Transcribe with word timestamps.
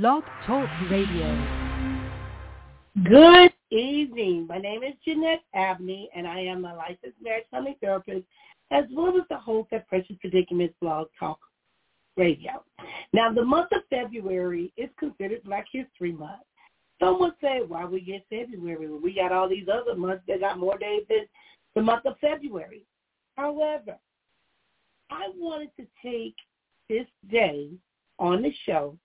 Blog 0.00 0.24
Talk 0.46 0.70
Radio. 0.90 1.46
Good 3.04 3.52
evening. 3.70 4.46
My 4.46 4.56
name 4.56 4.82
is 4.82 4.94
Jeanette 5.04 5.42
Abney, 5.54 6.08
and 6.16 6.26
I 6.26 6.40
am 6.40 6.64
a 6.64 6.74
licensed 6.74 7.20
marriage 7.22 7.44
family 7.50 7.76
therapist, 7.78 8.24
as 8.70 8.84
well 8.90 9.08
as 9.08 9.24
the 9.28 9.36
host 9.36 9.68
of 9.72 9.86
Precious 9.88 10.16
Predicaments 10.18 10.74
Blog 10.80 11.08
Talk 11.20 11.38
Radio. 12.16 12.64
Now, 13.12 13.34
the 13.34 13.44
month 13.44 13.68
of 13.72 13.82
February 13.90 14.72
is 14.78 14.88
considered 14.98 15.44
Black 15.44 15.66
History 15.70 16.12
Month. 16.12 16.40
Some 16.98 17.20
would 17.20 17.34
say, 17.42 17.60
why 17.68 17.84
we 17.84 18.00
get 18.00 18.24
February? 18.30 18.88
When 18.88 19.02
we 19.02 19.12
got 19.12 19.30
all 19.30 19.46
these 19.46 19.68
other 19.70 19.94
months 19.94 20.22
that 20.26 20.40
got 20.40 20.58
more 20.58 20.78
days 20.78 21.02
than 21.10 21.26
the 21.74 21.82
month 21.82 22.06
of 22.06 22.16
February. 22.18 22.86
However, 23.36 23.98
I 25.10 25.28
wanted 25.36 25.68
to 25.76 25.86
take 26.02 26.36
this 26.88 27.06
day 27.30 27.68
on 28.18 28.40
the 28.40 28.54
show 28.64 28.96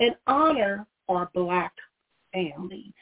and 0.00 0.14
honor 0.26 0.86
our 1.08 1.30
Black 1.34 1.72
families. 2.32 2.92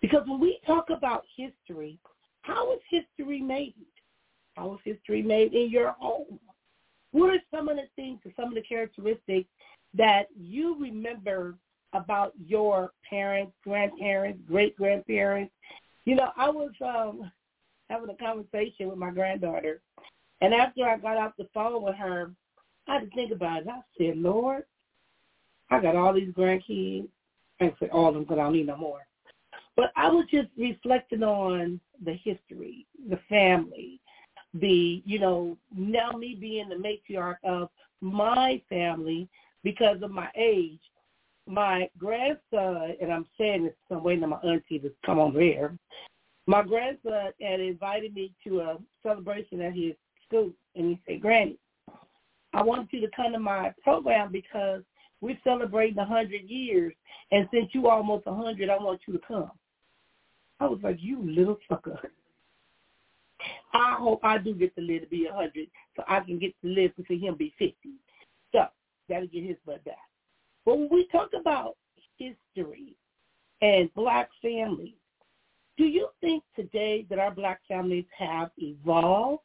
Because 0.00 0.22
when 0.26 0.40
we 0.40 0.60
talk 0.66 0.90
about 0.90 1.24
history, 1.36 1.98
how 2.42 2.72
is 2.72 2.80
history 2.88 3.40
made? 3.40 3.74
How 4.56 4.74
is 4.74 4.80
history 4.84 5.22
made 5.22 5.52
in 5.54 5.70
your 5.70 5.92
home? 5.92 6.38
What 7.12 7.30
are 7.30 7.42
some 7.50 7.68
of 7.68 7.76
the 7.76 7.88
things 7.96 8.20
or 8.24 8.32
some 8.36 8.48
of 8.48 8.54
the 8.54 8.62
characteristics 8.62 9.48
that 9.94 10.28
you 10.38 10.76
remember 10.80 11.56
about 11.92 12.32
your 12.46 12.92
parents, 13.08 13.52
grandparents, 13.64 14.40
great 14.48 14.76
grandparents? 14.76 15.52
You 16.04 16.16
know, 16.16 16.30
I 16.36 16.48
was 16.48 16.70
um 16.84 17.30
having 17.88 18.10
a 18.10 18.14
conversation 18.14 18.88
with 18.88 18.98
my 18.98 19.10
granddaughter 19.10 19.80
and 20.40 20.54
after 20.54 20.84
I 20.84 20.96
got 20.96 21.16
off 21.16 21.32
the 21.38 21.48
phone 21.52 21.82
with 21.82 21.96
her, 21.96 22.30
I 22.88 22.94
had 22.94 23.10
to 23.10 23.14
think 23.14 23.32
about 23.32 23.62
it. 23.62 23.68
I 23.68 23.80
said, 23.98 24.16
Lord, 24.16 24.64
I 25.70 25.80
got 25.80 25.96
all 25.96 26.12
these 26.12 26.32
grandkids. 26.32 27.08
Said 27.60 27.90
all 27.92 28.08
of 28.08 28.14
them 28.14 28.22
because 28.22 28.38
I 28.38 28.44
don't 28.44 28.54
need 28.54 28.68
no 28.68 28.76
more. 28.76 29.00
But 29.76 29.92
I 29.94 30.08
was 30.08 30.24
just 30.30 30.48
reflecting 30.56 31.22
on 31.22 31.78
the 32.02 32.14
history, 32.14 32.86
the 33.08 33.18
family, 33.28 34.00
the, 34.54 35.02
you 35.04 35.18
know, 35.18 35.58
now 35.74 36.10
me 36.12 36.36
being 36.40 36.70
the 36.70 36.76
matriarch 36.76 37.36
of 37.44 37.68
my 38.00 38.62
family 38.68 39.28
because 39.62 40.02
of 40.02 40.10
my 40.10 40.28
age. 40.36 40.80
My 41.46 41.90
grandson, 41.98 42.94
and 43.00 43.12
I'm 43.12 43.26
saying 43.36 43.64
this, 43.64 43.74
I'm 43.90 44.02
waiting 44.02 44.24
on 44.24 44.30
my 44.30 44.36
auntie 44.38 44.78
to 44.78 44.90
come 45.04 45.18
on 45.18 45.32
here. 45.32 45.76
My 46.46 46.62
grandson 46.62 47.32
had 47.40 47.60
invited 47.60 48.14
me 48.14 48.32
to 48.44 48.60
a 48.60 48.78
celebration 49.02 49.60
at 49.60 49.74
his 49.74 49.92
school, 50.26 50.50
and 50.76 50.90
he 50.90 51.00
said, 51.06 51.20
Granny, 51.20 51.58
I 52.52 52.62
want 52.62 52.92
you 52.92 53.00
to 53.02 53.08
come 53.14 53.32
to 53.32 53.38
my 53.38 53.72
program 53.82 54.32
because 54.32 54.82
we're 55.20 55.38
celebrating 55.44 55.98
a 55.98 56.02
100 56.06 56.42
years, 56.48 56.94
and 57.30 57.48
since 57.52 57.68
you 57.72 57.88
almost 57.88 58.26
a 58.26 58.32
100, 58.32 58.70
I 58.70 58.76
want 58.76 59.00
you 59.06 59.14
to 59.14 59.20
come. 59.26 59.50
I 60.58 60.66
was 60.66 60.78
like, 60.82 60.96
you 61.00 61.22
little 61.22 61.58
sucker. 61.68 61.98
I 63.72 63.96
hope 63.98 64.20
I 64.22 64.38
do 64.38 64.54
get 64.54 64.74
to 64.76 64.82
live 64.82 65.02
to 65.02 65.08
be 65.08 65.26
a 65.26 65.32
100 65.32 65.66
so 65.96 66.02
I 66.06 66.20
can 66.20 66.38
get 66.38 66.54
to 66.62 66.68
live 66.68 66.94
to 66.96 67.04
see 67.08 67.18
him 67.18 67.36
be 67.36 67.54
50. 67.58 67.74
So 68.52 68.64
that'll 69.08 69.28
get 69.28 69.44
his 69.44 69.56
butt 69.64 69.84
back. 69.84 69.96
But 70.64 70.78
when 70.78 70.88
we 70.90 71.06
talk 71.10 71.30
about 71.38 71.76
history 72.18 72.94
and 73.62 73.92
black 73.94 74.28
families, 74.42 74.94
do 75.78 75.84
you 75.84 76.08
think 76.20 76.42
today 76.54 77.06
that 77.08 77.18
our 77.18 77.30
black 77.30 77.60
families 77.66 78.04
have 78.18 78.50
evolved 78.58 79.42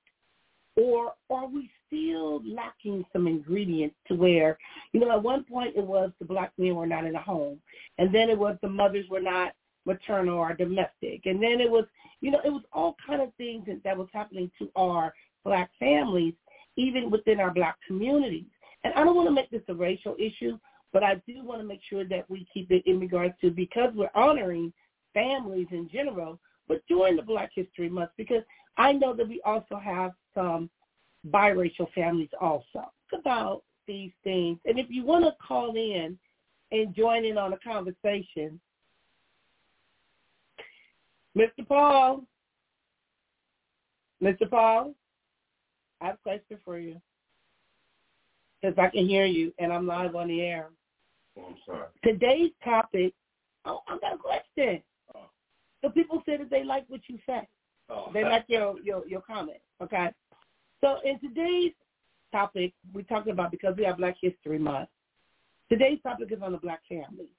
or 0.76 1.14
are 1.30 1.48
we 1.48 1.70
still 1.88 2.42
lacking 2.45 3.06
some 3.14 3.28
ingredients 3.28 3.95
to 4.08 4.16
where, 4.16 4.58
you 4.92 5.00
know, 5.00 5.12
at 5.12 5.23
one 5.23 5.44
point 5.44 5.76
it 5.76 5.86
was 5.86 6.12
the 6.20 6.26
black 6.26 6.52
men 6.58 6.76
were 6.76 6.88
not 6.88 7.06
in 7.06 7.14
the 7.14 7.20
home, 7.20 7.59
and 7.98 8.14
then 8.14 8.30
it 8.30 8.38
was 8.38 8.58
the 8.62 8.70
mothers 8.70 9.06
were 9.09 9.22
not 9.22 9.53
maternal 9.86 10.38
or 10.38 10.53
domestic. 10.53 11.22
And 11.26 11.42
then 11.42 11.62
it 11.62 11.70
was, 11.70 11.86
you 12.22 12.31
know, 12.31 12.42
it 12.44 12.50
was 12.50 12.64
all 12.73 12.96
kind 13.06 13.22
of 13.22 13.34
things 13.36 13.66
that, 13.68 13.84
that 13.84 13.97
was 13.97 14.08
happening 14.14 14.52
to 14.59 14.69
our 14.75 15.14
black 15.44 15.69
families, 15.80 16.34
even 16.75 17.09
within 17.09 17.40
our 17.40 17.53
black 17.53 17.78
communities. 17.88 18.46
And 18.84 18.94
I 18.96 19.03
don't 19.03 19.16
want 19.16 19.28
to 19.28 19.34
make 19.34 19.50
this 19.52 19.62
a 19.69 19.74
racial 19.74 20.16
issue, 20.19 20.58
but 20.91 21.03
I 21.03 21.16
do 21.28 21.44
want 21.44 21.62
to 21.62 21.68
make 21.68 21.81
sure 21.90 22.03
that 22.06 22.30
we 22.30 22.47
keep 22.53 22.72
it 22.72 22.84
in 22.85 23.00
regards 23.00 23.35
to 23.41 23.52
because 23.52 23.91
we're 23.96 24.09
honoring 24.16 24.74
families 25.14 25.68
in 25.72 25.90
general, 25.91 26.40
but 26.68 26.81
during 26.90 27.16
the 27.16 27.22
Black 27.22 27.52
History 27.56 27.90
Month, 27.90 28.12
because 28.18 28.44
I 28.78 28.91
know 28.91 29.14
that 29.14 29.28
we 29.28 29.41
also 29.46 29.78
have 29.78 30.12
some 30.35 30.69
biracial 31.31 31.91
families 31.96 32.29
also. 32.40 32.66
Talk 32.73 33.19
about 33.19 33.63
these 33.88 34.12
things. 34.23 34.59
And 34.66 34.78
if 34.78 34.88
you 34.90 35.03
want 35.03 35.25
to 35.25 35.35
call 35.46 35.75
in 35.75 36.18
and 36.72 36.96
join 36.96 37.25
in 37.25 37.38
on 37.38 37.53
a 37.53 37.59
conversation, 37.59 38.59
Mr. 41.38 41.68
Paul. 41.68 42.23
Mr. 44.23 44.50
Paul, 44.50 44.96
I 46.01 46.07
have 46.07 46.16
a 46.16 46.18
question 46.19 46.57
for 46.63 46.79
you. 46.79 47.00
Because 48.62 48.78
I 48.79 48.90
can 48.90 49.07
hear 49.07 49.25
you 49.25 49.53
and 49.59 49.72
I'm 49.72 49.85
live 49.85 50.16
on 50.16 50.29
the 50.29 50.41
air. 50.41 50.69
Oh, 51.38 51.47
I'm 51.50 51.56
sorry. 51.66 51.88
Today's 52.03 52.52
topic, 52.63 53.13
oh, 53.66 53.81
I 53.88 53.97
got 54.00 54.13
a 54.13 54.17
question. 54.17 54.81
Oh. 55.13 55.25
So 55.84 55.90
people 55.90 56.23
say 56.25 56.38
that 56.38 56.50
they 56.50 56.63
like 56.63 56.85
what 56.88 57.02
you 57.07 57.19
say. 57.28 57.47
Oh. 57.90 58.09
They 58.13 58.23
like 58.23 58.46
your, 58.47 58.79
your, 58.81 59.06
your 59.07 59.22
comment, 59.22 59.59
okay? 59.84 60.09
So 60.81 60.97
in 61.03 61.19
today's 61.19 61.74
topic, 62.31 62.74
we're 62.94 63.03
talking 63.03 63.31
about, 63.31 63.52
because 63.52 63.75
we 63.78 63.84
have 63.86 63.97
Black 63.97 64.16
History 64.22 64.59
Month, 64.59 64.90
today's 65.69 66.00
topic 66.03 66.31
is 66.31 66.41
on 66.41 66.52
the 66.52 66.58
black 66.58 66.81
families 66.88 67.30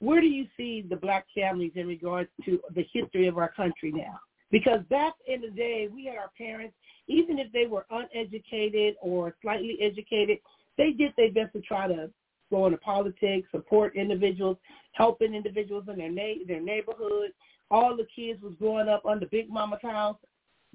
where 0.00 0.20
do 0.20 0.26
you 0.26 0.46
see 0.56 0.84
the 0.88 0.96
black 0.96 1.26
families 1.34 1.72
in 1.74 1.86
regards 1.86 2.28
to 2.44 2.60
the 2.74 2.84
history 2.92 3.26
of 3.26 3.38
our 3.38 3.50
country 3.52 3.92
now? 3.92 4.20
Because 4.50 4.80
back 4.90 5.14
in 5.26 5.40
the 5.40 5.50
day, 5.50 5.88
we 5.92 6.04
had 6.04 6.16
our 6.16 6.30
parents, 6.36 6.74
even 7.08 7.38
if 7.38 7.50
they 7.52 7.66
were 7.66 7.86
uneducated 7.90 8.94
or 9.00 9.34
slightly 9.42 9.78
educated, 9.80 10.38
they 10.76 10.92
did 10.92 11.12
their 11.16 11.32
best 11.32 11.52
to 11.54 11.60
try 11.62 11.88
to 11.88 12.10
go 12.50 12.66
into 12.66 12.78
politics, 12.78 13.48
support 13.50 13.96
individuals, 13.96 14.56
helping 14.92 15.34
individuals 15.34 15.84
in 15.88 15.98
their 15.98 16.10
na- 16.10 16.44
their 16.46 16.60
neighborhood. 16.60 17.30
All 17.70 17.96
the 17.96 18.06
kids 18.14 18.40
was 18.42 18.54
growing 18.58 18.88
up 18.88 19.04
under 19.04 19.26
Big 19.26 19.50
Mama's 19.50 19.80
house. 19.82 20.16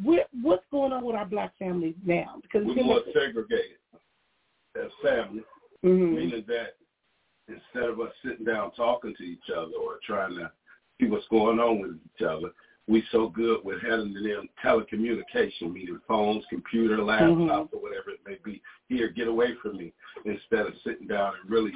Where, 0.04 0.26
what's 0.42 0.64
going 0.72 0.92
on 0.92 1.04
with 1.04 1.16
our 1.16 1.26
black 1.26 1.58
families 1.58 1.96
now? 2.06 2.36
Because 2.42 2.66
we're 2.66 2.84
more 2.84 3.02
segregated 3.14 3.78
as 4.76 4.90
families, 5.04 5.44
mm-hmm. 5.84 6.16
meaning 6.16 6.46
that 6.48 6.76
instead 7.48 7.90
of 7.90 8.00
us 8.00 8.12
sitting 8.24 8.46
down 8.46 8.72
talking 8.72 9.14
to 9.18 9.24
each 9.24 9.50
other 9.56 9.74
or 9.82 10.00
trying 10.06 10.36
to 10.36 10.52
see 11.00 11.08
what's 11.08 11.28
going 11.30 11.60
on 11.60 11.82
with 11.82 11.92
each 11.92 12.26
other, 12.26 12.52
we 12.88 13.04
so 13.12 13.30
good 13.30 13.64
with 13.64 13.82
handling 13.82 14.24
them 14.24 14.50
telecommunication, 14.64 15.74
meaning 15.74 16.00
phones, 16.08 16.44
computer, 16.50 16.98
laptops, 16.98 17.38
mm-hmm. 17.38 17.76
or 17.76 17.82
whatever 17.82 18.10
it 18.10 18.20
may 18.26 18.38
be. 18.44 18.62
Here, 18.88 19.10
get 19.10 19.28
away 19.28 19.50
from 19.62 19.78
me, 19.78 19.94
instead 20.26 20.66
of 20.66 20.74
sitting 20.84 21.08
down 21.08 21.34
and 21.42 21.50
really 21.50 21.72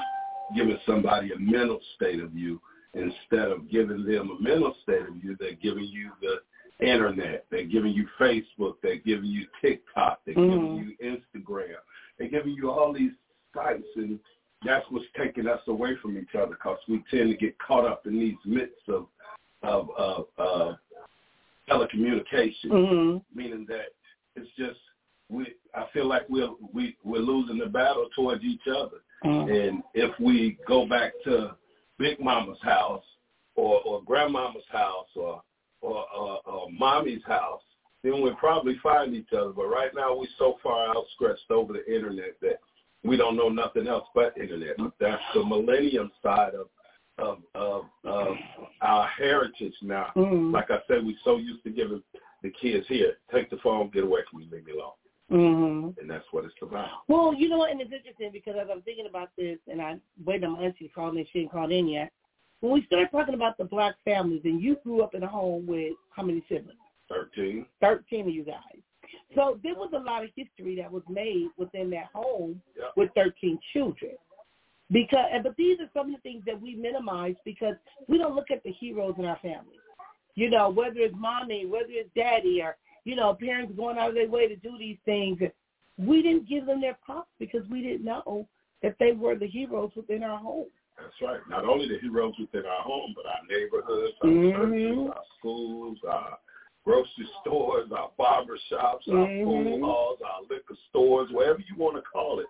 giving 0.56 0.78
somebody 0.86 1.32
a 1.32 1.40
mental 1.40 1.80
state 1.96 2.20
of 2.20 2.36
you. 2.36 2.62
Instead 2.94 3.52
of 3.52 3.70
giving 3.70 4.06
them 4.06 4.38
a 4.40 4.42
mental 4.42 4.74
state 4.84 5.02
of 5.02 5.22
you, 5.22 5.36
they're 5.38 5.56
giving 5.56 5.84
you 5.84 6.12
the 6.22 6.36
internet. 6.80 7.46
They're 7.50 7.66
giving 7.66 7.94
you 7.94 8.08
Facebook. 8.20 8.76
They're 8.82 8.98
giving 8.98 9.30
you 9.30 9.48
TikTok. 9.62 10.20
They're 10.26 10.36
mm-hmm. 10.36 10.76
giving 10.76 10.96
you 11.00 11.18
Instagram. 11.42 11.76
They're 12.18 12.30
giving 12.30 12.54
you 12.54 12.70
all 12.70 12.94
these 12.94 13.12
sites 13.54 13.84
and 13.96 14.20
that's 14.66 14.86
what's 14.90 15.06
taking 15.18 15.48
us 15.48 15.62
away 15.68 15.96
from 16.02 16.18
each 16.18 16.36
other 16.36 16.52
because 16.52 16.80
we 16.88 17.04
tend 17.12 17.30
to 17.30 17.38
get 17.38 17.58
caught 17.60 17.86
up 17.86 18.06
in 18.08 18.20
these 18.20 18.36
myths 18.46 18.72
of 18.88 19.08
of, 19.64 19.90
of 19.98 20.26
uh, 20.38 20.74
telecommunication, 21.70 22.66
mm-hmm. 22.68 23.18
meaning 23.38 23.66
that 23.68 23.88
it's 24.36 24.50
just 24.58 24.80
we. 25.30 25.56
I 25.74 25.86
feel 25.94 26.08
like 26.08 26.24
we're 26.30 26.50
we 26.74 26.98
we're 27.04 27.20
losing 27.20 27.58
the 27.58 27.68
battle 27.68 28.08
towards 28.16 28.44
each 28.44 28.62
other, 28.70 28.98
mm-hmm. 29.24 29.52
and 29.52 29.84
if 29.94 30.18
we 30.20 30.58
go 30.68 30.88
back 30.88 31.14
to 31.26 31.56
Big 31.98 32.20
Mama's 32.20 32.60
house 32.62 33.04
or 33.56 33.82
or 33.82 34.04
Grandmama's 34.04 34.64
house 34.72 35.08
or 35.16 35.42
or, 35.86 36.06
or, 36.16 36.40
or 36.46 36.72
Mommy's 36.72 37.24
house, 37.26 37.62
then 38.04 38.22
we'll 38.22 38.36
probably 38.36 38.78
find 38.82 39.16
each 39.16 39.34
other. 39.34 39.52
But 39.52 39.68
right 39.68 39.92
now 39.96 40.18
we're 40.18 40.28
so 40.38 40.58
far 40.62 40.96
outstretched 40.96 41.50
over 41.50 41.74
the 41.74 41.86
internet 41.94 42.40
that 42.42 42.60
we 43.04 43.18
don't 43.18 43.36
know 43.36 43.50
nothing 43.50 43.88
else 43.88 44.08
but 44.14 44.38
internet. 44.38 44.76
That's 45.00 45.22
the 45.34 45.44
millennium 45.44 46.12
side 46.22 46.54
of 46.54 46.68
of 47.18 47.38
of, 47.56 47.86
of 48.04 48.36
our 48.82 49.08
heritage 49.08 49.74
now. 49.82 50.12
Mm-hmm. 50.16 50.52
Like 50.52 50.70
I 50.70 50.80
said, 50.88 51.06
we're 51.06 51.16
so 51.24 51.38
used 51.38 51.64
to 51.64 51.70
giving 51.70 52.04
the 52.44 52.52
kids 52.62 52.86
here, 52.88 53.14
take 53.34 53.50
the 53.50 53.58
phone, 53.64 53.90
get 53.94 54.04
away 54.04 54.22
from 54.30 54.42
me, 54.42 54.48
leave 54.52 54.66
me 54.66 54.74
alone. 54.74 54.92
Mm-hmm. 55.32 56.00
And 56.00 56.10
that's 56.10 56.26
what 56.32 56.46
it's 56.46 56.54
about. 56.62 56.90
Well, 57.08 57.34
you 57.34 57.50
know, 57.50 57.64
and 57.64 57.82
it's 57.82 57.92
interesting 57.92 58.30
because 58.32 58.56
as 58.62 58.68
I'm 58.72 58.82
thinking 58.82 59.08
about 59.10 59.30
this, 59.38 59.58
and 59.68 59.82
I 59.82 59.96
waited 60.24 60.44
on 60.44 60.54
my 60.54 60.66
auntie 60.66 60.88
to 60.88 60.94
call 60.94 61.12
me, 61.12 61.28
she 61.32 61.40
didn't 61.40 61.52
call 61.52 61.72
in 61.72 61.88
yet. 61.88 62.12
When 62.62 62.72
we 62.74 62.86
start 62.86 63.12
talking 63.12 63.36
about 63.36 63.58
the 63.58 63.66
black 63.66 63.96
families, 64.06 64.42
and 64.44 64.62
you 64.62 64.78
grew 64.84 65.04
up 65.04 65.14
in 65.14 65.24
a 65.24 65.28
home 65.28 65.68
with 65.68 65.94
how 66.10 66.24
many 66.24 66.44
siblings? 66.50 66.80
Thirteen. 67.10 67.66
Thirteen 67.82 68.28
of 68.28 68.34
you 68.34 68.44
guys. 68.44 68.82
So 69.36 69.60
there 69.64 69.76
was 69.76 69.92
a 69.94 70.00
lot 70.00 70.24
of 70.24 70.30
history 70.36 70.76
that 70.78 70.92
was 70.92 71.04
made 71.10 71.50
within 71.58 71.90
that 71.92 72.08
home 72.14 72.62
yep. 72.76 72.92
with 72.96 73.10
13 73.16 73.60
children. 73.74 74.14
Because, 74.92 75.26
but 75.44 75.56
these 75.58 75.80
are 75.80 75.90
some 75.94 76.08
of 76.08 76.16
the 76.16 76.22
things 76.22 76.44
that 76.46 76.60
we 76.60 76.76
minimize 76.76 77.36
because 77.44 77.76
we 78.08 78.18
don't 78.18 78.36
look 78.36 78.52
at 78.52 78.64
the 78.64 78.72
heroes 78.72 79.16
in 79.18 79.26
our 79.26 79.38
families. 79.42 79.80
You 80.36 80.50
know, 80.50 80.70
whether 80.70 81.00
it's 81.00 81.16
mommy, 81.18 81.66
whether 81.66 81.90
it's 81.90 82.10
daddy, 82.16 82.62
or 82.62 82.78
you 83.04 83.16
know, 83.16 83.36
parents 83.40 83.74
going 83.76 83.98
out 83.98 84.10
of 84.10 84.16
their 84.16 84.30
way 84.30 84.48
to 84.48 84.56
do 84.58 84.78
these 84.78 84.98
things. 85.06 85.40
We 85.98 86.22
didn't 86.22 86.50
give 86.50 86.66
them 86.66 86.82
their 86.82 86.98
props 87.06 87.30
because 87.40 87.62
we 87.70 87.82
didn't 87.82 88.04
know 88.04 88.48
that 88.84 88.96
they 89.00 89.14
were 89.14 89.36
the 89.36 89.48
heroes 89.48 89.92
within 89.96 90.24
our 90.24 90.38
home. 90.38 90.68
That's 90.98 91.14
right. 91.22 91.40
Not 91.50 91.66
only 91.66 91.88
the 91.88 92.00
heroes 92.00 92.34
within 92.40 92.66
our 92.66 92.82
home, 92.82 93.14
but 93.16 93.26
our 93.26 93.44
neighborhoods, 93.50 94.14
our 94.22 94.30
mm-hmm. 94.30 94.72
churches, 94.72 95.12
our 95.14 95.24
schools, 95.38 95.98
our 96.08 96.38
grocery 96.86 97.28
stores, 97.42 97.90
our 97.96 98.12
barber 98.18 98.58
shops, 98.70 99.06
our 99.10 99.28
mm-hmm. 99.28 99.44
pool 99.44 99.80
halls, 99.82 100.20
our 100.24 100.42
liquor 100.44 100.76
stores, 100.90 101.30
whatever 101.32 101.60
you 101.60 101.76
want 101.78 101.96
to 101.96 102.02
call 102.02 102.40
it. 102.40 102.46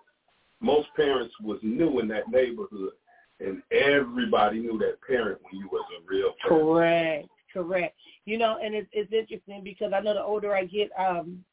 Most 0.60 0.88
parents 0.94 1.34
was 1.42 1.58
new 1.62 2.00
in 2.00 2.08
that 2.08 2.30
neighborhood, 2.30 2.92
and 3.40 3.62
everybody 3.72 4.60
knew 4.60 4.78
that 4.78 5.02
parent 5.06 5.40
when 5.42 5.60
you 5.60 5.68
was 5.68 5.84
a 5.98 6.08
real 6.08 6.32
parent. 6.40 6.64
Correct, 6.64 7.28
correct. 7.52 7.96
You 8.24 8.38
know, 8.38 8.58
and 8.62 8.74
it's 8.74 8.88
it's 8.92 9.12
interesting 9.12 9.62
because 9.62 9.92
I 9.94 10.00
know 10.00 10.14
the 10.14 10.22
older 10.22 10.54
I 10.54 10.64
get, 10.64 10.90
um, 10.98 11.44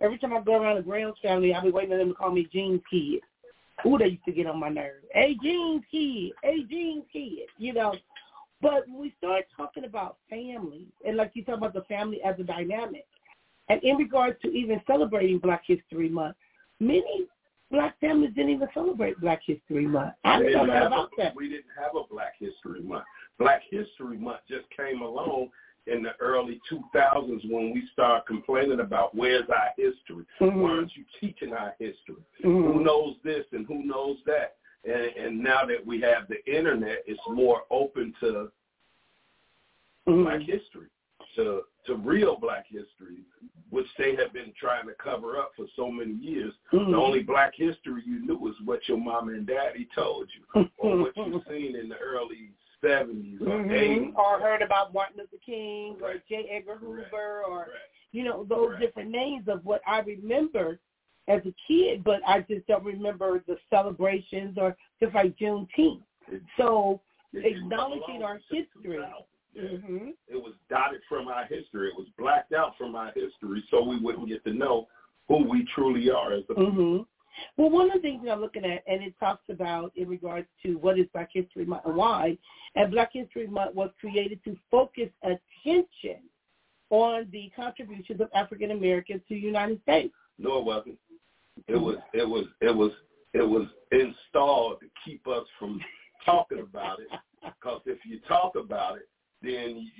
every 0.00 0.18
time 0.18 0.32
I 0.32 0.40
go 0.40 0.60
around 0.60 0.76
the 0.76 0.82
Grahams 0.82 1.18
family, 1.22 1.52
I'll 1.52 1.62
be 1.62 1.70
waiting 1.70 1.90
for 1.90 1.98
them 1.98 2.08
to 2.08 2.14
call 2.14 2.32
me 2.32 2.48
Jean 2.52 2.82
Kid. 2.90 3.20
Ooh, 3.86 3.98
they 3.98 4.08
used 4.08 4.24
to 4.24 4.32
get 4.32 4.46
on 4.46 4.58
my 4.58 4.68
nerves. 4.68 5.06
Hey, 5.12 5.36
Jean 5.42 5.82
Kid. 5.90 6.32
Hey, 6.42 6.64
Jean 6.68 7.04
Kid. 7.12 7.46
You 7.58 7.74
know, 7.74 7.94
but 8.60 8.88
when 8.88 9.00
we 9.00 9.14
start 9.18 9.44
talking 9.56 9.84
about 9.84 10.16
family, 10.28 10.86
and 11.06 11.16
like 11.16 11.32
you 11.34 11.44
talk 11.44 11.58
about 11.58 11.74
the 11.74 11.82
family 11.82 12.20
as 12.22 12.34
a 12.40 12.42
dynamic, 12.42 13.06
and 13.68 13.82
in 13.82 13.96
regards 13.96 14.40
to 14.42 14.48
even 14.48 14.80
celebrating 14.86 15.38
Black 15.38 15.62
History 15.66 16.08
Month, 16.08 16.36
many 16.80 17.26
black 17.70 17.98
families 18.00 18.32
didn't 18.34 18.50
even 18.50 18.68
celebrate 18.72 19.20
Black 19.20 19.42
History 19.44 19.86
Month. 19.86 20.14
I 20.24 20.40
know 20.40 20.64
about 20.64 21.10
a, 21.12 21.22
that. 21.22 21.36
We 21.36 21.48
didn't 21.48 21.66
have 21.78 21.94
a 21.94 22.02
Black 22.10 22.34
History 22.38 22.82
Month. 22.82 23.04
Black 23.38 23.62
History 23.70 24.16
Month 24.16 24.40
just 24.48 24.64
came 24.76 25.02
along 25.02 25.50
in 25.88 26.02
the 26.02 26.12
early 26.20 26.60
2000s 26.70 27.50
when 27.50 27.72
we 27.72 27.88
started 27.92 28.26
complaining 28.26 28.80
about 28.80 29.14
where's 29.14 29.48
our 29.48 29.70
history? 29.76 30.24
Mm-hmm. 30.40 30.60
Why 30.60 30.70
aren't 30.70 30.96
you 30.96 31.04
teaching 31.20 31.52
our 31.52 31.74
history? 31.78 32.22
Mm-hmm. 32.44 32.72
Who 32.72 32.84
knows 32.84 33.16
this 33.24 33.44
and 33.52 33.66
who 33.66 33.84
knows 33.84 34.18
that? 34.26 34.56
And, 34.84 35.26
and 35.26 35.42
now 35.42 35.64
that 35.66 35.84
we 35.84 36.00
have 36.02 36.28
the 36.28 36.44
internet, 36.46 37.02
it's 37.06 37.20
more 37.28 37.62
open 37.70 38.14
to 38.20 38.50
mm-hmm. 40.08 40.24
black 40.24 40.40
history, 40.40 40.88
to 41.36 41.62
to 41.86 41.96
real 41.96 42.36
black 42.38 42.66
history, 42.68 43.22
which 43.70 43.86
they 43.96 44.14
have 44.14 44.32
been 44.32 44.52
trying 44.60 44.86
to 44.86 44.92
cover 45.02 45.38
up 45.38 45.52
for 45.56 45.66
so 45.74 45.90
many 45.90 46.12
years. 46.12 46.52
Mm-hmm. 46.72 46.92
The 46.92 46.96
only 46.98 47.22
black 47.22 47.54
history 47.56 48.02
you 48.06 48.24
knew 48.24 48.36
was 48.36 48.54
what 48.64 48.86
your 48.88 48.98
mom 48.98 49.30
and 49.30 49.46
daddy 49.46 49.88
told 49.94 50.28
you, 50.36 50.68
or 50.76 50.98
what 50.98 51.16
you've 51.16 51.42
seen 51.48 51.76
in 51.76 51.88
the 51.88 51.96
early 51.96 52.50
70s 52.84 53.40
or 53.40 53.46
mm-hmm. 53.46 53.70
80s. 53.70 54.14
Or 54.16 54.40
heard 54.40 54.62
about 54.62 54.92
Martin 54.94 55.16
Luther 55.18 55.42
King 55.44 55.96
or 56.02 56.14
J. 56.28 56.48
Edgar 56.50 56.76
Hoover 56.76 57.42
or, 57.48 57.68
you 58.12 58.24
know, 58.24 58.44
those 58.48 58.78
different 58.80 59.10
names 59.10 59.48
of 59.48 59.64
what 59.64 59.80
I 59.86 60.00
remember 60.00 60.78
as 61.28 61.42
a 61.44 61.54
kid, 61.66 62.02
but 62.04 62.20
I 62.26 62.40
just 62.40 62.66
don't 62.66 62.84
remember 62.84 63.42
the 63.46 63.56
celebrations 63.68 64.56
or 64.58 64.76
just 65.00 65.14
like 65.14 65.36
Juneteenth. 65.36 66.00
It, 66.28 66.42
so 66.56 67.00
it 67.32 67.56
acknowledging 67.56 68.22
our 68.22 68.40
history. 68.50 68.98
Yeah. 69.54 69.62
Mm-hmm. 69.62 70.10
It 70.28 70.36
was 70.36 70.54
dotted 70.70 71.00
from 71.08 71.28
our 71.28 71.44
history. 71.44 71.88
It 71.88 71.96
was 71.96 72.06
blacked 72.18 72.52
out 72.52 72.76
from 72.78 72.94
our 72.94 73.12
history 73.14 73.64
so 73.70 73.82
we 73.82 73.98
wouldn't 73.98 74.28
get 74.28 74.44
to 74.44 74.52
know 74.52 74.88
who 75.26 75.48
we 75.48 75.66
truly 75.74 76.10
are 76.10 76.32
as 76.32 76.44
a 76.44 76.54
people. 76.54 76.64
Mm-hmm. 76.64 77.02
Well, 77.56 77.70
one 77.70 77.90
of 77.90 77.94
the 77.94 78.00
things 78.00 78.24
that 78.24 78.32
I'm 78.32 78.40
looking 78.40 78.64
at, 78.64 78.82
and 78.86 79.02
it 79.02 79.14
talks 79.18 79.44
about 79.48 79.92
in 79.96 80.08
regards 80.08 80.46
to 80.64 80.74
what 80.78 80.98
is 80.98 81.06
Black 81.12 81.30
History 81.32 81.64
Month 81.64 81.82
and 81.86 81.96
why, 81.96 82.36
and 82.74 82.90
Black 82.90 83.10
History 83.12 83.46
Month 83.46 83.74
was 83.74 83.90
created 84.00 84.42
to 84.44 84.56
focus 84.70 85.08
attention 85.22 86.20
on 86.90 87.28
the 87.32 87.50
contributions 87.54 88.20
of 88.20 88.28
African 88.34 88.70
Americans 88.70 89.20
to 89.28 89.34
the 89.34 89.40
United 89.40 89.80
States. 89.82 90.14
No, 90.38 90.58
it 90.58 90.64
wasn't. 90.64 90.98
It 91.66 91.76
was 91.76 91.96
it 92.12 92.28
was 92.28 92.46
it 92.60 92.74
was 92.74 92.92
it 93.34 93.46
was 93.46 93.66
installed 93.92 94.80
to 94.80 94.86
keep 95.04 95.26
us 95.26 95.44
from 95.58 95.80
talking 96.24 96.60
about 96.60 97.00
it. 97.00 97.08
Because 97.42 97.82
if 97.86 97.98
you 98.04 98.20
talk 98.28 98.54
about 98.56 98.96
it, 98.96 99.08
then 99.42 99.90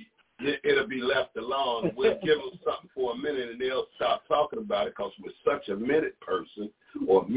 it'll 0.63 0.87
be 0.87 1.01
left 1.01 1.35
alone. 1.37 1.91
We'll 1.95 2.19
give 2.23 2.37
them 2.37 2.59
something 2.63 2.89
for 2.95 3.13
a 3.13 3.17
minute, 3.17 3.49
and 3.49 3.61
they'll 3.61 3.87
stop 3.95 4.27
talking 4.27 4.59
about 4.59 4.87
it 4.87 4.93
because 4.95 5.11
we're 5.23 5.31
such 5.45 5.69
a 5.69 5.75
minute 5.75 6.19
person 6.21 6.48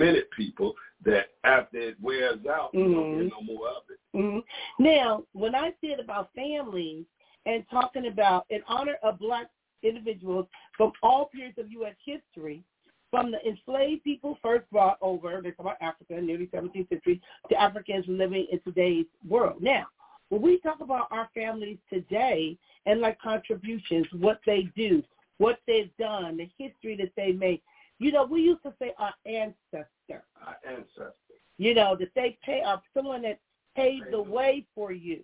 minute 0.03 0.29
people 0.37 0.75
that 1.05 1.27
after 1.45 1.79
it 1.79 1.97
wears 2.01 2.41
out, 2.49 2.73
mm-hmm. 2.75 2.89
we 2.89 2.95
don't 2.95 3.23
get 3.23 3.33
no 3.33 3.55
more 3.55 3.69
of 3.69 3.83
it. 3.91 4.17
Mm-hmm. 4.17 4.85
Now, 4.85 5.25
when 5.33 5.55
I 5.55 5.73
said 5.81 6.01
about 6.01 6.31
families 6.35 7.05
and 7.47 7.65
talking 7.71 8.07
about 8.07 8.47
in 8.51 8.61
honor 8.69 8.97
of 9.03 9.19
black 9.19 9.47
individuals 9.83 10.47
from 10.77 10.93
all 11.03 11.27
periods 11.27 11.59
of 11.59 11.71
U.S. 11.73 11.95
history, 12.05 12.63
from 13.11 13.31
the 13.31 13.47
enslaved 13.47 14.05
people 14.05 14.39
first 14.41 14.69
brought 14.71 14.97
over, 15.03 15.41
they 15.43 15.51
talk 15.51 15.61
about 15.61 15.83
Africa 15.83 16.17
in 16.17 16.27
the 16.27 16.35
early 16.35 16.47
17th 16.47 16.89
century, 16.89 17.21
to 17.51 17.61
Africans 17.61 18.07
living 18.09 18.47
in 18.51 18.59
today's 18.61 19.05
world. 19.29 19.63
Now, 19.63 19.87
when 20.31 20.41
we 20.41 20.59
talk 20.61 20.81
about 20.81 21.09
our 21.11 21.29
families 21.35 21.77
today 21.93 22.57
and 22.87 23.01
like 23.03 23.21
contributions, 23.21 24.07
what 24.19 24.41
they 24.47 24.71
do, 24.75 25.03
what 25.37 25.59
they've 25.67 25.91
done, 25.99 26.39
the 26.39 26.49
history 26.57 26.97
that 26.97 27.13
they 27.17 27.33
made, 27.33 27.61
you 28.03 28.13
know, 28.13 28.25
we 28.25 28.43
used 28.43 28.63
to 28.65 28.73
say 28.81 28.93
our 28.99 29.15
ancestor. 29.27 30.25
Our 30.45 30.57
ancestor. 30.69 31.15
You 31.59 31.75
know, 31.75 31.97
that 31.99 32.09
they 32.15 32.39
pay 32.45 32.63
are 32.63 32.83
someone 32.95 33.23
that 33.23 33.39
paved 33.77 34.07
the 34.11 34.21
way 34.23 34.65
for 34.75 34.93
you. 34.93 35.21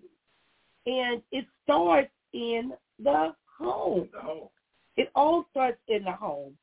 And 0.86 1.20
it 1.32 1.46
starts 1.64 2.10
in 2.32 2.72
the 3.02 3.34
home. 3.58 4.08
The 4.12 4.20
home. 4.20 4.48
It 4.96 5.10
all 5.14 5.46
starts 5.50 5.78
in 5.88 6.04
the 6.04 6.12
home. 6.12 6.54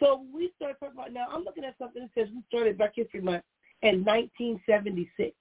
So 0.00 0.24
we 0.34 0.50
start 0.56 0.80
talking 0.80 0.96
about 0.98 1.12
now. 1.12 1.26
I'm 1.30 1.44
looking 1.44 1.64
at 1.64 1.76
something 1.78 2.02
that 2.02 2.10
says 2.14 2.32
we 2.34 2.42
started 2.48 2.78
Black 2.78 2.92
History 2.94 3.20
Month 3.20 3.44
in 3.82 4.04
1976. 4.04 5.34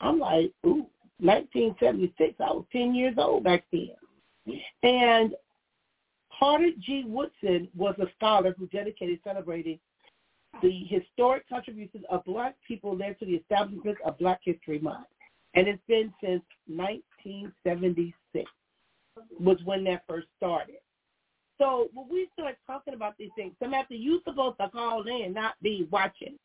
I'm 0.00 0.18
like, 0.18 0.52
ooh, 0.66 0.86
1976. 1.18 2.34
I 2.40 2.44
was 2.44 2.64
10 2.72 2.94
years 2.94 3.14
old 3.18 3.44
back 3.44 3.64
then. 3.72 3.90
And 4.82 5.34
Carter 6.42 6.70
G. 6.80 7.04
Woodson 7.06 7.68
was 7.76 7.94
a 8.00 8.06
scholar 8.16 8.52
who 8.58 8.66
dedicated 8.66 9.20
celebrating 9.22 9.78
the 10.60 10.84
historic 10.88 11.48
contributions 11.48 12.02
of 12.10 12.24
black 12.24 12.56
people 12.66 12.96
led 12.96 13.16
to 13.20 13.26
the 13.26 13.34
establishment 13.34 13.96
of 14.04 14.18
Black 14.18 14.40
History 14.42 14.80
Month. 14.80 15.06
And 15.54 15.68
it's 15.68 15.82
been 15.86 16.12
since 16.20 16.42
1976 16.66 18.50
was 19.38 19.58
when 19.64 19.84
that 19.84 20.02
first 20.08 20.26
started. 20.36 20.78
So 21.58 21.90
when 21.94 22.08
we 22.10 22.28
start 22.32 22.56
talking 22.66 22.94
about 22.94 23.16
these 23.18 23.30
things, 23.36 23.52
Samantha, 23.62 23.94
you're 23.94 24.18
supposed 24.24 24.58
to 24.58 24.68
call 24.68 25.04
in, 25.06 25.32
not 25.32 25.54
be 25.62 25.86
watching. 25.92 26.36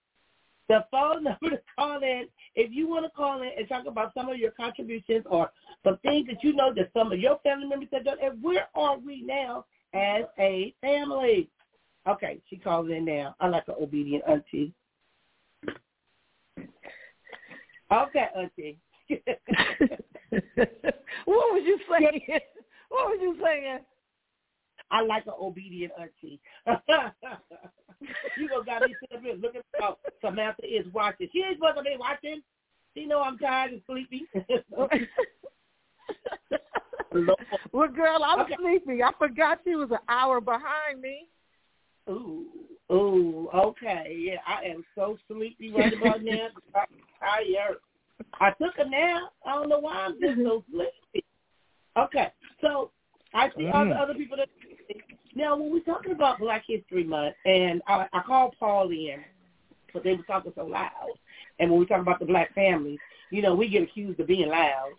The 0.70 0.86
phone 0.92 1.24
number 1.24 1.50
to 1.50 1.62
call 1.75 2.04
in, 2.04 2.27
if 2.54 2.72
you 2.72 2.88
want 2.88 3.06
to 3.06 3.10
call 3.10 3.42
in 3.42 3.50
and 3.58 3.68
talk 3.68 3.88
about 3.88 4.13
some 4.13 4.30
of 4.30 4.38
your 4.38 4.51
contributions 4.51 5.25
or 5.27 5.50
some 5.84 5.98
things 6.04 6.27
that 6.27 6.44
you 6.44 6.54
know 6.54 6.72
that 6.75 6.92
some 6.94 7.12
of 7.12 7.20
your 7.20 7.39
family 7.39 7.66
members 7.66 7.89
have 7.92 8.06
done, 8.06 8.18
and 8.22 8.44
where 8.44 8.68
are 8.75 9.00
we 9.00 9.24
now 9.24 9.66
as 9.98 10.25
a 10.39 10.74
family? 10.82 11.50
Okay, 12.08 12.39
she 12.50 12.58
calls 12.58 12.89
in 12.89 13.06
now. 13.06 13.36
I 13.39 13.48
like 13.48 13.68
an 13.68 13.75
obedient 13.82 14.24
auntie. 14.27 14.74
Okay, 17.92 18.27
auntie. 18.36 18.77
what 21.25 21.54
was 21.54 21.63
you 21.66 21.80
saying? 21.89 22.22
What 22.89 23.10
was 23.10 23.20
you 23.22 23.38
saying? 23.44 23.80
I 24.89 25.01
like 25.01 25.25
an 25.27 25.34
obedient 25.38 25.92
auntie. 26.00 26.39
you 28.38 28.48
gonna 28.48 28.63
got 28.63 28.84
me 28.84 28.96
sitting 29.01 29.25
here 29.25 29.36
looking 29.36 29.60
out. 29.84 30.00
Samantha 30.22 30.63
is 30.63 30.86
watching. 30.94 31.27
She 31.34 31.44
ain't 31.44 31.58
supposed 31.58 31.75
to 31.80 31.84
be 31.84 31.98
watching. 32.00 32.42
She 32.94 33.06
know 33.06 33.22
I'm 33.22 33.38
tired 33.39 33.74
and 33.74 33.82
sleepy. 33.86 34.25
Well, 37.71 37.88
girl, 37.88 38.24
I'm 38.24 38.41
okay. 38.41 38.55
sleepy. 38.59 39.03
I 39.03 39.12
forgot 39.17 39.59
she 39.63 39.75
was 39.75 39.89
an 39.91 40.00
hour 40.09 40.41
behind 40.41 41.01
me. 41.01 41.27
Ooh, 42.09 42.45
ooh, 42.91 43.50
okay. 43.53 44.15
Yeah, 44.17 44.38
I 44.47 44.65
am 44.65 44.83
so 44.95 45.17
sleepy 45.27 45.71
right 45.71 45.93
about 45.93 46.24
now. 46.24 46.47
I'm 46.75 46.88
tired. 47.19 47.77
I 48.39 48.51
took 48.51 48.77
a 48.77 48.89
nap. 48.89 49.24
I 49.45 49.53
don't 49.53 49.69
know 49.69 49.79
why 49.79 49.93
I'm 49.93 50.19
just 50.19 50.38
so 50.43 50.63
sleepy. 50.71 51.25
Okay, 51.97 52.31
so 52.62 52.91
I 53.33 53.50
see 53.55 53.63
Mm. 53.63 53.89
the 53.89 53.95
other 53.95 54.13
people 54.13 54.38
that 54.38 54.50
now 55.36 55.55
when 55.55 55.71
we're 55.71 55.79
talking 55.81 56.12
about 56.12 56.39
Black 56.39 56.63
History 56.67 57.03
Month, 57.03 57.36
and 57.45 57.81
I, 57.88 58.07
I 58.13 58.21
called 58.21 58.55
Paul 58.59 58.89
in, 58.91 59.24
but 59.93 60.03
they 60.03 60.13
were 60.13 60.24
talking 60.24 60.51
so 60.55 60.65
loud. 60.65 60.91
And 61.59 61.69
when 61.69 61.79
we 61.79 61.86
talk 61.86 62.01
about 62.01 62.19
the 62.19 62.25
black 62.25 62.53
families, 62.53 63.00
you 63.31 63.41
know, 63.41 63.55
we 63.55 63.67
get 63.67 63.83
accused 63.83 64.19
of 64.19 64.27
being 64.27 64.50
loud, 64.50 64.93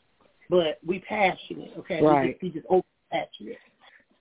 but 0.50 0.78
we 0.86 1.00
passionate. 1.00 1.72
Okay, 1.78 2.02
Right. 2.02 2.22
we 2.22 2.30
just, 2.32 2.42
we 2.42 2.50
just 2.50 2.66
over 2.68 2.84
passionate. 3.10 3.58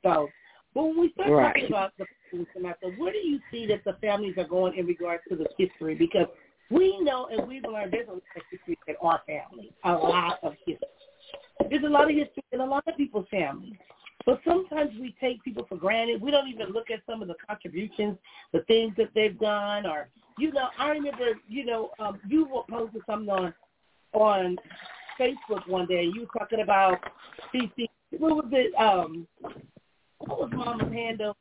So, 0.04 0.30
but 0.74 0.84
when 0.84 1.00
we 1.00 1.12
start 1.14 1.32
Right. 1.32 1.54
talking 1.54 1.68
about 1.68 1.94
the 1.98 2.06
Samantha, 2.54 2.88
where 2.98 3.12
do 3.12 3.20
you 3.20 3.40
see 3.52 3.66
that 3.68 3.84
the 3.84 3.94
families 3.94 4.38
are 4.38 4.48
going 4.48 4.78
in 4.78 4.86
regards 4.86 5.24
to 5.30 5.36
the 5.36 5.48
history? 5.58 5.96
Because 5.96 6.28
We 6.70 7.00
know 7.00 7.28
and 7.28 7.48
we've 7.48 7.64
learned 7.64 7.94
there's 7.94 8.10
a 8.10 8.12
lot 8.12 8.22
of 8.36 8.42
history 8.52 8.78
in 8.88 8.96
our 9.02 9.22
family, 9.26 9.72
a 9.86 9.94
lot 9.94 10.40
of 10.44 10.54
history. 10.66 10.88
There's 11.70 11.84
a 11.84 11.88
lot 11.88 12.10
of 12.10 12.16
history 12.16 12.44
in 12.52 12.60
a 12.60 12.66
lot 12.66 12.84
of 12.88 12.98
people's 12.98 13.28
families. 13.32 13.76
But 14.26 14.42
sometimes 14.46 14.92
we 15.00 15.16
take 15.22 15.42
people 15.44 15.66
for 15.70 15.78
granted. 15.78 16.22
We 16.22 16.32
don't 16.32 16.50
even 16.50 16.74
look 16.74 16.92
at 16.92 17.00
some 17.10 17.22
of 17.22 17.30
the 17.30 17.36
contributions, 17.48 18.18
the 18.52 18.64
things 18.64 18.94
that 18.98 19.12
they've 19.16 19.40
done, 19.40 19.86
or 19.86 20.10
you 20.38 20.52
know, 20.52 20.68
I 20.78 20.90
remember, 20.90 21.30
you 21.48 21.66
know, 21.66 21.92
um, 22.00 22.20
you 22.28 22.46
posted 22.70 23.02
something 23.06 23.30
on 23.30 23.54
on 24.14 24.58
Facebook 25.20 25.68
one 25.68 25.88
day. 25.88 26.04
You 26.04 26.22
were 26.22 26.40
talking 26.40 26.62
about 26.62 27.00
CC. 27.54 27.88
What 28.18 28.36
was 28.36 28.46
it? 28.52 28.74
Um, 28.76 29.28
what 30.20 30.40
was 30.40 30.50
Mama's 30.54 30.94
handle 30.94 31.36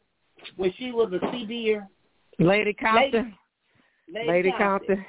when 0.56 0.72
she 0.78 0.92
was 0.92 1.12
a 1.12 1.18
CBer? 1.26 1.86
Lady 2.38 2.72
Compton. 2.72 3.34
Lady, 4.12 4.28
Lady 4.28 4.50
Compton. 4.50 4.96
Compton. 4.96 5.06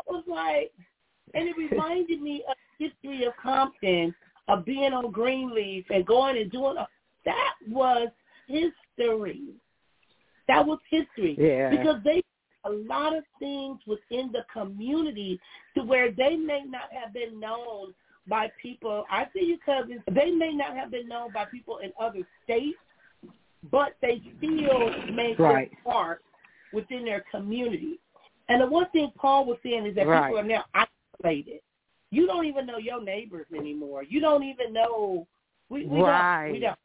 I 0.00 0.12
was 0.12 0.24
like, 0.26 0.72
and 1.34 1.48
it 1.48 1.56
reminded 1.56 2.20
me 2.20 2.44
of 2.48 2.56
the 2.78 2.86
history 2.86 3.24
of 3.24 3.32
Compton, 3.42 4.14
of 4.48 4.64
being 4.64 4.92
on 4.92 5.10
Greenleaf 5.10 5.84
and 5.90 6.06
going 6.06 6.36
and 6.38 6.50
doing. 6.50 6.76
A, 6.76 6.86
that 7.24 7.54
was 7.68 8.08
history. 8.46 9.42
That 10.48 10.64
was 10.64 10.78
history. 10.90 11.36
Yeah. 11.38 11.70
Because 11.70 12.00
they 12.04 12.22
a 12.66 12.70
lot 12.70 13.16
of 13.16 13.24
things 13.38 13.78
within 13.86 14.30
the 14.32 14.44
community 14.52 15.40
to 15.74 15.82
where 15.82 16.10
they 16.10 16.36
may 16.36 16.64
not 16.66 16.92
have 16.92 17.12
been 17.12 17.38
known 17.38 17.94
by 18.28 18.50
people. 18.60 19.04
I 19.10 19.26
see 19.32 19.44
you 19.44 19.58
cousins. 19.64 20.00
They 20.10 20.30
may 20.30 20.52
not 20.52 20.76
have 20.76 20.90
been 20.90 21.08
known 21.08 21.32
by 21.32 21.44
people 21.44 21.78
in 21.78 21.92
other 21.98 22.26
states, 22.44 22.78
but 23.70 23.96
they 24.02 24.20
still 24.38 24.90
make 25.12 25.38
Right. 25.38 25.70
their 25.70 25.92
part 25.92 26.22
within 26.72 27.04
their 27.04 27.22
community. 27.30 27.98
And 28.48 28.60
the 28.60 28.66
one 28.66 28.88
thing 28.90 29.10
Paul 29.16 29.44
was 29.44 29.58
saying 29.62 29.86
is 29.86 29.94
that 29.96 30.06
Right. 30.06 30.24
people 30.24 30.38
are 30.38 30.42
now 30.44 30.64
isolated. 30.74 31.60
You 32.10 32.26
don't 32.26 32.46
even 32.46 32.66
know 32.66 32.78
your 32.78 33.02
neighbors 33.02 33.46
anymore. 33.52 34.02
You 34.02 34.20
don't 34.20 34.44
even 34.44 34.72
know. 34.72 35.26
We, 35.68 35.86
we 35.86 36.00
Right. 36.00 36.44
don't. 36.46 36.52
We 36.52 36.60
don't. 36.60 36.78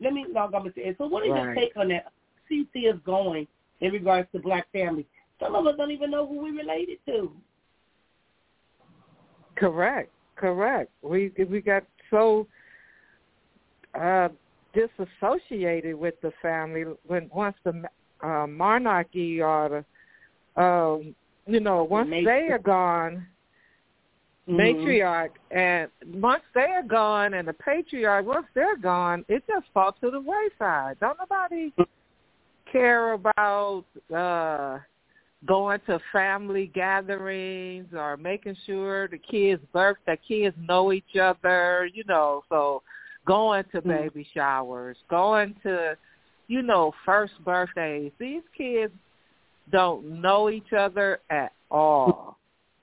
Let 0.00 0.12
me 0.12 0.26
log 0.28 0.54
on 0.54 0.64
to 0.64 0.72
say. 0.72 0.94
So, 0.98 1.06
what 1.06 1.24
is 1.24 1.28
your 1.28 1.54
take 1.54 1.76
on 1.76 1.88
that? 1.88 2.12
CC 2.48 2.86
is 2.92 3.00
going 3.04 3.46
in 3.82 3.92
regards 3.92 4.28
to 4.32 4.38
black 4.38 4.66
families. 4.72 5.04
Some 5.40 5.54
of 5.54 5.66
us 5.66 5.74
don't 5.76 5.90
even 5.90 6.10
know 6.10 6.26
who 6.26 6.38
we 6.38 6.50
related 6.50 6.98
to. 7.06 7.32
Correct, 9.56 10.10
correct. 10.36 10.90
We 11.02 11.32
we 11.50 11.60
got 11.60 11.82
so 12.10 12.46
uh, 14.00 14.28
disassociated 14.72 15.96
with 15.96 16.14
the 16.22 16.32
family 16.40 16.84
when 17.06 17.28
once 17.34 17.56
the 17.64 17.82
uh, 18.22 18.46
monarchy 18.46 19.42
or 19.42 19.84
the 20.56 20.62
um, 20.62 21.14
you 21.46 21.60
know 21.60 21.82
once 21.84 22.08
Matri- 22.08 22.24
they 22.24 22.52
are 22.52 22.58
gone, 22.58 23.26
Mhm. 24.48 24.58
matriarch, 24.58 25.32
and 25.50 25.90
once 26.20 26.44
they 26.54 26.70
are 26.70 26.84
gone 26.84 27.34
and 27.34 27.46
the 27.48 27.52
patriarch, 27.54 28.24
once 28.26 28.46
they're 28.54 28.76
gone, 28.76 29.24
it 29.28 29.44
just 29.46 29.66
falls 29.74 29.96
to 30.00 30.10
the 30.10 30.20
wayside. 30.20 30.98
Don't 31.00 31.18
nobody 31.18 31.72
care 32.72 33.12
about 33.12 33.84
uh 34.14 34.78
going 35.46 35.80
to 35.86 35.98
family 36.12 36.70
gatherings 36.72 37.86
or 37.92 38.16
making 38.16 38.56
sure 38.64 39.08
the 39.08 39.18
kids 39.18 39.62
birth 39.72 39.96
the 40.06 40.16
kids 40.26 40.56
know 40.68 40.92
each 40.92 41.16
other, 41.20 41.88
you 41.92 42.04
know, 42.06 42.42
so 42.48 42.82
going 43.26 43.64
to 43.72 43.80
Mhm. 43.80 43.88
baby 43.88 44.28
showers, 44.34 44.96
going 45.08 45.54
to 45.62 45.96
you 46.48 46.60
know, 46.60 46.92
first 47.06 47.32
birthdays. 47.44 48.12
These 48.18 48.42
kids 48.56 48.92
don't 49.70 50.20
know 50.20 50.50
each 50.50 50.72
other 50.72 51.20
at 51.30 51.52
all. 51.70 52.36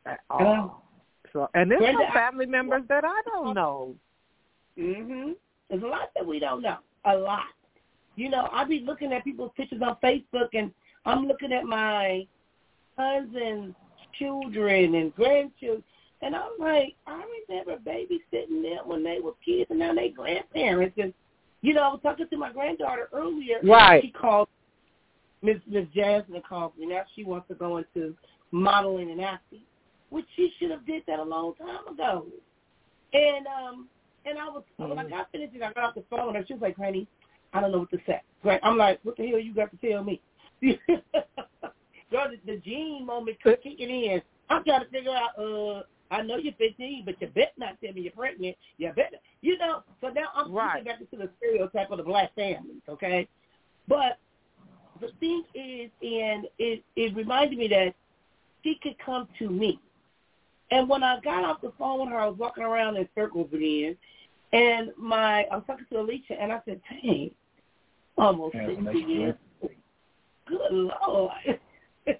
At 0.05 0.22
all. 0.29 0.84
So 1.34 1.50
and 1.53 1.69
there's 1.69 1.93
some 1.93 2.12
family 2.13 2.46
members 2.46 2.84
that 2.89 3.03
I 3.05 3.22
don't 3.25 3.53
know. 3.53 3.96
Mhm. 4.77 5.36
There's 5.69 5.84
a 5.84 5.86
lot 5.86 6.12
that 6.15 6.25
we 6.25 6.39
don't 6.39 6.62
know. 6.62 6.77
A 7.05 7.15
lot. 7.15 7.46
You 8.20 8.28
know, 8.28 8.50
I 8.52 8.66
be 8.66 8.82
looking 8.86 9.14
at 9.14 9.24
people's 9.24 9.54
pictures 9.56 9.82
on 9.82 9.96
Facebook, 10.04 10.50
and 10.52 10.74
I'm 11.06 11.26
looking 11.26 11.54
at 11.54 11.64
my 11.64 12.28
cousins' 12.98 13.74
children 14.18 14.96
and 14.96 15.16
grandchildren, 15.16 15.82
and 16.22 16.36
I'm 16.36 16.52
like, 16.60 16.96
I 17.08 17.24
remember 17.48 17.78
babysitting 17.78 18.62
them 18.62 18.88
when 18.90 19.06
they 19.06 19.22
were 19.22 19.32
kids, 19.46 19.68
and 19.70 19.80
now 19.80 19.94
they 19.94 20.10
grandparents. 20.10 20.98
And 21.02 21.14
you 21.62 21.74
know, 21.74 21.82
I 21.82 21.88
was 21.88 22.02
talking 22.04 22.28
to 22.28 22.38
my 22.38 22.52
granddaughter 22.52 23.08
earlier. 23.14 23.62
Right. 23.64 24.04
She 24.04 24.12
called 24.12 24.50
Miss 25.42 25.56
Miss 25.66 25.88
Jasmine 25.96 26.42
called 26.48 26.78
me. 26.78 26.88
Now 26.88 27.04
she 27.16 27.24
wants 27.24 27.48
to 27.48 27.56
go 27.56 27.78
into 27.78 28.14
modeling 28.52 29.12
and 29.12 29.22
acting, 29.22 29.62
which 30.10 30.26
she 30.36 30.52
should 30.60 30.72
have 30.72 30.86
did 30.86 31.04
that 31.08 31.20
a 31.20 31.24
long 31.24 31.54
time 31.56 31.88
ago. 31.88 32.26
And 33.14 33.48
um, 33.48 33.88
and 34.26 34.38
I 34.38 34.50
was 34.50 34.64
when 34.76 35.00
I 35.00 35.08
got 35.08 35.32
finished, 35.32 35.54
and 35.54 35.64
I 35.64 35.72
got 35.72 35.86
off 35.86 35.96
the 35.96 36.04
phone, 36.10 36.36
and 36.36 36.46
she 36.46 36.52
was 36.52 36.62
like, 36.62 36.76
"Honey, 36.76 37.08
I 37.53 37.62
don't 37.62 37.72
know 37.72 37.79
what 37.79 37.91
to 37.91 38.00
say." 38.06 38.22
Right? 38.44 38.60
I'm 38.63 38.77
like, 38.77 39.00
"What 39.03 39.18
the 39.18 39.27
hell 39.27 39.39
you 39.39 39.53
got 39.53 39.72
to 39.72 39.89
tell 39.89 40.03
me?" 40.03 40.22
Girl, 40.62 42.27
the, 42.32 42.38
the 42.46 42.58
gene 42.58 43.06
moment 43.06 43.38
kicking 43.44 43.89
in. 43.89 44.22
I'm 44.50 44.63
trying 44.63 44.82
to 44.84 44.89
figure 44.89 45.12
out. 45.12 45.38
Uh, 45.38 45.84
I 46.12 46.24
know 46.24 46.38
you're 46.38 46.53
15, 46.53 47.03
but 47.06 47.22
you 47.22 47.27
bet 47.27 47.53
not 47.58 47.77
tell 47.84 47.94
me 47.94 48.01
you're 48.01 48.12
pregnant. 48.12 48.58
You 48.77 48.91
bet, 48.96 49.13
you 49.41 49.58
know. 49.60 49.84
So 50.01 50.10
now 50.10 50.29
I'm 50.36 50.51
Right. 50.51 50.84
back 50.84 51.00
into 51.00 51.18
the 51.18 51.29
stereotype 51.38 51.91
of 51.91 51.98
the 51.98 52.03
black 52.03 52.34
families. 52.34 52.82
Okay, 52.89 53.27
but 53.88 54.18
the 55.00 55.10
thing 55.20 55.44
is, 55.53 55.91
and 56.01 56.48
it 56.58 56.84
it 56.96 57.15
reminded 57.15 57.58
me 57.60 57.68
that 57.68 57.94
she 58.63 58.75
could 58.82 58.98
come 58.98 59.27
to 59.38 59.50
me. 59.50 59.79
And 60.72 60.88
when 60.89 61.03
I 61.03 61.20
got 61.22 61.44
off 61.44 61.62
the 61.62 61.72
phone 61.77 62.01
with 62.01 62.10
her, 62.10 62.20
I 62.20 62.27
was 62.27 62.38
walking 62.38 62.63
around 62.63 62.98
in 62.98 63.08
circles 63.15 63.50
again. 63.53 63.98
And 64.51 64.91
my 64.98 65.44
I 65.44 65.56
was 65.56 65.63
talking 65.68 65.86
to 65.91 66.00
Alicia, 66.00 66.41
and 66.41 66.51
I 66.51 66.62
said, 66.65 66.82
"Dang, 66.89 67.32
almost 68.18 68.56
Yeah, 68.56 68.68
sixty 68.68 68.84
that's 68.84 68.98
years. 68.98 69.36
Good 70.48 70.72
lord!" 70.72 71.60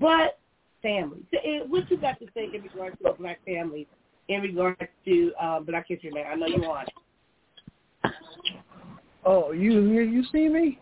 but 0.00 0.38
family, 0.82 1.22
eh, 1.32 1.60
what 1.66 1.90
you 1.90 1.98
got 1.98 2.18
to 2.20 2.26
say 2.34 2.48
in 2.54 2.62
regards 2.62 2.96
to 3.02 3.10
a 3.10 3.14
black 3.14 3.44
family, 3.44 3.86
in 4.28 4.40
regards 4.40 4.80
to 5.04 5.32
um, 5.40 5.64
Black 5.64 5.86
History 5.88 6.10
Month? 6.10 6.26
I 6.30 6.34
know 6.36 6.46
you 6.46 6.62
want. 6.62 6.88
Oh, 9.26 9.52
you 9.52 9.80
you 9.80 10.02
you 10.02 10.24
see 10.32 10.48
me? 10.48 10.78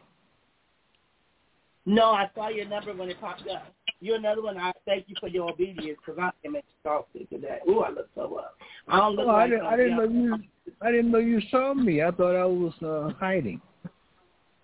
No, 1.86 2.10
I 2.10 2.30
saw 2.34 2.48
your 2.48 2.66
number 2.66 2.94
when 2.94 3.08
it 3.08 3.20
popped 3.20 3.48
up. 3.48 3.72
You're 4.02 4.16
another 4.16 4.42
one. 4.42 4.58
I 4.58 4.72
thank 4.84 5.04
you 5.06 5.14
for 5.20 5.28
your 5.28 5.48
obedience 5.48 5.96
because 6.04 6.18
I 6.20 6.30
am 6.44 6.56
exhausted 6.56 7.28
today. 7.30 7.58
Ooh, 7.68 7.82
I 7.82 7.90
look 7.90 8.08
so 8.16 8.34
up. 8.34 8.56
I 8.88 8.98
don't 8.98 9.14
look 9.14 9.28
Oh, 9.28 9.30
I 9.30 9.42
like 9.42 9.50
didn't 9.50 9.66
I 9.66 9.76
didn't 9.76 9.96
know 9.96 10.08
you 10.08 10.38
I 10.82 10.90
didn't 10.90 11.12
know 11.12 11.18
you 11.18 11.40
saw 11.52 11.72
me. 11.72 12.02
I 12.02 12.10
thought 12.10 12.34
I 12.34 12.44
was 12.44 12.72
uh, 12.82 13.16
hiding. 13.20 13.60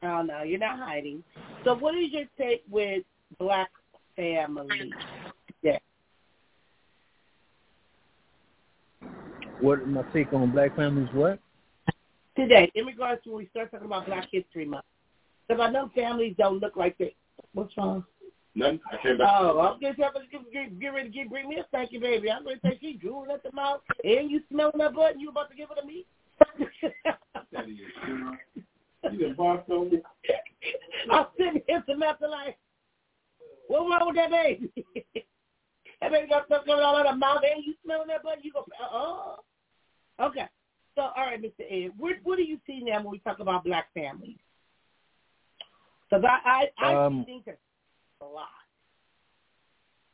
Oh 0.02 0.22
no, 0.22 0.42
you're 0.42 0.58
not 0.58 0.80
hiding. 0.80 1.22
So, 1.64 1.76
what 1.76 1.94
is 1.94 2.10
your 2.10 2.24
take 2.36 2.64
with 2.68 3.04
black 3.38 3.70
family? 4.16 4.92
Yeah. 5.62 5.78
What 9.60 9.86
my 9.86 10.02
take 10.12 10.32
on 10.32 10.50
black 10.50 10.74
families? 10.74 11.08
What? 11.12 11.38
Today, 12.36 12.72
in 12.74 12.86
regards 12.86 13.22
to 13.22 13.30
when 13.30 13.38
we 13.44 13.48
start 13.50 13.70
talking 13.70 13.86
about 13.86 14.06
Black 14.06 14.26
History 14.32 14.64
Month, 14.64 14.84
because 15.46 15.60
I 15.60 15.70
know 15.70 15.90
families 15.94 16.34
don't 16.36 16.58
look 16.58 16.74
like 16.74 16.98
they. 16.98 17.14
What's 17.54 17.76
wrong? 17.76 18.04
Nothing. 18.58 18.80
I 18.90 18.96
came 19.02 19.18
back. 19.18 19.28
Oh, 19.38 19.60
I'm 19.60 19.78
getting 19.78 20.02
ready 20.02 20.18
to 20.18 20.32
get, 20.32 20.52
get, 20.52 20.80
get 20.80 20.88
ready 20.88 21.08
to 21.10 21.14
get 21.14 21.30
bring 21.30 21.48
me 21.48 21.58
a 21.58 21.66
thank 21.70 21.92
you, 21.92 22.00
baby. 22.00 22.28
I'm 22.28 22.42
going 22.42 22.58
to 22.58 22.62
say 22.66 22.78
she 22.80 22.94
drooling 22.94 23.30
at 23.30 23.44
the 23.44 23.52
mouth, 23.52 23.80
and 24.02 24.28
you 24.28 24.40
smelling 24.50 24.78
that 24.78 24.94
butt, 24.94 25.12
and 25.12 25.20
you 25.20 25.30
about 25.30 25.48
to 25.50 25.56
give 25.56 25.68
it 25.70 25.80
to 25.80 25.86
me. 25.86 26.04
That 27.52 27.68
is 27.68 27.78
true. 28.04 28.32
You 29.12 29.18
done 29.18 29.34
barked 29.36 29.70
on 29.70 29.90
me. 29.90 30.02
I'm 31.10 31.26
sitting 31.36 31.62
here 31.68 31.84
Samantha 31.88 32.26
like, 32.26 32.58
what's 33.68 33.88
wrong 33.88 34.08
with 34.08 34.16
that 34.16 34.30
baby? 34.30 34.72
that 36.00 36.10
baby 36.10 36.28
got 36.28 36.46
stuff 36.46 36.66
coming 36.66 36.84
all 36.84 36.96
out 36.96 37.06
of 37.06 37.14
the 37.14 37.18
mouth, 37.18 37.40
and 37.48 37.64
you 37.64 37.74
smelling 37.84 38.08
that 38.08 38.24
butt, 38.24 38.44
you 38.44 38.52
go, 38.52 38.60
uh 38.60 38.88
oh. 38.92 39.36
Okay. 40.20 40.46
So, 40.96 41.02
all 41.02 41.26
right, 41.26 41.40
Mr. 41.40 41.62
Ed, 41.70 41.92
what, 41.96 42.16
what 42.24 42.36
do 42.36 42.42
you 42.42 42.58
see 42.66 42.80
now 42.82 42.96
when 42.96 43.12
we 43.12 43.20
talk 43.20 43.38
about 43.38 43.62
black 43.62 43.86
families? 43.94 44.36
Because 46.10 46.24
I, 46.24 46.66
I, 46.80 46.86
I 46.86 47.06
Um, 47.06 47.24
think 47.24 47.44
that's 47.44 47.58
a 48.20 48.24
lot. 48.24 48.48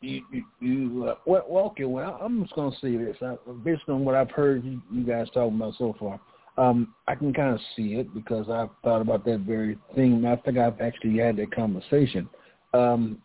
You 0.01 0.23
you, 0.31 0.45
you 0.61 1.05
uh, 1.05 1.15
well, 1.27 1.45
well, 1.49 1.65
okay. 1.67 1.85
Well, 1.85 2.19
I'm 2.21 2.43
just 2.43 2.55
gonna 2.55 2.77
say 2.81 2.97
this. 2.97 3.17
I, 3.23 3.37
based 3.65 3.83
on 3.89 4.05
what 4.05 4.15
I've 4.15 4.31
heard 4.31 4.65
you, 4.65 4.83
you 4.93 5.05
guys 5.05 5.29
talking 5.33 5.57
about 5.57 5.75
so 5.79 5.95
far, 5.99 6.21
um, 6.59 6.95
I 7.09 7.15
can 7.15 7.33
kind 7.33 7.55
of 7.55 7.61
see 7.75 7.95
it 7.95 8.13
because 8.13 8.49
I've 8.51 8.71
thought 8.83 9.01
about 9.01 9.25
that 9.25 9.41
very 9.41 9.79
thing. 9.95 10.15
And 10.15 10.29
I 10.29 10.37
think 10.37 10.59
I've 10.59 10.81
actually 10.81 11.19
had 11.19 11.37
that 11.37 11.55
conversation. 11.55 12.29
Um, 12.75 13.23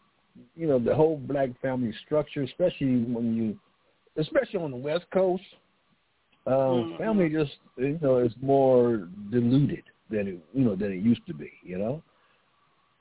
you 0.56 0.68
know, 0.68 0.80
the 0.80 0.96
whole 0.96 1.18
black 1.18 1.50
family 1.62 1.94
structure, 2.06 2.44
especially 2.44 3.04
when 3.04 3.36
you, 3.36 3.60
especially 4.16 4.60
on 4.60 4.72
the 4.72 4.78
West 4.78 5.06
Coast, 5.12 5.44
um, 6.48 6.94
Mhm. 6.94 6.98
family 6.98 7.30
just 7.30 7.58
you 7.78 8.00
know 8.02 8.18
is 8.20 8.34
more 8.42 9.10
diluted 9.32 9.84
than 10.10 10.28
it 10.28 10.40
you 10.54 10.64
know 10.64 10.76
than 10.76 10.94
it 10.94 11.04
used 11.04 11.26
to 11.28 11.34
be. 11.34 11.52
You 11.62 11.78
know, 11.78 12.04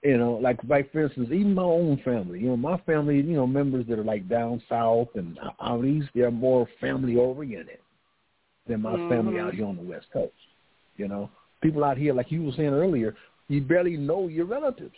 You 0.02 0.16
know, 0.16 0.34
like 0.34 0.58
like 0.68 0.92
for 0.92 1.04
instance, 1.04 1.28
even 1.32 1.54
my 1.54 1.62
own 1.62 2.00
family. 2.04 2.40
You 2.40 2.48
know, 2.50 2.56
my 2.56 2.78
family. 2.78 3.16
You 3.16 3.34
know, 3.34 3.46
members 3.46 3.86
that 3.88 3.98
are 3.98 4.04
like 4.04 4.28
down 4.28 4.62
south 4.68 5.08
and 5.14 5.38
out 5.60 5.84
east, 5.84 6.08
they're 6.14 6.30
more 6.30 6.68
family 6.80 7.16
oriented 7.16 7.78
than 8.68 8.82
my 8.82 8.92
mm-hmm. 8.92 9.08
family 9.08 9.40
out 9.40 9.54
here 9.54 9.66
on 9.66 9.76
the 9.76 9.82
west 9.82 10.06
coast. 10.12 10.32
You 10.96 11.08
know, 11.08 11.30
people 11.62 11.84
out 11.84 11.98
here, 11.98 12.14
like 12.14 12.30
you 12.30 12.42
were 12.42 12.52
saying 12.52 12.68
earlier, 12.68 13.14
you 13.48 13.60
barely 13.60 13.96
know 13.96 14.28
your 14.28 14.46
relatives. 14.46 14.94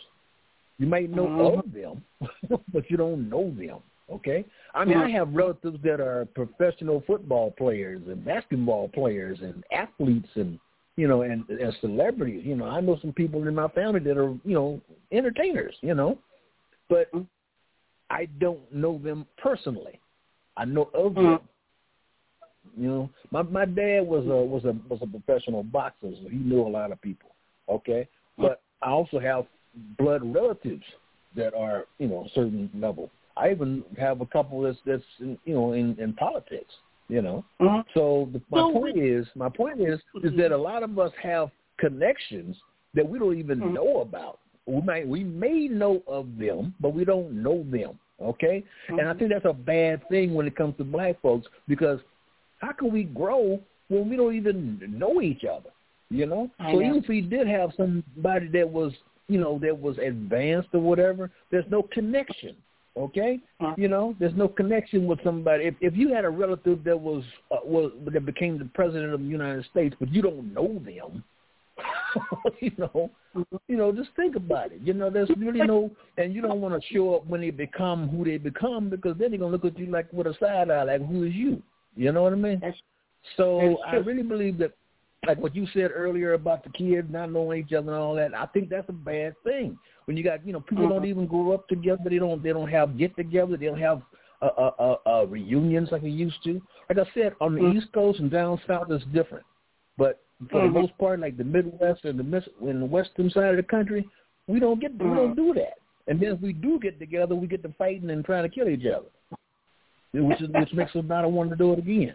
You 0.79 0.87
might 0.87 1.11
know 1.11 1.27
mm-hmm. 1.27 1.59
of 1.61 1.73
them, 1.73 2.61
but 2.73 2.91
you 2.91 2.97
don't 2.97 3.29
know 3.29 3.55
them. 3.57 3.79
Okay, 4.13 4.45
I 4.75 4.85
mean, 4.85 4.99
mm-hmm. 4.99 5.07
I 5.07 5.11
have 5.11 5.33
relatives 5.33 5.79
that 5.85 6.01
are 6.01 6.27
professional 6.35 7.03
football 7.07 7.53
players 7.53 8.03
and 8.09 8.25
basketball 8.25 8.89
players 8.89 9.39
and 9.41 9.63
athletes 9.73 10.29
and 10.35 10.59
you 10.97 11.09
know 11.09 11.23
and, 11.23 11.49
and 11.49 11.75
celebrities. 11.81 12.43
You 12.45 12.57
know, 12.57 12.67
I 12.67 12.81
know 12.81 12.99
some 13.01 13.13
people 13.13 13.47
in 13.47 13.55
my 13.55 13.69
family 13.69 14.01
that 14.01 14.17
are 14.17 14.31
you 14.45 14.55
know 14.55 14.81
entertainers. 15.13 15.75
You 15.81 15.95
know, 15.95 16.19
but 16.89 17.13
mm-hmm. 17.13 17.25
I 18.11 18.27
don't 18.39 18.61
know 18.73 18.99
them 18.99 19.27
personally. 19.43 20.01
I 20.57 20.65
know 20.65 20.91
of 20.95 21.15
them. 21.15 21.25
Mm-hmm. 21.25 22.83
You 22.83 22.89
know, 22.89 23.11
my 23.31 23.43
my 23.43 23.65
dad 23.65 24.01
was 24.03 24.27
a 24.27 24.45
was 24.45 24.65
a 24.65 24.75
was 24.89 25.01
a 25.03 25.07
professional 25.07 25.63
boxer, 25.63 26.11
so 26.23 26.29
he 26.29 26.37
knew 26.37 26.61
a 26.61 26.69
lot 26.69 26.93
of 26.93 27.01
people. 27.01 27.31
Okay, 27.69 28.09
but 28.37 28.63
I 28.83 28.91
also 28.91 29.19
have 29.19 29.47
blood 29.99 30.23
relatives 30.25 30.85
that 31.37 31.55
are 31.55 31.85
you 31.99 32.09
know 32.09 32.27
a 32.27 32.29
certain 32.35 32.71
level. 32.75 33.11
I 33.37 33.51
even 33.51 33.85
have 33.99 34.21
a 34.21 34.27
couple 34.27 34.63
that's 34.63 34.79
that's 34.85 35.03
in, 35.21 35.39
you 35.45 35.55
know 35.55 35.73
in 35.73 35.97
in 35.99 36.13
politics. 36.15 36.73
You 37.11 37.23
know, 37.23 37.45
mm-hmm. 37.61 37.81
so 37.93 38.29
the, 38.33 38.41
my 38.51 38.59
so, 38.59 38.73
point 38.73 38.99
is 38.99 39.27
my 39.35 39.49
point 39.49 39.81
is 39.81 39.99
is 40.23 40.33
that 40.37 40.53
a 40.53 40.57
lot 40.57 40.85
of 40.85 40.97
us 40.99 41.11
have 41.21 41.51
connections 41.79 42.57
that 42.95 43.09
we 43.09 43.19
don't 43.19 43.37
even 43.37 43.59
mm-hmm. 43.59 43.75
know 43.75 44.01
about. 44.01 44.39
We 44.67 44.81
might 44.81 45.09
we 45.09 45.25
may 45.25 45.67
know 45.67 46.03
of 46.07 46.27
them, 46.39 46.75
but 46.81 46.95
we 46.95 47.05
don't 47.05 47.43
know 47.43 47.65
them. 47.71 47.99
Okay, 48.23 48.63
mm-hmm. 48.89 48.99
and 49.01 49.09
I 49.09 49.15
think 49.15 49.31
that's 49.31 49.45
a 49.45 49.53
bad 49.53 50.09
thing 50.09 50.35
when 50.35 50.47
it 50.47 50.55
comes 50.55 50.77
to 50.77 50.85
black 50.85 51.21
folks 51.21 51.49
because 51.67 51.99
how 52.59 52.73
can 52.73 52.93
we 52.93 53.05
grow 53.05 53.59
when 53.89 54.09
we 54.09 54.17
don't 54.17 54.37
even 54.37 54.79
know 54.89 55.21
each 55.21 55.45
other? 55.45 55.71
You 56.11 56.27
know, 56.27 56.51
I 56.61 56.73
so 56.73 56.79
know. 56.79 56.87
even 56.87 57.03
if 57.03 57.09
we 57.09 57.23
did 57.23 57.49
have 57.49 57.71
somebody 57.77 58.47
that 58.49 58.69
was 58.69 58.93
you 59.31 59.39
know, 59.39 59.61
that 59.63 59.81
was 59.81 59.97
advanced 59.99 60.69
or 60.73 60.81
whatever, 60.81 61.31
there's 61.53 61.65
no 61.71 61.85
connection. 61.85 62.57
Okay, 62.97 63.39
uh-huh. 63.61 63.75
you 63.79 63.89
know, 63.89 64.17
there's 64.19 64.35
no 64.35 64.49
connection 64.49 65.07
with 65.07 65.21
somebody. 65.23 65.65
If 65.65 65.75
if 65.81 65.97
you 65.97 66.13
had 66.13 66.25
a 66.25 66.29
relative 66.29 66.83
that 66.85 66.99
was 66.99 67.23
uh, 67.53 67.57
was 67.65 67.93
that 68.05 68.27
became 68.27 68.59
the 68.59 68.65
president 68.75 69.15
of 69.15 69.21
the 69.21 69.27
United 69.27 69.65
States, 69.71 69.95
but 70.01 70.13
you 70.13 70.23
don't 70.23 70.53
know 70.53 70.81
them, 70.85 71.23
you 72.61 72.73
know, 72.77 73.11
mm-hmm. 73.37 73.57
you 73.69 73.77
know, 73.77 73.93
just 73.93 74.11
think 74.17 74.35
about 74.35 74.73
it. 74.73 74.81
You 74.83 74.95
know, 74.95 75.09
there's 75.09 75.31
really 75.37 75.61
no, 75.61 75.91
and 76.19 76.35
you 76.35 76.43
don't 76.43 76.61
want 76.61 76.81
to 76.81 76.93
show 76.93 77.15
up 77.15 77.27
when 77.27 77.41
they 77.41 77.51
become 77.51 78.09
who 78.09 78.25
they 78.25 78.39
become 78.39 78.91
because 78.91 79.17
then 79.19 79.31
they're 79.31 79.39
gonna 79.39 79.53
look 79.53 79.65
at 79.65 79.79
you 79.79 79.87
like 79.87 80.13
with 80.13 80.27
a 80.27 80.35
side 80.41 80.71
eye, 80.71 80.83
like 80.83 81.07
who 81.07 81.25
is 81.25 81.35
you? 81.35 81.63
You 81.97 82.13
know 82.13 82.25
what 82.25 82.33
I 82.33 82.37
mean? 82.37 82.61
That's, 82.61 82.77
so 83.37 83.79
that's 83.85 83.95
I 83.95 83.97
really 83.97 84.23
believe 84.23 84.59
that 84.59 84.73
like 85.27 85.39
what 85.39 85.55
you 85.55 85.67
said 85.75 85.91
earlier 85.95 86.33
about 86.33 86.65
the 86.65 86.71
kids 86.71 87.09
not 87.11 87.31
knowing 87.31 87.61
each 87.61 87.73
other 87.73 87.93
and 87.93 88.01
all 88.01 88.15
that. 88.15 88.35
I 88.35 88.47
think 88.47 88.71
that's 88.71 88.89
a 88.89 88.93
bad 88.93 89.35
thing. 89.45 89.79
When 90.07 90.17
you 90.17 90.25
got 90.25 90.47
you 90.47 90.53
know 90.53 90.61
people 90.61 90.85
mm-hmm. 90.85 90.95
don't 90.95 91.07
even 91.07 91.27
grow 91.27 91.53
up 91.53 91.69
together. 91.69 92.03
They 92.09 92.19
don't 92.19 92.43
they 92.43 92.51
don't 92.51 92.69
have 92.69 92.99
get 92.99 93.15
together. 93.17 93.57
They 93.57 93.67
don't 93.67 93.81
have 93.81 94.03
uh, 94.43 94.47
uh, 94.47 94.71
uh, 94.79 94.97
uh, 95.11 95.27
reunions 95.27 95.91
like 95.93 96.03
we 96.03 96.11
used 96.11 96.43
to. 96.45 96.61
Like 96.89 97.07
I 97.07 97.11
said, 97.15 97.35
on 97.41 97.55
the 97.55 97.61
mm-hmm. 97.61 97.79
East 97.79 97.93
Coast 97.93 98.21
and 98.21 98.31
down 98.31 98.61
south, 98.67 98.87
it's 98.91 99.05
different. 99.13 99.45
But 99.99 100.21
for 100.51 100.63
mm-hmm. 100.63 100.73
the 100.73 100.81
most 100.81 100.99
part, 100.99 101.21
like 101.21 101.37
the 101.37 101.45
Midwest 101.45 102.05
and 102.05 102.19
the 102.19 102.45
in 102.67 102.81
the 102.81 102.87
western 102.87 103.29
side 103.31 103.51
of 103.51 103.57
the 103.57 103.63
country, 103.63 104.09
we 104.47 104.59
don't 104.59 104.81
get 104.81 104.93
we 104.93 104.99
don't 104.99 105.37
mm-hmm. 105.37 105.49
do 105.49 105.55
that. 105.55 105.75
And 106.07 106.19
then 106.19 106.33
if 106.33 106.41
we 106.41 106.55
do 106.55 106.81
get 106.81 106.99
together, 106.99 107.35
we 107.35 107.47
get 107.47 107.63
to 107.63 107.75
fighting 107.77 108.11
and 108.11 108.25
trying 108.25 108.43
to 108.43 108.49
kill 108.49 108.69
each 108.69 108.87
other, 108.87 109.07
which 110.15 110.41
is 110.41 110.49
which 110.49 110.73
makes 110.73 110.97
us 110.97 111.05
not 111.07 111.31
want 111.31 111.51
to 111.51 111.57
do 111.57 111.75
it 111.75 111.79
again. 111.79 112.15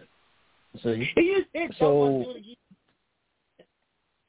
See, 0.82 1.10
so 1.78 2.34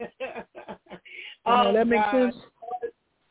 oh, 1.46 1.72
that 1.72 1.86
makes 1.86 2.10
sense. 2.10 2.34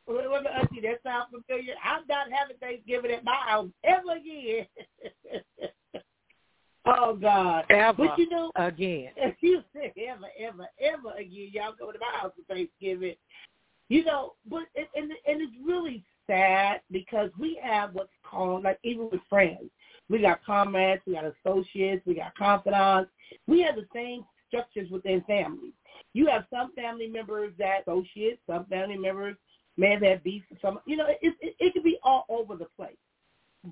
Let 0.07 0.43
me 0.43 0.49
ask 0.53 0.69
you, 0.71 0.81
that 0.83 1.03
sounds 1.03 1.27
familiar. 1.31 1.73
I'm 1.83 2.03
not 2.07 2.27
having 2.31 2.57
Thanksgiving 2.57 3.11
at 3.11 3.25
my 3.25 3.35
house 3.45 3.69
ever 3.83 4.15
again. 4.15 4.65
oh 6.85 7.15
God. 7.15 7.65
Ever 7.69 8.07
but 8.07 8.17
you 8.17 8.29
know 8.29 8.51
again. 8.55 9.09
If 9.17 9.35
you 9.41 9.63
say 9.73 9.93
ever, 10.07 10.27
ever, 10.39 10.67
ever 10.79 11.11
again, 11.17 11.49
y'all 11.51 11.73
go 11.77 11.91
to 11.91 11.99
my 11.99 12.19
house 12.19 12.31
for 12.35 12.53
Thanksgiving. 12.53 13.15
You 13.89 14.05
know, 14.05 14.33
but 14.49 14.63
it, 14.75 14.89
and 14.95 15.11
and 15.11 15.41
it's 15.41 15.53
really 15.65 16.03
sad 16.25 16.81
because 16.91 17.29
we 17.37 17.59
have 17.63 17.93
what's 17.93 18.09
called 18.23 18.63
like 18.63 18.79
even 18.83 19.09
with 19.11 19.21
friends. 19.29 19.69
We 20.09 20.21
got 20.21 20.43
comrades, 20.45 21.01
we 21.05 21.13
got 21.13 21.25
associates, 21.25 22.05
we 22.05 22.15
got 22.15 22.35
confidants. 22.37 23.11
We 23.45 23.61
have 23.63 23.75
the 23.75 23.87
same 23.93 24.23
structures 24.47 24.89
within 24.89 25.21
families. 25.27 25.73
You 26.17 26.25
have 26.25 26.45
some 26.49 26.71
family 26.73 27.05
members 27.05 27.53
that 27.59 27.83
oh, 27.85 27.99
associates, 27.99 28.41
some 28.47 28.65
family 28.65 28.97
members 28.97 29.35
may 29.77 29.91
have 29.91 30.01
had 30.01 30.23
beef. 30.23 30.41
Some, 30.63 30.79
you 30.87 30.97
know, 30.97 31.05
it, 31.05 31.19
it, 31.21 31.55
it 31.59 31.73
could 31.73 31.83
be 31.83 31.99
all 32.01 32.25
over 32.27 32.55
the 32.55 32.65
place. 32.75 32.97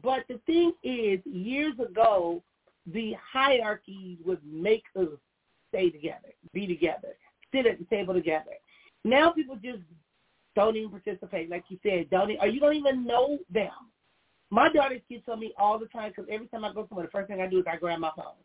But 0.03 0.25
the 0.29 0.39
thing 0.45 0.73
is, 0.83 1.19
years 1.25 1.73
ago, 1.79 2.43
the 2.85 3.15
hierarchies 3.33 4.19
would 4.23 4.41
make 4.45 4.83
us 4.95 5.07
stay 5.69 5.89
together, 5.89 6.35
be 6.53 6.67
together, 6.67 7.17
sit 7.51 7.65
at 7.65 7.79
the 7.79 7.85
table 7.85 8.13
together. 8.13 8.51
Now 9.03 9.31
people 9.31 9.55
just 9.55 9.81
don't 10.55 10.75
even 10.75 10.91
participate, 10.91 11.49
like 11.49 11.63
you 11.69 11.79
said. 11.81 12.11
Don't 12.11 12.29
or 12.39 12.47
you 12.47 12.59
don't 12.59 12.75
even 12.75 13.07
know 13.07 13.39
them. 13.51 13.71
My 14.51 14.71
daughter's 14.71 15.01
kids 15.09 15.23
tell 15.25 15.35
me 15.35 15.51
all 15.57 15.79
the 15.79 15.87
time 15.87 16.13
because 16.15 16.29
every 16.31 16.45
time 16.45 16.63
I 16.63 16.71
go 16.71 16.85
somewhere, 16.87 17.07
the 17.07 17.11
first 17.11 17.27
thing 17.27 17.41
I 17.41 17.47
do 17.47 17.57
is 17.57 17.65
I 17.67 17.77
grab 17.77 17.99
my 17.99 18.11
phone. 18.15 18.35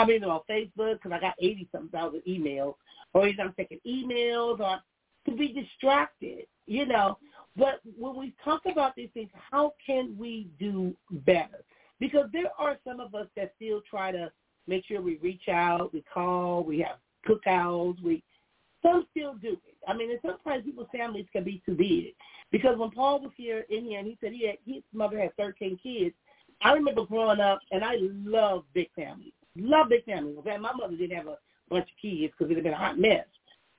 I'm 0.00 0.10
either 0.10 0.26
on 0.26 0.40
Facebook 0.48 0.94
because 0.94 1.12
I 1.12 1.20
got 1.20 1.34
eighty 1.40 1.68
something 1.70 1.90
thousand 1.90 2.22
emails, 2.26 2.74
or 3.12 3.28
either 3.28 3.42
I'm 3.42 3.54
checking 3.54 3.80
emails 3.86 4.60
or 4.60 4.80
to 5.26 5.36
be 5.36 5.52
distracted, 5.52 6.46
you 6.66 6.86
know. 6.86 7.18
But 7.56 7.80
when 7.98 8.16
we 8.16 8.32
talk 8.42 8.62
about 8.64 8.96
these 8.96 9.10
things, 9.12 9.28
how 9.50 9.74
can 9.84 10.16
we 10.18 10.48
do 10.58 10.94
better? 11.10 11.64
Because 11.98 12.30
there 12.32 12.50
are 12.58 12.78
some 12.86 12.98
of 13.00 13.14
us 13.14 13.26
that 13.36 13.52
still 13.56 13.82
try 13.88 14.10
to 14.10 14.32
make 14.66 14.86
sure 14.86 15.02
we 15.02 15.16
reach 15.16 15.48
out, 15.50 15.92
we 15.92 16.02
call, 16.14 16.64
we 16.64 16.78
have 16.78 16.96
cookouts, 17.28 18.02
we 18.02 18.22
some 18.82 19.04
still 19.10 19.34
do 19.34 19.52
it. 19.52 19.76
I 19.86 19.92
mean, 19.92 20.10
and 20.10 20.20
sometimes 20.24 20.64
people's 20.64 20.88
families 20.90 21.26
can 21.30 21.44
be 21.44 21.60
too 21.66 21.74
big. 21.74 22.14
Because 22.50 22.78
when 22.78 22.90
Paul 22.90 23.20
was 23.20 23.32
here 23.36 23.66
in 23.68 23.84
here 23.84 23.98
and 23.98 24.08
he 24.08 24.16
said 24.22 24.32
he 24.32 24.46
had 24.46 24.56
his 24.64 24.82
mother 24.94 25.20
had 25.20 25.36
thirteen 25.36 25.78
kids, 25.82 26.14
I 26.62 26.72
remember 26.72 27.04
growing 27.04 27.40
up 27.40 27.60
and 27.70 27.84
I 27.84 27.96
love 28.00 28.64
big 28.72 28.88
families. 28.96 29.34
Love 29.60 29.88
big 29.90 30.04
families. 30.04 30.36
Okay, 30.38 30.56
my 30.56 30.72
mother 30.72 30.96
didn't 30.96 31.16
have 31.16 31.26
a 31.26 31.38
bunch 31.68 31.84
of 31.84 31.96
kids 32.00 32.32
because 32.36 32.50
it 32.50 32.54
had 32.54 32.64
been 32.64 32.72
a 32.72 32.78
hot 32.78 32.98
mess. 32.98 33.26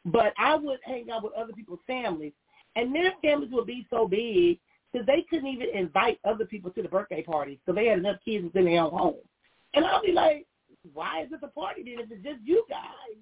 But 0.06 0.34
I 0.38 0.56
would 0.56 0.80
hang 0.84 1.10
out 1.12 1.24
with 1.24 1.34
other 1.34 1.54
people's 1.54 1.80
families, 1.86 2.34
and 2.76 2.94
their 2.94 3.14
families 3.22 3.52
would 3.52 3.68
be 3.68 3.86
so 3.90 4.08
big 4.08 4.60
that 4.94 5.06
they 5.06 5.26
couldn't 5.30 5.48
even 5.48 5.70
invite 5.74 6.20
other 6.26 6.46
people 6.46 6.72
to 6.72 6.82
the 6.82 6.90
birthday 6.90 7.24
parties 7.24 7.60
because 7.66 7.78
they 7.78 7.88
had 7.88 8.00
enough 8.00 8.18
kids 8.26 8.44
within 8.44 8.66
their 8.66 8.82
own 8.82 8.92
home. 8.92 9.16
And 9.74 9.86
I'll 9.86 10.02
be 10.02 10.12
like, 10.12 10.46
why 10.94 11.24
is 11.24 11.32
it 11.32 11.40
a 11.44 11.48
party 11.48 11.84
then 11.84 12.04
if 12.04 12.12
it's 12.12 12.24
just 12.24 12.40
you 12.44 12.66
guys? 12.70 13.18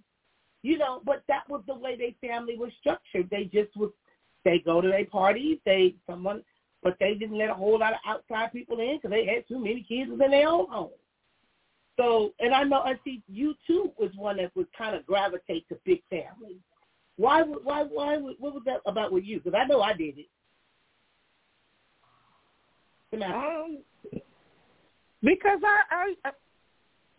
You 0.62 0.78
know, 0.78 1.02
but 1.06 1.24
that 1.28 1.50
was 1.50 1.62
the 1.68 1.76
way 1.76 1.96
their 1.96 2.30
family 2.30 2.58
was 2.58 2.72
structured. 2.80 3.30
They 3.30 3.46
just 3.46 3.76
was 3.78 3.92
they 4.46 4.60
go 4.60 4.82
to 4.82 4.88
their 4.88 5.06
parties, 5.06 5.60
they 5.66 5.96
someone, 6.10 6.44
but 6.82 6.96
they 7.00 7.14
didn't 7.14 7.38
let 7.38 7.50
a 7.50 7.54
whole 7.54 7.80
lot 7.80 7.94
of 7.94 8.00
outside 8.06 8.52
people 8.54 8.80
in 8.80 8.98
because 8.98 9.12
they 9.12 9.26
had 9.26 9.48
too 9.48 9.60
many 9.60 9.86
kids 9.88 10.10
within 10.10 10.32
their 10.32 10.48
own 10.48 10.70
home. 10.70 10.92
So, 12.00 12.34
and 12.40 12.54
I 12.54 12.64
know 12.64 12.80
I 12.80 12.94
see 13.04 13.22
you 13.28 13.54
too 13.68 13.92
was 14.00 14.10
one 14.16 14.38
that 14.38 14.56
would 14.56 14.68
kind 14.76 14.96
of 14.96 15.06
gravitate 15.06 15.68
to 15.68 15.78
big 15.86 16.02
families. 16.10 16.62
Why? 17.18 17.42
Why? 17.42 17.84
Why? 17.84 18.16
What 18.16 18.54
was 18.54 18.64
that 18.66 18.80
about 18.86 19.12
with 19.12 19.26
you? 19.26 19.42
Because 19.42 19.60
I 19.62 19.68
know 19.68 19.82
I 19.82 19.92
did 19.92 20.16
it. 20.18 20.28
Um, 23.22 23.80
because 25.22 25.60
I, 25.66 26.14
I, 26.24 26.32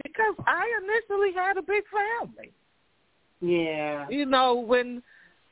because 0.03 0.35
I 0.47 0.65
initially 0.83 1.35
had 1.35 1.59
a 1.59 1.63
big 1.63 1.83
family. 1.91 2.51
Yeah. 3.43 4.09
You 4.09 4.25
know, 4.25 4.55
when 4.55 5.03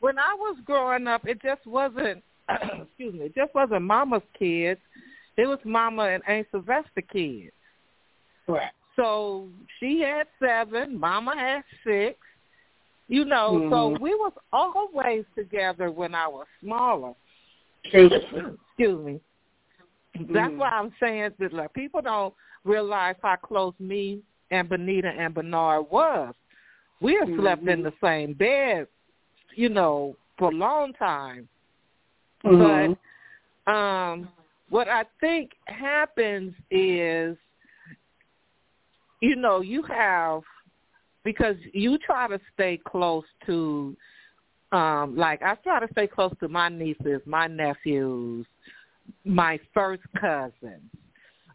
when 0.00 0.18
I 0.18 0.34
was 0.38 0.56
growing 0.64 1.06
up, 1.06 1.26
it 1.26 1.42
just 1.42 1.66
wasn't. 1.66 2.22
excuse 2.48 3.12
me. 3.12 3.26
It 3.26 3.34
just 3.34 3.54
wasn't 3.54 3.82
Mama's 3.82 4.22
kids. 4.38 4.80
It 5.36 5.46
was 5.46 5.58
Mama 5.66 6.04
and 6.04 6.22
Aunt 6.26 6.46
Sylvester 6.50 7.02
kids. 7.12 7.52
Correct. 8.46 8.74
So 8.98 9.46
she 9.78 10.00
had 10.00 10.26
seven, 10.42 10.98
Mama 10.98 11.34
had 11.37 11.62
six. 11.84 12.18
You 13.06 13.24
know, 13.24 13.52
mm-hmm. 13.52 13.72
so 13.72 13.96
we 14.02 14.11
was 14.11 14.32
always 14.52 15.24
together 15.34 15.90
when 15.90 16.14
I 16.14 16.26
was 16.26 16.46
smaller. 16.61 17.14
Excuse 17.84 18.58
me. 18.78 19.20
Mm-hmm. 20.18 20.34
That's 20.34 20.52
why 20.54 20.68
I'm 20.68 20.92
saying 21.00 21.30
that 21.38 21.52
like 21.52 21.72
people 21.72 22.02
don't 22.02 22.34
realize 22.64 23.14
how 23.22 23.37
close 23.37 23.72
me 23.78 24.20
and 24.50 24.68
Benita 24.68 25.08
and 25.08 25.32
Bernard 25.32 25.87
was. 25.90 26.34
We 27.00 27.14
have 27.14 27.28
mm-hmm. 27.28 27.40
slept 27.40 27.62
in 27.62 27.82
mm-hmm. 27.82 27.82
the 27.84 27.92
same 28.02 28.34
bed, 28.34 28.88
you 29.54 29.68
know, 29.68 30.16
for 30.38 30.50
a 30.50 30.54
long 30.54 30.92
time. 30.94 31.48
But 32.42 32.96
um, 33.72 34.28
what 34.68 34.88
I 34.88 35.04
think 35.20 35.52
happens 35.66 36.54
is, 36.70 37.37
you 39.20 39.37
know, 39.37 39.61
you 39.61 39.83
have 39.83 40.42
because 41.24 41.57
you 41.72 41.98
try 41.98 42.28
to 42.28 42.40
stay 42.54 42.81
close 42.87 43.24
to, 43.46 43.96
um, 44.72 45.16
like 45.16 45.42
I 45.42 45.54
try 45.57 45.81
to 45.81 45.88
stay 45.92 46.07
close 46.07 46.33
to 46.40 46.48
my 46.48 46.68
nieces, 46.68 47.20
my 47.26 47.46
nephews, 47.46 48.46
my 49.24 49.59
first 49.74 50.02
cousins. 50.18 50.90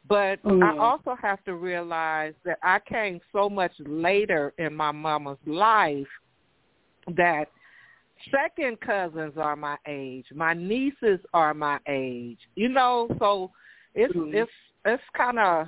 But 0.08 0.44
Mhm. 0.44 0.64
I 0.64 0.78
also 0.78 1.16
have 1.16 1.44
to 1.46 1.56
realize 1.56 2.34
that 2.44 2.60
I 2.62 2.80
came 2.80 3.22
so 3.32 3.50
much 3.50 3.72
later 3.80 4.54
in 4.58 4.76
my 4.76 4.92
mama's 4.92 5.38
life 5.46 6.08
that 7.16 7.46
second 8.32 8.80
cousins 8.82 9.38
are 9.38 9.56
my 9.56 9.78
age, 9.88 10.26
my 10.34 10.54
nieces 10.54 11.20
are 11.34 11.54
my 11.54 11.80
age. 11.88 12.40
You 12.56 12.70
know, 12.70 13.08
so 13.20 13.52
it's 13.96 14.14
Mhm. 14.14 14.34
it's 14.34 14.52
it's 14.86 15.04
kind 15.16 15.40
of 15.40 15.68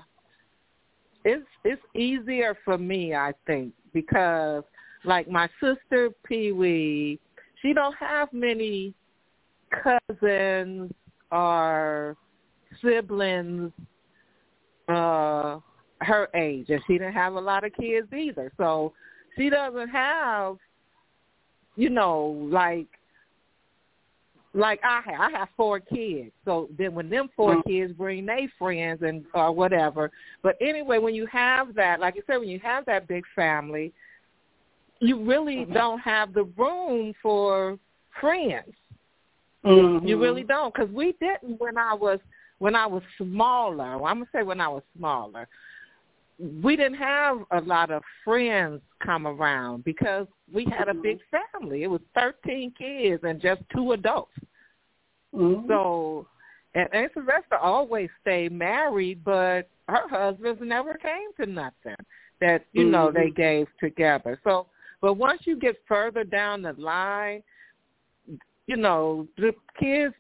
it's 1.26 1.46
it's 1.64 1.82
easier 1.96 2.56
for 2.64 2.78
me, 2.78 3.16
I 3.16 3.34
think, 3.46 3.74
because 3.94 4.64
like 5.04 5.28
my 5.28 5.50
sister 5.60 6.12
Pee 6.26 6.52
Wee, 6.52 7.20
she 7.62 7.74
don't 7.74 7.96
have 7.96 8.32
many 8.32 8.94
cousins 9.84 10.92
or 11.32 12.16
siblings 12.82 13.72
uh 14.88 15.60
her 16.02 16.30
age 16.36 16.70
and 16.70 16.82
she 16.86 16.94
didn't 16.94 17.14
have 17.14 17.34
a 17.34 17.40
lot 17.40 17.64
of 17.64 17.74
kids 17.74 18.08
either. 18.14 18.52
So 18.58 18.94
she 19.36 19.50
doesn't 19.50 19.90
have 19.90 20.58
you 21.76 21.90
know, 21.90 22.48
like 22.50 22.88
like 24.56 24.80
I 24.84 25.02
have. 25.06 25.20
I 25.20 25.38
have 25.38 25.50
four 25.58 25.80
kids. 25.80 26.32
So 26.46 26.70
then 26.78 26.96
when 26.96 27.10
them 27.10 27.30
4 27.36 27.56
Mhm. 27.56 27.66
kids 27.66 27.94
bring 27.94 28.26
their 28.26 28.48
friends 28.58 29.02
and 29.04 29.26
or 29.34 29.52
whatever. 29.52 30.12
But 30.42 30.56
anyway, 30.62 30.98
when 30.98 31.14
you 31.14 31.26
have 31.28 31.76
that, 31.76 32.00
like 32.00 32.16
you 32.16 32.24
said, 32.26 32.38
when 32.38 32.50
you 32.50 32.60
have 32.60 32.86
that 32.86 33.08
big 33.08 33.26
family, 33.36 33.94
you 35.00 35.24
really 35.24 35.66
don't 35.66 36.00
have 36.00 36.34
the 36.34 36.46
room 36.46 37.14
for 37.22 37.78
friends. 38.22 38.74
Mhm. 39.64 40.08
You 40.08 40.18
really 40.18 40.44
don't, 40.44 40.74
because 40.74 40.90
we 40.92 41.12
didn't 41.14 41.60
when 41.60 41.78
I 41.78 41.94
was 41.94 42.20
when 42.60 42.76
I 42.76 42.86
was 42.86 43.04
smaller. 43.18 43.98
Well, 43.98 44.06
I'm 44.06 44.20
gonna 44.20 44.30
say 44.32 44.44
when 44.44 44.62
I 44.62 44.70
was 44.70 44.84
smaller, 44.96 45.50
we 46.40 46.76
didn't 46.76 46.98
have 46.98 47.40
a 47.52 47.62
lot 47.62 47.92
of 47.92 48.04
friends 48.24 48.82
come 49.04 49.26
around 49.26 49.84
because 49.84 50.28
we 50.52 50.66
had 50.66 50.90
a 50.90 50.92
mm-hmm. 50.92 51.02
big 51.02 51.20
family. 51.32 51.84
It 51.84 51.88
was 51.88 52.02
13 52.16 52.74
kids 52.78 53.24
and 53.24 53.42
just 53.42 53.62
two 53.74 53.94
adults. 53.94 54.34
Mhm. 55.34 55.68
So, 55.68 56.28
and 56.74 56.94
Aunt 56.94 57.12
Sylvester 57.14 57.58
always 57.58 58.10
stayed 58.22 58.52
married, 58.52 59.24
but 59.24 59.70
her 59.88 60.08
husbands 60.10 60.62
never 60.64 60.96
came 60.96 61.34
to 61.40 61.46
nothing 61.46 61.96
that 62.42 62.66
you 62.74 62.86
know 62.86 63.08
mm-hmm. 63.08 63.18
they 63.18 63.32
gave 63.32 63.68
together. 63.80 64.40
So, 64.44 64.68
but 65.02 65.14
once 65.14 65.42
you 65.46 65.58
get 65.58 65.76
further 65.88 66.24
down 66.24 66.62
the 66.62 66.74
line, 66.74 67.44
you 68.68 68.76
know 68.76 69.28
the 69.38 69.54
kids 69.80 70.14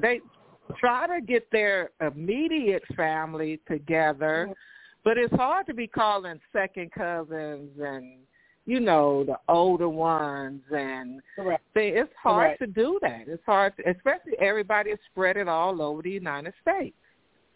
they 0.00 0.20
try 0.78 1.06
to 1.06 1.24
get 1.24 1.50
their 1.52 1.90
immediate 2.00 2.82
family 2.96 3.60
together, 3.68 4.48
mm-hmm. 4.48 4.52
But 5.04 5.18
it's 5.18 5.34
hard 5.34 5.66
to 5.66 5.74
be 5.74 5.86
calling 5.86 6.40
second 6.52 6.90
cousins 6.92 7.70
and 7.80 8.18
you 8.66 8.80
know 8.80 9.24
the 9.24 9.36
older 9.48 9.88
ones 9.88 10.62
and 10.70 11.20
Correct. 11.36 11.62
they, 11.74 11.88
it's 11.88 12.10
hard 12.20 12.56
Correct. 12.58 12.60
to 12.60 12.66
do 12.66 12.98
that. 13.02 13.24
It's 13.26 13.42
hard, 13.44 13.76
to, 13.76 13.90
especially 13.90 14.32
everybody 14.40 14.90
is 14.90 14.98
spread 15.10 15.36
it 15.36 15.48
all 15.48 15.82
over 15.82 16.00
the 16.00 16.10
United 16.10 16.54
States. 16.62 16.96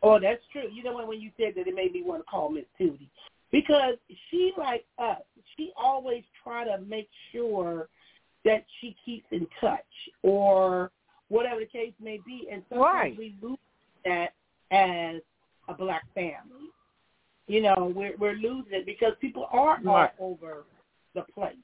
Oh, 0.03 0.21
that's 0.21 0.43
true. 0.53 0.69
You 0.73 0.85
know 0.85 0.93
what? 0.93 1.09
When 1.09 1.21
you 1.21 1.31
said 1.39 1.55
that, 1.57 1.67
it 1.67 1.75
made 1.75 1.93
me 1.93 2.03
want 2.05 2.21
to 2.21 2.31
call 2.31 2.51
Miss 2.51 2.65
Tootie 2.79 3.09
because 3.51 3.95
she, 4.31 4.53
like 4.59 4.85
us, 4.99 5.23
she 5.57 5.73
always 5.77 6.23
try 6.45 6.65
to 6.65 6.79
make 6.85 7.09
sure 7.33 7.89
that 8.45 8.65
she 8.81 8.95
keeps 9.05 9.27
in 9.33 9.47
touch 9.61 9.81
or 10.23 10.91
whatever 11.29 11.61
the 11.61 11.67
case 11.67 11.93
may 12.01 12.19
be, 12.25 12.49
and 12.53 12.63
sometimes 12.69 12.95
Right. 12.95 13.19
we 13.19 13.35
lose 13.43 13.59
that 14.05 14.35
as 14.71 15.21
a 15.69 15.75
black 15.75 16.05
family. 16.15 16.69
You 17.49 17.63
know, 17.63 17.93
we're 17.95 18.17
we're 18.19 18.35
losing 18.35 18.73
it 18.73 18.87
because 18.87 19.15
people 19.21 19.49
are 19.51 19.79
Right. 19.83 20.11
all 20.19 20.33
over 20.43 20.65
the 21.15 21.23
place, 21.35 21.57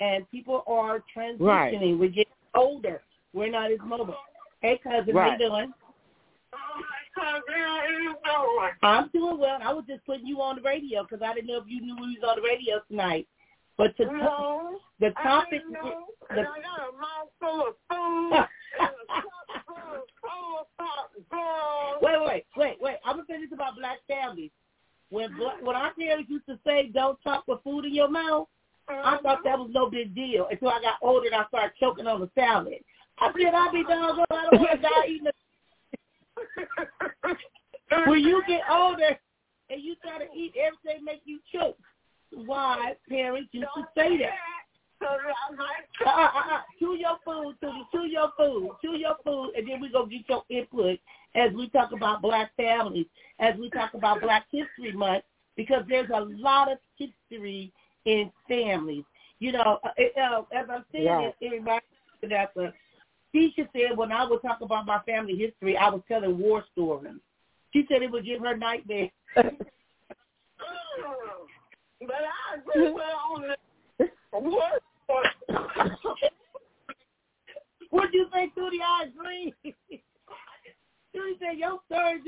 and 0.00 0.28
people 0.30 0.64
are 0.66 1.02
transitioning. 1.16 1.40
Right. 1.40 1.98
We're 1.98 2.08
getting 2.08 2.32
older. 2.54 3.02
We're 3.32 3.50
not 3.50 3.70
as 3.70 3.78
mobile. 3.84 4.16
Hey, 4.60 4.78
cousin, 4.82 5.16
how 5.16 5.30
you 5.32 5.38
doing? 5.38 5.72
I'm 8.82 9.08
doing 9.12 9.38
well. 9.38 9.58
I 9.62 9.72
was 9.72 9.84
just 9.88 10.04
putting 10.06 10.26
you 10.26 10.40
on 10.40 10.56
the 10.56 10.62
radio 10.62 11.02
because 11.04 11.22
I 11.22 11.34
didn't 11.34 11.46
know 11.48 11.58
if 11.58 11.64
you 11.68 11.80
knew 11.80 11.94
we 11.96 12.18
was 12.20 12.28
on 12.28 12.36
the 12.36 12.42
radio 12.42 12.80
tonight. 12.88 13.28
But 13.76 13.96
to 13.98 14.06
No, 14.06 14.80
the 14.98 15.10
topic, 15.22 15.62
I 15.68 15.70
know, 15.70 16.06
the, 16.30 16.38
and 16.38 16.40
I 16.40 16.60
got 16.60 16.88
a 16.88 16.92
mouth 16.98 17.30
full 17.38 17.60
of 17.68 17.74
food 17.88 18.32
and 18.80 18.90
a 18.90 19.06
cup 19.06 19.24
full 19.66 20.58
of 20.60 20.66
full 21.30 21.98
wait, 22.02 22.26
wait, 22.26 22.44
wait, 22.56 22.76
wait. 22.80 22.96
I'm 23.04 23.16
gonna 23.16 23.26
say 23.28 23.40
this 23.40 23.52
about 23.52 23.76
black 23.76 23.98
families. 24.08 24.50
When 25.10 25.34
black, 25.36 25.62
when 25.62 25.76
our 25.76 25.92
parents 25.94 26.30
used 26.30 26.46
to 26.46 26.58
say, 26.66 26.90
"Don't 26.92 27.18
talk 27.22 27.44
with 27.46 27.62
food 27.62 27.86
in 27.86 27.94
your 27.94 28.08
mouth," 28.08 28.46
I 28.88 28.92
uh-huh. 28.94 29.18
thought 29.22 29.44
that 29.44 29.58
was 29.58 29.70
no 29.72 29.88
big 29.88 30.14
deal 30.14 30.46
until 30.50 30.68
I 30.68 30.80
got 30.80 30.96
older 31.02 31.26
and 31.26 31.34
I 31.34 31.46
started 31.48 31.72
choking 31.80 32.06
on 32.06 32.20
the 32.20 32.30
salad. 32.34 32.84
I 33.18 33.32
said, 33.32 33.54
"I'll 33.54 33.72
be 33.72 33.84
doggone. 33.84 34.26
I 34.30 34.48
don't 34.50 34.60
want 34.60 34.70
to 34.72 34.88
die 34.88 35.06
eating." 35.08 35.26
A... 37.90 38.10
when 38.10 38.20
you 38.20 38.42
get 38.46 38.62
older 38.70 39.18
and 39.70 39.82
you 39.82 39.96
try 40.02 40.18
to 40.18 40.30
eat 40.34 40.54
everything, 40.56 41.04
make 41.04 41.22
you 41.24 41.40
choke. 41.52 41.78
Why 42.30 42.94
parents 43.08 43.48
used 43.52 43.68
to 43.76 43.88
say 43.96 44.18
that? 44.18 44.34
Chew 46.78 46.96
your 46.96 47.18
food, 47.24 47.54
Tootie. 47.62 47.82
Chew 47.92 48.06
your 48.06 48.32
food. 48.36 48.70
Chew 48.82 48.96
your 48.96 49.16
food, 49.24 49.52
and 49.56 49.68
then 49.68 49.80
we 49.80 49.90
go 49.90 50.06
get 50.06 50.28
your 50.28 50.42
input 50.48 50.98
as 51.34 51.52
we 51.52 51.68
talk 51.70 51.92
about 51.92 52.22
black 52.22 52.50
families, 52.56 53.06
as 53.38 53.54
we 53.58 53.70
talk 53.70 53.94
about 53.94 54.20
Black 54.20 54.46
History 54.50 54.92
Month, 54.92 55.24
because 55.56 55.82
there's 55.88 56.10
a 56.10 56.20
lot 56.20 56.70
of 56.70 56.78
history 56.96 57.72
in 58.04 58.30
families. 58.48 59.04
You 59.38 59.52
know, 59.52 59.78
uh, 59.84 60.20
uh, 60.20 60.42
as 60.52 60.66
I'm 60.70 60.84
saying, 60.92 61.06
Right. 61.06 61.34
it, 61.40 61.46
it 61.46 61.52
reminds 61.52 61.84
me 62.22 62.28
that 62.30 62.54
the 62.54 62.72
teacher 63.32 63.68
said 63.72 63.96
when 63.96 64.10
I 64.10 64.24
would 64.28 64.42
talk 64.42 64.60
about 64.62 64.86
my 64.86 65.00
family 65.00 65.36
history, 65.36 65.76
I 65.76 65.90
was 65.90 66.02
telling 66.08 66.38
war 66.38 66.64
stories. 66.72 67.14
She 67.72 67.84
said 67.88 68.02
it 68.02 68.10
would 68.10 68.24
give 68.24 68.40
her 68.40 68.56
nightmares. 68.56 69.10
But 72.00 72.14
I 72.14 72.54
agree 72.58 72.92
with 72.92 73.02
on 73.02 73.42
the 73.98 74.06
what? 75.08 75.26
What'd 77.90 78.14
you 78.14 78.26
say, 78.32 78.50
Tootie? 78.56 78.80
I 78.84 79.04
agree. 79.04 79.54
Tootie 81.16 81.38
said, 81.40 81.58
your 81.58 81.80
stories, 81.86 82.22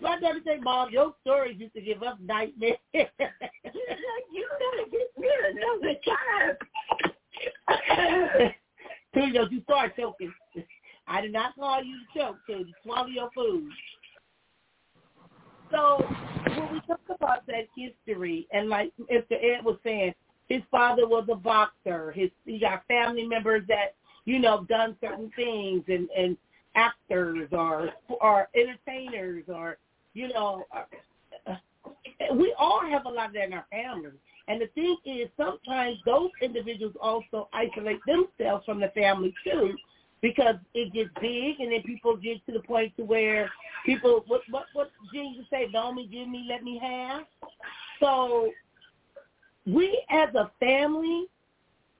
my, 0.00 0.18
daddy 0.20 0.40
said, 0.44 0.62
Mom, 0.62 0.90
your 0.90 1.14
stories 1.20 1.56
used 1.58 1.74
to 1.74 1.80
give 1.80 2.02
us 2.02 2.16
nightmares. 2.24 2.76
you 2.94 3.04
gotta 3.04 4.90
get 4.90 5.08
me 5.18 5.28
another 5.50 5.94
time. 6.06 6.56
Don't 9.14 9.52
you 9.52 9.62
start 9.62 9.96
choking. 9.96 10.32
I 11.08 11.20
did 11.20 11.32
not 11.32 11.54
call 11.56 11.82
you 11.82 11.96
to 12.14 12.18
choke, 12.18 12.36
Tootie. 12.48 12.72
Swallow 12.84 13.08
your 13.08 13.30
food. 13.34 13.70
So 15.70 16.04
when 16.46 16.72
we 16.72 16.80
talk 16.86 17.00
about 17.10 17.46
that 17.46 17.66
history, 17.76 18.46
and 18.52 18.68
like 18.68 18.92
Mr. 19.10 19.32
Ed 19.32 19.64
was 19.64 19.78
saying, 19.82 20.14
his 20.52 20.62
father 20.70 21.06
was 21.08 21.26
a 21.30 21.34
boxer. 21.34 22.12
His 22.12 22.30
he 22.44 22.58
got 22.58 22.86
family 22.86 23.26
members 23.26 23.62
that 23.68 23.94
you 24.26 24.38
know 24.38 24.64
done 24.68 24.96
certain 25.00 25.30
things, 25.34 25.82
and 25.88 26.08
and 26.16 26.36
actors 26.74 27.48
or 27.52 27.90
or 28.20 28.48
entertainers 28.54 29.44
or 29.48 29.78
you 30.12 30.28
know. 30.28 30.64
Uh, 31.46 31.54
we 32.34 32.54
all 32.58 32.82
have 32.88 33.06
a 33.06 33.08
lot 33.08 33.28
of 33.28 33.32
that 33.32 33.46
in 33.46 33.52
our 33.52 33.66
families. 33.70 34.12
And 34.46 34.60
the 34.60 34.66
thing 34.68 34.96
is, 35.04 35.28
sometimes 35.36 35.96
those 36.04 36.30
individuals 36.40 36.94
also 37.00 37.48
isolate 37.52 38.00
themselves 38.06 38.64
from 38.64 38.80
the 38.80 38.88
family 38.88 39.34
too, 39.44 39.74
because 40.20 40.56
it 40.74 40.92
gets 40.92 41.10
big, 41.20 41.60
and 41.60 41.72
then 41.72 41.82
people 41.82 42.16
get 42.16 42.44
to 42.46 42.52
the 42.52 42.60
point 42.60 42.94
to 42.98 43.04
where 43.04 43.50
people, 43.86 44.22
what 44.26 44.42
what 44.50 44.66
what 44.74 44.90
Jesus 45.14 45.46
say, 45.50 45.68
don't 45.72 45.96
me, 45.96 46.06
give 46.06 46.28
me, 46.28 46.46
let 46.48 46.62
me 46.62 46.78
have. 46.82 47.22
So 48.00 48.50
we 49.66 50.02
as 50.10 50.34
a 50.34 50.50
family, 50.60 51.26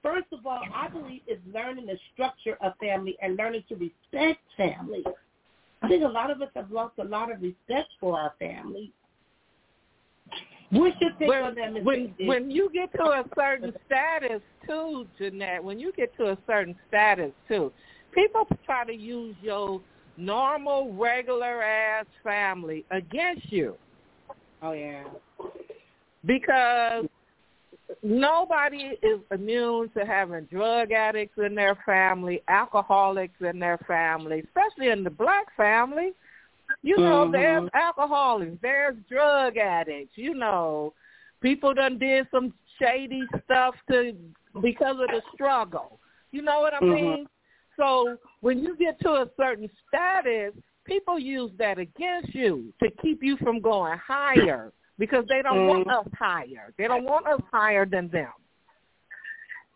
first 0.01 0.27
of 0.31 0.45
all, 0.45 0.61
I 0.73 0.87
believe 0.89 1.21
is 1.27 1.39
learning 1.53 1.85
the 1.85 1.97
structure 2.13 2.57
of 2.61 2.73
family 2.79 3.17
and 3.21 3.37
learning 3.37 3.63
to 3.69 3.75
respect 3.75 4.41
family. 4.57 5.03
I 5.81 5.87
think 5.87 6.03
a 6.03 6.07
lot 6.07 6.31
of 6.31 6.41
us 6.41 6.49
have 6.55 6.71
lost 6.71 6.93
a 6.99 7.03
lot 7.03 7.31
of 7.31 7.41
respect 7.41 7.89
for 7.99 8.17
our 8.17 8.33
family. 8.39 8.91
What's 10.71 10.95
your 10.99 11.11
take 11.19 11.29
on 11.29 11.55
that, 11.55 11.73
When 11.83 12.03
Ms. 12.03 12.11
when, 12.17 12.27
when 12.27 12.51
you 12.51 12.69
get 12.73 12.91
to 12.93 13.03
a 13.03 13.23
certain 13.35 13.73
status 13.85 14.41
too, 14.65 15.07
Jeanette, 15.19 15.63
when 15.63 15.79
you 15.79 15.91
get 15.95 16.15
to 16.17 16.31
a 16.31 16.37
certain 16.47 16.75
status 16.87 17.31
too, 17.47 17.71
people 18.13 18.47
try 18.65 18.83
to 18.85 18.93
use 18.93 19.35
your 19.41 19.81
normal, 20.17 20.93
regular 20.93 21.61
ass 21.61 22.05
family 22.23 22.85
against 22.91 23.51
you. 23.51 23.75
Oh 24.63 24.71
yeah. 24.71 25.03
Because 26.25 27.05
nobody 28.01 28.97
is 29.01 29.19
immune 29.31 29.89
to 29.97 30.05
having 30.05 30.45
drug 30.45 30.91
addicts 30.91 31.37
in 31.37 31.55
their 31.55 31.75
family, 31.85 32.41
alcoholics 32.47 33.39
in 33.41 33.59
their 33.59 33.77
family, 33.87 34.41
especially 34.41 34.89
in 34.89 35.03
the 35.03 35.09
black 35.09 35.55
family. 35.55 36.13
You 36.81 36.97
know, 36.97 37.25
Mhm. 37.27 37.31
there's 37.31 37.69
alcoholics, 37.73 38.57
there's 38.61 38.95
drug 39.09 39.57
addicts, 39.57 40.17
you 40.17 40.33
know. 40.33 40.93
People 41.41 41.73
done 41.73 41.97
did 41.99 42.27
some 42.31 42.53
shady 42.79 43.27
stuff 43.43 43.75
to 43.89 44.15
because 44.61 44.99
of 44.99 45.09
the 45.09 45.21
struggle. 45.33 45.99
You 46.31 46.41
know 46.41 46.61
what 46.61 46.73
I 46.73 46.79
Mhm. 46.79 46.93
mean? 46.93 47.29
So 47.77 48.17
when 48.41 48.59
you 48.59 48.75
get 48.77 48.99
to 49.01 49.09
a 49.09 49.29
certain 49.35 49.69
status, 49.87 50.53
people 50.85 51.19
use 51.19 51.51
that 51.57 51.77
against 51.77 52.33
you 52.33 52.73
to 52.81 52.89
keep 53.01 53.23
you 53.23 53.37
from 53.37 53.59
going 53.59 53.97
higher 53.97 54.71
because 54.97 55.25
they 55.27 55.41
don't 55.41 55.67
want 55.67 55.87
Mhm. 55.87 55.99
us 55.99 56.07
higher. 56.17 56.73
They 56.77 56.87
don't 56.87 57.03
want 57.03 57.25
us 57.27 57.41
higher 57.51 57.85
than 57.85 58.09
them. 58.09 58.33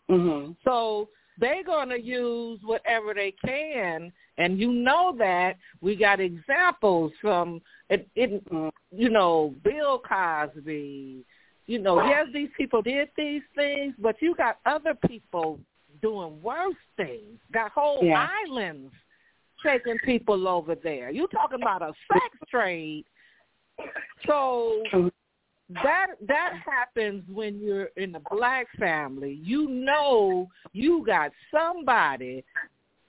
Mhm. 0.10 0.56
So 0.64 1.10
they're 1.38 1.64
going 1.64 1.90
to 1.90 2.00
use 2.00 2.62
whatever 2.64 3.14
they 3.14 3.32
can, 3.32 4.12
and 4.38 4.60
you 4.60 4.72
know 4.72 5.14
that 5.18 5.58
we 5.82 5.96
got 5.96 6.20
examples 6.20 7.14
from 7.22 7.62
it. 7.90 8.08
it 8.16 8.44
Mhm. 8.46 8.72
you 8.92 9.10
know, 9.10 9.54
Bill 9.64 10.00
Cosby. 10.00 11.26
You 11.68 11.80
know, 11.80 12.02
yes, 12.06 12.28
these 12.32 12.50
people 12.56 12.82
did 12.82 13.10
these 13.18 13.44
things, 13.54 13.94
but 13.98 14.22
you 14.22 14.36
got 14.36 14.60
other 14.66 14.94
people 14.94 15.60
doing 16.02 16.42
worse 16.42 16.76
things. 16.96 17.40
Got 17.52 17.72
whole 17.72 18.04
Yeah. 18.04 18.28
islands 18.46 18.94
taking 19.62 19.98
people 20.00 20.48
over 20.48 20.76
there. 20.76 21.10
You 21.10 21.28
talking 21.28 21.62
about 21.62 21.82
a 21.82 21.94
sex 22.12 22.38
trade? 22.50 23.06
So 24.26 24.84
that 25.84 26.08
that 26.28 26.54
happens 26.66 27.24
when 27.32 27.60
you're 27.60 27.90
in 27.98 28.16
a 28.16 28.22
black 28.32 28.68
family. 28.80 29.40
You 29.44 29.68
know 29.68 30.48
you 30.74 31.04
got 31.06 31.32
somebody 31.52 32.44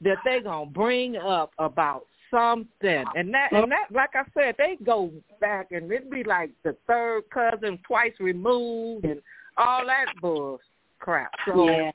that 0.01 0.19
they 0.25 0.41
gonna 0.41 0.71
bring 0.71 1.17
up 1.17 1.53
about 1.59 2.07
something, 2.31 3.05
and 3.15 3.33
that 3.33 3.53
and 3.53 3.71
that 3.71 3.87
like 3.93 4.11
I 4.15 4.25
said, 4.35 4.57
they 4.59 4.77
go 4.85 5.11
back 5.41 5.73
and 5.73 5.91
it'd 5.91 6.11
be 6.11 6.25
like 6.25 6.51
the 6.65 6.77
third 6.87 7.23
cousin 7.31 7.79
twice 7.87 8.13
removed 8.19 9.05
and 9.05 9.21
all 9.57 9.87
that 9.87 10.07
bull 10.21 10.61
crap. 10.99 11.33
So 11.47 11.65
Yeah. 11.65 11.91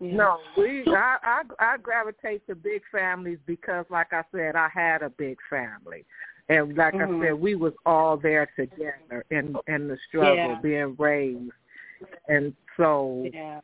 Yeah. 0.00 0.14
no, 0.14 0.38
we 0.56 0.84
I, 0.86 1.16
I 1.22 1.42
I 1.58 1.76
gravitate 1.78 2.46
to 2.46 2.54
big 2.54 2.82
families 2.92 3.38
because, 3.46 3.84
like 3.90 4.12
I 4.12 4.22
said, 4.30 4.54
I 4.54 4.68
had 4.72 5.02
a 5.02 5.10
big 5.10 5.38
family, 5.50 6.04
and 6.48 6.76
like 6.76 6.94
Mhm. 6.94 7.22
I 7.22 7.26
said, 7.26 7.34
we 7.34 7.54
was 7.54 7.74
all 7.84 8.16
there 8.16 8.46
together 8.56 9.24
in 9.30 9.56
in 9.66 9.88
the 9.88 9.96
struggle, 10.08 10.34
Yeah. 10.36 10.60
being 10.60 10.96
raised, 10.96 11.52
and 12.28 12.54
so 12.76 13.28
Yeah. 13.32 13.60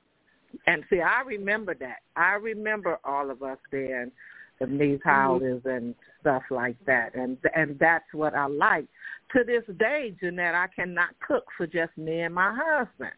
and 0.66 0.84
see, 0.88 1.00
I 1.00 1.22
remember 1.22 1.74
that. 1.74 2.02
I 2.16 2.34
remember 2.34 2.98
all 3.04 3.30
of 3.30 3.42
us 3.42 3.58
being 3.70 4.12
in 4.60 4.78
these 4.78 4.98
Mm-hmm. 5.00 5.08
houses 5.08 5.66
and 5.66 5.94
stuff 6.20 6.44
like 6.50 6.76
that, 6.84 7.14
and 7.14 7.38
and 7.54 7.78
that's 7.78 8.12
what 8.12 8.34
I 8.34 8.46
like. 8.46 8.86
To 9.30 9.42
this 9.44 9.64
day, 9.78 10.12
Jeanette, 10.20 10.54
I 10.54 10.68
cannot 10.68 11.18
cook 11.20 11.50
for 11.56 11.66
just 11.66 11.96
me 11.96 12.20
and 12.20 12.34
my 12.34 12.52
husband. 12.54 13.14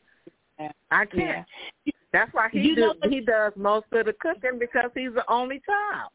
Yeah. 0.59 0.73
I 0.91 1.05
can't. 1.05 1.47
Yeah. 1.85 1.93
That's 2.13 2.33
why 2.33 2.49
he 2.49 2.61
You 2.61 2.75
do, 2.77 2.95
he 3.11 3.21
does 3.21 3.55
most 3.57 3.93
of 3.93 4.07
the 4.07 4.15
cooking 4.15 4.59
because 4.59 4.91
he's 4.95 5.13
the 5.13 5.31
only 5.31 5.61
child. 5.61 6.11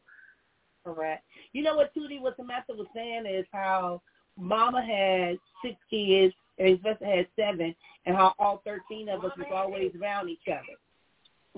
Correct. 0.84 1.22
You 1.52 1.62
know 1.62 1.76
what 1.76 1.94
Tootie, 1.94 2.20
what 2.20 2.36
Samantha 2.36 2.72
was 2.72 2.86
saying 2.94 3.26
is 3.26 3.46
how 3.52 4.00
Mama 4.38 4.82
had 4.82 5.38
six 5.62 5.76
kids 5.90 6.34
and 6.58 6.78
Sylvester 6.82 7.06
had 7.06 7.26
seven, 7.36 7.74
and 8.06 8.16
how 8.16 8.34
all 8.38 8.62
thirteen 8.64 9.08
of 9.08 9.24
us 9.24 9.32
was 9.36 9.46
always 9.52 9.92
around 10.00 10.28
each 10.28 10.46
other. 10.48 10.76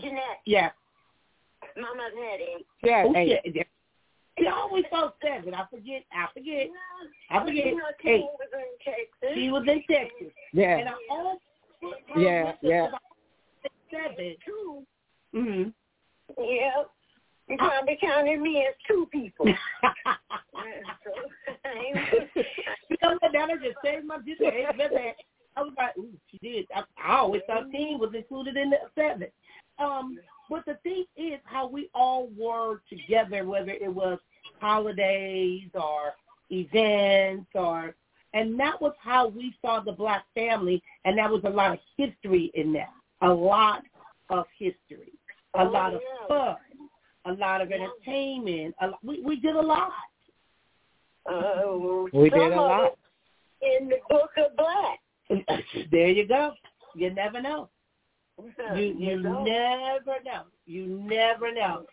Jeanette, 0.00 0.40
Yeah. 0.44 0.70
Mama's 1.76 2.12
had 2.16 2.40
eight. 2.40 2.66
Yeah, 2.82 3.04
Oh, 3.06 3.12
hey, 3.12 3.40
shit. 3.44 3.66
She 4.38 4.46
always 4.48 4.84
thought 4.90 5.16
seven. 5.22 5.54
I 5.54 5.64
forget. 5.70 6.04
I 6.12 6.26
forget. 6.34 6.68
I 7.30 7.38
forget. 7.40 7.66
You 7.66 7.76
know, 7.76 7.84
Hey. 8.00 8.18
Was 8.20 8.48
in 8.52 8.92
Texas. 8.92 9.34
She 9.36 9.50
was 9.50 9.62
in 9.62 9.82
Texas, 9.88 10.32
and 10.52 10.60
yeah, 10.60 10.90
I 10.90 10.94
always 11.10 11.38
Yeah, 12.16 12.52
yeah. 12.62 12.88
Seven. 13.90 14.36
Two. 14.44 14.82
Mm-hmm. 15.34 15.70
Yeah. 16.42 16.82
You 17.48 17.56
probably 17.58 17.98
counted 18.00 18.40
me 18.40 18.66
as 18.66 18.74
two 18.88 19.06
people. 19.12 19.46
you 19.46 19.54
know 23.02 23.18
what? 23.20 23.32
That 23.32 23.48
just 23.62 23.76
saved 23.84 24.06
my 24.06 24.18
just 24.18 24.40
I 25.56 25.62
was 25.62 25.72
like, 25.78 25.96
ooh, 25.98 26.08
she 26.30 26.38
did. 26.38 26.66
I, 26.74 26.82
I 27.02 27.18
always 27.18 27.42
thought 27.46 27.70
teen 27.70 27.98
was 27.98 28.12
included 28.14 28.56
in 28.56 28.70
the 28.70 28.78
seven. 28.94 29.28
Um, 29.78 30.18
but 30.50 30.64
the 30.66 30.78
thing 30.82 31.04
is 31.16 31.38
how 31.44 31.68
we 31.68 31.90
all 31.94 32.28
were 32.36 32.80
together, 32.88 33.44
whether 33.44 33.70
it 33.70 33.92
was 33.92 34.18
holidays 34.60 35.68
or 35.74 36.14
events 36.50 37.50
or 37.54 37.94
and 38.34 38.58
that 38.58 38.80
was 38.82 38.92
how 39.00 39.28
we 39.28 39.54
saw 39.62 39.80
the 39.80 39.92
black 39.92 40.24
family 40.34 40.82
and 41.04 41.16
that 41.16 41.30
was 41.30 41.42
a 41.44 41.50
lot 41.50 41.72
of 41.72 41.78
history 41.96 42.50
in 42.54 42.72
that. 42.72 42.90
A 43.22 43.28
lot 43.32 43.84
of 44.28 44.44
history. 44.58 45.12
A 45.54 45.60
Oh, 45.60 45.70
lot 45.70 45.94
of 45.94 46.00
yeah. 46.02 46.26
fun. 46.26 46.56
A 47.26 47.32
lot 47.32 47.60
of 47.60 47.70
entertainment. 47.72 48.74
A, 48.80 48.88
lo- 48.88 48.98
we 49.02 49.22
we 49.22 49.40
did 49.40 49.56
a 49.56 49.60
lot. 49.60 49.92
Uh, 51.30 52.06
we 52.12 52.30
did 52.30 52.52
a 52.52 52.60
lot. 52.60 52.98
In 53.62 53.88
the 53.88 53.96
Book 54.10 54.30
of 54.36 54.56
Black. 54.56 55.00
there 55.90 56.08
you 56.08 56.28
go. 56.28 56.52
You 56.94 57.10
never 57.10 57.40
know. 57.40 57.70
You 58.76 58.94
you 58.98 59.22
don't. 59.22 59.44
never 59.44 60.16
know. 60.24 60.42
You 60.66 60.86
never 60.86 61.52
know. 61.52 61.86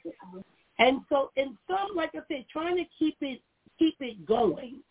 And 0.80 1.02
so 1.10 1.32
in 1.36 1.58
some 1.68 1.96
like 1.96 2.12
I 2.16 2.20
said, 2.28 2.46
trying 2.52 2.78
to 2.78 2.86
keep 2.98 3.16
it 3.22 3.42
keep 3.78 3.96
it 4.00 4.26
going, 4.26 4.82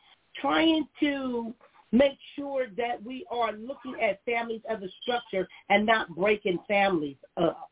trying 0.40 0.86
to 1.00 1.52
make 1.92 2.18
sure 2.36 2.66
that 2.76 3.02
we 3.04 3.26
are 3.30 3.52
looking 3.52 3.96
at 4.00 4.24
families 4.24 4.60
as 4.68 4.80
a 4.82 4.88
structure 5.02 5.48
and 5.68 5.84
not 5.84 6.08
breaking 6.14 6.58
families 6.68 7.16
up. 7.36 7.69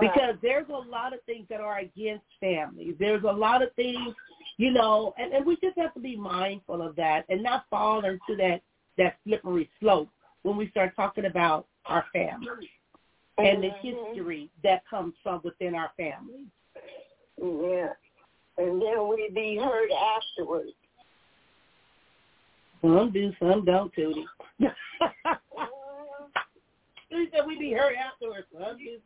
Because 0.00 0.34
there's 0.42 0.68
a 0.68 0.88
lot 0.90 1.12
of 1.12 1.22
things 1.24 1.46
that 1.48 1.60
are 1.60 1.78
against 1.78 2.24
families. 2.40 2.94
There's 2.98 3.22
a 3.22 3.32
lot 3.32 3.62
of 3.62 3.72
things, 3.74 4.14
you 4.56 4.72
know, 4.72 5.14
and, 5.18 5.32
and 5.32 5.46
we 5.46 5.56
just 5.56 5.78
have 5.78 5.94
to 5.94 6.00
be 6.00 6.16
mindful 6.16 6.82
of 6.82 6.96
that 6.96 7.24
and 7.28 7.42
not 7.42 7.66
fall 7.70 8.04
into 8.04 8.36
that 8.38 8.60
that 8.96 9.16
slippery 9.24 9.68
slope 9.80 10.08
when 10.42 10.56
we 10.56 10.68
start 10.70 10.94
talking 10.94 11.26
about 11.26 11.66
our 11.86 12.04
family 12.12 12.70
and 13.38 13.62
the 13.62 13.68
Mhm. 13.68 14.08
history 14.14 14.50
that 14.62 14.86
comes 14.86 15.14
from 15.22 15.40
within 15.42 15.74
our 15.74 15.90
family. 15.96 16.46
Yeah. 17.36 17.92
And 18.56 18.80
then 18.80 19.08
we 19.08 19.30
be 19.30 19.56
hurt 19.56 19.90
afterwards. 19.90 20.76
Some 22.82 23.10
do, 23.10 23.34
some 23.40 23.64
don't, 23.64 23.92
Tootie. 23.94 24.26
He 27.14 27.28
said 27.32 27.46
we 27.46 27.58
be 27.58 27.72
hurt 27.72 27.94
afterwards. 27.94 28.46
Some. 28.52 28.78
You 28.80 28.98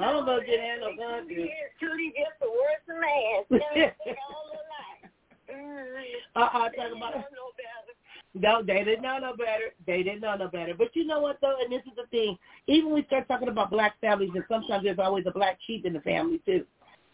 I 0.00 0.12
don't 0.12 0.26
know 0.26 0.36
know, 0.36 0.42
had 0.42 0.80
no 0.80 0.96
gun 0.96 1.28
to. 1.28 1.34
Tootie 1.78 2.10
just 2.10 2.36
the 2.40 2.50
worst 2.50 2.86
man. 2.88 3.46
All 3.50 4.50
her 4.50 4.66
life. 4.66 5.10
Mm. 5.48 5.86
Uh-uh, 6.34 6.68
They 6.70 6.76
talking 6.76 6.96
about 6.96 7.14
know 7.14 7.52
better. 7.56 7.92
No, 8.34 8.62
they 8.62 8.82
didn't 8.84 9.02
know 9.02 9.18
no 9.18 9.36
better. 9.36 9.74
They 9.86 10.02
didn't 10.02 10.22
know 10.22 10.34
no 10.36 10.48
better. 10.48 10.74
But 10.74 10.96
you 10.96 11.06
know 11.06 11.20
what 11.20 11.38
though, 11.40 11.56
and 11.62 11.70
this 11.70 11.82
is 11.86 11.92
the 11.96 12.06
thing. 12.10 12.38
Even 12.66 12.86
when 12.86 12.94
we 13.02 13.06
start 13.06 13.28
talking 13.28 13.48
about 13.48 13.70
black 13.70 14.00
families, 14.00 14.30
and 14.34 14.44
sometimes 14.48 14.84
there's 14.84 14.98
always 14.98 15.24
a 15.26 15.30
black 15.30 15.58
sheep 15.66 15.84
in 15.84 15.92
the 15.92 16.00
family 16.00 16.40
too. 16.44 16.64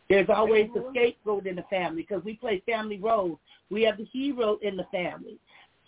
There's 0.09 0.29
always 0.31 0.71
the 0.75 0.87
scapegoat 0.91 1.47
in 1.47 1.57
the 1.57 1.65
family 1.69 2.07
because 2.09 2.25
we 2.25 2.35
play 2.37 2.63
family 2.65 2.99
roles. 2.99 3.39
We 3.69 3.83
have 3.83 3.99
the 3.99 4.05
hero 4.05 4.59
in 4.63 4.77
the 4.77 4.87
family. 4.91 5.39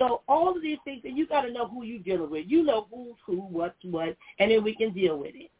So 0.00 0.22
all 0.28 0.56
of 0.56 0.62
these 0.62 0.78
things, 0.84 1.02
and 1.04 1.16
you 1.18 1.26
got 1.26 1.42
to 1.42 1.52
know 1.52 1.68
who 1.68 1.84
you 1.84 1.98
dealing 1.98 2.30
with. 2.30 2.46
You 2.48 2.62
know 2.62 2.86
who's 2.90 3.16
who, 3.26 3.36
what's 3.36 3.76
what, 3.82 4.16
and 4.38 4.50
then 4.50 4.64
we 4.64 4.74
can 4.74 4.94
deal 4.94 5.18
with 5.18 5.34
it. 5.34 5.50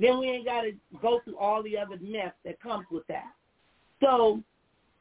Then 0.00 0.18
we 0.18 0.30
ain't 0.30 0.46
got 0.46 0.62
to 0.62 0.72
go 1.02 1.20
through 1.22 1.36
all 1.36 1.62
the 1.62 1.76
other 1.76 1.98
mess 2.00 2.32
that 2.46 2.62
comes 2.62 2.86
with 2.90 3.06
that. 3.08 3.32
So 4.02 4.42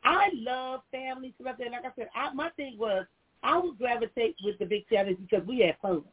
I 0.03 0.29
love 0.33 0.81
family 0.91 1.33
stuff. 1.39 1.55
And 1.61 1.71
like 1.71 1.85
I 1.85 1.91
said, 1.95 2.09
I, 2.13 2.33
my 2.33 2.49
thing 2.57 2.75
was 2.77 3.05
I 3.41 3.57
would 3.57 3.77
gravitate 3.77 4.35
with 4.43 4.59
the 4.59 4.65
big 4.65 4.85
families 4.89 5.15
because 5.17 5.47
we 5.47 5.59
had 5.59 5.77
fun. 5.81 6.03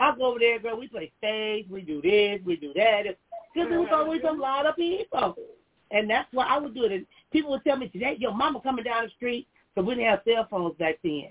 I 0.00 0.12
go 0.16 0.26
over 0.26 0.40
there, 0.40 0.58
girl. 0.58 0.80
We 0.80 0.88
play 0.88 1.12
spades. 1.18 1.70
We 1.70 1.82
do 1.82 2.02
this. 2.02 2.40
We 2.44 2.56
do 2.56 2.72
that. 2.74 3.04
Because 3.54 3.70
there 3.70 3.78
was 3.78 3.88
mm-hmm. 3.88 3.94
always 3.94 4.22
a 4.28 4.32
lot 4.32 4.66
of 4.66 4.74
people, 4.74 5.36
and 5.92 6.10
that's 6.10 6.26
why 6.32 6.46
I 6.46 6.58
would 6.58 6.74
do 6.74 6.84
it. 6.84 6.92
And 6.92 7.06
people 7.30 7.52
would 7.52 7.62
tell 7.62 7.76
me 7.76 7.88
today, 7.88 8.16
"Your 8.18 8.34
mama 8.34 8.60
coming 8.60 8.84
down 8.84 9.04
the 9.04 9.10
street," 9.10 9.46
because 9.72 9.86
we 9.86 9.94
didn't 9.94 10.10
have 10.10 10.22
cell 10.26 10.48
phones 10.50 10.74
back 10.78 10.98
then. 11.04 11.28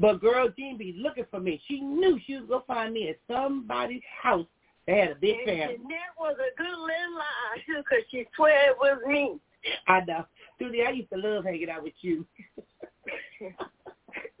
But 0.00 0.20
girl 0.20 0.48
Jean 0.56 0.76
be 0.76 0.94
looking 0.96 1.26
for 1.30 1.40
me. 1.40 1.60
She 1.66 1.80
knew 1.80 2.20
she 2.26 2.36
was 2.36 2.44
gonna 2.48 2.64
find 2.66 2.94
me 2.94 3.08
at 3.08 3.18
somebody's 3.30 4.02
house 4.22 4.46
that 4.86 4.96
had 4.96 5.10
a 5.12 5.14
big 5.16 5.44
family. 5.44 5.60
And. 5.62 5.82
Jeanette 5.82 6.14
was 6.18 6.36
a 6.38 6.54
good 6.56 6.66
little 6.66 7.14
lie 7.16 7.62
too, 7.66 7.82
'cause 7.82 8.04
she 8.10 8.26
swear 8.34 8.70
it 8.70 8.78
was 8.78 8.98
me. 9.06 9.40
I 9.88 10.00
know. 10.02 10.24
Judy, 10.60 10.84
I 10.84 10.90
used 10.90 11.10
to 11.10 11.16
love 11.18 11.44
hanging 11.44 11.68
out 11.68 11.82
with 11.82 11.94
you. 12.00 12.24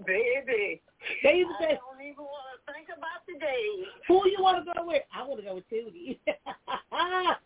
Baby. 0.06 0.80
They 1.22 1.34
used 1.34 1.58
to 1.60 1.66
I 1.66 1.74
don't 1.74 2.00
even 2.02 2.24
want 2.24 2.60
to 2.66 2.72
think 2.72 2.88
about 2.88 3.26
the 3.26 3.34
day. 3.38 3.84
who 4.06 4.28
you 4.28 4.38
want 4.40 4.64
to 4.64 4.72
go 4.72 4.86
with? 4.86 5.02
I 5.14 5.22
want 5.24 5.40
to 5.40 5.46
go 5.46 5.54
with 5.56 5.68
Tootie. 5.68 6.18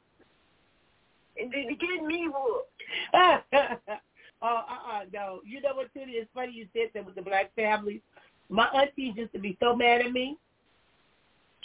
And 1.40 1.50
did 1.50 1.64
you 1.64 1.76
get 1.76 2.04
me 2.04 2.28
whooped? 2.28 2.82
uh, 4.42 4.46
uh-uh, 4.46 5.04
no. 5.12 5.40
You 5.44 5.60
know 5.60 5.74
what, 5.74 5.94
Tootie? 5.94 6.14
It's 6.20 6.30
funny 6.34 6.52
you 6.52 6.66
said 6.72 6.90
that 6.94 7.06
with 7.06 7.14
the 7.14 7.22
black 7.22 7.54
families. 7.54 8.00
My 8.48 8.66
aunties 8.74 9.14
used 9.16 9.32
to 9.32 9.38
be 9.38 9.56
so 9.60 9.74
mad 9.74 10.00
at 10.02 10.12
me 10.12 10.36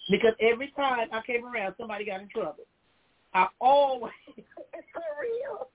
because 0.10 0.34
every 0.40 0.72
time 0.72 1.08
I 1.12 1.22
came 1.22 1.46
around, 1.46 1.76
somebody 1.78 2.06
got 2.06 2.22
in 2.22 2.30
trouble. 2.30 2.66
I 3.34 3.48
always, 3.60 4.14
For 4.94 5.02
real. 5.22 5.68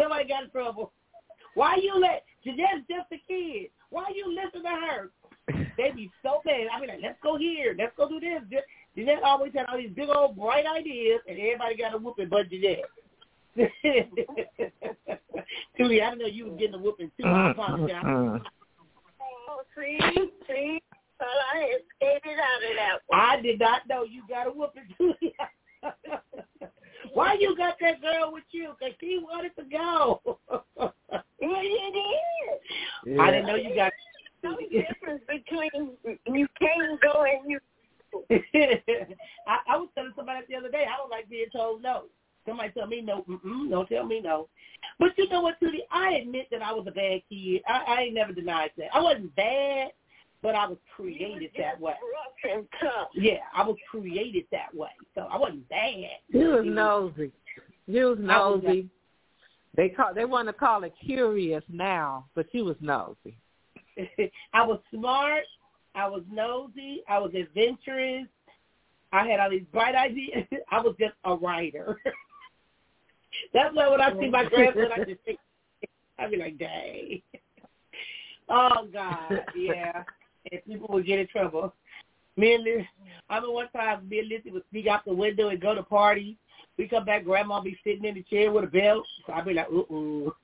somebody 0.00 0.26
got 0.28 0.44
in 0.44 0.50
trouble. 0.50 0.92
Why 1.54 1.76
you 1.80 1.98
let, 2.00 2.24
Jeanette's 2.44 2.86
just 2.88 3.12
a 3.12 3.20
kid. 3.28 3.70
Why 3.90 4.06
you 4.14 4.34
listen 4.34 4.62
to 4.62 4.68
her? 4.70 5.10
They 5.76 5.90
be 5.94 6.10
so 6.22 6.40
mad. 6.44 6.68
I 6.74 6.80
be 6.80 6.86
like, 6.86 7.00
let's 7.02 7.18
go 7.22 7.36
here. 7.36 7.74
Let's 7.78 7.92
go 7.96 8.08
do 8.08 8.18
this. 8.18 8.40
Je- 8.50 8.96
Jeanette 8.96 9.22
always 9.22 9.52
had 9.54 9.66
all 9.66 9.76
these 9.76 9.90
big 9.94 10.08
old 10.08 10.36
bright 10.36 10.64
ideas, 10.66 11.20
and 11.28 11.38
everybody 11.38 11.76
got 11.76 11.94
a 11.94 11.98
whooping 11.98 12.28
but 12.28 12.48
Jeanette. 12.48 12.84
Tootie, 15.78 16.02
I 16.02 16.10
didn't 16.10 16.18
know 16.18 16.26
you 16.26 16.50
were 16.50 16.56
getting 16.56 16.74
a 16.74 16.78
whooping 16.78 17.10
too. 17.16 17.26
I 17.26 17.28
mm, 17.28 17.50
apologize. 17.52 18.04
Mm, 18.04 18.40
mm. 18.40 18.42
Oh, 19.48 19.60
see, 19.76 19.98
see, 20.48 20.82
but 21.18 21.28
I 21.54 21.76
escaped 21.76 22.26
out 22.26 22.70
of 22.70 22.76
that 22.76 22.98
one. 23.06 23.20
I 23.20 23.40
did 23.40 23.60
not 23.60 23.86
know 23.88 24.02
you 24.02 24.22
got 24.28 24.48
a 24.48 24.50
whooping 24.50 24.88
too. 24.98 25.14
Why 27.12 27.36
you 27.38 27.56
got 27.56 27.76
that 27.80 28.00
girl 28.00 28.32
with 28.32 28.44
you? 28.50 28.74
Because 28.78 28.94
she 29.00 29.20
wanted 29.22 29.54
to 29.56 29.64
go. 29.64 30.38
Yeah, 31.40 31.60
it 31.60 31.96
is. 33.06 33.20
I 33.20 33.30
didn't 33.30 33.46
know 33.46 33.56
you 33.56 33.74
got. 33.74 33.92
No 34.42 34.56
difference 34.58 35.22
between 35.26 35.92
you 36.26 36.48
can't 36.58 37.00
go 37.00 37.24
and 37.24 37.50
you. 37.50 37.60
I, 39.48 39.58
I 39.68 39.76
was 39.76 39.88
telling 39.94 40.12
somebody 40.14 40.44
the 40.48 40.56
other 40.56 40.70
day, 40.70 40.84
I 40.92 40.96
don't 40.96 41.10
like 41.10 41.28
being 41.28 41.46
told 41.54 41.82
no. 41.82 42.04
Somebody 42.46 42.70
tell 42.70 42.86
me 42.86 43.00
no, 43.00 43.24
mm-mm, 43.28 43.70
don't 43.70 43.88
tell 43.88 44.04
me 44.04 44.20
no. 44.20 44.48
But 44.98 45.16
you 45.16 45.28
know 45.28 45.40
what, 45.40 45.58
Tootie? 45.60 45.86
I 45.90 46.12
admit 46.14 46.48
that 46.50 46.62
I 46.62 46.72
was 46.72 46.86
a 46.86 46.90
bad 46.90 47.22
kid. 47.28 47.62
I, 47.66 47.84
I 47.86 48.00
ain't 48.02 48.14
never 48.14 48.32
denied 48.32 48.70
that. 48.76 48.88
I 48.94 49.00
wasn't 49.00 49.34
bad, 49.34 49.92
but 50.42 50.54
I 50.54 50.68
was 50.68 50.78
created 50.94 51.50
that 51.58 51.80
way. 51.80 51.92
Rough 51.92 52.52
and 52.54 52.66
tough. 52.80 53.08
Yeah, 53.14 53.38
I 53.54 53.66
was 53.66 53.76
created 53.90 54.44
that 54.52 54.74
way. 54.74 54.90
So 55.14 55.22
I 55.22 55.38
wasn't 55.38 55.68
bad. 55.68 56.04
You 56.28 56.48
was 56.48 56.64
nosy. 56.66 57.32
You 57.86 58.06
was 58.08 58.18
I 58.28 58.48
was 58.48 58.62
nosy. 58.62 58.88
They 59.76 59.88
call 59.88 60.14
they 60.14 60.24
want 60.24 60.48
to 60.48 60.52
call 60.52 60.84
it 60.84 60.94
curious 61.02 61.64
now, 61.68 62.26
but 62.34 62.46
you 62.52 62.64
was 62.64 62.76
nosy. 62.80 63.36
I 64.52 64.62
was 64.64 64.80
smart. 64.92 65.44
I 65.94 66.08
was 66.08 66.22
nosy. 66.30 67.02
I 67.08 67.18
was 67.18 67.32
adventurous. 67.34 68.26
I 69.12 69.26
had 69.28 69.40
all 69.40 69.50
these 69.50 69.64
bright 69.72 69.94
ideas. 69.94 70.44
I 70.70 70.80
was 70.80 70.94
just 70.98 71.14
a 71.24 71.34
writer. 71.34 71.98
That's 73.52 73.74
why 73.74 73.88
when 73.88 74.00
I 74.00 74.12
see 74.18 74.28
my 74.28 74.44
grandson, 74.44 74.88
I 74.94 75.04
just 75.04 75.20
think, 75.24 75.38
I 76.18 76.28
be 76.28 76.36
like, 76.36 76.58
dang. 76.58 77.22
Oh 78.48 78.86
God, 78.92 79.40
yeah. 79.56 80.04
And 80.50 80.64
people 80.66 80.88
would 80.90 81.06
get 81.06 81.18
in 81.18 81.26
trouble. 81.28 81.72
Me 82.36 82.54
and 82.54 82.64
Liz, 82.64 82.84
I 83.30 83.36
remember 83.36 83.54
one 83.54 83.68
time 83.70 84.08
me 84.08 84.18
and 84.18 84.28
Lizzie 84.28 84.50
would 84.50 84.64
sneak 84.70 84.86
out 84.86 85.04
the 85.04 85.14
window 85.14 85.48
and 85.48 85.60
go 85.60 85.74
to 85.74 85.82
parties. 85.82 86.36
We 86.76 86.88
come 86.88 87.04
back, 87.04 87.24
Grandma 87.24 87.60
be 87.60 87.78
sitting 87.84 88.04
in 88.04 88.14
the 88.16 88.22
chair 88.24 88.50
with 88.50 88.64
a 88.64 88.66
belt. 88.66 89.06
So 89.26 89.32
I'd 89.32 89.44
be 89.44 89.54
like, 89.54 89.70
ooh, 89.70 89.86
ooh. 89.90 90.34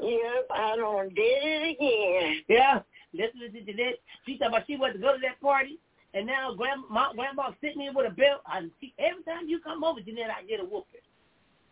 Yep, 0.00 0.46
I 0.50 0.76
done 0.76 1.08
did 1.14 1.16
it 1.16 1.76
again. 1.76 2.42
Yeah, 2.48 2.80
listening 3.12 3.52
to 3.52 3.72
Jeanette. 3.72 4.00
She 4.26 4.36
thought 4.36 4.48
about 4.48 4.66
she 4.66 4.76
wanted 4.76 4.94
to 4.94 4.98
go 4.98 5.14
to 5.14 5.20
that 5.22 5.40
party, 5.40 5.78
and 6.14 6.26
now 6.26 6.52
grandma, 6.54 7.12
grandma 7.12 7.52
sitting 7.60 7.78
there 7.78 7.92
with 7.92 8.10
a 8.10 8.14
belt. 8.14 8.42
And 8.52 8.70
she, 8.80 8.92
every 8.98 9.22
time 9.22 9.46
you 9.48 9.60
come 9.60 9.84
over, 9.84 10.00
Jeanette, 10.00 10.30
I 10.36 10.44
get 10.44 10.60
a 10.60 10.64
whooping. 10.64 11.00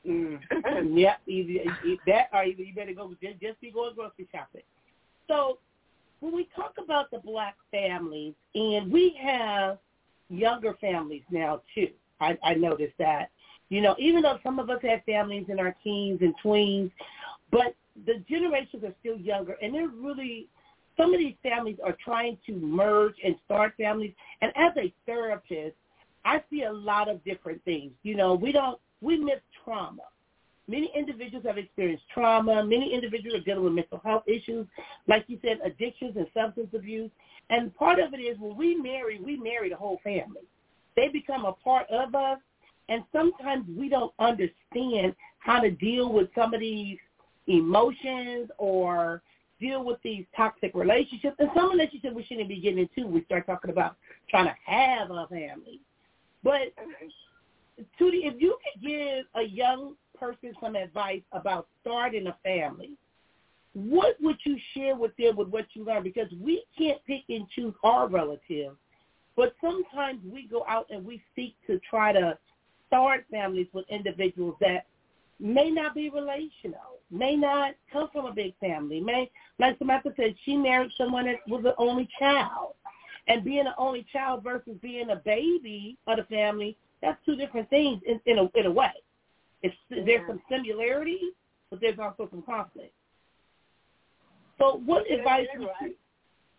Mm. 0.06 0.40
yep, 0.98 1.20
either, 1.26 1.70
that 2.06 2.28
or 2.32 2.44
either 2.44 2.62
you 2.62 2.74
better 2.74 2.92
go 2.92 3.14
just, 3.22 3.40
just 3.40 3.60
be 3.60 3.70
going 3.70 3.94
grocery 3.94 4.28
shopping. 4.32 4.62
So 5.28 5.58
when 6.20 6.34
we 6.34 6.48
talk 6.54 6.74
about 6.82 7.10
the 7.10 7.18
black 7.18 7.56
families, 7.70 8.34
and 8.54 8.90
we 8.90 9.16
have 9.22 9.78
younger 10.28 10.74
families 10.80 11.22
now 11.30 11.62
too. 11.74 11.88
I, 12.20 12.38
I 12.42 12.54
noticed 12.54 12.94
that. 12.98 13.30
You 13.68 13.80
know, 13.80 13.96
even 13.98 14.22
though 14.22 14.38
some 14.42 14.58
of 14.58 14.70
us 14.70 14.80
have 14.82 15.02
families 15.04 15.46
in 15.48 15.58
our 15.58 15.74
teens 15.82 16.20
and 16.20 16.34
tweens, 16.44 16.90
but 17.50 17.74
the 18.06 18.22
generations 18.28 18.84
are 18.84 18.94
still 19.00 19.16
younger, 19.18 19.56
and 19.62 19.74
they're 19.74 19.88
really 19.88 20.48
some 20.96 21.14
of 21.14 21.18
these 21.18 21.34
families 21.42 21.78
are 21.84 21.96
trying 22.04 22.36
to 22.46 22.52
merge 22.52 23.14
and 23.24 23.34
start 23.46 23.72
families. 23.78 24.12
And 24.42 24.52
as 24.56 24.72
a 24.76 24.92
therapist, 25.06 25.74
I 26.24 26.42
see 26.50 26.64
a 26.64 26.72
lot 26.72 27.08
of 27.08 27.24
different 27.24 27.64
things. 27.64 27.92
You 28.02 28.14
know, 28.14 28.34
we 28.34 28.52
don't 28.52 28.78
we 29.02 29.18
miss 29.18 29.40
trauma. 29.64 30.02
Many 30.68 30.90
individuals 30.96 31.44
have 31.44 31.58
experienced 31.58 32.04
trauma. 32.14 32.64
Many 32.64 32.94
individuals 32.94 33.40
are 33.40 33.44
dealing 33.44 33.64
with 33.64 33.72
mental 33.72 34.00
health 34.04 34.22
issues, 34.26 34.66
like 35.08 35.24
you 35.26 35.38
said, 35.42 35.58
addictions 35.64 36.16
and 36.16 36.26
substance 36.32 36.68
abuse. 36.72 37.10
And 37.50 37.74
part 37.74 37.98
of 37.98 38.14
it 38.14 38.18
is 38.18 38.38
when 38.38 38.56
we 38.56 38.76
marry, 38.76 39.20
we 39.20 39.36
marry 39.36 39.68
the 39.68 39.76
whole 39.76 40.00
family. 40.04 40.42
They 40.96 41.08
become 41.08 41.44
a 41.44 41.52
part 41.52 41.88
of 41.90 42.14
us, 42.14 42.38
and 42.88 43.02
sometimes 43.12 43.66
we 43.76 43.88
don't 43.88 44.12
understand 44.18 45.14
how 45.40 45.60
to 45.60 45.70
deal 45.70 46.12
with 46.12 46.28
some 46.34 46.54
of 46.54 46.60
these 46.60 46.98
emotions 47.48 48.50
or 48.58 49.22
deal 49.60 49.84
with 49.84 49.98
these 50.02 50.24
toxic 50.36 50.72
relationships. 50.74 51.36
And 51.38 51.50
some 51.54 51.70
relationships 51.70 52.14
we 52.14 52.24
shouldn't 52.24 52.48
be 52.48 52.60
getting 52.60 52.78
into. 52.78 53.08
We 53.08 53.24
start 53.24 53.46
talking 53.46 53.70
about 53.70 53.96
trying 54.30 54.46
to 54.46 54.54
have 54.64 55.10
a 55.10 55.26
family. 55.28 55.80
But 56.42 56.74
mm-hmm. 56.78 57.08
Tootie, 58.00 58.26
if 58.26 58.40
you 58.40 58.56
could 58.62 58.82
give 58.82 59.26
a 59.34 59.42
young 59.42 59.94
person 60.18 60.54
some 60.60 60.76
advice 60.76 61.22
about 61.32 61.66
starting 61.80 62.26
a 62.26 62.36
family, 62.42 62.92
what 63.74 64.16
would 64.20 64.36
you 64.44 64.56
share 64.74 64.94
with 64.94 65.16
them 65.16 65.36
with 65.36 65.48
what 65.48 65.66
you 65.74 65.84
learned? 65.84 66.04
Because 66.04 66.30
we 66.40 66.64
can't 66.76 67.02
pick 67.06 67.22
and 67.28 67.48
choose 67.50 67.74
our 67.82 68.08
relatives, 68.08 68.76
but 69.36 69.54
sometimes 69.60 70.20
we 70.30 70.46
go 70.46 70.64
out 70.68 70.86
and 70.90 71.04
we 71.04 71.22
seek 71.34 71.54
to 71.66 71.80
try 71.88 72.12
to 72.12 72.36
start 72.86 73.24
families 73.30 73.66
with 73.72 73.86
individuals 73.88 74.54
that 74.60 74.86
may 75.40 75.70
not 75.70 75.94
be 75.94 76.10
relational, 76.10 77.00
may 77.10 77.34
not 77.34 77.74
come 77.90 78.08
from 78.12 78.26
a 78.26 78.32
big 78.32 78.54
family, 78.60 79.00
may, 79.00 79.30
like 79.58 79.78
Samantha 79.78 80.12
said, 80.16 80.34
she 80.44 80.56
married 80.56 80.90
someone 80.98 81.24
that 81.24 81.36
was 81.48 81.62
the 81.62 81.74
only 81.78 82.08
child. 82.18 82.74
And 83.28 83.44
being 83.44 83.60
an 83.60 83.74
only 83.78 84.04
child 84.12 84.42
versus 84.42 84.76
being 84.82 85.10
a 85.10 85.16
baby 85.16 85.96
of 86.08 86.16
the 86.16 86.24
family, 86.24 86.76
that's 87.02 87.18
two 87.26 87.36
different 87.36 87.68
things 87.68 88.00
in, 88.06 88.20
in 88.26 88.38
a 88.38 88.48
in 88.58 88.66
a 88.66 88.70
way. 88.70 88.92
It's 89.62 89.74
there's 89.90 90.26
some 90.26 90.40
similarities, 90.50 91.32
but 91.70 91.80
there's 91.80 91.98
also 91.98 92.28
some 92.30 92.42
conflict. 92.42 92.94
So 94.58 94.80
what 94.84 95.04
Yeah, 95.08 95.16
advice 95.16 95.46
would 95.56 95.66
right. 95.66 95.90
you, 95.90 95.94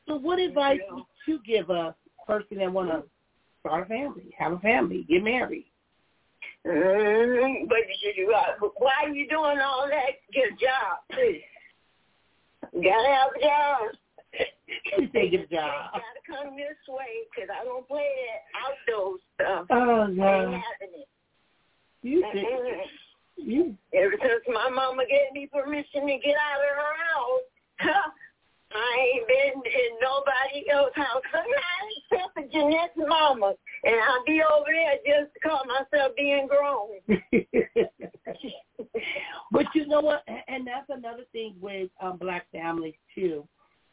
so 0.07 0.15
what 0.15 0.39
advice 0.39 0.79
Yeah. 0.89 0.95
would 0.95 1.05
you 1.25 1.39
give 1.45 1.69
a 1.69 1.95
person 2.27 2.57
that 2.57 2.71
want 2.71 2.89
to 2.89 3.03
start 3.61 3.85
a 3.85 3.89
family, 3.89 4.33
have 4.37 4.53
a 4.53 4.59
family, 4.59 5.03
get 5.03 5.23
married? 5.23 5.65
Mm, 6.65 7.67
but 7.67 7.77
you, 8.15 8.33
uh, 8.33 8.67
why 8.77 8.91
are 9.03 9.09
you 9.09 9.27
doing 9.27 9.59
all 9.59 9.87
that? 9.89 10.11
Get 10.33 10.53
a 10.53 10.55
job, 10.55 10.99
too. 11.13 11.39
You 12.73 12.83
gotta 12.83 13.07
have 13.09 13.29
a 13.35 13.39
job. 13.39 13.95
You 14.97 15.09
say 15.13 15.29
get 15.29 15.41
a 15.41 15.47
job. 15.47 15.93
Come 16.33 16.55
this 16.55 16.77
way 16.87 17.27
'cause 17.35 17.49
I 17.53 17.63
don't 17.63 17.87
play 17.87 18.09
that 18.25 18.41
outdoor 18.65 19.17
stuff. 19.35 19.67
Oh 19.69 20.03
ain't 20.07 20.17
no, 20.17 20.23
having 20.25 21.01
it. 21.01 21.07
you 22.01 22.21
think 22.31 22.89
you 23.35 23.77
Ever 23.93 24.15
since 24.21 24.43
my 24.47 24.69
mama 24.69 25.05
gave 25.05 25.31
me 25.33 25.47
permission 25.47 26.07
to 26.07 26.17
get 26.17 26.35
out 26.37 26.59
of 26.59 26.75
her 26.75 26.95
house, 27.13 28.11
I 28.75 28.97
ain't 29.13 29.27
been 29.27 29.61
in 29.71 29.99
nobody 30.01 30.69
else's 30.69 30.95
house, 30.95 31.21
not 31.33 31.45
except 32.11 32.33
for 32.33 32.43
Jeanette's 32.51 32.97
mama. 32.97 33.53
And 33.83 33.95
I'll 33.95 34.23
be 34.25 34.41
over 34.41 34.71
there 34.71 34.97
just 35.05 35.33
to 35.35 35.39
call 35.39 35.63
myself 35.65 36.15
being 36.15 36.47
grown. 36.47 36.99
but 39.51 39.65
you 39.75 39.85
know 39.87 39.99
what? 40.01 40.23
And 40.47 40.65
that's 40.65 40.89
another 40.89 41.25
thing 41.31 41.55
with 41.61 41.89
um, 42.01 42.17
black 42.17 42.47
families 42.51 42.95
too, 43.13 43.47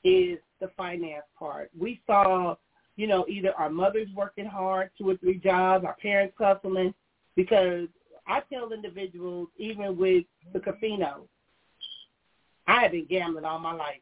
is 0.05 0.39
the 0.61 0.69
finance 0.77 1.25
part. 1.39 1.71
We 1.79 2.01
saw, 2.07 2.57
you 2.97 3.07
know, 3.07 3.25
either 3.29 3.53
our 3.55 3.71
mothers 3.71 4.09
working 4.15 4.47
hard, 4.47 4.91
two 4.97 5.11
or 5.11 5.17
three 5.17 5.39
jobs, 5.39 5.85
our 5.85 5.97
parents 6.01 6.35
hustling, 6.39 6.95
because 7.37 7.89
I 8.27 8.41
tell 8.53 8.73
individuals, 8.73 9.49
even 9.57 9.97
with 9.97 10.25
the 10.53 10.61
casino, 10.61 11.27
I 12.67 12.83
have 12.83 12.93
been 12.93 13.07
gambling 13.07 13.45
all 13.45 13.59
my 13.59 13.73
life. 13.73 14.01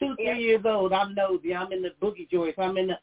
Two, 0.00 0.14
three 0.16 0.26
Yeah. 0.26 0.34
years 0.34 0.64
old, 0.64 0.92
I'm 0.92 1.14
nosy. 1.14 1.54
I'm 1.54 1.72
in 1.72 1.82
the 1.82 1.90
boogie 2.00 2.28
joints. 2.30 2.58
I'm 2.58 2.76
in 2.76 2.88
the. 2.88 2.98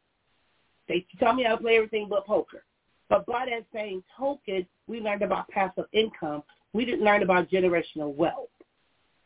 They 0.87 1.05
tell 1.19 1.33
me 1.33 1.45
I 1.45 1.55
play 1.55 1.75
everything 1.77 2.07
but 2.09 2.25
poker. 2.25 2.63
But 3.09 3.25
by 3.25 3.45
that 3.45 3.65
same 3.71 4.03
token, 4.17 4.65
we 4.87 4.99
learned 4.99 5.21
about 5.21 5.47
passive 5.49 5.85
income 5.93 6.43
we 6.73 6.85
didn't 6.85 7.03
learn 7.03 7.23
about 7.23 7.49
generational 7.49 8.13
wealth. 8.13 8.49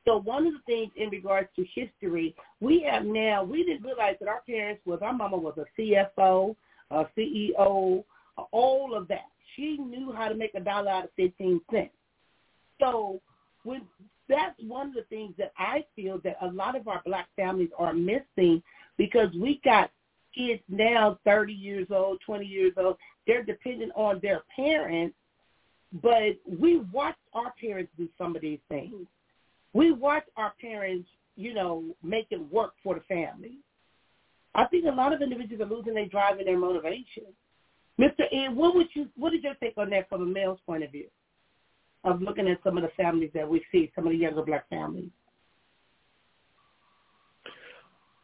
So 0.05 0.17
one 0.17 0.45
of 0.47 0.53
the 0.53 0.59
things 0.65 0.91
in 0.95 1.09
regards 1.09 1.49
to 1.55 1.65
history, 1.73 2.35
we 2.59 2.81
have 2.81 3.05
now, 3.05 3.43
we 3.43 3.63
didn't 3.63 3.83
realize 3.83 4.15
that 4.19 4.27
our 4.27 4.41
parents 4.41 4.81
was, 4.85 4.99
our 5.01 5.13
mama 5.13 5.37
was 5.37 5.57
a 5.57 5.81
CFO, 5.81 6.55
a 6.91 7.05
CEO, 7.17 8.03
all 8.51 8.95
of 8.95 9.07
that. 9.07 9.27
She 9.55 9.77
knew 9.77 10.11
how 10.11 10.27
to 10.27 10.35
make 10.35 10.55
a 10.55 10.59
dollar 10.59 10.89
out 10.89 11.05
of 11.05 11.09
15 11.15 11.61
cents. 11.71 11.91
So 12.79 13.21
that's 14.27 14.59
one 14.59 14.89
of 14.89 14.93
the 14.93 15.03
things 15.09 15.33
that 15.37 15.53
I 15.57 15.85
feel 15.95 16.19
that 16.23 16.37
a 16.41 16.47
lot 16.47 16.75
of 16.75 16.87
our 16.87 17.01
black 17.05 17.27
families 17.35 17.69
are 17.77 17.93
missing 17.93 18.61
because 18.97 19.29
we 19.39 19.61
got 19.63 19.89
kids 20.35 20.61
now 20.67 21.19
30 21.23 21.53
years 21.53 21.87
old, 21.91 22.19
20 22.25 22.45
years 22.45 22.73
old. 22.77 22.97
They're 23.27 23.43
dependent 23.43 23.91
on 23.95 24.19
their 24.21 24.43
parents, 24.55 25.15
but 26.01 26.35
we 26.45 26.77
watched 26.91 27.19
our 27.33 27.53
parents 27.61 27.91
do 27.97 28.09
some 28.17 28.35
of 28.35 28.41
these 28.41 28.59
things. 28.69 29.07
We 29.73 29.91
watched 29.91 30.29
our 30.37 30.53
parents, 30.61 31.09
you 31.35 31.53
know, 31.53 31.83
make 32.03 32.27
it 32.29 32.51
work 32.51 32.73
for 32.83 32.95
the 32.95 33.01
family. 33.01 33.57
I 34.55 34.65
think 34.65 34.85
a 34.85 34.91
lot 34.91 35.13
of 35.13 35.21
individuals 35.21 35.61
are 35.61 35.75
losing 35.75 35.95
their 35.95 36.05
drive 36.05 36.37
and 36.37 36.47
their 36.47 36.59
motivation. 36.59 37.23
Mr. 37.99 38.21
Ed, 38.31 38.55
what 38.55 38.75
would 38.75 38.87
you 38.93 39.07
what 39.15 39.31
did 39.31 39.43
your 39.43 39.55
take 39.55 39.77
on 39.77 39.89
that 39.91 40.09
from 40.09 40.21
a 40.21 40.25
male's 40.25 40.59
point 40.65 40.83
of 40.83 40.91
view? 40.91 41.07
Of 42.03 42.21
looking 42.21 42.47
at 42.47 42.61
some 42.63 42.77
of 42.77 42.83
the 42.83 42.91
families 42.97 43.31
that 43.33 43.47
we 43.47 43.63
see, 43.71 43.91
some 43.95 44.05
of 44.05 44.11
the 44.11 44.17
younger 44.17 44.43
black 44.43 44.67
families. 44.69 45.09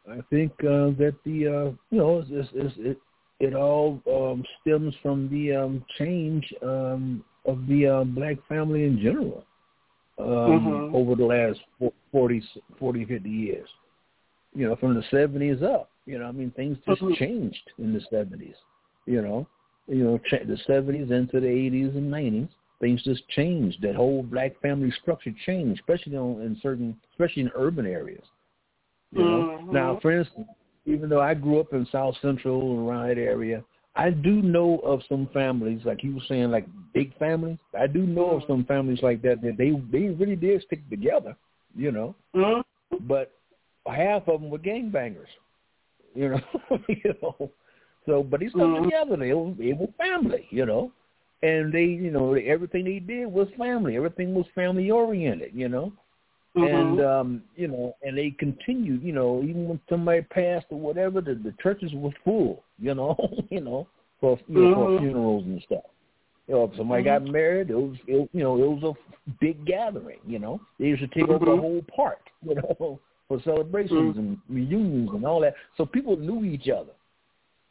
I 0.08 0.20
think 0.28 0.52
uh, 0.60 0.90
that 0.98 1.14
the 1.24 1.46
uh, 1.46 1.72
you 1.90 1.98
know 1.98 2.24
it's, 2.28 2.48
it's, 2.52 2.74
it 2.78 2.98
it 3.38 3.54
all 3.54 4.00
um, 4.10 4.44
stems 4.60 4.94
from 5.02 5.28
the 5.30 5.54
um, 5.54 5.84
change 5.98 6.52
um, 6.62 7.24
of 7.46 7.66
the 7.66 7.86
uh, 7.86 8.04
black 8.04 8.36
family 8.48 8.84
in 8.84 9.00
general 9.00 9.44
um, 10.20 10.60
mm-hmm. 10.60 10.94
over 10.94 11.14
the 11.14 11.24
last 11.24 11.60
40, 12.12 12.42
40, 12.78 13.04
50 13.04 13.28
years. 13.28 13.68
You 14.54 14.68
know, 14.68 14.76
from 14.76 14.94
the 14.94 15.02
70s 15.12 15.62
up. 15.62 15.90
You 16.06 16.18
know, 16.18 16.26
I 16.26 16.32
mean, 16.32 16.50
things 16.52 16.76
just 16.88 17.02
mm-hmm. 17.02 17.14
changed 17.14 17.70
in 17.78 17.92
the 17.92 18.00
70s. 18.12 18.54
You 19.06 19.22
know, 19.22 19.46
you 19.86 20.04
know, 20.04 20.20
the 20.30 20.58
70s 20.68 21.10
into 21.10 21.40
the 21.40 21.46
80s 21.46 21.96
and 21.96 22.12
90s. 22.12 22.48
Things 22.80 23.02
just 23.02 23.28
changed. 23.28 23.82
That 23.82 23.94
whole 23.94 24.22
black 24.22 24.60
family 24.62 24.92
structure 25.02 25.32
changed, 25.44 25.80
especially 25.80 26.16
on, 26.16 26.40
in 26.40 26.58
certain, 26.62 26.96
especially 27.12 27.42
in 27.42 27.50
urban 27.54 27.86
areas. 27.86 28.24
You 29.12 29.22
know? 29.22 29.58
Mm-hmm. 29.60 29.72
Now, 29.72 29.98
for 30.00 30.18
instance, 30.18 30.48
even 30.86 31.10
though 31.10 31.20
I 31.20 31.34
grew 31.34 31.60
up 31.60 31.72
in 31.72 31.86
South 31.92 32.14
Central 32.22 32.78
and 32.78 32.88
around 32.88 33.08
that 33.08 33.18
area, 33.18 33.62
I 33.96 34.10
do 34.10 34.40
know 34.42 34.78
of 34.78 35.00
some 35.08 35.28
families, 35.32 35.80
like 35.84 36.04
you 36.04 36.14
were 36.14 36.20
saying, 36.28 36.50
like 36.50 36.66
big 36.94 37.16
families. 37.18 37.58
I 37.78 37.86
do 37.86 38.06
know 38.06 38.30
of 38.30 38.42
some 38.46 38.64
families 38.64 39.00
like 39.02 39.20
that 39.22 39.42
that 39.42 39.56
they 39.58 39.70
they 39.90 40.08
really 40.08 40.36
did 40.36 40.62
stick 40.62 40.88
together, 40.88 41.36
you 41.74 41.90
know. 41.90 42.14
Mm-hmm. 42.34 43.06
But 43.06 43.32
half 43.86 44.28
of 44.28 44.40
them 44.40 44.50
were 44.50 44.58
gangbangers, 44.58 45.26
you 46.14 46.30
know. 46.30 46.40
you 46.88 47.14
know. 47.20 47.50
So, 48.06 48.22
but 48.22 48.40
they 48.40 48.48
stuck 48.48 48.60
mm-hmm. 48.62 48.84
together. 48.84 49.16
They 49.16 49.32
were, 49.32 49.52
they 49.58 49.72
were 49.72 49.88
family, 49.98 50.46
you 50.50 50.66
know. 50.66 50.92
And 51.42 51.72
they, 51.72 51.84
you 51.84 52.10
know, 52.10 52.34
everything 52.34 52.84
they 52.84 52.98
did 52.98 53.26
was 53.26 53.48
family. 53.56 53.96
Everything 53.96 54.34
was 54.34 54.46
family 54.54 54.90
oriented, 54.90 55.52
you 55.54 55.68
know. 55.68 55.92
Mm-hmm. 56.56 56.74
And 56.74 57.06
um, 57.06 57.42
you 57.54 57.68
know, 57.68 57.94
and 58.02 58.18
they 58.18 58.30
continued, 58.30 59.02
you 59.02 59.12
know, 59.12 59.40
even 59.42 59.68
when 59.68 59.80
somebody 59.88 60.22
passed 60.22 60.66
or 60.70 60.80
whatever, 60.80 61.20
the, 61.20 61.34
the 61.34 61.54
churches 61.62 61.92
were 61.94 62.10
full, 62.24 62.64
you 62.80 62.94
know, 62.94 63.16
you 63.50 63.60
know, 63.60 63.86
for 64.20 64.38
you 64.48 64.60
know, 64.60 64.76
mm-hmm. 64.76 64.96
for 64.96 65.00
funerals 65.00 65.44
and 65.44 65.62
stuff. 65.64 65.84
You 66.48 66.54
know, 66.56 66.64
if 66.64 66.76
somebody 66.76 67.04
mm-hmm. 67.04 67.24
got 67.24 67.32
married, 67.32 67.70
it 67.70 67.76
was, 67.76 67.96
it, 68.08 68.28
you 68.32 68.42
know, 68.42 68.56
it 68.56 68.68
was 68.68 68.96
a 68.96 69.30
big 69.40 69.64
gathering. 69.64 70.18
You 70.26 70.40
know, 70.40 70.60
they 70.80 70.86
used 70.86 71.02
to 71.02 71.06
take 71.08 71.28
over 71.28 71.44
the 71.44 71.52
mm-hmm. 71.52 71.60
whole 71.60 71.84
park, 71.94 72.18
you 72.42 72.56
know, 72.56 72.98
for 73.28 73.40
celebrations 73.44 74.16
mm-hmm. 74.16 74.18
and 74.18 74.38
reunions 74.48 75.10
and 75.12 75.24
all 75.24 75.40
that. 75.42 75.54
So 75.76 75.86
people 75.86 76.16
knew 76.16 76.44
each 76.44 76.68
other. 76.68 76.90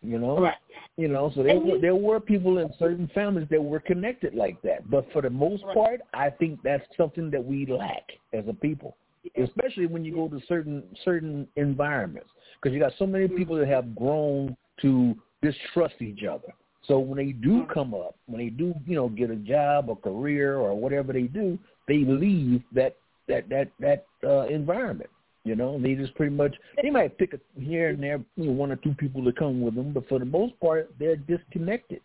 You 0.01 0.17
know, 0.17 0.39
right. 0.39 0.55
you 0.95 1.09
know, 1.09 1.29
so 1.35 1.43
there 1.43 1.59
were, 1.59 1.77
there 1.77 1.95
were 1.95 2.21
people 2.21 2.59
in 2.59 2.71
certain 2.79 3.11
families 3.13 3.47
that 3.51 3.61
were 3.61 3.81
connected 3.81 4.33
like 4.33 4.61
that. 4.61 4.89
But 4.89 5.11
for 5.11 5.21
the 5.21 5.29
most 5.29 5.63
right. 5.65 5.75
part, 5.75 6.01
I 6.13 6.29
think 6.29 6.59
that's 6.63 6.85
something 6.95 7.29
that 7.31 7.43
we 7.43 7.65
lack 7.65 8.03
as 8.33 8.45
a 8.47 8.53
people, 8.53 8.95
yeah. 9.23 9.43
especially 9.43 9.87
when 9.87 10.05
you 10.05 10.15
go 10.15 10.29
to 10.29 10.39
certain 10.47 10.83
certain 11.03 11.47
environments, 11.57 12.29
because 12.61 12.73
you 12.73 12.79
got 12.79 12.93
so 12.97 13.05
many 13.05 13.27
people 13.27 13.57
that 13.57 13.67
have 13.67 13.93
grown 13.93 14.55
to 14.81 15.15
distrust 15.41 15.95
each 16.01 16.23
other. 16.23 16.53
So 16.87 16.97
when 16.99 17.17
they 17.17 17.33
do 17.33 17.61
mm-hmm. 17.61 17.71
come 17.71 17.93
up, 17.93 18.15
when 18.27 18.39
they 18.39 18.49
do, 18.49 18.73
you 18.87 18.95
know, 18.95 19.09
get 19.09 19.29
a 19.29 19.35
job 19.35 19.89
or 19.89 19.97
career 19.97 20.57
or 20.57 20.73
whatever 20.75 21.11
they 21.11 21.23
do, 21.23 21.59
they 21.89 21.97
leave 21.97 22.63
that 22.71 22.95
that 23.27 23.49
that 23.49 23.69
that 23.81 24.05
uh, 24.23 24.47
environment. 24.47 25.09
You 25.49 25.55
know, 25.55 25.79
they 25.81 25.95
just 25.95 26.13
pretty 26.13 26.35
much 26.35 26.55
they 26.79 26.91
might 26.91 27.17
pick 27.17 27.33
a 27.33 27.39
here 27.59 27.89
and 27.89 28.03
there, 28.03 28.23
you 28.35 28.45
know, 28.45 28.51
one 28.51 28.71
or 28.71 28.75
two 28.75 28.93
people 28.93 29.23
to 29.25 29.31
come 29.31 29.61
with 29.61 29.73
them, 29.73 29.93
but 29.93 30.07
for 30.07 30.19
the 30.19 30.25
most 30.25 30.53
part, 30.59 30.93
they're 30.99 31.15
disconnected. 31.15 32.01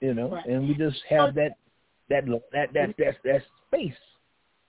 You 0.00 0.14
know, 0.14 0.30
right. 0.30 0.46
and 0.46 0.68
we 0.68 0.74
just 0.74 1.00
have 1.08 1.34
that 1.34 1.56
that 2.08 2.24
that 2.52 2.68
that 2.72 2.94
that 2.98 3.16
that 3.24 3.42
space 3.66 3.92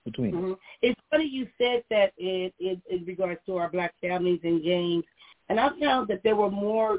between 0.04 0.32
mm-hmm. 0.32 0.52
us. 0.54 0.58
It's 0.82 1.00
funny 1.08 1.28
you 1.28 1.46
said 1.56 1.84
that 1.90 2.12
in, 2.18 2.50
in 2.58 2.82
in 2.90 3.04
regards 3.04 3.38
to 3.46 3.58
our 3.58 3.70
black 3.70 3.94
families 4.00 4.40
and 4.42 4.60
gangs, 4.60 5.04
and 5.48 5.60
I 5.60 5.68
found 5.78 6.08
that 6.08 6.24
there 6.24 6.34
were 6.34 6.50
more 6.50 6.98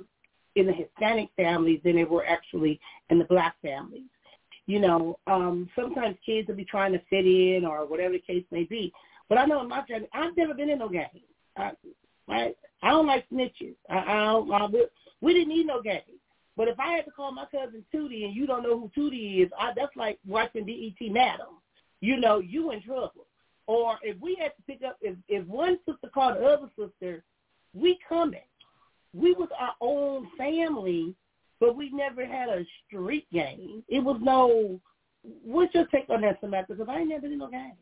in 0.55 0.65
the 0.65 0.71
Hispanic 0.71 1.27
families 1.35 1.81
than 1.83 1.97
there 1.97 2.07
were 2.07 2.25
actually 2.25 2.79
in 3.09 3.19
the 3.19 3.25
black 3.25 3.57
families. 3.61 4.07
You 4.65 4.79
know, 4.79 5.19
um, 5.27 5.69
sometimes 5.75 6.15
kids 6.25 6.47
will 6.47 6.55
be 6.55 6.63
trying 6.63 6.93
to 6.93 7.01
fit 7.09 7.25
in 7.25 7.65
or 7.65 7.85
whatever 7.85 8.13
the 8.13 8.19
case 8.19 8.45
may 8.49 8.63
be. 8.63 8.93
But 9.29 9.37
I 9.37 9.45
know 9.45 9.61
in 9.61 9.69
my 9.69 9.83
family, 9.85 10.07
I've 10.13 10.37
never 10.37 10.53
been 10.53 10.69
in 10.69 10.79
no 10.79 10.89
gang. 10.89 11.07
I, 11.57 11.71
I, 12.29 12.53
I 12.83 12.89
don't 12.89 13.07
like 13.07 13.27
snitches. 13.29 13.75
I, 13.89 13.97
I 13.97 14.23
don't. 14.25 14.51
I, 14.51 14.67
we 15.21 15.33
didn't 15.33 15.49
need 15.49 15.67
no 15.67 15.81
gang. 15.81 16.01
But 16.57 16.67
if 16.67 16.79
I 16.79 16.93
had 16.93 17.05
to 17.05 17.11
call 17.11 17.31
my 17.31 17.45
cousin 17.45 17.83
Tootie 17.93 18.25
and 18.25 18.35
you 18.35 18.47
don't 18.47 18.63
know 18.63 18.79
who 18.79 18.91
Tootie 18.97 19.43
is, 19.43 19.49
I, 19.59 19.71
that's 19.75 19.95
like 19.95 20.19
watching 20.25 20.65
BET 20.65 21.11
Madam. 21.11 21.59
You 22.01 22.17
know, 22.17 22.39
you 22.39 22.71
in 22.71 22.81
trouble. 22.81 23.27
Or 23.67 23.97
if 24.03 24.19
we 24.21 24.37
had 24.39 24.51
to 24.55 24.61
pick 24.67 24.83
up, 24.87 24.97
if 25.01 25.15
if 25.27 25.45
one 25.47 25.79
sister 25.85 26.07
called 26.13 26.37
the 26.37 26.45
other 26.45 26.69
sister, 26.77 27.23
we 27.73 27.97
coming. 28.07 28.41
We 29.13 29.33
was 29.33 29.49
our 29.59 29.73
own 29.81 30.27
family, 30.37 31.15
but 31.59 31.75
we 31.75 31.89
never 31.89 32.25
had 32.25 32.49
a 32.49 32.65
street 32.85 33.27
gang. 33.33 33.83
It 33.87 34.03
was 34.03 34.19
no. 34.21 34.79
What's 35.43 35.73
your 35.73 35.87
take 35.87 36.09
on 36.09 36.21
that, 36.21 36.39
Samantha? 36.41 36.73
Because 36.73 36.89
I 36.89 36.99
ain't 36.99 37.09
never 37.09 37.21
been 37.21 37.33
in 37.33 37.39
no 37.39 37.49
gang. 37.49 37.73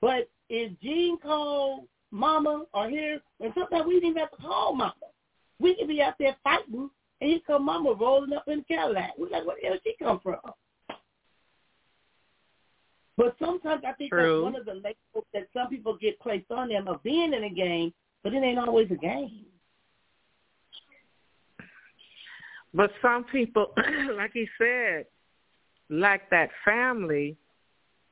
But 0.00 0.28
if 0.48 0.78
Gene 0.80 1.18
called 1.18 1.86
mama 2.10 2.64
or 2.72 2.88
here, 2.88 3.20
and 3.40 3.52
sometimes 3.54 3.86
we 3.86 3.94
didn't 3.94 4.10
even 4.10 4.20
have 4.20 4.30
to 4.30 4.36
call 4.36 4.74
mama. 4.74 4.94
We 5.58 5.76
could 5.76 5.88
be 5.88 6.02
out 6.02 6.14
there 6.18 6.36
fighting, 6.42 6.90
and 7.20 7.30
here 7.30 7.40
come 7.46 7.64
mama 7.64 7.92
rolling 7.92 8.32
up 8.32 8.44
in 8.48 8.58
the 8.58 8.74
Cadillac. 8.74 9.12
We're 9.18 9.30
like, 9.30 9.46
where 9.46 9.56
the 9.60 9.68
hell 9.68 9.78
she 9.82 9.94
come 10.02 10.20
from? 10.22 10.36
But 13.16 13.36
sometimes 13.38 13.82
I 13.86 13.92
think 13.92 14.10
True. 14.10 14.42
that's 14.42 14.42
one 14.42 14.56
of 14.56 14.66
the 14.66 14.74
labels 14.74 15.24
that 15.32 15.48
some 15.52 15.68
people 15.68 15.96
get 15.96 16.18
placed 16.20 16.50
on 16.50 16.68
them 16.68 16.88
of 16.88 17.02
being 17.02 17.32
in 17.32 17.44
a 17.44 17.50
game, 17.50 17.92
but 18.22 18.34
it 18.34 18.42
ain't 18.42 18.58
always 18.58 18.90
a 18.90 18.96
game. 18.96 19.46
But 22.72 22.90
some 23.00 23.24
people, 23.24 23.72
like 24.16 24.32
he 24.34 24.48
said, 24.58 25.06
like 25.88 26.28
that 26.30 26.50
family. 26.64 27.36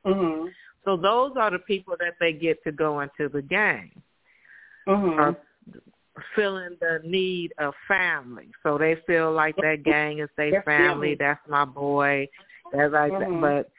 Mm-hmm. 0.06 0.48
So 0.84 0.96
those 0.96 1.32
are 1.36 1.50
the 1.50 1.58
people 1.58 1.94
that 2.00 2.14
they 2.18 2.32
get 2.32 2.62
to 2.64 2.72
go 2.72 3.00
into 3.00 3.28
the 3.28 3.42
gang. 3.42 3.90
Mm-hmm. 4.88 5.20
Or 5.20 5.36
feeling 6.34 6.76
the 6.80 7.00
need 7.04 7.52
of 7.58 7.74
family. 7.88 8.48
So 8.62 8.78
they 8.78 8.96
feel 9.06 9.32
like 9.32 9.56
that 9.56 9.82
gang 9.84 10.18
is 10.18 10.28
their 10.36 10.62
family. 10.62 11.16
That's 11.18 11.40
my 11.48 11.64
boy. 11.64 12.28
That's 12.72 12.92
like 12.92 13.12
mm-hmm. 13.12 13.40
that. 13.40 13.64
But 13.64 13.70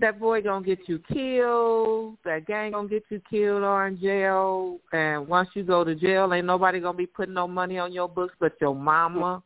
that 0.00 0.20
boy 0.20 0.42
gonna 0.42 0.64
get 0.64 0.80
you 0.88 1.00
killed. 1.12 2.16
That 2.24 2.46
gang 2.46 2.72
gonna 2.72 2.88
get 2.88 3.04
you 3.10 3.20
killed 3.30 3.62
or 3.62 3.86
in 3.86 4.00
jail. 4.00 4.78
And 4.92 5.26
once 5.28 5.48
you 5.54 5.62
go 5.62 5.84
to 5.84 5.94
jail, 5.94 6.32
ain't 6.32 6.46
nobody 6.46 6.80
gonna 6.80 6.96
be 6.96 7.06
putting 7.06 7.34
no 7.34 7.48
money 7.48 7.78
on 7.78 7.92
your 7.92 8.08
books 8.08 8.34
but 8.40 8.52
your 8.60 8.74
mama 8.74 9.42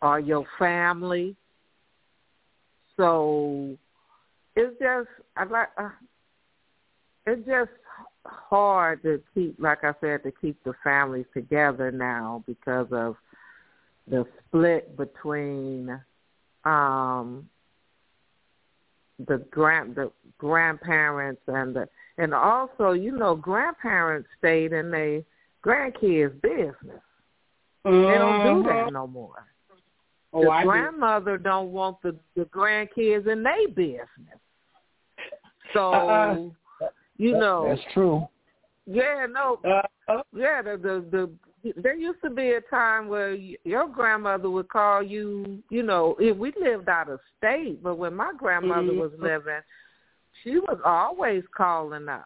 or 0.00 0.20
your 0.20 0.44
family. 0.58 1.36
So 2.96 3.76
it's 4.56 4.78
just 4.78 5.08
I 5.36 5.44
like 5.44 5.68
uh, 5.78 5.88
it's 7.26 7.46
just 7.46 7.70
hard 8.24 9.02
to 9.02 9.20
keep, 9.34 9.56
like 9.58 9.84
I 9.84 9.94
said, 10.00 10.22
to 10.24 10.32
keep 10.40 10.62
the 10.64 10.74
families 10.84 11.26
together 11.34 11.90
now 11.90 12.44
because 12.46 12.86
of 12.92 13.16
the 14.08 14.24
split 14.46 14.96
between 14.96 16.00
um 16.64 17.48
the 19.26 19.38
grand 19.50 19.94
the 19.94 20.10
grandparents 20.38 21.42
and 21.46 21.74
the 21.74 21.88
and 22.18 22.34
also 22.34 22.92
you 22.92 23.12
know 23.12 23.34
grandparents 23.34 24.28
stayed 24.38 24.72
in 24.72 24.90
their 24.90 25.22
grandkids 25.64 26.40
business. 26.42 27.02
Mm-hmm. 27.86 28.12
They 28.12 28.18
don't 28.18 28.62
do 28.62 28.68
that 28.68 28.92
no 28.92 29.06
more. 29.06 29.46
Oh, 30.32 30.44
the 30.44 30.50
I 30.50 30.64
grandmother 30.64 31.36
do. 31.36 31.44
don't 31.44 31.72
want 31.72 32.02
the 32.02 32.16
the 32.36 32.44
grandkids 32.46 33.26
in 33.30 33.42
their 33.42 33.68
business. 33.68 34.38
So 35.72 35.92
Uh-uh. 35.92 36.88
you 37.16 37.32
know, 37.32 37.66
That's 37.68 37.92
true. 37.94 38.26
yeah, 38.86 39.26
no, 39.30 39.60
Uh, 40.08 40.22
yeah. 40.34 40.62
The 40.62 40.76
the 40.76 41.04
the 41.10 41.72
there 41.82 41.96
used 41.96 42.20
to 42.22 42.30
be 42.30 42.52
a 42.52 42.60
time 42.62 43.08
where 43.08 43.34
your 43.34 43.88
grandmother 43.88 44.50
would 44.50 44.68
call 44.68 45.02
you. 45.02 45.62
You 45.70 45.82
know, 45.82 46.16
if 46.18 46.36
we 46.36 46.52
lived 46.60 46.88
out 46.88 47.08
of 47.08 47.20
state, 47.38 47.82
but 47.82 47.96
when 47.96 48.14
my 48.14 48.32
grandmother 48.36 48.92
Mhm. 48.92 48.98
was 48.98 49.12
living, 49.18 49.60
she 50.42 50.58
was 50.58 50.80
always 50.84 51.44
calling 51.56 52.08
us. 52.08 52.24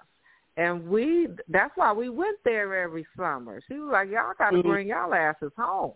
And 0.57 0.89
we 0.89 1.29
that's 1.49 1.77
why 1.77 1.93
we 1.93 2.09
went 2.09 2.39
there 2.45 2.75
every 2.75 3.07
summer. 3.17 3.61
She 3.69 3.75
was 3.75 3.91
like, 3.93 4.09
Y'all 4.11 4.33
gotta 4.39 4.57
Mhm. 4.59 4.63
bring 4.63 4.89
y'all 4.89 5.13
asses 5.13 5.53
home. 5.57 5.95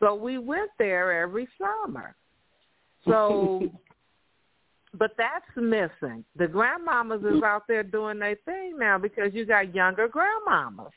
So 0.00 0.14
we 0.14 0.38
went 0.38 0.70
there 0.78 1.22
every 1.22 1.48
summer. 1.58 2.16
So 3.04 3.60
but 4.98 5.12
that's 5.16 5.44
missing. 5.56 6.24
The 6.36 6.46
grandmamas 6.46 7.36
is 7.36 7.42
out 7.42 7.64
there 7.68 7.82
doing 7.82 8.18
their 8.18 8.36
thing 8.44 8.78
now 8.78 8.98
because 8.98 9.32
you 9.32 9.44
got 9.44 9.74
younger 9.74 10.08
grandmamas. 10.08 10.90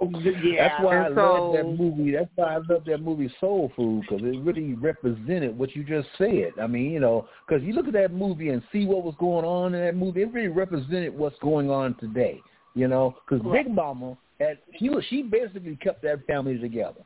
Oh, 0.00 0.10
yeah. 0.20 0.68
That's 0.68 0.84
why 0.84 0.96
I 0.96 1.06
And 1.06 1.14
love 1.14 1.52
that 1.54 1.64
movie. 1.64 2.12
That's 2.12 2.30
why 2.34 2.54
I 2.54 2.56
love 2.56 2.84
that 2.86 3.00
movie 3.00 3.32
Soul 3.40 3.72
Food 3.76 4.02
because 4.02 4.24
it 4.24 4.40
really 4.40 4.74
represented 4.74 5.56
what 5.56 5.74
you 5.76 5.84
just 5.84 6.08
said. 6.18 6.52
I 6.60 6.66
mean, 6.66 6.90
you 6.90 7.00
know, 7.00 7.28
because 7.46 7.62
you 7.62 7.72
look 7.72 7.86
at 7.86 7.92
that 7.92 8.12
movie 8.12 8.48
and 8.48 8.62
see 8.72 8.86
what 8.86 9.04
was 9.04 9.14
going 9.18 9.44
on 9.44 9.74
in 9.74 9.80
that 9.80 9.94
movie. 9.96 10.22
It 10.22 10.32
really 10.32 10.48
represented 10.48 11.16
what's 11.16 11.38
going 11.38 11.70
on 11.70 11.94
today. 11.98 12.40
You 12.74 12.88
know, 12.88 13.14
because 13.24 13.44
Right. 13.44 13.64
Big 13.64 13.72
Mama, 13.72 14.18
had, 14.40 14.58
she 14.78 14.88
was 14.88 15.04
she 15.08 15.22
basically 15.22 15.76
kept 15.76 16.02
that 16.02 16.26
family 16.26 16.58
together. 16.58 17.02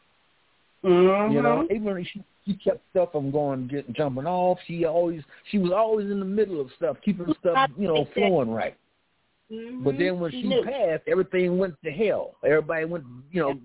Mhm. 0.84 1.32
You 1.32 1.42
know, 1.42 1.66
even 1.70 2.04
she 2.12 2.22
she 2.46 2.54
kept 2.54 2.80
stuff 2.90 3.12
from 3.12 3.30
going 3.30 3.66
getting 3.68 3.94
jumping 3.94 4.26
off. 4.26 4.58
She 4.66 4.84
always 4.84 5.22
she 5.50 5.58
was 5.58 5.72
always 5.72 6.10
in 6.10 6.20
the 6.20 6.24
middle 6.24 6.60
of 6.60 6.70
stuff, 6.76 6.96
keeping 7.04 7.34
stuff 7.40 7.70
you 7.76 7.88
know 7.88 8.06
flowing 8.14 8.50
right. 8.50 8.76
Mhm. 9.50 9.82
But 9.82 9.98
then 9.98 10.20
when 10.20 10.30
she 10.30 10.42
knew. 10.42 10.62
passed, 10.64 11.02
everything 11.06 11.58
went 11.58 11.74
to 11.82 11.90
hell. 11.90 12.36
Everybody 12.44 12.84
went, 12.84 13.04
you 13.32 13.40
know, 13.40 13.58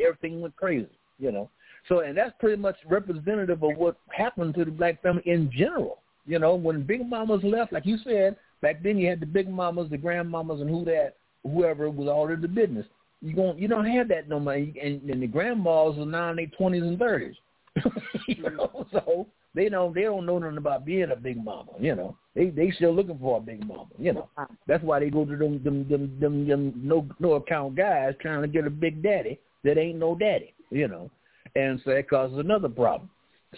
everything 0.00 0.40
went 0.40 0.56
crazy, 0.56 0.88
you 1.18 1.30
know. 1.30 1.50
So, 1.88 2.00
and 2.00 2.16
that's 2.16 2.34
pretty 2.40 2.60
much 2.60 2.76
representative 2.88 3.62
of 3.62 3.76
what 3.76 3.96
happened 4.08 4.54
to 4.54 4.64
the 4.64 4.70
black 4.70 5.02
family 5.02 5.22
in 5.26 5.50
general. 5.52 5.98
You 6.26 6.40
know, 6.40 6.56
when 6.56 6.82
Big 6.82 7.08
Mamas 7.08 7.44
left, 7.44 7.72
like 7.72 7.86
you 7.86 7.98
said, 8.02 8.36
back 8.60 8.82
then 8.82 8.98
you 8.98 9.08
had 9.08 9.20
the 9.20 9.26
Big 9.26 9.48
Mamas, 9.48 9.88
the 9.90 9.98
Grandmamas, 9.98 10.60
and 10.60 10.68
who 10.68 10.84
that, 10.86 11.14
whoever 11.44 11.88
was 11.90 12.08
all 12.08 12.28
in 12.28 12.40
the 12.40 12.48
business. 12.48 12.86
You 13.22 13.34
don't, 13.34 13.58
you 13.58 13.68
don't 13.68 13.86
have 13.86 14.08
that 14.08 14.28
no 14.28 14.38
more. 14.38 14.54
And, 14.54 14.74
and 14.76 15.22
the 15.22 15.26
grandmas 15.26 15.98
are 15.98 16.06
now 16.06 16.30
in 16.30 16.36
their 16.36 16.46
twenties 16.46 16.82
and 16.82 16.98
thirties. 16.98 17.34
you 18.28 18.42
know, 18.42 18.86
so 18.92 19.26
they 19.54 19.68
don't, 19.68 19.94
they 19.94 20.02
don't 20.02 20.26
know 20.26 20.38
nothing 20.38 20.58
about 20.58 20.84
being 20.84 21.10
a 21.10 21.16
big 21.16 21.42
mama. 21.42 21.72
You 21.78 21.94
know, 21.94 22.16
they 22.34 22.50
they 22.50 22.70
still 22.72 22.94
looking 22.94 23.18
for 23.18 23.38
a 23.38 23.40
big 23.40 23.66
mama. 23.66 23.88
You 23.98 24.12
know. 24.12 24.28
That's 24.66 24.84
why 24.84 25.00
they 25.00 25.10
go 25.10 25.24
to 25.24 25.36
them 25.36 25.62
them 25.62 25.88
them 25.88 26.18
them, 26.20 26.46
them 26.46 26.72
no 26.82 27.06
no 27.18 27.32
account 27.32 27.74
guys 27.74 28.14
trying 28.20 28.42
to 28.42 28.48
get 28.48 28.66
a 28.66 28.70
big 28.70 29.02
daddy 29.02 29.40
that 29.64 29.78
ain't 29.78 29.98
no 29.98 30.14
daddy, 30.14 30.54
you 30.70 30.88
know, 30.88 31.10
and 31.54 31.80
so 31.84 31.90
that 31.92 32.08
causes 32.08 32.38
another 32.38 32.68
problem. 32.68 33.10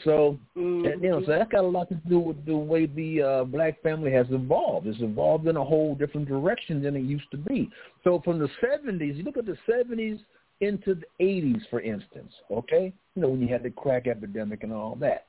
So 0.05 0.39
Mhm. 0.57 1.03
you 1.03 1.11
know, 1.11 1.21
so 1.21 1.27
that's 1.33 1.51
got 1.51 1.65
a 1.65 1.67
lot 1.67 1.89
to 1.89 1.95
do 2.09 2.19
with 2.19 2.45
the 2.45 2.57
way 2.57 2.87
the 2.87 3.23
uh, 3.23 3.45
black 3.45 3.81
family 3.83 4.11
has 4.13 4.27
evolved. 4.31 4.87
It's 4.87 5.01
evolved 5.01 5.47
in 5.47 5.57
a 5.57 5.65
whole 5.65 5.95
different 5.95 6.29
direction 6.29 6.83
than 6.83 6.97
it 6.97 7.03
used 7.03 7.31
to 7.33 7.37
be. 7.37 7.71
So 8.05 8.21
from 8.21 8.39
the 8.39 8.49
seventies, 8.61 9.17
you 9.17 9.25
look 9.25 9.37
at 9.37 9.47
the 9.47 9.59
seventies 9.67 10.21
into 10.61 10.95
the 10.95 11.07
eighties, 11.21 11.63
for 11.71 11.81
instance. 11.81 12.33
Okay, 12.51 12.93
you 13.15 13.23
know 13.23 13.29
when 13.29 13.41
you 13.41 13.49
had 13.49 13.63
the 13.63 13.71
crack 13.71 14.07
epidemic 14.07 14.63
and 14.65 14.73
all 14.73 14.97
that. 14.97 15.27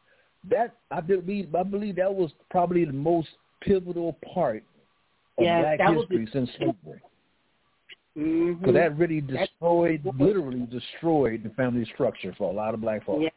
That 0.50 0.76
I 0.90 1.02
believe 1.02 1.54
I 1.54 1.64
believe 1.64 1.96
that 1.98 2.14
was 2.14 2.32
probably 2.50 2.86
the 2.86 2.94
most 2.94 3.30
pivotal 3.62 4.14
part 4.34 4.64
of 5.38 5.44
Yes, 5.44 5.78
black 5.78 5.96
history 5.96 6.28
since 6.32 6.50
slavery. 6.58 7.02
Mhm. 8.18 8.60
Because 8.60 8.74
that 8.74 8.98
really 8.98 9.22
That's- 9.22 9.48
destroyed, 9.50 10.02
literally 10.18 10.66
destroyed 10.66 11.44
the 11.44 11.50
family 11.52 11.86
structure 11.86 12.34
for 12.34 12.50
a 12.50 12.54
lot 12.54 12.74
of 12.74 12.82
black 12.82 13.04
folks. 13.04 13.29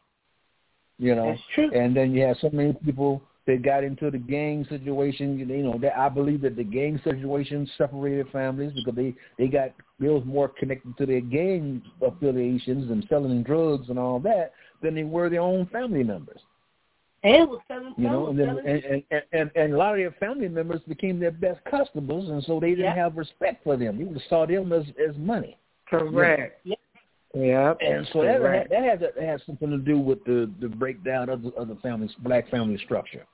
You 0.99 1.15
know, 1.15 1.31
That's 1.31 1.41
true. 1.55 1.71
and 1.73 1.95
then 1.95 2.13
you 2.13 2.23
have 2.23 2.37
so 2.39 2.49
many 2.51 2.73
people 2.73 3.21
that 3.45 3.61
got 3.63 3.83
into 3.83 4.09
the 4.09 4.17
gang 4.17 4.65
situation. 4.69 5.37
You 5.37 5.45
know, 5.45 5.77
that 5.79 5.97
I 5.97 6.07
believe 6.07 6.41
that 6.41 6.55
the 6.55 6.63
gang 6.63 6.99
situation 7.03 7.69
separated 7.77 8.29
families 8.31 8.71
because 8.73 8.95
they 8.95 9.13
they 9.37 9.47
got 9.47 9.71
they 9.99 10.07
was 10.07 10.23
more 10.25 10.49
connected 10.49 10.95
to 10.97 11.05
their 11.05 11.21
gang 11.21 11.81
affiliations 12.01 12.91
and 12.91 13.05
selling 13.09 13.43
drugs 13.43 13.89
and 13.89 13.97
all 13.97 14.19
that 14.21 14.53
than 14.81 14.95
they 14.95 15.03
were 15.03 15.29
their 15.29 15.41
own 15.41 15.65
family 15.67 16.03
members. 16.03 16.39
And 17.23 17.49
was 17.49 17.61
selling 17.67 17.93
You 17.97 18.09
know, 18.09 18.27
and, 18.27 18.37
then, 18.37 18.59
and, 18.65 19.03
and 19.09 19.23
and 19.31 19.51
and 19.55 19.73
a 19.73 19.77
lot 19.77 19.93
of 19.93 19.97
their 19.97 20.11
family 20.19 20.49
members 20.49 20.81
became 20.87 21.19
their 21.19 21.31
best 21.31 21.59
customers, 21.65 22.29
and 22.29 22.43
so 22.43 22.59
they 22.59 22.71
didn't 22.71 22.85
Yeah. 22.85 22.95
have 22.95 23.17
respect 23.17 23.63
for 23.63 23.77
them. 23.77 23.97
They 23.97 24.13
just 24.13 24.29
saw 24.29 24.45
them 24.45 24.71
as 24.73 24.83
as 25.09 25.15
money. 25.17 25.57
Correct. 25.89 26.59
Yeah. 26.65 26.75
Yeah. 27.33 27.73
And 27.81 28.07
so 28.13 28.21
that 28.21 28.39
Correct. 28.39 28.69
that 28.69 28.83
has 28.83 28.99
that 28.99 29.23
has 29.23 29.41
something 29.45 29.69
to 29.69 29.77
do 29.77 29.97
with 29.97 30.23
the 30.25 30.51
the 30.61 30.67
breakdown 30.67 31.29
of 31.29 31.41
the 31.41 31.49
of 31.49 31.67
the 31.67 31.75
family 31.75 32.09
black 32.19 32.49
family 32.49 32.77
structure. 32.85 33.25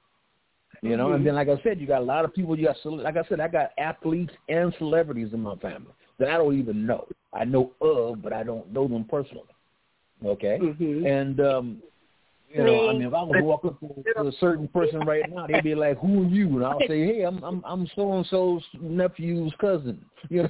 You 0.81 0.95
know, 0.95 1.09
Mhm. 1.09 1.15
and 1.15 1.27
then 1.27 1.35
like 1.35 1.49
I 1.49 1.61
said, 1.61 1.79
you 1.79 1.87
got 1.87 2.01
a 2.01 2.05
lot 2.05 2.23
of 2.23 2.33
people. 2.33 2.57
You 2.57 2.67
got 2.67 2.77
like 2.85 3.17
I 3.17 3.23
said, 3.23 3.41
I 3.41 3.49
got 3.49 3.71
athletes 3.77 4.33
and 4.47 4.73
celebrities 4.77 5.33
in 5.33 5.41
my 5.41 5.55
family 5.57 5.91
that 6.19 6.29
I 6.29 6.37
don't 6.37 6.57
even 6.57 6.85
know. 6.85 7.07
I 7.33 7.43
know 7.43 7.73
of, 7.81 8.21
but 8.21 8.31
I 8.31 8.43
don't 8.43 8.71
know 8.71 8.87
them 8.87 9.03
personally. 9.03 9.43
Okay, 10.25 10.59
Mhm. 10.59 11.05
and 11.05 11.39
um, 11.41 11.83
you 12.51 12.63
know, 12.63 12.89
I 12.89 12.93
mean, 12.93 13.07
if 13.07 13.13
I 13.13 13.21
was 13.21 13.43
walking 13.43 13.69
up 13.69 13.79
to 13.79 14.27
a 14.27 14.31
certain 14.39 14.67
person 14.67 15.01
right 15.01 15.29
now, 15.29 15.45
they'd 15.45 15.63
be 15.63 15.75
like, 15.75 15.97
"Who 15.99 16.23
are 16.23 16.27
you?" 16.27 16.47
And 16.57 16.65
I'll 16.65 16.79
say, 16.87 17.05
"Hey, 17.05 17.21
I'm 17.21 17.43
I'm 17.43 17.63
I'm 17.65 17.87
so 17.95 18.13
and 18.13 18.25
so's 18.27 18.63
nephew's 18.79 19.53
cousin." 19.59 20.03
You 20.29 20.43
know, 20.43 20.49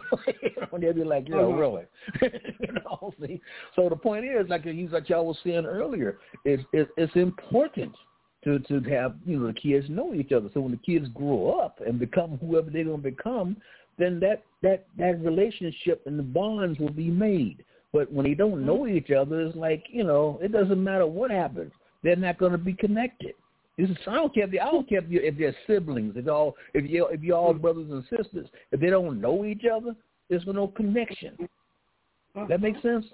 and 0.74 0.84
they'd 0.84 0.96
be 0.96 1.04
like, 1.04 1.28
"Yeah, 1.28 1.38
Mhm. 1.38 1.60
really?" 1.60 1.84
you 2.60 2.74
know, 2.74 3.14
see? 3.22 3.42
So 3.76 3.88
the 3.90 3.96
point 3.96 4.26
is, 4.26 4.50
like 4.50 4.66
you 4.66 4.88
like 4.88 5.10
y'all 5.10 5.26
was 5.28 5.38
saying 5.44 5.66
earlier, 5.66 6.20
it's 6.46 6.64
it's, 6.74 6.90
it's 6.98 7.16
important 7.16 7.96
to 8.44 8.60
to 8.60 8.80
have 8.90 9.16
you 9.26 9.40
know 9.40 9.48
the 9.48 9.54
kids 9.54 9.88
know 9.90 10.14
each 10.14 10.32
other. 10.32 10.50
So 10.54 10.62
when 10.62 10.72
the 10.72 10.78
kids 10.78 11.08
grow 11.14 11.52
up 11.60 11.80
and 11.86 12.00
become 12.00 12.38
whoever 12.38 12.70
they're 12.70 12.86
going 12.86 13.04
to 13.04 13.12
become, 13.12 13.58
then 13.98 14.20
that 14.22 14.44
that 14.62 14.86
that 14.98 15.22
relationship 15.22 16.02
and 16.06 16.18
the 16.18 16.24
bonds 16.24 16.80
will 16.80 16.92
be 16.92 17.10
made. 17.10 17.64
But 17.92 18.12
when 18.12 18.26
they 18.26 18.36
don't 18.36 18.66
know 18.66 18.88
each 18.88 19.12
other, 19.12 19.42
it's 19.42 19.56
like 19.56 19.86
you 19.90 20.04
know 20.04 20.40
it 20.42 20.52
doesn't 20.52 20.84
matter 20.84 21.06
what 21.06 21.30
happens. 21.32 21.72
They're 22.04 22.16
not 22.16 22.38
going 22.38 22.54
to 22.54 22.58
be 22.58 22.74
connected. 22.74 23.34
This 23.78 23.90
is, 23.90 23.98
I 24.08 24.16
don't 24.16 24.34
care 24.34 24.44
if 24.44 24.52
they, 24.52 24.60
I 24.60 24.72
don't 24.72 24.88
care 24.88 25.00
if, 25.00 25.10
you, 25.10 25.22
if 25.22 25.38
they're 25.38 25.56
siblings, 25.66 26.14
if 26.18 26.28
all 26.28 26.56
if 26.74 26.90
you 26.90 27.08
if 27.08 27.22
you're 27.22 27.38
all 27.38 27.54
brothers 27.54 27.90
and 27.90 28.04
sisters. 28.04 28.48
If 28.72 28.82
they 28.82 28.90
don't 28.90 29.22
know 29.22 29.46
each 29.46 29.64
other, 29.66 29.96
there's 30.30 30.46
no 30.46 30.68
connection. 30.68 31.38
That 32.48 32.62
makes 32.62 32.82
sense. 32.82 33.06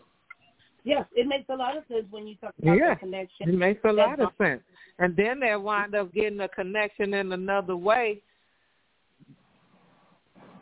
Yes, 0.84 1.06
it 1.16 1.28
makes 1.28 1.46
a 1.50 1.56
lot 1.56 1.78
of 1.78 1.84
sense 1.88 2.06
when 2.10 2.28
you 2.28 2.36
talk 2.36 2.54
about 2.62 2.78
Yeah. 2.78 2.94
the 2.94 3.00
connection. 3.00 3.50
It 3.50 3.56
makes 3.56 3.84
a 3.86 3.92
lot 3.92 4.20
of 4.20 4.32
sense. 4.38 4.62
And 5.00 5.16
then 5.16 5.40
they 5.40 5.56
wind 5.56 5.96
up 5.96 6.12
getting 6.14 6.40
a 6.40 6.48
connection 6.48 7.14
in 7.14 7.32
another 7.32 7.76
way, 7.76 8.22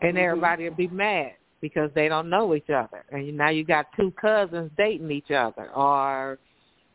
and 0.01 0.17
Mhm. 0.17 0.21
everybody 0.21 0.67
will 0.67 0.76
be 0.76 0.88
mad 0.88 1.36
because 1.61 1.93
they 1.93 2.09
don't 2.09 2.30
know 2.30 2.55
each 2.55 2.69
other. 2.69 3.05
And 3.09 3.38
now 3.38 3.49
you 3.49 3.63
got 3.63 3.91
two 3.93 4.11
cousins 4.11 4.71
dating 4.78 5.11
each 5.11 5.32
other, 5.32 5.71
or 5.74 6.39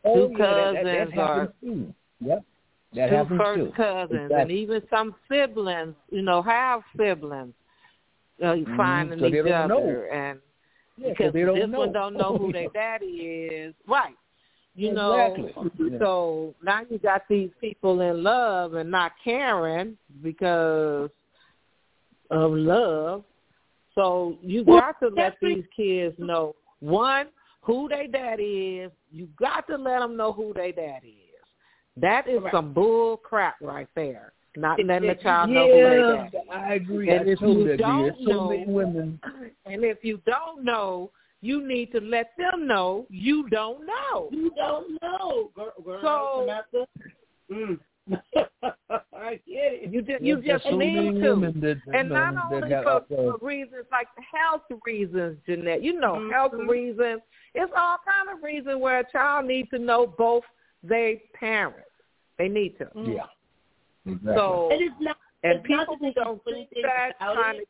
Oh 0.05 0.27
Two 0.27 0.33
yeah, 0.37 0.53
that, 0.73 0.73
that, 0.73 0.83
that 0.83 0.97
cousins 0.97 1.17
or- 1.17 1.25
happens 1.25 1.49
too. 1.61 1.93
Yep, 2.21 2.43
that 2.93 3.09
two 3.09 3.15
happens 3.15 3.39
first 3.41 3.59
too. 3.59 3.71
cousins, 3.75 4.31
and 4.35 4.51
even 4.51 4.81
some 4.89 5.15
siblings, 5.29 5.95
you 6.11 6.21
know, 6.21 6.41
half 6.41 6.81
siblings, 6.97 7.53
uh, 8.41 8.45
Mhm. 8.55 8.77
finding 8.77 9.19
So 9.19 9.29
they 9.29 9.37
each 9.39 9.45
don't 9.45 9.53
other, 9.53 9.67
know. 9.67 10.07
and 10.11 10.39
Yeah, 10.97 11.07
'cause 11.09 11.15
because 11.17 11.33
they 11.33 11.43
don't 11.43 11.59
this 11.59 11.69
know. 11.69 11.79
one 11.79 11.91
don't 11.91 12.15
know 12.17 12.37
who 12.37 12.51
their 12.53 12.69
daddy 12.69 13.05
is, 13.05 13.73
right? 13.87 14.15
You 14.75 14.93
know, 14.93 15.33
Exactly. 15.35 15.89
Yeah. 15.91 15.97
so 15.99 16.55
now 16.61 16.81
you 16.89 16.99
got 16.99 17.27
these 17.27 17.49
people 17.59 17.99
in 18.01 18.23
love 18.23 18.75
and 18.75 18.89
not 18.89 19.13
caring 19.23 19.97
because 20.21 21.09
of 22.29 22.51
love. 22.53 23.23
So 23.95 24.37
you 24.41 24.63
Well, 24.63 24.79
got 24.79 24.99
to 25.01 25.09
let 25.09 25.35
these 25.41 25.65
kids 25.75 26.15
know 26.19 26.55
one 26.79 27.27
who 27.69 27.87
their 27.89 28.07
daddy 28.07 28.79
is. 28.83 28.91
You 29.11 29.27
got 29.39 29.67
to 29.67 29.77
let 29.77 29.99
them 29.99 30.17
know 30.17 30.31
who 30.31 30.53
their 30.53 30.71
daddy 30.71 31.23
is. 31.33 31.45
That 31.97 32.27
is 32.27 32.39
Correct. 32.39 32.55
some 32.55 32.73
bull 32.73 33.17
crap 33.17 33.55
right 33.61 33.87
there. 33.95 34.33
Not 34.55 34.79
It- 34.79 34.87
letting 34.87 35.07
the 35.07 35.13
it- 35.13 35.21
child 35.21 35.49
know 35.51 35.67
who 35.67 35.73
their 35.73 35.99
yeah, 35.99 36.23
daddy. 36.23 36.37
is. 36.37 36.43
I 36.51 36.73
agree. 36.73 37.09
And 37.09 37.29
I 37.29 37.31
if 37.33 37.39
totally 37.39 37.71
you 37.71 37.77
don't 37.77 38.03
There's 38.03 38.17
so 38.25 38.49
know- 38.49 38.63
women. 38.67 39.19
And 39.65 39.83
if 39.83 40.03
you 40.03 40.17
don't 40.25 40.63
know, 40.63 41.11
you 41.41 41.65
need 41.65 41.91
to 41.93 42.01
let 42.01 42.31
them 42.37 42.67
know 42.67 43.05
you 43.09 43.47
don't 43.49 43.85
know. 43.85 44.29
You 44.31 44.51
don't 44.55 44.99
know, 45.01 45.51
girl. 45.55 45.73
girl 45.85 46.01
So- 46.01 46.39
Samantha. 46.41 46.87
Mm. 47.51 47.79
I 49.13 49.39
get 49.45 49.73
it. 49.73 49.93
You 49.93 50.01
just 50.01 50.21
you 50.23 50.41
just 50.41 50.63
so 50.63 50.77
need 50.77 51.21
to. 51.21 51.53
that, 51.61 51.81
And 51.93 52.09
not 52.09 52.33
only 52.51 52.69
for, 52.83 53.05
for 53.09 53.37
reasons 53.45 53.85
like 53.91 54.07
health 54.33 54.63
reasons, 54.85 55.37
Jeanette. 55.45 55.83
You 55.83 55.99
know, 55.99 56.13
Mhm. 56.13 56.31
health 56.31 56.53
reasons. 56.53 57.21
It's 57.53 57.71
all 57.75 57.97
kind 58.05 58.35
of 58.35 58.43
reasons 58.43 58.81
where 58.81 58.99
a 58.99 59.11
child 59.11 59.45
needs 59.45 59.69
to 59.71 59.79
know 59.79 60.07
both 60.07 60.43
their 60.83 61.15
parents. 61.33 61.89
They 62.37 62.47
need 62.47 62.77
to. 62.77 62.89
yeah. 62.95 63.25
Exactly. 64.05 64.33
So 64.35 64.69
And 64.71 64.81
it's 64.81 64.95
not 64.99 65.17
And 65.43 65.59
it's 65.59 65.69
not 65.69 65.87
people 65.87 65.97
that 66.01 66.15
don't 66.15 66.43
put 66.43 66.53
think 66.53 66.69
anything 66.73 66.83
that 66.83 67.15
out 67.19 67.35
trying. 67.35 67.61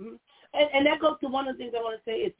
Mhm. 0.00 0.18
And, 0.52 0.68
and 0.74 0.86
that 0.86 1.00
goes 1.00 1.16
to 1.20 1.28
one 1.28 1.46
of 1.48 1.56
the 1.56 1.62
things 1.62 1.74
I 1.78 1.82
want 1.82 1.96
to 1.96 2.10
say 2.10 2.18
is 2.18 2.32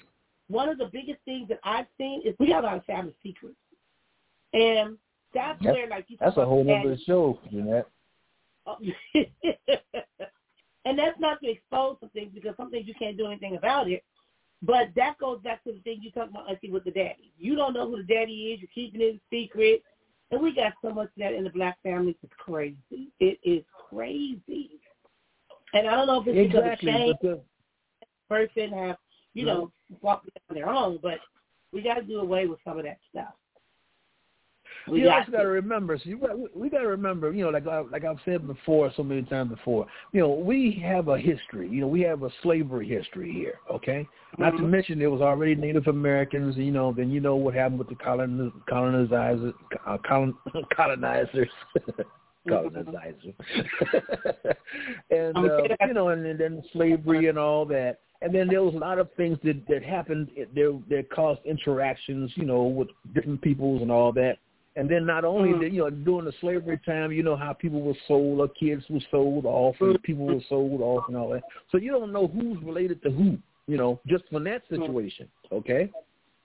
one 0.48 0.68
of 0.68 0.78
the 0.78 0.86
biggest 0.86 1.20
things 1.24 1.48
that 1.48 1.60
I've 1.62 1.86
seen 1.96 2.22
is 2.24 2.34
we 2.40 2.50
have 2.50 2.64
a 2.64 2.66
lot 2.66 2.76
of 2.76 2.84
family 2.84 3.14
secrets, 3.22 3.56
and 4.52 4.98
that's 5.34 5.60
Yep. 5.62 5.74
where 5.74 5.88
like 5.88 6.04
you 6.08 6.16
That's 6.20 6.36
a 6.36 6.44
whole 6.44 6.62
other 6.70 6.96
show, 7.06 7.38
Jeanette. 7.50 7.88
Oh. 8.66 8.76
and 10.84 10.98
that's 10.98 11.18
not 11.18 11.40
to 11.40 11.50
expose 11.50 11.96
some 12.00 12.10
things 12.10 12.30
because 12.34 12.56
some 12.56 12.70
things 12.70 12.86
you 12.86 12.94
can't 12.94 13.16
do 13.16 13.26
anything 13.26 13.56
about 13.56 13.90
it. 13.90 14.04
But 14.62 14.88
that 14.96 15.16
goes 15.18 15.40
back 15.40 15.64
to 15.64 15.72
the 15.72 15.78
thing 15.80 16.00
you 16.02 16.10
talked 16.10 16.30
about, 16.30 16.50
Auntie, 16.50 16.70
with 16.70 16.84
the 16.84 16.90
daddy. 16.90 17.32
You 17.38 17.56
don't 17.56 17.72
know 17.72 17.88
who 17.88 17.96
the 17.96 18.02
daddy 18.02 18.52
is. 18.52 18.60
You're 18.60 18.68
keeping 18.74 19.00
it 19.00 19.14
a 19.14 19.20
secret. 19.30 19.82
And 20.30 20.42
we 20.42 20.54
got 20.54 20.74
so 20.82 20.92
much 20.92 21.06
of 21.06 21.14
that 21.18 21.32
in 21.32 21.44
the 21.44 21.50
black 21.50 21.78
families. 21.82 22.16
It's 22.22 22.32
crazy. 22.36 23.08
It 23.18 23.40
is 23.42 23.64
crazy. 23.88 24.78
And 25.72 25.88
I 25.88 25.96
don't 25.96 26.06
know 26.06 26.20
if 26.20 26.26
it's 26.26 26.54
Exactly. 26.54 26.92
because 26.92 27.16
of 27.22 27.22
shame 27.22 27.40
person 28.28 28.72
have, 28.72 28.96
you 29.34 29.44
know, 29.44 29.72
walked 30.00 30.28
on 30.48 30.54
their 30.54 30.68
own, 30.68 30.98
but 31.02 31.18
we 31.72 31.82
got 31.82 31.94
to 31.94 32.02
do 32.02 32.20
away 32.20 32.46
with 32.46 32.58
some 32.64 32.78
of 32.78 32.84
that 32.84 32.98
stuff. 33.10 33.34
We 34.88 35.00
you 35.00 35.06
got 35.06 35.20
also 35.20 35.32
got 35.32 35.42
to 35.42 35.48
remember. 35.48 35.98
So 35.98 36.08
you 36.08 36.18
got, 36.18 36.56
we 36.56 36.68
got 36.68 36.80
to 36.80 36.88
remember. 36.88 37.32
You 37.32 37.44
know, 37.44 37.50
like 37.50 37.66
I, 37.66 37.80
like 37.80 38.04
I've 38.04 38.18
said 38.24 38.46
before, 38.46 38.92
so 38.96 39.02
many 39.02 39.22
times 39.22 39.50
before. 39.50 39.86
You 40.12 40.20
know, 40.20 40.30
we 40.30 40.80
have 40.84 41.08
a 41.08 41.18
history. 41.18 41.68
You 41.68 41.82
know, 41.82 41.88
we 41.88 42.00
have 42.02 42.22
a 42.22 42.30
slavery 42.42 42.88
history 42.88 43.32
here. 43.32 43.58
Okay, 43.70 44.06
not 44.38 44.50
to 44.50 44.62
Mhm. 44.62 44.70
mention 44.70 44.98
there 44.98 45.10
was 45.10 45.20
already 45.20 45.54
Native 45.54 45.86
Americans. 45.86 46.56
You 46.56 46.72
know, 46.72 46.92
then 46.92 47.10
you 47.10 47.20
know 47.20 47.36
what 47.36 47.54
happened 47.54 47.78
with 47.78 47.88
the 47.88 47.96
coloniz- 47.96 48.52
colonizers, 48.66 49.54
uh, 49.86 49.98
colon, 49.98 50.34
colonizers. 50.76 51.50
colonizers, 52.48 53.34
and 55.10 55.36
uh, 55.36 55.62
you 55.86 55.92
know, 55.94 56.08
and, 56.08 56.24
and 56.26 56.38
then 56.40 56.62
slavery 56.72 57.26
and 57.28 57.38
all 57.38 57.64
that. 57.66 58.00
And 58.22 58.34
then 58.34 58.48
there 58.48 58.62
was 58.62 58.74
a 58.74 58.78
lot 58.78 58.98
of 58.98 59.08
things 59.16 59.38
that 59.44 59.66
that 59.68 59.82
happened 59.82 60.28
there 60.54 60.72
that 60.90 61.10
caused 61.10 61.40
interactions, 61.44 62.30
you 62.34 62.44
know, 62.44 62.64
with 62.64 62.88
different 63.14 63.40
peoples 63.40 63.82
and 63.82 63.90
all 63.90 64.12
that. 64.12 64.38
And 64.76 64.88
then 64.88 65.04
not 65.04 65.24
only 65.24 65.50
Mhm. 65.50 65.60
did 65.60 65.72
you 65.74 65.80
know 65.80 65.90
during 65.90 66.24
the 66.24 66.32
slavery 66.40 66.78
time, 66.86 67.10
you 67.10 67.22
know 67.22 67.36
how 67.36 67.52
people 67.52 67.80
were 67.80 67.96
sold 68.06 68.40
or 68.40 68.48
kids 68.48 68.88
were 68.88 69.00
sold 69.10 69.44
off 69.44 69.80
and 69.80 69.94
Mhm. 69.94 70.02
people 70.02 70.26
were 70.26 70.40
sold 70.42 70.80
off 70.80 71.08
and 71.08 71.16
all 71.16 71.30
that. 71.30 71.42
So 71.70 71.78
you 71.78 71.90
don't 71.90 72.12
know 72.12 72.28
who's 72.28 72.62
related 72.62 73.02
to 73.02 73.10
who, 73.10 73.36
you 73.66 73.76
know, 73.76 73.98
just 74.06 74.28
from 74.28 74.44
that 74.44 74.62
Mhm. 74.68 74.86
situation. 74.86 75.28
Okay. 75.50 75.90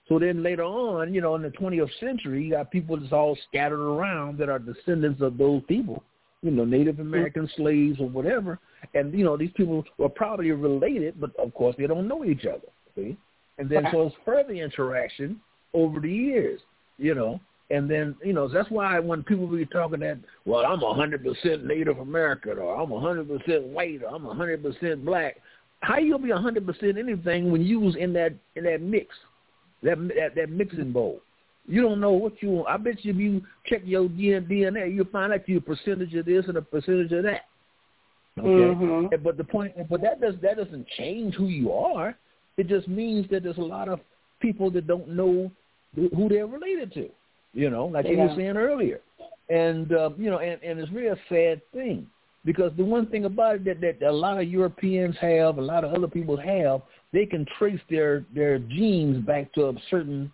So 0.07 0.19
then 0.19 0.43
later 0.43 0.63
on, 0.63 1.13
you 1.13 1.21
know, 1.21 1.35
in 1.35 1.41
the 1.41 1.49
20th 1.51 1.91
century, 1.93 2.43
you 2.43 2.51
got 2.51 2.71
people 2.71 2.97
that's 2.97 3.11
all 3.11 3.35
scattered 3.47 3.79
around 3.79 4.37
that 4.37 4.49
are 4.49 4.59
descendants 4.59 5.21
of 5.21 5.37
those 5.37 5.63
people, 5.63 6.03
you 6.41 6.51
know, 6.51 6.65
Native 6.65 6.99
American 6.99 7.47
slaves 7.47 7.99
or 7.99 8.07
whatever. 8.09 8.59
And, 8.93 9.13
you 9.17 9.23
know, 9.23 9.35
these 9.35 9.51
people 9.53 9.83
are 9.99 10.09
probably 10.09 10.51
related, 10.51 11.19
but 11.19 11.35
of 11.37 11.53
course 11.55 11.75
they 11.75 11.87
don't 11.87 12.07
know 12.07 12.23
each 12.23 12.45
other, 12.45 12.67
see? 12.95 13.17
And 13.57 13.67
then 13.67 13.87
so 13.91 14.07
it's 14.07 14.15
further 14.25 14.53
interaction 14.53 15.41
over 15.73 15.99
the 15.99 16.11
years, 16.11 16.61
you 16.97 17.15
know. 17.15 17.39
And 17.71 17.89
then, 17.89 18.15
you 18.23 18.33
know, 18.33 18.47
that's 18.47 18.69
why 18.69 18.99
when 18.99 19.23
people 19.23 19.47
be 19.47 19.65
talking 19.65 19.99
that, 20.01 20.19
well, 20.45 20.65
I'm 20.65 20.83
a 20.83 20.93
100% 20.93 21.63
Native 21.63 21.97
American 21.97 22.59
or 22.59 22.79
I'm 22.79 22.91
a 22.91 22.99
100% 22.99 23.63
white 23.63 24.03
or 24.03 24.15
I'm 24.15 24.25
a 24.25 24.35
100% 24.35 25.03
black, 25.03 25.37
how 25.79 25.97
you 25.97 26.11
going 26.11 26.21
to 26.21 26.27
be 26.27 26.31
a 26.31 26.73
100% 26.73 26.99
anything 26.99 27.51
when 27.51 27.63
you 27.63 27.79
was 27.79 27.95
in 27.95 28.13
that 28.13 28.33
in 28.55 28.63
that 28.65 28.81
mix? 28.81 29.15
that 29.85 29.97
that, 30.09 30.35
that 30.35 30.49
mixing 30.49 30.91
bowl. 30.91 31.21
You 31.67 31.81
don't 31.81 31.99
know 31.99 32.11
what 32.11 32.41
you. 32.41 32.65
I 32.65 32.77
bet 32.77 33.03
you 33.03 33.11
if 33.11 33.17
you 33.17 33.41
check 33.65 33.81
your 33.85 34.07
DNA, 34.07 34.93
you'll 34.93 35.05
find 35.05 35.33
out 35.33 35.47
you 35.47 35.57
a 35.57 35.61
percentage 35.61 36.13
of 36.13 36.25
this 36.25 36.45
and 36.47 36.57
a 36.57 36.61
percentage 36.61 37.11
of 37.11 37.23
that. 37.23 37.45
Okay, 38.37 38.47
Mhm. 38.47 39.23
But 39.23 39.37
the 39.37 39.43
point, 39.43 39.73
but 39.89 40.01
that 40.01 40.19
does 40.19 40.35
that 40.41 40.57
doesn't 40.57 40.87
change 40.89 41.35
who 41.35 41.47
you 41.47 41.71
are. 41.71 42.17
It 42.57 42.67
just 42.67 42.87
means 42.87 43.27
that 43.29 43.43
there's 43.43 43.57
a 43.57 43.61
lot 43.61 43.87
of 43.87 43.99
people 44.39 44.69
that 44.71 44.87
don't 44.87 45.07
know 45.09 45.51
who 45.95 46.29
they're 46.29 46.47
related 46.47 46.93
to. 46.93 47.09
You 47.55 47.69
know, 47.69 47.85
like 47.85 48.05
you 48.05 48.17
were 48.17 48.33
saying 48.35 48.57
earlier, 48.57 48.99
and 49.49 49.91
uh, 49.93 50.09
you 50.17 50.29
know, 50.29 50.39
and, 50.39 50.61
and 50.61 50.77
it's 50.77 50.91
really 50.91 51.07
a 51.07 51.17
sad 51.29 51.61
thing 51.71 52.05
because 52.43 52.73
the 52.75 52.83
one 52.83 53.07
thing 53.07 53.23
about 53.25 53.55
it 53.55 53.81
that, 53.81 53.99
that 54.01 54.07
a 54.07 54.11
lot 54.11 54.37
of 54.39 54.47
Europeans 54.47 55.15
have, 55.21 55.57
a 55.57 55.61
lot 55.61 55.85
of 55.85 55.93
other 55.93 56.07
people 56.09 56.35
have, 56.35 56.81
they 57.13 57.25
can 57.25 57.45
trace 57.57 57.79
their 57.89 58.25
their 58.35 58.59
genes 58.59 59.25
back 59.25 59.53
to 59.53 59.69
a 59.69 59.73
certain 59.89 60.31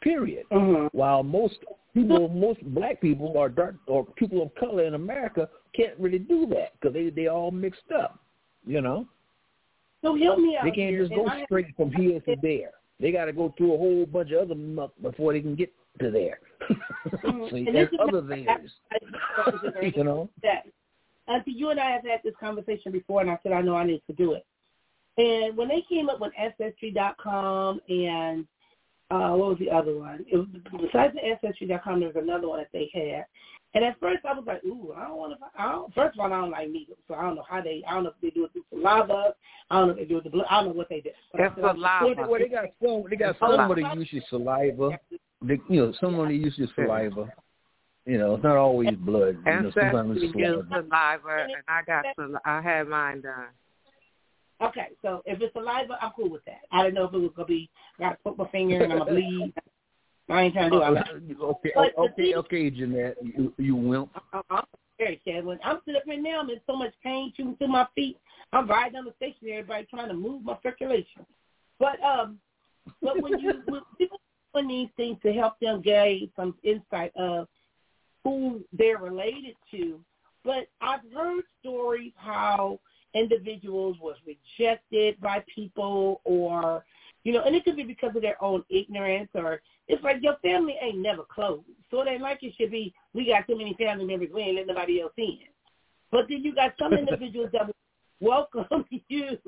period. 0.00 0.44
Mhm. 0.52 0.88
While 0.92 1.22
most 1.22 1.58
people, 1.94 2.28
most 2.28 2.60
black 2.74 3.00
people 3.00 3.32
or 3.36 3.48
dark 3.48 3.76
or 3.86 4.04
people 4.04 4.42
of 4.42 4.52
color 4.56 4.82
in 4.82 4.94
America 4.94 5.48
can't 5.76 5.96
really 5.98 6.18
do 6.18 6.44
that 6.48 6.72
because 6.74 6.92
they 6.92 7.08
they 7.10 7.28
all 7.28 7.52
mixed 7.52 7.90
up. 7.96 8.18
You 8.66 8.80
know, 8.80 9.06
So 10.02 10.16
help 10.16 10.40
me 10.40 10.56
out 10.56 10.64
they 10.64 10.70
can't 10.72 10.90
here. 10.90 11.02
just 11.02 11.12
and 11.12 11.24
go 11.24 11.30
I- 11.30 11.44
straight 11.44 11.66
from 11.76 11.92
here 11.92 12.18
to 12.18 12.34
there. 12.42 12.72
They 12.98 13.12
got 13.12 13.26
to 13.26 13.32
go 13.32 13.54
through 13.56 13.74
a 13.74 13.78
whole 13.78 14.06
bunch 14.06 14.32
of 14.32 14.40
other 14.42 14.54
muck 14.54 14.92
before 15.02 15.32
they 15.34 15.40
can 15.40 15.54
get 15.54 15.70
to 16.00 16.10
there. 16.10 16.38
Mhm. 17.22 17.50
See, 17.50 17.64
there's 17.70 17.88
other 18.00 18.22
not- 18.22 18.28
theirs. 18.28 18.72
I- 18.92 19.92
you 19.96 20.04
know. 20.04 20.28
that. 20.42 20.66
Auntie, 21.26 21.52
you 21.52 21.70
and 21.70 21.80
I 21.80 21.90
have 21.90 22.04
had 22.04 22.20
this 22.22 22.34
conversation 22.38 22.92
before, 22.92 23.22
and 23.22 23.30
I 23.30 23.38
said 23.42 23.52
I 23.52 23.62
know 23.62 23.76
I 23.76 23.84
need 23.84 24.02
to 24.08 24.12
do 24.12 24.32
it. 24.34 24.44
And 25.16 25.56
when 25.56 25.68
they 25.68 25.82
came 25.88 26.08
up 26.10 26.20
with 26.20 26.32
Ancestry.com 26.38 27.80
and 27.88 28.46
uh, 29.10 29.30
what 29.30 29.50
was 29.50 29.58
the 29.58 29.70
other 29.70 29.96
one? 29.96 30.24
It 30.30 30.36
was, 30.36 30.46
besides 30.82 31.14
the 31.14 31.24
Ancestry.com, 31.24 32.00
there 32.00 32.08
was 32.08 32.22
another 32.22 32.48
one 32.48 32.58
that 32.58 32.68
they 32.72 32.90
had. 32.92 33.24
And 33.74 33.84
at 33.84 33.98
first, 34.00 34.24
I 34.24 34.32
was 34.34 34.44
like, 34.46 34.62
"Ooh, 34.64 34.92
I 34.96 35.08
don't 35.08 35.16
want 35.16 35.38
to." 35.38 35.46
I 35.60 35.72
don't, 35.72 35.92
first 35.94 36.16
of 36.16 36.20
all, 36.20 36.32
I 36.32 36.40
don't 36.40 36.50
like 36.52 36.70
needles, 36.70 36.98
so 37.08 37.14
I 37.14 37.22
don't 37.22 37.34
know 37.34 37.44
how 37.48 37.60
they. 37.60 37.82
I 37.88 37.94
don't 37.94 38.04
know 38.04 38.10
if 38.10 38.20
they 38.22 38.30
do 38.30 38.44
it 38.44 38.52
through 38.52 38.64
saliva. 38.70 39.34
I 39.68 39.78
don't 39.78 39.88
know 39.88 39.92
if 39.94 39.98
they 39.98 40.04
do 40.04 40.14
it 40.18 40.22
with 40.22 40.24
the 40.24 40.30
blood. 40.30 40.46
I 40.48 40.60
don't 40.62 40.68
know 40.68 40.74
what 40.74 40.88
they 40.88 41.00
do. 41.00 41.10
But 41.32 41.40
I 41.40 41.48
said, 41.48 41.54
saliva. 41.56 42.22
supporting 42.22 42.28
Well, 42.28 42.38
they 42.38 42.48
got 42.48 42.64
some. 42.80 43.04
They 43.10 43.16
got 43.16 43.38
some 43.40 43.68
where 43.68 43.76
they 43.76 43.82
saliva. 44.30 44.98
Use 45.48 45.60
your 45.68 45.68
saliva. 45.68 45.68
They, 45.68 45.74
you 45.74 45.86
know, 45.86 45.92
some 46.00 46.16
where 46.16 46.28
they 46.28 46.34
use 46.34 46.54
your 46.56 46.68
saliva. 46.74 47.32
You 48.06 48.18
know, 48.18 48.34
it's 48.34 48.44
not 48.44 48.56
always 48.56 48.90
blood. 48.96 49.38
You 49.46 49.52
know, 49.52 49.70
sometimes 49.74 50.10
Ancestry 50.10 50.28
it's 50.28 50.38
use 50.38 50.66
saliva. 50.68 50.68
saliva, 50.70 51.42
and 51.44 51.62
I 51.68 51.82
got 51.86 52.04
sal- 52.16 52.40
I 52.44 52.60
had 52.60 52.88
mine 52.88 53.22
done. 53.22 53.46
Okay, 54.62 54.88
so 55.02 55.22
if 55.26 55.40
it's 55.40 55.52
saliva, 55.52 55.98
I'm 56.00 56.12
cool 56.14 56.30
with 56.30 56.44
that. 56.44 56.60
I 56.70 56.82
didn't 56.84 56.94
know 56.94 57.04
if 57.04 57.14
it 57.14 57.18
was 57.18 57.32
gonna 57.36 57.46
be 57.46 57.68
I 57.98 58.02
got 58.04 58.10
to 58.10 58.16
put 58.24 58.38
my 58.38 58.48
finger 58.48 58.82
and 58.82 58.92
I'm 58.92 58.98
gonna 59.00 59.10
bleed. 59.10 59.52
I 60.28 60.42
ain't 60.42 60.54
trying 60.54 60.70
to 60.70 60.76
do 60.76 60.82
all 60.82 60.94
that. 60.94 61.08
okay, 61.42 61.72
But 61.74 61.98
okay, 61.98 62.14
thing- 62.16 62.34
okay, 62.36 62.70
Jeanette, 62.70 63.16
you, 63.22 63.52
you 63.58 63.74
wimp. 63.76 64.10
I- 64.32 64.40
I'm 64.50 64.64
very 64.98 65.20
Chadwin. 65.26 65.58
I'm 65.64 65.80
sitting 65.84 65.96
up 65.96 66.04
here 66.06 66.20
now. 66.20 66.40
I'm 66.40 66.50
in 66.50 66.60
so 66.66 66.76
much 66.76 66.94
pain 67.02 67.32
shooting 67.36 67.56
through 67.56 67.68
my 67.68 67.86
feet. 67.94 68.16
I'm 68.52 68.68
riding 68.68 68.96
on 68.96 69.04
the 69.04 69.12
station. 69.16 69.48
Everybody 69.50 69.86
trying 69.90 70.08
to 70.08 70.14
move 70.14 70.44
my 70.44 70.56
circulation. 70.62 71.26
But 71.80 72.00
um, 72.02 72.38
but 73.02 73.20
when 73.20 73.38
you 73.40 73.62
when 73.66 73.82
people 73.98 74.13
doing 74.64 74.80
these 74.82 74.90
things 74.96 75.18
to 75.22 75.32
help 75.32 75.58
them 75.60 75.80
gain 75.82 76.30
some 76.36 76.54
insight 76.62 77.12
of 77.16 77.48
who 78.22 78.62
they're 78.72 78.98
related 78.98 79.54
to, 79.70 80.00
but 80.44 80.68
I've 80.80 81.00
heard 81.14 81.44
stories 81.60 82.12
how 82.16 82.80
individuals 83.14 83.96
was 84.00 84.16
rejected 84.26 85.20
by 85.20 85.44
people 85.54 86.20
or 86.24 86.84
you 87.22 87.32
know, 87.32 87.42
and 87.42 87.56
it 87.56 87.64
could 87.64 87.76
be 87.76 87.84
because 87.84 88.14
of 88.14 88.20
their 88.20 88.42
own 88.44 88.62
ignorance 88.68 89.30
or 89.34 89.62
it's 89.88 90.02
like 90.02 90.18
your 90.20 90.36
family 90.42 90.76
ain't 90.82 90.98
never 90.98 91.22
closed. 91.22 91.64
So 91.90 92.02
it 92.02 92.08
ain't 92.08 92.20
like 92.20 92.42
it 92.42 92.52
should 92.58 92.70
be 92.70 92.92
we 93.14 93.26
got 93.26 93.46
too 93.46 93.56
many 93.56 93.74
family 93.74 94.04
members, 94.04 94.28
we 94.34 94.42
ain't 94.42 94.56
let 94.56 94.66
nobody 94.66 95.00
else 95.00 95.12
in. 95.16 95.38
But 96.10 96.26
then 96.28 96.42
you 96.42 96.54
got 96.54 96.74
some 96.78 96.92
individuals 96.98 97.50
that 97.52 97.66
will 97.66 97.74
welcome 98.20 98.84
you. 99.08 99.38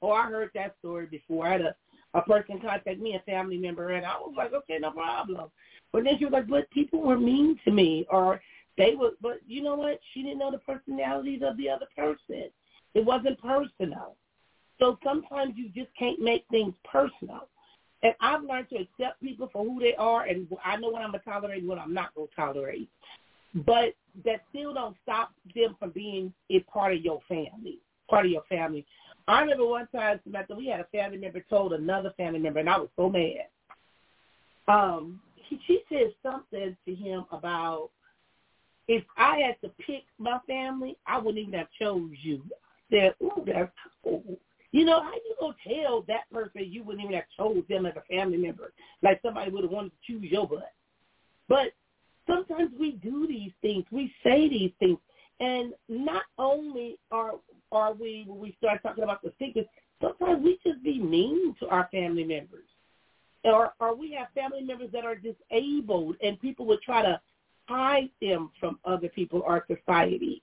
Oh, 0.00 0.12
I 0.12 0.28
heard 0.28 0.50
that 0.54 0.76
story 0.78 1.06
before. 1.06 1.46
I 1.46 1.52
had 1.52 1.60
a, 1.62 1.74
a 2.14 2.22
person 2.22 2.60
contact 2.60 3.00
me, 3.00 3.16
a 3.16 3.30
family 3.30 3.58
member, 3.58 3.90
and 3.90 4.06
I 4.06 4.16
was 4.16 4.34
like, 4.36 4.52
okay, 4.52 4.78
no 4.80 4.92
problem. 4.92 5.50
But 5.92 6.04
then 6.04 6.18
she 6.18 6.24
was 6.24 6.32
like, 6.32 6.48
but 6.48 6.70
people 6.70 7.00
were 7.00 7.18
mean 7.18 7.58
to 7.64 7.70
me, 7.70 8.06
or 8.10 8.40
they 8.76 8.94
were. 8.94 9.10
But 9.20 9.40
you 9.46 9.62
know 9.62 9.74
what? 9.74 10.00
She 10.12 10.22
didn't 10.22 10.38
know 10.38 10.50
the 10.50 10.58
personalities 10.58 11.42
of 11.44 11.56
the 11.56 11.68
other 11.68 11.86
person. 11.96 12.50
It 12.94 13.04
wasn't 13.04 13.40
personal. 13.40 14.16
So 14.78 14.98
sometimes 15.04 15.54
you 15.56 15.68
just 15.68 15.94
can't 15.98 16.20
make 16.20 16.44
things 16.50 16.74
personal. 16.84 17.48
And 18.02 18.14
I've 18.20 18.42
learned 18.42 18.68
to 18.70 18.76
accept 18.76 19.22
people 19.22 19.48
for 19.52 19.64
who 19.64 19.80
they 19.80 19.94
are, 19.94 20.24
and 20.24 20.46
I 20.64 20.76
know 20.76 20.90
what 20.90 21.02
I'm 21.02 21.10
going 21.10 21.20
to 21.20 21.30
tolerate 21.30 21.60
and 21.60 21.68
what 21.68 21.78
I'm 21.78 21.94
not 21.94 22.14
going 22.14 22.28
to 22.28 22.34
tolerate. 22.34 22.88
But 23.54 23.94
that 24.24 24.42
still 24.50 24.74
don't 24.74 24.96
stop 25.02 25.32
them 25.54 25.76
from 25.78 25.90
being 25.90 26.32
a 26.50 26.60
part 26.60 26.94
of 26.94 27.00
your 27.00 27.20
family, 27.28 27.78
part 28.10 28.26
of 28.26 28.32
your 28.32 28.42
family. 28.48 28.84
I 29.26 29.40
remember 29.40 29.66
one 29.66 29.88
time, 29.88 30.20
Samantha, 30.24 30.54
we 30.54 30.66
had 30.66 30.80
a 30.80 30.84
family 30.84 31.16
member 31.16 31.42
told 31.48 31.72
another 31.72 32.12
family 32.16 32.38
member, 32.38 32.60
and 32.60 32.68
I 32.68 32.78
was 32.78 32.90
so 32.96 33.08
mad. 33.08 33.46
Um, 34.68 35.20
she, 35.48 35.58
she 35.66 35.82
said 35.88 36.14
something 36.22 36.76
to 36.86 36.94
him 36.94 37.24
about 37.32 37.90
if 38.86 39.02
I 39.16 39.38
had 39.38 39.60
to 39.62 39.74
pick 39.84 40.02
my 40.18 40.38
family, 40.46 40.96
I 41.06 41.18
wouldn't 41.18 41.38
even 41.38 41.58
have 41.58 41.68
chose 41.78 42.10
you. 42.22 42.42
I 42.90 42.94
said, 42.94 43.14
ooh, 43.22 43.44
that's 43.46 43.70
cool. 44.02 44.38
You 44.72 44.84
know, 44.84 45.00
how 45.02 45.14
you 45.14 45.34
gonna 45.38 45.54
tell 45.66 46.02
that 46.08 46.28
person 46.32 46.62
you 46.68 46.82
wouldn't 46.82 47.04
even 47.04 47.14
have 47.14 47.24
chose 47.36 47.62
them 47.68 47.86
as 47.86 47.94
a 47.96 48.02
family 48.12 48.36
member, 48.36 48.72
like 49.02 49.20
somebody 49.22 49.50
would 49.50 49.62
have 49.62 49.70
wanted 49.70 49.92
to 49.92 50.12
choose 50.12 50.30
your 50.30 50.48
butt? 50.48 50.72
But 51.48 51.72
sometimes 52.26 52.72
we 52.78 52.92
do 52.92 53.26
these 53.26 53.52
things, 53.62 53.84
we 53.90 54.12
say 54.24 54.48
these 54.48 54.72
things, 54.80 54.98
And 55.40 55.74
not 55.88 56.22
only 56.38 56.98
are 57.10 57.32
are 57.72 57.92
we 57.92 58.24
when 58.26 58.38
we 58.38 58.54
start 58.58 58.82
talking 58.82 59.04
about 59.04 59.22
the 59.22 59.32
secrets, 59.38 59.68
sometimes 60.00 60.44
we 60.44 60.58
just 60.64 60.82
be 60.82 60.98
mean 60.98 61.54
to 61.60 61.68
our 61.68 61.88
family 61.90 62.24
members, 62.24 62.68
or 63.42 63.72
or 63.80 63.96
we 63.96 64.12
have 64.12 64.28
family 64.34 64.62
members 64.62 64.90
that 64.92 65.04
are 65.04 65.16
disabled, 65.16 66.16
and 66.22 66.40
people 66.40 66.66
would 66.66 66.82
try 66.82 67.02
to 67.02 67.20
hide 67.66 68.10
them 68.20 68.50
from 68.60 68.78
other 68.84 69.08
people 69.08 69.42
or 69.44 69.66
society. 69.66 70.42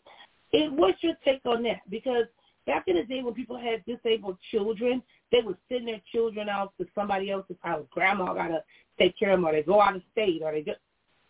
And 0.54 0.78
what's 0.78 1.02
your 1.02 1.14
take 1.24 1.42
on 1.46 1.64
that? 1.64 1.82
Because 1.90 2.26
back 2.66 2.86
in 2.88 2.98
the 2.98 3.04
day 3.04 3.22
when 3.22 3.34
people 3.34 3.58
had 3.58 3.86
disabled 3.86 4.38
children, 4.52 5.02
they 5.32 5.40
would 5.42 5.58
send 5.70 5.88
their 5.88 6.02
children 6.12 6.50
out 6.50 6.74
to 6.80 6.88
somebody 6.94 7.32
else's 7.32 7.56
house. 7.62 7.86
Grandma 7.92 8.34
got 8.34 8.48
to 8.48 8.64
take 9.00 9.18
care 9.18 9.32
of 9.32 9.38
them, 9.38 9.48
or 9.48 9.54
they 9.54 9.64
go 9.64 9.82
out 9.82 9.96
of 9.96 10.02
state, 10.12 10.42
or 10.44 10.52
they 10.52 10.62
just. 10.62 10.80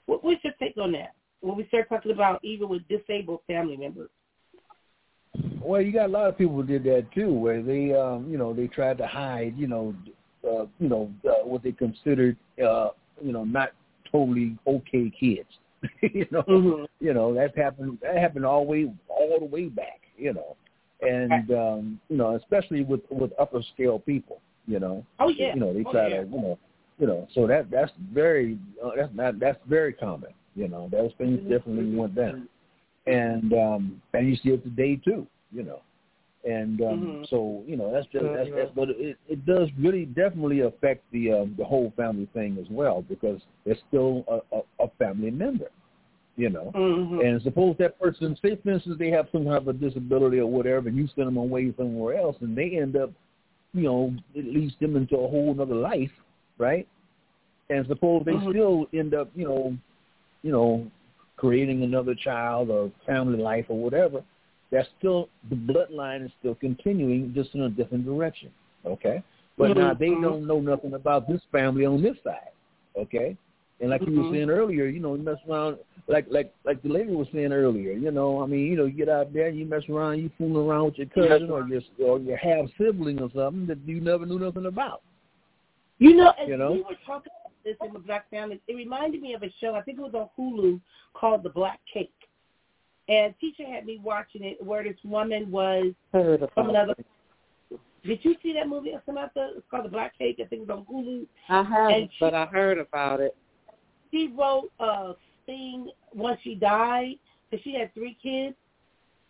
What, 0.07 0.24
what's 0.24 0.43
your 0.43 0.53
take 0.59 0.78
on 0.78 0.93
that? 0.93 1.14
When 1.42 1.58
we 1.58 1.68
start 1.68 1.89
talking 1.89 2.12
about 2.12 2.44
even 2.44 2.70
with 2.70 2.88
disabled 2.88 3.42
family 3.48 3.78
members. 3.78 4.10
Well, 5.62 5.82
you 5.82 5.92
got 5.92 6.08
a 6.08 6.12
lot 6.12 6.28
of 6.28 6.38
people 6.38 6.56
who 6.56 6.64
did 6.64 6.84
that 6.86 7.08
too, 7.14 7.34
where 7.34 7.62
they, 7.62 7.94
um, 7.94 8.28
you 8.30 8.38
know, 8.38 8.54
they 8.54 8.68
tried 8.68 8.98
to 8.98 9.08
hide, 9.08 9.54
you 9.56 9.68
know, 9.68 9.96
uh, 10.44 10.66
you 10.80 10.89
know, 10.89 11.12
uh, 11.28 11.46
what 11.46 11.64
they 11.64 11.72
considered, 11.72 12.36
uh, 12.64 12.89
you 13.24 13.32
know, 13.32 13.44
not 13.44 13.72
totally 14.12 14.58
okay 14.68 15.12
kids. 15.18 15.48
you 16.02 16.28
know, 16.32 16.44
mm-hmm. 16.44 16.84
you 17.00 17.14
know 17.14 17.34
that 17.34 17.58
happened. 17.58 17.98
That 18.04 18.18
happened 18.18 18.46
all 18.46 18.66
way, 18.66 18.92
all 19.08 19.39
the 19.39 19.46
way 19.46 19.68
back. 19.68 20.02
You 20.16 20.34
know, 20.34 20.56
and 21.02 21.52
um, 21.52 22.00
you 22.10 22.18
know, 22.18 22.36
especially 22.36 22.84
with 22.84 23.02
with 23.10 23.32
upper 23.39 23.62
scale 23.74 24.00
people. 24.00 24.42
You 24.68 24.80
know, 24.80 25.06
oh 25.20 25.30
yeah, 25.30 25.56
you 25.56 25.60
know 25.60 25.74
they 25.74 25.84
oh, 25.84 25.92
try 25.92 26.08
yeah. 26.08 26.22
to, 26.22 26.28
you 26.28 26.38
know, 26.38 26.60
you 27.00 27.08
know, 27.08 27.28
so 27.34 27.48
that 27.48 27.72
that's 27.72 27.92
very 28.14 28.60
uh, 28.84 28.92
that's 28.96 29.14
not 29.16 29.39
that's 29.39 29.58
very 29.68 29.94
common. 29.94 30.32
You 30.56 30.68
know, 30.68 30.89
those 30.91 31.12
things 31.18 31.39
Mm-hmm. 31.39 31.49
definitely 31.52 31.95
went 31.95 32.16
down, 32.16 32.47
and 33.08 33.54
um, 33.54 34.02
and 34.14 34.28
you 34.28 34.36
see 34.36 34.49
it 34.49 34.64
today 34.64 34.95
too. 34.97 35.26
You 35.54 35.64
know, 35.64 35.82
and 36.43 36.82
um, 36.82 37.20
Mhm. 37.22 37.30
so 37.30 37.64
you 37.68 37.78
know 37.78 37.91
that's 37.91 38.08
just 38.08 38.26
that's, 38.34 38.49
that's 38.56 38.72
but 38.76 38.89
it 38.89 39.18
it 39.28 39.45
does 39.45 39.70
really 39.80 40.06
definitely 40.06 40.62
affect 40.62 41.04
the 41.12 41.32
um, 41.32 41.56
the 41.58 41.64
whole 41.66 41.93
family 41.95 42.28
thing 42.34 42.58
as 42.60 42.68
well 42.70 43.02
because 43.08 43.41
it's 43.66 43.80
still 43.88 44.26
a, 44.28 44.58
a, 44.58 44.86
a 44.86 44.89
family 44.99 45.32
member. 45.32 45.68
You 46.38 46.49
know, 46.49 46.74
Mhm. 46.74 47.24
and 47.24 47.41
suppose 47.43 47.76
that 47.80 47.99
person, 47.99 48.38
say 48.41 48.56
for 48.56 48.72
instance, 48.72 48.95
they 48.97 49.10
have 49.10 49.28
some 49.32 49.43
kind 49.43 49.58
of 49.58 49.68
a 49.68 49.74
disability 49.74 50.39
or 50.39 50.47
whatever, 50.49 50.88
and 50.88 50.97
you 50.97 51.08
send 51.16 51.28
them 51.28 51.38
away 51.38 51.74
somewhere 51.78 52.18
else, 52.18 52.38
and 52.41 52.58
they 52.58 52.78
end 52.78 52.95
up, 52.95 53.12
you 53.74 53.84
know, 53.84 54.14
it 54.34 54.45
leads 54.45 54.74
them 54.80 54.95
into 54.95 55.16
a 55.16 55.28
whole 55.28 55.56
other 55.60 55.76
life, 55.76 56.12
right? 56.58 56.88
And 57.70 57.86
suppose 57.88 58.24
they 58.26 58.32
Mhm. 58.34 58.49
still 58.49 58.88
end 58.93 59.14
up, 59.14 59.30
you 59.36 59.45
know, 59.45 59.78
you 60.44 60.52
know, 60.52 60.86
creating 61.38 61.84
another 61.84 62.16
child 62.16 62.70
or 62.70 62.92
family 63.06 63.39
life 63.42 63.66
or 63.70 63.78
whatever. 63.78 64.24
That's 64.72 64.88
still 65.00 65.30
the 65.50 65.56
bloodline 65.56 66.26
is 66.26 66.32
still 66.39 66.56
continuing, 66.56 67.34
just 67.34 67.54
in 67.56 67.62
a 67.62 67.70
different 67.70 68.06
direction. 68.06 68.52
Okay, 68.86 69.22
but 69.58 69.76
now 69.76 69.94
they 69.94 70.10
Mhm. 70.10 70.22
don't 70.22 70.48
know 70.48 70.60
nothing 70.60 70.94
about 70.94 71.28
this 71.28 71.42
family 71.52 71.86
on 71.86 72.02
this 72.02 72.18
side. 72.24 72.52
Okay, 72.96 73.36
and 73.80 73.89
like 73.89 74.02
you 74.06 74.14
were 74.18 74.24
Mhm. 74.24 74.32
saying 74.32 74.50
earlier, 74.50 74.86
you 74.86 75.00
know, 75.00 75.16
you 75.16 75.22
mess 75.24 75.38
around 75.48 75.78
like 76.08 76.26
like 76.30 76.52
like 76.64 76.82
the 76.82 76.89
lady 76.89 77.14
was 77.14 77.28
saying 77.34 77.52
earlier. 77.52 77.92
You 77.94 78.12
know, 78.12 78.42
I 78.42 78.46
mean, 78.46 78.66
you 78.68 78.76
know, 78.78 78.86
you 78.86 78.94
get 78.94 79.10
out 79.10 79.34
there, 79.34 79.48
and 79.48 79.58
you 79.58 79.66
mess 79.66 79.88
around, 79.89 80.20
you 80.20 80.30
fooling 80.38 80.68
around 80.68 80.86
with 80.86 80.98
your 80.98 81.08
cousin 81.08 81.50
or 81.50 81.68
your 81.68 81.82
or 82.00 82.20
your 82.20 82.38
half 82.38 82.66
sibling 82.78 83.20
or 83.22 83.30
something 83.36 83.66
that 83.68 83.80
you 83.86 84.00
never 84.00 84.26
knew 84.26 84.39
nothing 84.39 84.66
about. 84.66 85.02
You 86.00 86.16
know, 86.16 86.30
as 86.39 86.48
You 86.48 86.58
know? 86.58 86.72
we 86.74 86.82
were 86.82 86.96
talking 87.06 87.32
about 87.32 87.41
this 87.64 87.76
in 87.86 87.93
the 87.93 87.99
Black 87.99 88.30
Family, 88.30 88.62
it 88.68 88.74
reminded 88.76 89.22
me 89.22 89.34
of 89.34 89.43
a 89.43 89.51
show. 89.59 89.76
I 89.76 89.82
think 89.82 89.99
it 89.99 90.01
was 90.01 90.14
on 90.14 90.30
Hulu 90.38 90.80
called 91.14 91.43
The 91.43 91.49
Black 91.49 91.80
Cake. 91.91 92.14
And 93.07 93.34
teacher 93.39 93.66
had 93.66 93.86
me 93.86 93.99
watching 94.03 94.43
it, 94.43 94.64
where 94.64 94.84
this 94.84 94.97
woman 95.03 95.51
was 95.51 95.93
Heard 96.14 96.47
from 96.53 96.70
another. 96.70 96.95
Did 98.03 98.20
you 98.24 98.36
see 98.41 98.53
that 98.53 98.68
movie? 98.68 98.89
It's 98.89 99.05
called 99.05 99.86
The 99.86 99.89
Black 99.89 100.18
Cake. 100.18 100.39
I 100.41 100.45
think 100.45 100.64
it 100.64 100.68
was 100.68 100.80
on 100.80 100.86
Hulu. 100.86 101.26
I 101.49 101.64
haven't, 101.64 102.12
she- 102.12 102.18
but 102.20 102.34
I 102.34 102.45
heard 102.45 102.78
about 102.78 103.20
it. 103.20 103.36
She 104.12 104.34
wrote 104.38 104.72
a 104.80 105.14
thing 105.45 105.89
once 106.14 106.39
she 106.43 106.55
died 106.55 107.16
because 107.49 107.64
she 107.64 107.74
had 107.74 107.93
three 107.93 108.18
kids. 108.22 108.55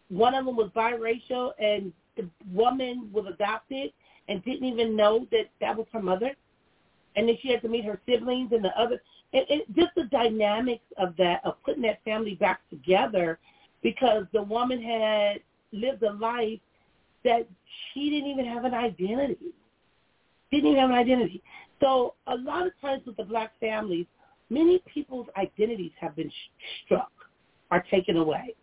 One 0.09 0.35
of 0.35 0.45
them 0.45 0.55
was 0.55 0.69
biracial, 0.75 1.51
and 1.59 1.93
the 2.17 2.27
woman 2.51 3.09
was 3.13 3.25
adopted 3.31 3.91
and 4.27 4.43
didn't 4.43 4.65
even 4.67 4.95
know 4.95 5.27
that 5.31 5.49
that 5.59 5.77
was 5.77 5.87
her 5.93 6.01
mother. 6.01 6.35
And 7.15 7.27
then 7.27 7.37
she 7.41 7.49
had 7.49 7.61
to 7.61 7.69
meet 7.69 7.85
her 7.85 7.99
siblings 8.07 8.51
and 8.51 8.63
the 8.63 8.79
other. 8.79 9.01
And 9.33 9.45
it, 9.49 9.75
just 9.75 9.89
the 9.95 10.05
dynamics 10.05 10.83
of 10.97 11.15
that, 11.17 11.41
of 11.43 11.55
putting 11.63 11.81
that 11.83 12.03
family 12.03 12.35
back 12.35 12.61
together, 12.69 13.39
because 13.81 14.25
the 14.33 14.41
woman 14.41 14.81
had 14.81 15.41
lived 15.71 16.03
a 16.03 16.13
life 16.13 16.59
that 17.23 17.47
she 17.93 18.09
didn't 18.09 18.29
even 18.29 18.45
have 18.45 18.65
an 18.65 18.73
identity. 18.73 19.53
Didn't 20.51 20.71
even 20.71 20.79
have 20.79 20.89
an 20.89 20.95
identity. 20.95 21.41
So 21.79 22.15
a 22.27 22.35
lot 22.35 22.67
of 22.67 22.73
times 22.81 23.03
with 23.05 23.17
the 23.17 23.23
black 23.23 23.53
families, 23.59 24.05
many 24.49 24.81
people's 24.93 25.27
identities 25.37 25.91
have 25.99 26.15
been 26.15 26.29
sh- 26.29 26.85
struck 26.85 27.11
or 27.71 27.83
taken 27.89 28.17
away. 28.17 28.55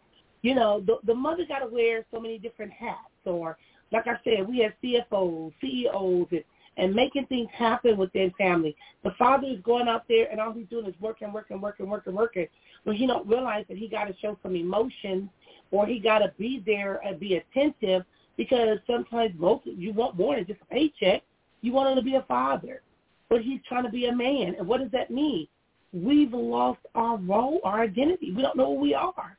You 0.43 0.55
know, 0.55 0.81
the 0.87 0.99
the 1.05 1.15
mother 1.15 1.45
got 1.49 1.61
to 1.61 1.67
wear 1.67 2.05
so 2.13 2.21
many 2.21 2.39
different 2.39 2.73
hats, 2.73 2.99
or 3.25 3.59
like 3.91 4.07
I 4.07 4.15
said, 4.23 4.47
we 4.49 4.59
have 4.59 4.73
CFOs, 4.83 5.53
CEOs, 5.61 6.27
and, 6.31 6.45
and 6.79 6.95
making 6.95 7.27
things 7.27 7.49
happen 7.53 7.97
within 7.97 8.33
family. 8.39 8.75
The 9.03 9.11
father 9.19 9.49
is 9.49 9.61
going 9.63 9.89
out 9.89 10.05
there, 10.09 10.31
and 10.31 10.41
all 10.41 10.53
he's 10.53 10.69
doing 10.69 10.87
is 10.87 10.95
working, 11.01 11.33
working, 11.33 11.61
working, 11.61 11.89
working, 11.89 12.15
working. 12.15 12.47
But 12.87 12.95
he 12.95 13.07
don't 13.07 13.27
realize 13.27 13.65
that 13.69 13.77
he 13.77 13.89
got 13.89 14.05
to 14.05 14.15
show 14.23 14.39
some 14.43 14.55
emotion, 14.55 15.29
or 15.73 15.87
he 15.87 15.99
got 15.99 16.21
to 16.21 16.33
be 16.39 16.63
there 16.65 17.01
and 17.05 17.19
be 17.19 17.37
attentive, 17.37 18.05
because 18.37 18.79
sometimes 18.87 19.33
most 19.37 19.67
you 19.67 19.93
want 19.93 20.17
more 20.17 20.37
than 20.37 20.47
just 20.47 20.61
a 20.63 20.73
paycheck. 20.73 21.23
You 21.61 21.73
want 21.73 21.91
him 21.91 21.97
to 21.97 22.03
be 22.03 22.15
a 22.15 22.23
father, 22.23 22.83
but 23.29 23.43
he's 23.43 23.61
trying 23.69 23.83
to 23.83 23.91
be 23.91 24.07
a 24.07 24.15
man. 24.15 24.55
And 24.57 24.67
what 24.67 24.81
does 24.81 24.93
that 24.93 25.11
mean? 25.11 25.49
We've 25.93 26.33
lost 26.33 26.79
our 26.95 27.17
role, 27.17 27.61
our 27.65 27.81
identity. 27.81 28.33
We 28.33 28.43
don't 28.43 28.57
know 28.57 28.77
who 28.77 28.81
we 28.81 28.95
are. 28.95 29.37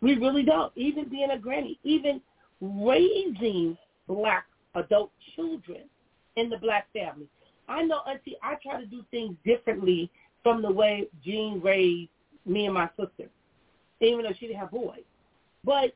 We 0.00 0.14
really 0.14 0.44
don't. 0.44 0.72
Even 0.76 1.08
being 1.10 1.30
a 1.30 1.38
granny, 1.38 1.78
even 1.84 2.22
raising 2.62 3.76
black 4.08 4.46
adult 4.74 5.10
children 5.34 5.82
in 6.36 6.48
the 6.50 6.58
black 6.58 6.86
family. 6.92 7.26
I 7.68 7.82
know, 7.82 8.00
Auntie, 8.08 8.36
I 8.42 8.54
try 8.62 8.80
to 8.80 8.86
do 8.86 9.02
things 9.10 9.34
differently 9.44 10.10
from 10.42 10.62
the 10.62 10.70
way 10.70 11.08
Jean 11.24 11.60
raised 11.60 12.10
me 12.44 12.66
and 12.66 12.74
my 12.74 12.88
sister, 12.96 13.28
even 14.00 14.22
though 14.22 14.32
she 14.38 14.46
didn't 14.46 14.60
have 14.60 14.70
boys. 14.70 15.00
But 15.64 15.94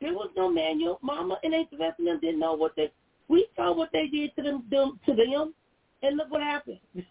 there 0.00 0.12
was 0.12 0.30
no 0.36 0.50
manual. 0.50 0.98
Mama 1.02 1.38
and 1.42 1.54
Aunt 1.54 1.68
Sylvester 1.70 1.96
and 1.98 2.06
them 2.08 2.20
didn't 2.20 2.38
know 2.38 2.54
what 2.54 2.76
they. 2.76 2.92
We 3.28 3.46
saw 3.56 3.74
what 3.74 3.90
they 3.92 4.06
did 4.06 4.36
to 4.36 4.42
them, 4.42 4.64
them 4.70 5.00
to 5.06 5.14
them, 5.14 5.54
and 6.02 6.16
look 6.16 6.30
what 6.30 6.42
happened. 6.42 6.78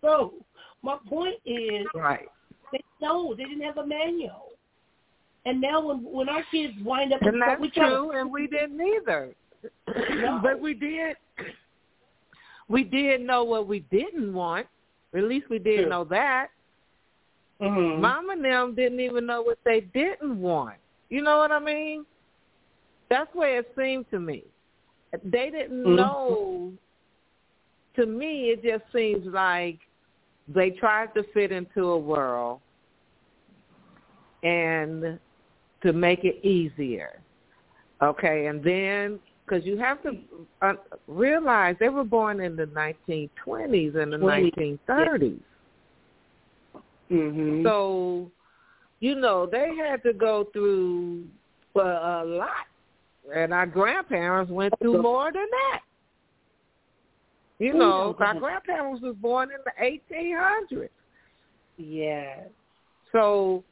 so 0.00 0.34
my 0.82 0.98
point 1.08 1.36
is, 1.44 1.86
Right. 1.94 2.28
they 2.70 2.80
no, 3.00 3.34
they 3.34 3.44
didn't 3.44 3.62
have 3.62 3.78
a 3.78 3.86
manual. 3.86 4.52
And 5.46 5.60
now 5.60 5.80
when 5.86 6.04
when 6.04 6.28
our 6.28 6.44
kids 6.50 6.74
wind 6.84 7.12
up, 7.12 7.22
And 7.22 7.40
that's 7.40 7.60
we 7.60 7.70
true, 7.70 8.12
and 8.12 8.30
we 8.30 8.46
didn't 8.46 8.80
either. 8.80 9.34
No. 9.88 10.40
but 10.42 10.60
we 10.60 10.74
did. 10.74 11.16
We 12.68 12.84
did 12.84 13.20
know 13.20 13.44
what 13.44 13.66
we 13.68 13.80
didn't 13.90 14.32
want. 14.32 14.66
At 15.14 15.24
least 15.24 15.48
we 15.48 15.58
did 15.58 15.82
True. 15.82 15.88
know 15.88 16.04
that. 16.04 16.48
Mhm. 17.60 18.00
Mom 18.00 18.30
and 18.30 18.44
them 18.44 18.74
didn't 18.74 19.00
even 19.00 19.24
know 19.26 19.42
what 19.42 19.62
they 19.64 19.80
didn't 19.80 20.40
want. 20.40 20.78
You 21.08 21.22
know 21.22 21.38
what 21.38 21.52
I 21.52 21.58
mean? 21.58 22.04
That's 23.08 23.32
the 23.32 23.38
way 23.38 23.56
it 23.56 23.72
seemed 23.76 24.10
to 24.10 24.18
me. 24.18 24.44
They 25.24 25.50
didn't 25.50 25.84
Mhm. 25.84 25.96
know. 25.96 26.72
To 27.94 28.04
me, 28.04 28.50
it 28.50 28.62
just 28.62 28.90
seems 28.92 29.24
like 29.26 29.78
they 30.48 30.70
tried 30.70 31.14
to 31.14 31.22
fit 31.32 31.50
into 31.50 31.90
a 31.90 31.98
world 31.98 32.60
and 34.42 35.18
to 35.82 35.92
make 35.92 36.24
it 36.24 36.44
easier. 36.44 37.20
Okay, 38.02 38.46
and 38.46 38.62
then 38.62 39.18
because 39.46 39.64
you 39.64 39.78
have 39.78 40.02
to 40.02 40.16
uh, 40.62 40.74
realize 41.06 41.76
they 41.78 41.88
were 41.88 42.04
born 42.04 42.40
in 42.40 42.56
the 42.56 42.66
1920s 42.66 43.96
and 43.96 44.12
the 44.12 44.18
20s, 44.18 44.78
1930s. 44.88 45.40
Mhm. 47.10 47.62
So, 47.62 48.30
you 49.00 49.14
know, 49.14 49.46
they 49.46 49.74
had 49.76 50.02
to 50.02 50.12
go 50.12 50.48
through 50.52 51.24
uh, 51.76 51.80
a 51.80 52.24
lot, 52.24 52.66
and 53.34 53.52
our 53.52 53.66
grandparents 53.66 54.50
went 54.50 54.74
through 54.80 55.00
more 55.02 55.30
than 55.32 55.46
that. 55.50 55.82
You 57.58 57.74
know, 57.74 58.16
yeah. 58.18 58.26
our 58.26 58.34
grandparents 58.38 59.02
was 59.02 59.14
born 59.16 59.50
in 59.50 59.58
the 59.64 59.72
1800s. 59.82 60.88
Yeah. 61.76 62.44
So 63.12 63.62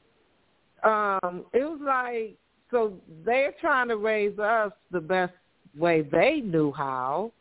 um 0.84 1.44
it 1.52 1.64
was 1.64 1.80
like 1.82 2.36
so 2.70 2.94
they're 3.24 3.54
trying 3.60 3.88
to 3.88 3.96
raise 3.96 4.38
us 4.38 4.72
the 4.90 5.00
best 5.00 5.32
way 5.76 6.02
they 6.02 6.40
knew 6.40 6.72
how. 6.72 7.32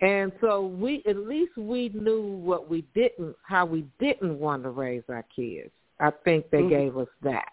And 0.00 0.32
so 0.40 0.66
we 0.66 1.02
at 1.08 1.16
least 1.16 1.56
we 1.56 1.88
knew 1.88 2.22
what 2.22 2.70
we 2.70 2.82
didn't 2.94 3.34
how 3.42 3.66
we 3.66 3.84
didn't 3.98 4.38
want 4.38 4.62
to 4.62 4.70
raise 4.70 5.02
our 5.08 5.24
kids. 5.34 5.70
I 5.98 6.10
think 6.10 6.50
they 6.50 6.62
Mhm. 6.62 6.68
gave 6.68 6.96
us 6.96 7.08
that. 7.22 7.52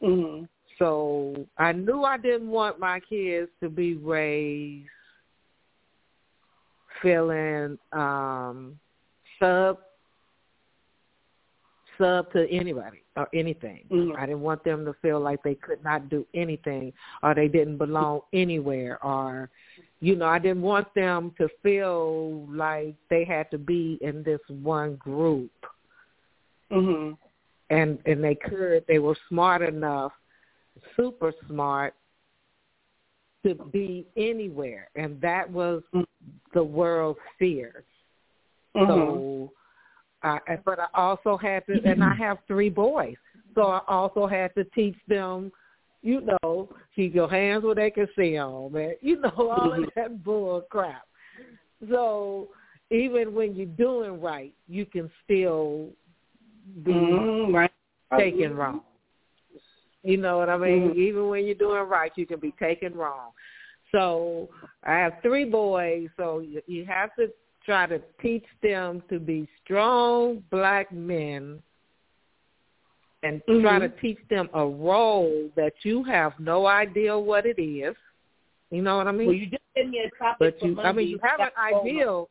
Mhm. 0.00 0.48
So 0.78 1.46
I 1.58 1.72
knew 1.72 2.02
I 2.02 2.16
didn't 2.16 2.48
want 2.48 2.78
my 2.78 3.00
kids 3.00 3.50
to 3.60 3.68
be 3.68 3.94
raised 3.96 4.88
feeling 7.02 7.78
um 7.92 8.78
sub 9.38 9.78
sub 12.02 12.32
to 12.32 12.50
anybody 12.50 13.02
or 13.16 13.28
anything. 13.32 13.84
Mhm. 13.90 14.16
I 14.18 14.26
didn't 14.26 14.40
want 14.40 14.64
them 14.64 14.84
to 14.84 14.92
feel 14.94 15.20
like 15.20 15.42
they 15.42 15.54
could 15.54 15.82
not 15.84 16.08
do 16.08 16.26
anything 16.34 16.92
or 17.22 17.34
they 17.34 17.48
didn't 17.48 17.78
belong 17.78 18.22
anywhere 18.32 18.98
or 19.04 19.50
you 20.00 20.16
know, 20.16 20.26
I 20.26 20.40
didn't 20.40 20.62
want 20.62 20.92
them 20.94 21.32
to 21.38 21.48
feel 21.62 22.44
like 22.48 22.96
they 23.08 23.22
had 23.22 23.48
to 23.52 23.58
be 23.58 23.98
in 24.00 24.24
this 24.24 24.40
one 24.48 24.96
group 24.96 25.52
Mhm. 26.70 27.16
and 27.70 27.98
and 28.06 28.24
they 28.24 28.34
could 28.34 28.84
they 28.88 28.98
were 28.98 29.16
smart 29.28 29.62
enough 29.62 30.12
super 30.96 31.32
smart 31.46 31.94
to 33.44 33.54
be 33.54 34.06
anywhere 34.16 34.88
and 34.96 35.20
that 35.20 35.48
was 35.50 35.82
the 36.52 36.64
world's 36.64 37.20
fear 37.38 37.84
Mhm. 38.74 38.86
so 38.88 39.52
I 40.22 40.38
but 40.64 40.78
I 40.78 40.86
also 40.94 41.36
had 41.36 41.66
to 41.66 41.80
and 41.84 42.02
I 42.02 42.14
have 42.14 42.38
three 42.46 42.70
boys 42.70 43.16
so 43.54 43.62
I 43.62 43.80
also 43.88 44.26
had 44.26 44.54
to 44.54 44.64
teach 44.64 44.96
them 45.08 45.52
you 46.02 46.20
know 46.20 46.68
keep 46.94 47.14
your 47.14 47.28
hands 47.28 47.64
where 47.64 47.74
they 47.74 47.90
can 47.90 48.08
see 48.16 48.34
them 48.34 48.72
man 48.72 48.94
you 49.00 49.20
know 49.20 49.30
all 49.36 49.72
of 49.72 49.84
that 49.96 50.24
bull 50.24 50.62
crap 50.70 51.02
so 51.90 52.48
even 52.90 53.34
when 53.34 53.54
you're 53.54 53.66
doing 53.66 54.20
right 54.20 54.54
you 54.68 54.86
can 54.86 55.10
still 55.24 55.88
be 56.84 56.92
Mhm. 56.92 57.52
Right. 57.54 57.70
taken 58.16 58.56
wrong. 58.56 58.82
You 60.02 60.16
know 60.16 60.38
what 60.38 60.48
I 60.50 60.56
mean? 60.56 60.90
Mhm. 60.90 60.96
Even 60.96 61.28
when 61.28 61.44
you're 61.46 61.54
doing 61.54 61.88
right, 61.88 62.12
you 62.16 62.26
can 62.26 62.40
be 62.40 62.52
taken 62.52 62.94
wrong. 62.94 63.32
So 63.90 64.48
I 64.82 64.98
have 64.98 65.20
three 65.22 65.44
boys, 65.44 66.08
so 66.16 66.40
you, 66.40 66.62
you 66.66 66.84
have 66.86 67.14
to 67.16 67.32
try 67.64 67.86
to 67.86 68.00
teach 68.20 68.44
them 68.62 69.02
to 69.08 69.18
be 69.18 69.48
strong 69.64 70.42
black 70.50 70.92
men 70.92 71.62
and 73.22 73.40
try 73.46 73.54
mm-hmm. 73.54 73.80
to 73.80 74.00
teach 74.00 74.18
them 74.30 74.48
a 74.54 74.66
role 74.66 75.48
that 75.56 75.72
you 75.82 76.02
have 76.04 76.32
no 76.38 76.66
idea 76.66 77.16
what 77.16 77.46
it 77.46 77.60
is. 77.60 77.94
You 78.70 78.82
know 78.82 78.96
what 78.96 79.06
I 79.06 79.12
mean? 79.12 79.28
Well, 79.28 79.36
you 79.36 79.46
just 79.46 79.62
send 79.76 79.90
me 79.90 80.00
a 80.00 80.22
topic 80.22 80.58
but 80.60 80.66
you 80.66 80.80
I 80.80 80.92
mean 80.92 81.08
you 81.08 81.18
have 81.22 81.40
an 81.40 81.50
ideal 81.58 82.28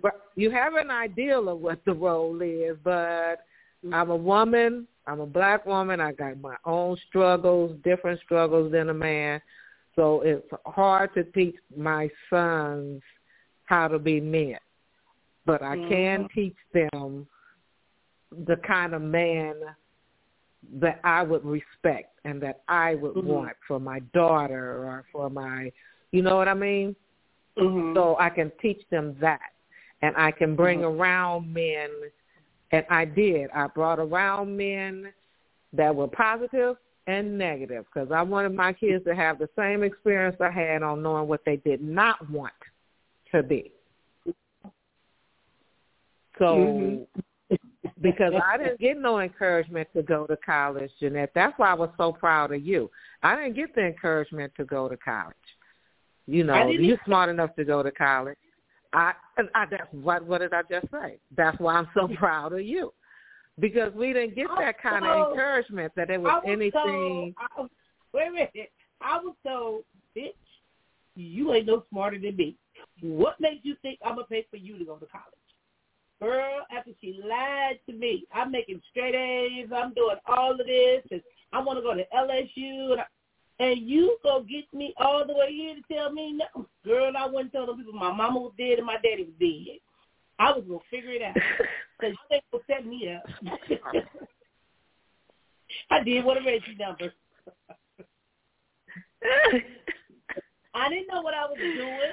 but 0.00 0.30
you 0.34 0.50
have 0.50 0.74
an 0.74 0.90
ideal 0.90 1.48
of 1.48 1.60
what 1.60 1.84
the 1.84 1.92
role 1.92 2.40
is, 2.42 2.76
but 2.82 2.92
mm-hmm. 2.92 3.94
I'm 3.94 4.10
a 4.10 4.16
woman, 4.16 4.88
I'm 5.06 5.20
a 5.20 5.26
black 5.26 5.64
woman, 5.66 6.00
I 6.00 6.12
got 6.12 6.40
my 6.40 6.56
own 6.64 6.96
struggles, 7.08 7.76
different 7.84 8.20
struggles 8.20 8.72
than 8.72 8.88
a 8.88 8.94
man. 8.94 9.40
So 9.94 10.22
it's 10.22 10.46
hard 10.66 11.14
to 11.14 11.24
teach 11.24 11.56
my 11.76 12.08
sons 12.30 13.02
how 13.72 13.88
to 13.88 13.98
be 13.98 14.20
men. 14.20 14.58
But 15.46 15.62
I 15.62 15.76
can 15.88 16.28
teach 16.34 16.56
them 16.74 17.26
the 18.46 18.56
kind 18.56 18.92
of 18.92 19.00
man 19.00 19.54
that 20.74 21.00
I 21.04 21.22
would 21.22 21.42
respect 21.42 22.20
and 22.24 22.40
that 22.42 22.60
I 22.68 22.96
would 22.96 23.14
Mhm. 23.14 23.24
want 23.24 23.56
for 23.66 23.80
my 23.80 24.00
daughter 24.12 24.86
or 24.86 25.04
for 25.10 25.30
my 25.30 25.72
you 26.10 26.20
know 26.20 26.36
what 26.36 26.48
I 26.48 26.52
mean? 26.52 26.94
Mhm. 27.56 27.94
So 27.94 28.18
I 28.18 28.28
can 28.28 28.50
teach 28.60 28.86
them 28.90 29.16
that. 29.20 29.54
And 30.02 30.14
I 30.18 30.30
can 30.30 30.54
bring 30.54 30.80
Mhm. 30.80 30.98
around 30.98 31.54
men, 31.54 31.90
and 32.72 32.84
I 32.90 33.06
did. 33.06 33.50
I 33.52 33.68
brought 33.68 33.98
around 33.98 34.54
men 34.54 35.14
that 35.72 35.94
were 35.94 36.08
positive 36.08 36.76
and 37.06 37.38
negative 37.38 37.86
because 37.86 38.12
I 38.12 38.20
wanted 38.20 38.52
my 38.52 38.74
kids 38.74 39.04
to 39.06 39.14
have 39.14 39.38
the 39.38 39.48
same 39.56 39.82
experience 39.82 40.38
I 40.38 40.50
had 40.50 40.82
on 40.82 41.02
knowing 41.02 41.28
what 41.28 41.44
they 41.46 41.56
did 41.56 41.80
not 41.80 42.28
want 42.28 42.52
to 43.32 43.42
be. 43.42 43.72
So, 46.38 46.56
Mhm. 46.56 47.06
because 48.00 48.34
I 48.34 48.56
didn't 48.56 48.80
get 48.80 48.96
no 48.96 49.20
encouragement 49.20 49.88
to 49.92 50.02
go 50.02 50.26
to 50.26 50.36
college, 50.38 50.90
Jeanette. 50.98 51.32
That's 51.34 51.56
why 51.58 51.70
I 51.70 51.74
was 51.74 51.90
so 51.96 52.12
proud 52.12 52.52
of 52.52 52.62
you. 52.62 52.90
I 53.22 53.36
didn't 53.36 53.54
get 53.54 53.74
the 53.74 53.82
encouragement 53.82 54.54
to 54.56 54.64
go 54.64 54.88
to 54.88 54.96
college. 54.96 55.36
You 56.26 56.44
know, 56.44 56.68
you're 56.68 57.00
smart 57.04 57.28
enough 57.28 57.54
to 57.56 57.64
go 57.64 57.82
to 57.82 57.90
college. 57.90 58.38
I, 58.92 59.14
I 59.54 59.66
that's 59.66 59.92
what 59.92 60.24
what 60.24 60.38
did 60.38 60.52
I 60.52 60.62
just 60.62 60.90
say? 60.90 61.18
That's 61.34 61.58
why 61.58 61.74
I'm 61.74 61.88
so 61.94 62.08
proud 62.16 62.52
of 62.52 62.62
you, 62.62 62.92
because 63.58 63.92
we 63.94 64.12
didn't 64.12 64.34
get 64.34 64.48
that 64.58 64.80
kind 64.80 65.04
of 65.04 65.30
encouragement 65.30 65.92
that 65.96 66.08
there 66.08 66.20
was 66.20 66.32
was 66.32 66.44
anything. 66.46 66.72
told, 66.72 67.34
was, 67.58 67.70
wait 68.12 68.28
a 68.28 68.30
minute. 68.30 68.72
I 69.00 69.18
was 69.18 69.34
told, 69.44 69.84
bitch, 70.16 70.34
you 71.16 71.52
ain't 71.52 71.66
no 71.66 71.84
smarter 71.90 72.18
than 72.18 72.36
me. 72.36 72.56
What 73.02 73.40
makes 73.40 73.64
you 73.64 73.76
think 73.82 73.98
I'm 74.04 74.14
gonna 74.14 74.26
pay 74.26 74.46
for 74.50 74.56
you 74.56 74.78
to 74.78 74.84
go 74.84 74.96
to 74.96 75.06
college? 75.06 75.26
Girl, 76.20 76.64
after 76.70 76.92
she 77.00 77.20
lied 77.28 77.80
to 77.86 77.92
me, 77.92 78.24
I'm 78.32 78.52
making 78.52 78.80
straight 78.90 79.16
A's. 79.16 79.68
I'm 79.74 79.92
doing 79.92 80.16
all 80.26 80.52
of 80.52 80.58
this, 80.66 81.02
and 81.10 81.20
I 81.52 81.60
want 81.60 81.78
to 81.78 81.82
go 81.82 81.94
to 81.94 82.04
LSU, 82.16 82.92
and, 82.92 83.00
I, 83.00 83.06
and 83.58 83.88
you 83.88 84.16
go 84.22 84.44
get 84.48 84.72
me 84.72 84.94
all 84.98 85.26
the 85.26 85.34
way 85.34 85.52
here 85.52 85.74
to 85.74 85.82
tell 85.92 86.12
me 86.12 86.32
no, 86.34 86.66
girl. 86.84 87.12
I 87.18 87.26
wouldn't 87.26 87.52
tell 87.52 87.66
them 87.66 87.76
people 87.76 87.92
my 87.92 88.12
mama 88.12 88.38
was 88.38 88.52
dead 88.56 88.78
and 88.78 88.86
my 88.86 88.98
daddy 89.02 89.24
was 89.24 89.34
dead. 89.40 89.80
I 90.38 90.52
was 90.52 90.64
gonna 90.66 90.78
figure 90.90 91.10
it 91.10 91.22
out 91.22 91.34
because 91.98 92.16
they 92.30 92.40
gonna 92.52 92.64
set 92.68 92.86
me 92.86 93.14
up. 93.14 93.24
I 95.90 96.02
did 96.04 96.24
what 96.24 96.36
a 96.36 96.40
Reggie 96.44 96.76
number. 96.78 97.12
I 100.74 100.88
didn't 100.88 101.08
know 101.08 101.22
what 101.22 101.34
I 101.34 101.46
was 101.46 101.58
doing. 101.58 102.12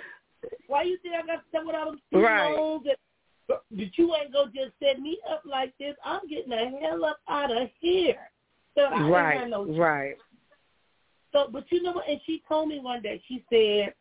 Why 0.67 0.83
you 0.83 0.97
think 1.01 1.15
I 1.15 1.25
got 1.25 1.43
to 1.53 1.65
what 1.65 1.75
I 1.75 1.85
was 1.85 1.99
doing? 2.11 2.23
Right. 2.23 2.81
That, 2.85 3.61
that 3.71 3.97
you 3.97 4.15
ain't 4.15 4.31
gonna 4.31 4.51
just 4.53 4.73
set 4.81 4.99
me 4.99 5.17
up 5.29 5.41
like 5.45 5.73
this. 5.79 5.95
I'm 6.05 6.27
getting 6.29 6.49
the 6.49 6.79
hell 6.81 7.03
up 7.03 7.17
out 7.27 7.51
of 7.51 7.69
here. 7.79 8.29
So 8.75 8.85
I 8.85 8.99
didn't 8.99 9.11
right, 9.11 9.39
have 9.39 9.49
no 9.49 9.65
right. 9.65 10.15
so, 11.33 11.47
but 11.51 11.65
you 11.71 11.81
know 11.81 11.93
what? 11.93 12.07
And 12.07 12.19
she 12.25 12.43
told 12.47 12.69
me 12.69 12.79
one 12.79 13.01
day. 13.01 13.21
She 13.27 13.43
said, 13.51 13.93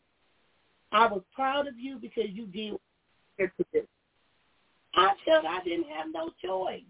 "I 0.92 1.06
was 1.06 1.22
proud 1.34 1.66
of 1.66 1.78
you 1.78 1.98
because 1.98 2.28
you 2.30 2.46
did 2.46 2.72
what 2.72 2.80
you 3.38 3.46
had 3.46 3.50
to 3.56 3.64
do." 3.72 3.88
I 4.94 5.14
felt 5.24 5.46
I 5.46 5.62
didn't 5.64 5.88
have 5.88 6.08
no 6.12 6.30
choice. 6.44 6.82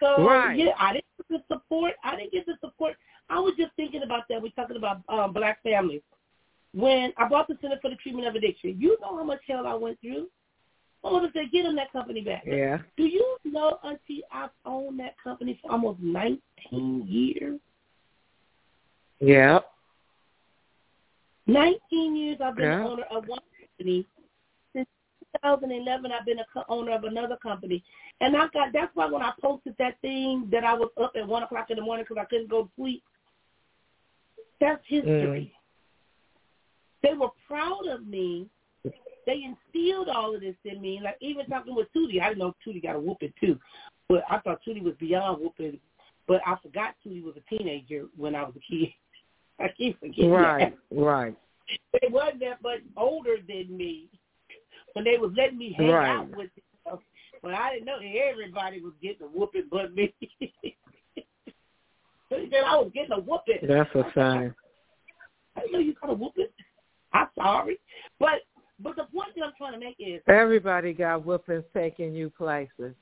So 0.00 0.26
Right. 0.26 0.56
yeah, 0.56 0.74
I 0.78 0.94
didn't 0.94 1.04
get 1.16 1.28
the 1.48 1.54
support. 1.54 1.94
I 2.02 2.16
didn't 2.16 2.32
get 2.32 2.46
the 2.46 2.56
support. 2.60 2.96
I 3.28 3.38
was 3.38 3.54
just 3.56 3.72
thinking 3.76 4.02
about 4.02 4.24
that. 4.28 4.42
We're 4.42 4.50
talking 4.50 4.76
about 4.76 5.02
um, 5.08 5.32
black 5.32 5.62
families. 5.62 6.02
When 6.74 7.12
I 7.16 7.28
bought 7.28 7.46
the 7.46 7.56
Center 7.60 7.78
for 7.80 7.88
the 7.90 7.96
Treatment 7.96 8.26
of 8.26 8.34
Addiction, 8.34 8.76
you 8.80 8.98
know 9.00 9.16
how 9.16 9.22
much 9.24 9.40
hell 9.46 9.66
I 9.66 9.74
went 9.74 10.00
through. 10.00 10.26
My 11.04 11.10
mother 11.10 11.30
said, 11.32 11.52
"Get 11.52 11.62
them 11.64 11.76
that 11.76 11.92
company 11.92 12.20
back." 12.22 12.44
Yeah. 12.46 12.78
Do 12.96 13.04
you 13.04 13.36
know, 13.44 13.78
Auntie, 13.84 14.22
I've 14.32 14.50
owned 14.64 14.98
that 15.00 15.14
company 15.22 15.58
for 15.62 15.70
almost 15.70 16.00
19 16.00 17.06
years. 17.06 17.60
Yeah. 19.20 19.60
19 21.46 22.16
years 22.16 22.40
I've 22.40 22.56
been 22.56 22.64
Yeah. 22.64 22.78
the 22.78 22.88
owner 22.90 23.02
of 23.04 23.28
one 23.28 23.38
company. 23.60 24.06
Since 24.72 24.88
2011, 25.42 26.10
I've 26.10 26.24
been 26.24 26.40
a 26.40 26.44
co- 26.46 26.64
owner 26.68 26.92
of 26.92 27.04
another 27.04 27.36
company. 27.36 27.84
And 28.20 28.36
I 28.36 28.48
got 28.48 28.72
that's 28.72 28.94
why 28.96 29.06
when 29.06 29.22
I 29.22 29.32
posted 29.40 29.76
that 29.76 30.00
thing 30.00 30.48
that 30.50 30.64
I 30.64 30.74
was 30.74 30.90
up 30.96 31.14
at 31.14 31.26
1 31.26 31.42
o'clock 31.42 31.70
in 31.70 31.76
the 31.76 31.82
morning 31.82 32.04
because 32.08 32.20
I 32.20 32.24
couldn't 32.24 32.48
go 32.48 32.64
to 32.64 32.70
sleep, 32.76 33.04
that's 34.58 34.84
history. 34.86 35.52
Mm. 35.54 35.63
They 37.04 37.12
were 37.12 37.28
proud 37.46 37.86
of 37.86 38.06
me. 38.06 38.48
They 39.26 39.44
instilled 39.44 40.08
all 40.08 40.34
of 40.34 40.40
this 40.40 40.56
in 40.64 40.80
me. 40.80 41.00
Like 41.02 41.16
even 41.20 41.46
talking 41.46 41.74
with 41.74 41.88
Tootie, 41.94 42.20
I 42.20 42.28
didn't 42.28 42.38
know 42.38 42.54
Tootie 42.66 42.82
got 42.82 42.96
a 42.96 43.00
whooping 43.00 43.32
too. 43.40 43.58
But 44.08 44.22
I 44.28 44.38
thought 44.38 44.60
Tootie 44.66 44.82
was 44.82 44.94
beyond 44.98 45.42
whooping. 45.42 45.78
But 46.26 46.40
I 46.46 46.56
forgot 46.62 46.94
Tootie 47.06 47.22
was 47.22 47.34
a 47.36 47.54
teenager 47.54 48.06
when 48.16 48.34
I 48.34 48.42
was 48.42 48.54
a 48.56 48.60
kid. 48.60 48.92
I 49.60 49.68
keep 49.76 50.00
forgetting 50.00 50.30
that. 50.30 50.36
Right, 50.36 50.74
right. 50.90 51.36
They 51.92 52.08
wasn't 52.08 52.40
that 52.40 52.62
much 52.62 52.80
older 52.96 53.36
than 53.46 53.76
me 53.76 54.08
when 54.94 55.04
they 55.04 55.16
was 55.16 55.32
letting 55.36 55.58
me 55.58 55.74
hang 55.76 55.90
Right. 55.90 56.10
out 56.10 56.36
with 56.36 56.50
them. 56.86 56.98
But 57.42 57.54
I 57.54 57.74
didn't 57.74 57.86
know 57.86 57.98
everybody 57.98 58.80
was 58.80 58.94
getting 59.02 59.26
a 59.26 59.26
whooping 59.26 59.68
but 59.70 59.94
me. 59.94 60.14
I 62.32 62.76
was 62.76 62.90
getting 62.92 63.12
a 63.12 63.20
whooping. 63.20 63.68
That's 63.68 63.94
a 63.94 64.04
sign. 64.14 64.54
I 65.56 65.60
didn't 65.60 65.72
know 65.72 65.78
you 65.78 65.94
got 65.94 66.10
a 66.10 66.14
whooping. 66.14 66.48
I'm 67.14 67.28
sorry. 67.36 67.78
But 68.18 68.42
but 68.80 68.96
the 68.96 69.04
point 69.04 69.30
that 69.36 69.44
I'm 69.44 69.52
trying 69.56 69.72
to 69.74 69.78
make 69.78 69.96
is 69.98 70.20
Everybody 70.28 70.92
got 70.92 71.24
whoopings 71.24 71.64
taking 71.72 72.14
you 72.14 72.28
places. 72.30 72.94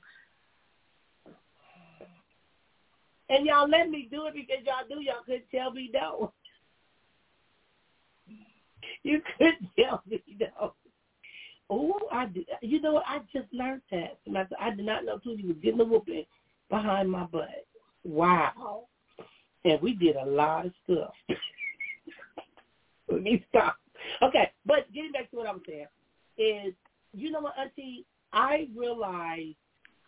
and 3.29 3.45
y'all 3.45 3.67
let 3.67 3.89
me 3.89 4.07
do 4.11 4.27
it 4.27 4.33
because 4.35 4.63
y'all 4.65 4.87
do 4.87 5.01
y'all 5.03 5.23
couldn't 5.25 5.49
tell 5.51 5.71
me 5.71 5.89
no. 5.93 6.31
You 9.03 9.21
couldn't 9.37 9.67
tell 9.77 10.01
me 10.09 10.21
no. 10.39 10.73
Oh, 11.69 11.99
I 12.11 12.27
did. 12.27 12.45
You 12.61 12.81
know 12.81 12.93
what? 12.93 13.05
I 13.07 13.19
just 13.33 13.51
learned 13.51 13.81
that. 13.91 14.19
I 14.35 14.45
I 14.59 14.69
did 14.75 14.85
not 14.85 15.05
know 15.05 15.17
Tootie 15.17 15.47
was 15.47 15.57
getting 15.61 15.79
a 15.81 15.83
whooping 15.83 16.25
behind 16.69 17.09
my 17.09 17.25
butt. 17.25 17.65
wow. 18.03 18.83
And 19.65 19.81
we 19.81 19.93
did 19.93 20.17
a 20.17 20.25
lot 20.25 20.65
of 20.65 20.73
stuff. 20.83 21.13
Let 23.09 23.21
me 23.21 23.45
stop. 23.49 23.77
Okay, 24.21 24.51
but 24.65 24.91
getting 24.93 25.11
back 25.11 25.29
to 25.31 25.37
what 25.37 25.47
I'm 25.47 25.61
saying 25.67 25.87
is, 26.37 26.73
you 27.13 27.31
know 27.31 27.41
what, 27.41 27.57
Auntie, 27.57 28.05
I 28.31 28.67
realized 28.75 29.55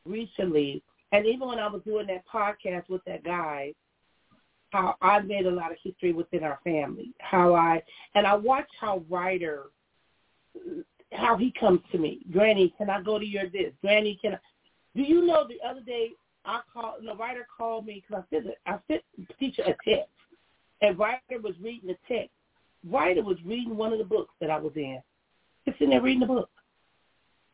recently, 0.05 0.81
and 1.11 1.25
even 1.25 1.47
when 1.47 1.59
I 1.59 1.67
was 1.67 1.81
doing 1.85 2.07
that 2.07 2.23
podcast 2.27 2.89
with 2.89 3.03
that 3.05 3.23
guy, 3.23 3.73
how 4.71 4.95
I 5.01 5.19
made 5.19 5.45
a 5.45 5.51
lot 5.51 5.71
of 5.71 5.77
history 5.81 6.11
within 6.11 6.43
our 6.43 6.59
family. 6.63 7.13
How 7.19 7.55
I 7.55 7.81
and 8.13 8.27
I 8.27 8.35
watch 8.35 8.67
how 8.79 9.03
Ryder, 9.09 9.65
how 11.11 11.37
he 11.37 11.53
comes 11.57 11.79
to 11.91 11.97
me. 11.97 12.19
Granny, 12.31 12.73
can 12.77 12.89
I 12.89 13.01
go 13.01 13.17
to 13.17 13.25
your 13.25 13.49
this? 13.49 13.71
Granny, 13.81 14.19
can 14.21 14.33
I? 14.33 14.39
Do 14.95 15.03
you 15.03 15.25
know 15.25 15.47
the 15.47 15.65
other 15.67 15.81
day 15.81 16.09
I 16.45 16.61
called, 16.73 17.05
the 17.05 17.15
Ryder 17.15 17.47
called 17.55 17.85
me 17.85 18.03
because 18.07 18.23
I 18.25 18.35
sent 18.35 18.47
I 18.65 18.79
sent 18.87 19.01
teacher 19.39 19.63
a 19.63 19.75
text, 19.89 20.09
and 20.81 20.97
Ryder 20.97 21.41
was 21.41 21.53
reading 21.61 21.87
the 21.89 21.97
text. 22.07 22.31
Ryder 22.89 23.23
was 23.23 23.37
reading 23.43 23.75
one 23.75 23.91
of 23.91 23.99
the 23.99 24.05
books 24.05 24.33
that 24.39 24.49
I 24.49 24.57
was 24.57 24.73
in. 24.75 25.01
Just 25.65 25.79
sitting 25.79 25.91
there 25.91 26.01
reading 26.01 26.21
the 26.21 26.27
book. 26.27 26.49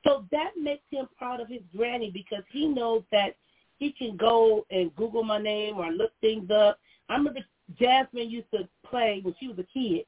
So 0.05 0.25
that 0.31 0.51
makes 0.59 0.83
him 0.89 1.07
proud 1.17 1.39
of 1.39 1.47
his 1.47 1.61
granny 1.75 2.11
because 2.11 2.43
he 2.51 2.67
knows 2.67 3.03
that 3.11 3.35
he 3.77 3.91
can 3.91 4.17
go 4.17 4.65
and 4.71 4.95
Google 4.95 5.23
my 5.23 5.39
name 5.39 5.77
or 5.77 5.91
look 5.91 6.11
things 6.21 6.49
up. 6.51 6.79
I 7.07 7.15
remember 7.15 7.41
Jasmine 7.79 8.29
used 8.29 8.51
to 8.51 8.67
play 8.85 9.21
when 9.23 9.35
she 9.39 9.47
was 9.47 9.59
a 9.59 9.63
kid. 9.63 10.05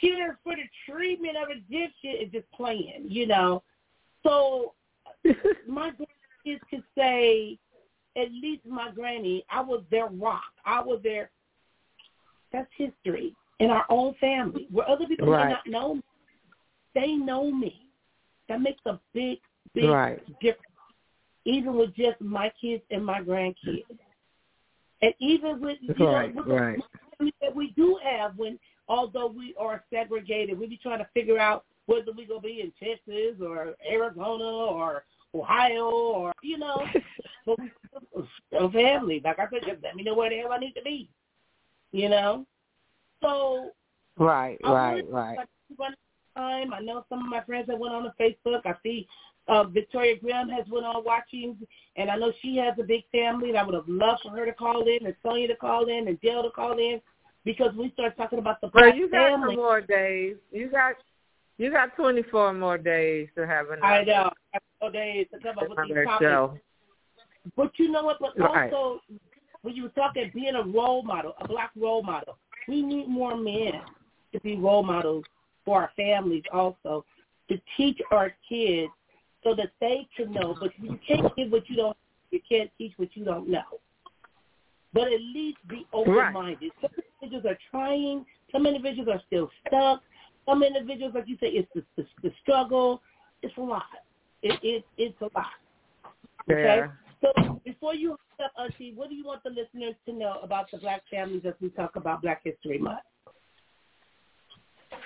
Cheer 0.00 0.38
for 0.42 0.54
the 0.54 0.62
treatment 0.88 1.36
of 1.36 1.48
Egyptian 1.50 2.26
is 2.26 2.32
just 2.32 2.50
playing, 2.52 3.06
you 3.08 3.26
know. 3.26 3.62
So 4.22 4.74
my 5.68 5.90
kids 6.44 6.60
could 6.70 6.84
say, 6.96 7.58
at 8.16 8.30
least 8.30 8.64
my 8.66 8.90
granny, 8.92 9.44
I 9.50 9.60
was 9.60 9.82
their 9.90 10.06
rock. 10.06 10.42
I 10.64 10.80
was 10.80 11.00
their. 11.02 11.30
That's 12.52 12.70
history 12.76 13.34
in 13.60 13.70
our 13.70 13.84
own 13.88 14.14
family, 14.20 14.66
where 14.70 14.88
other 14.88 15.06
people 15.06 15.28
right. 15.28 15.46
may 15.46 15.52
not 15.52 15.66
know 15.66 15.94
me. 15.94 16.02
They 16.94 17.12
know 17.12 17.50
me. 17.50 17.88
That 18.48 18.60
makes 18.60 18.80
a 18.86 18.98
big, 19.12 19.38
big 19.74 19.84
right. 19.84 20.22
difference. 20.40 20.60
Even 21.44 21.76
with 21.76 21.94
just 21.94 22.20
my 22.20 22.52
kids 22.60 22.82
and 22.90 23.04
my 23.04 23.20
grandkids, 23.20 23.84
and 25.02 25.12
even 25.18 25.60
with 25.60 25.78
you 25.80 25.94
right, 26.06 26.34
know 26.34 26.42
with 26.42 26.50
right. 26.50 26.78
the 27.20 27.32
that 27.42 27.54
we 27.54 27.72
do 27.76 27.98
have, 28.02 28.36
when 28.36 28.58
although 28.88 29.26
we 29.26 29.54
are 29.58 29.84
segregated, 29.92 30.58
we 30.58 30.66
be 30.66 30.78
trying 30.78 30.98
to 30.98 31.08
figure 31.12 31.38
out 31.38 31.64
whether 31.86 32.12
we 32.16 32.24
gonna 32.24 32.40
be 32.40 32.60
in 32.60 32.72
Texas 32.82 33.40
or 33.42 33.74
Arizona 33.90 34.44
or 34.44 35.04
Ohio 35.34 35.90
or 35.90 36.32
you 36.42 36.58
know, 36.58 36.86
a 38.58 38.70
family. 38.70 39.20
Like 39.22 39.38
I 39.38 39.46
said, 39.50 39.64
just 39.66 39.82
let 39.82 39.96
me 39.96 40.02
know 40.02 40.14
where 40.14 40.30
the 40.30 40.38
hell 40.38 40.52
I 40.52 40.58
need 40.58 40.72
to 40.74 40.82
be. 40.82 41.10
You 41.92 42.08
know, 42.08 42.46
so 43.24 43.70
Right, 44.16 44.58
I 44.64 44.72
right, 44.72 45.04
right. 45.10 45.36
like, 45.78 45.94
time. 46.36 46.72
I 46.72 46.80
know 46.80 47.04
some 47.08 47.20
of 47.20 47.28
my 47.28 47.42
friends 47.44 47.66
that 47.68 47.78
went 47.78 47.94
on 47.94 48.04
to 48.04 48.14
Facebook. 48.20 48.60
I 48.64 48.74
see 48.82 49.06
uh, 49.48 49.64
Victoria 49.64 50.16
Graham 50.18 50.48
has 50.48 50.66
went 50.68 50.86
on 50.86 51.04
watching, 51.04 51.56
and 51.96 52.10
I 52.10 52.16
know 52.16 52.32
she 52.42 52.56
has 52.56 52.74
a 52.78 52.82
big 52.82 53.04
family. 53.12 53.50
And 53.50 53.58
I 53.58 53.64
would 53.64 53.74
have 53.74 53.88
loved 53.88 54.22
for 54.22 54.30
her 54.30 54.46
to 54.46 54.52
call 54.52 54.82
in, 54.82 55.06
and 55.06 55.14
Sonya 55.22 55.48
to 55.48 55.56
call 55.56 55.86
in, 55.86 56.08
and 56.08 56.20
Dale 56.20 56.42
to 56.42 56.50
call 56.50 56.78
in, 56.78 57.00
because 57.44 57.74
we 57.76 57.90
start 57.92 58.16
talking 58.16 58.38
about 58.38 58.60
the 58.60 58.70
Well, 58.74 58.84
black 58.84 58.96
you 58.96 59.10
got 59.10 59.30
family. 59.30 59.54
some 59.54 59.62
more 59.62 59.80
days. 59.80 60.36
You 60.52 60.70
got 60.70 60.94
you 61.58 61.70
got 61.70 61.94
twenty 61.96 62.22
four 62.22 62.52
more 62.52 62.78
days 62.78 63.28
to 63.36 63.46
have 63.46 63.70
another, 63.70 63.86
I 63.86 64.04
know. 64.04 64.30
I 64.54 64.58
know 64.82 64.90
days 64.90 65.26
to 65.32 65.40
come 65.40 65.58
up 65.58 65.68
with 65.68 65.78
these 65.84 65.90
another 65.90 66.04
topics. 66.04 66.22
show. 66.22 66.58
But 67.56 67.72
you 67.78 67.90
know 67.90 68.04
what? 68.04 68.18
But 68.20 68.38
Right. 68.38 68.72
also, 68.72 69.00
when 69.62 69.74
you 69.76 69.84
were 69.84 69.88
talking 69.90 70.30
being 70.34 70.54
a 70.54 70.62
role 70.62 71.02
model, 71.02 71.34
a 71.40 71.46
black 71.46 71.70
role 71.76 72.02
model, 72.02 72.38
we 72.68 72.82
need 72.82 73.08
more 73.08 73.36
men 73.36 73.80
to 74.32 74.40
be 74.40 74.56
role 74.56 74.82
models 74.82 75.24
for 75.64 75.82
our 75.82 75.90
families 75.96 76.42
also, 76.52 77.04
to 77.48 77.60
teach 77.76 77.98
our 78.10 78.34
kids 78.48 78.90
so 79.42 79.54
that 79.54 79.70
they 79.80 80.06
can 80.16 80.32
know. 80.32 80.56
But 80.58 80.70
you 80.80 80.98
can't 81.06 81.34
give 81.36 81.50
what 81.52 81.68
you 81.68 81.76
don't, 81.76 81.96
you 82.30 82.40
can't 82.48 82.70
teach 82.78 82.92
what 82.96 83.08
you 83.14 83.24
don't 83.24 83.48
know. 83.48 83.62
But 84.92 85.12
at 85.12 85.20
least 85.20 85.58
be 85.68 85.86
open-minded. 85.92 86.72
Some 86.80 86.90
individuals 87.20 87.46
are 87.46 87.58
trying. 87.70 88.24
Some 88.52 88.66
individuals 88.66 89.08
are 89.08 89.22
still 89.26 89.50
stuck. 89.66 90.02
Some 90.46 90.62
individuals, 90.62 91.14
like 91.14 91.26
you 91.26 91.36
say, 91.40 91.48
it's 91.48 91.68
the, 91.74 91.82
the, 91.96 92.06
the 92.22 92.32
struggle. 92.42 93.02
It's 93.42 93.56
a 93.56 93.60
lot. 93.60 93.82
It, 94.42 94.58
it, 94.62 94.84
it's 94.98 95.20
a 95.20 95.28
lot. 95.34 95.46
Okay? 96.50 96.62
Yeah. 96.62 96.86
So 97.24 97.60
before 97.64 97.94
you 97.94 98.12
up, 98.12 98.52
Auntie, 98.58 98.92
what 98.94 99.08
do 99.08 99.14
you 99.14 99.24
want 99.24 99.42
the 99.44 99.50
listeners 99.50 99.94
to 100.06 100.12
know 100.12 100.38
about 100.42 100.70
the 100.70 100.78
black 100.78 101.02
families 101.10 101.42
as 101.46 101.54
we 101.60 101.70
talk 101.70 101.96
about 101.96 102.22
Black 102.22 102.42
History 102.44 102.78
Month? 102.78 103.00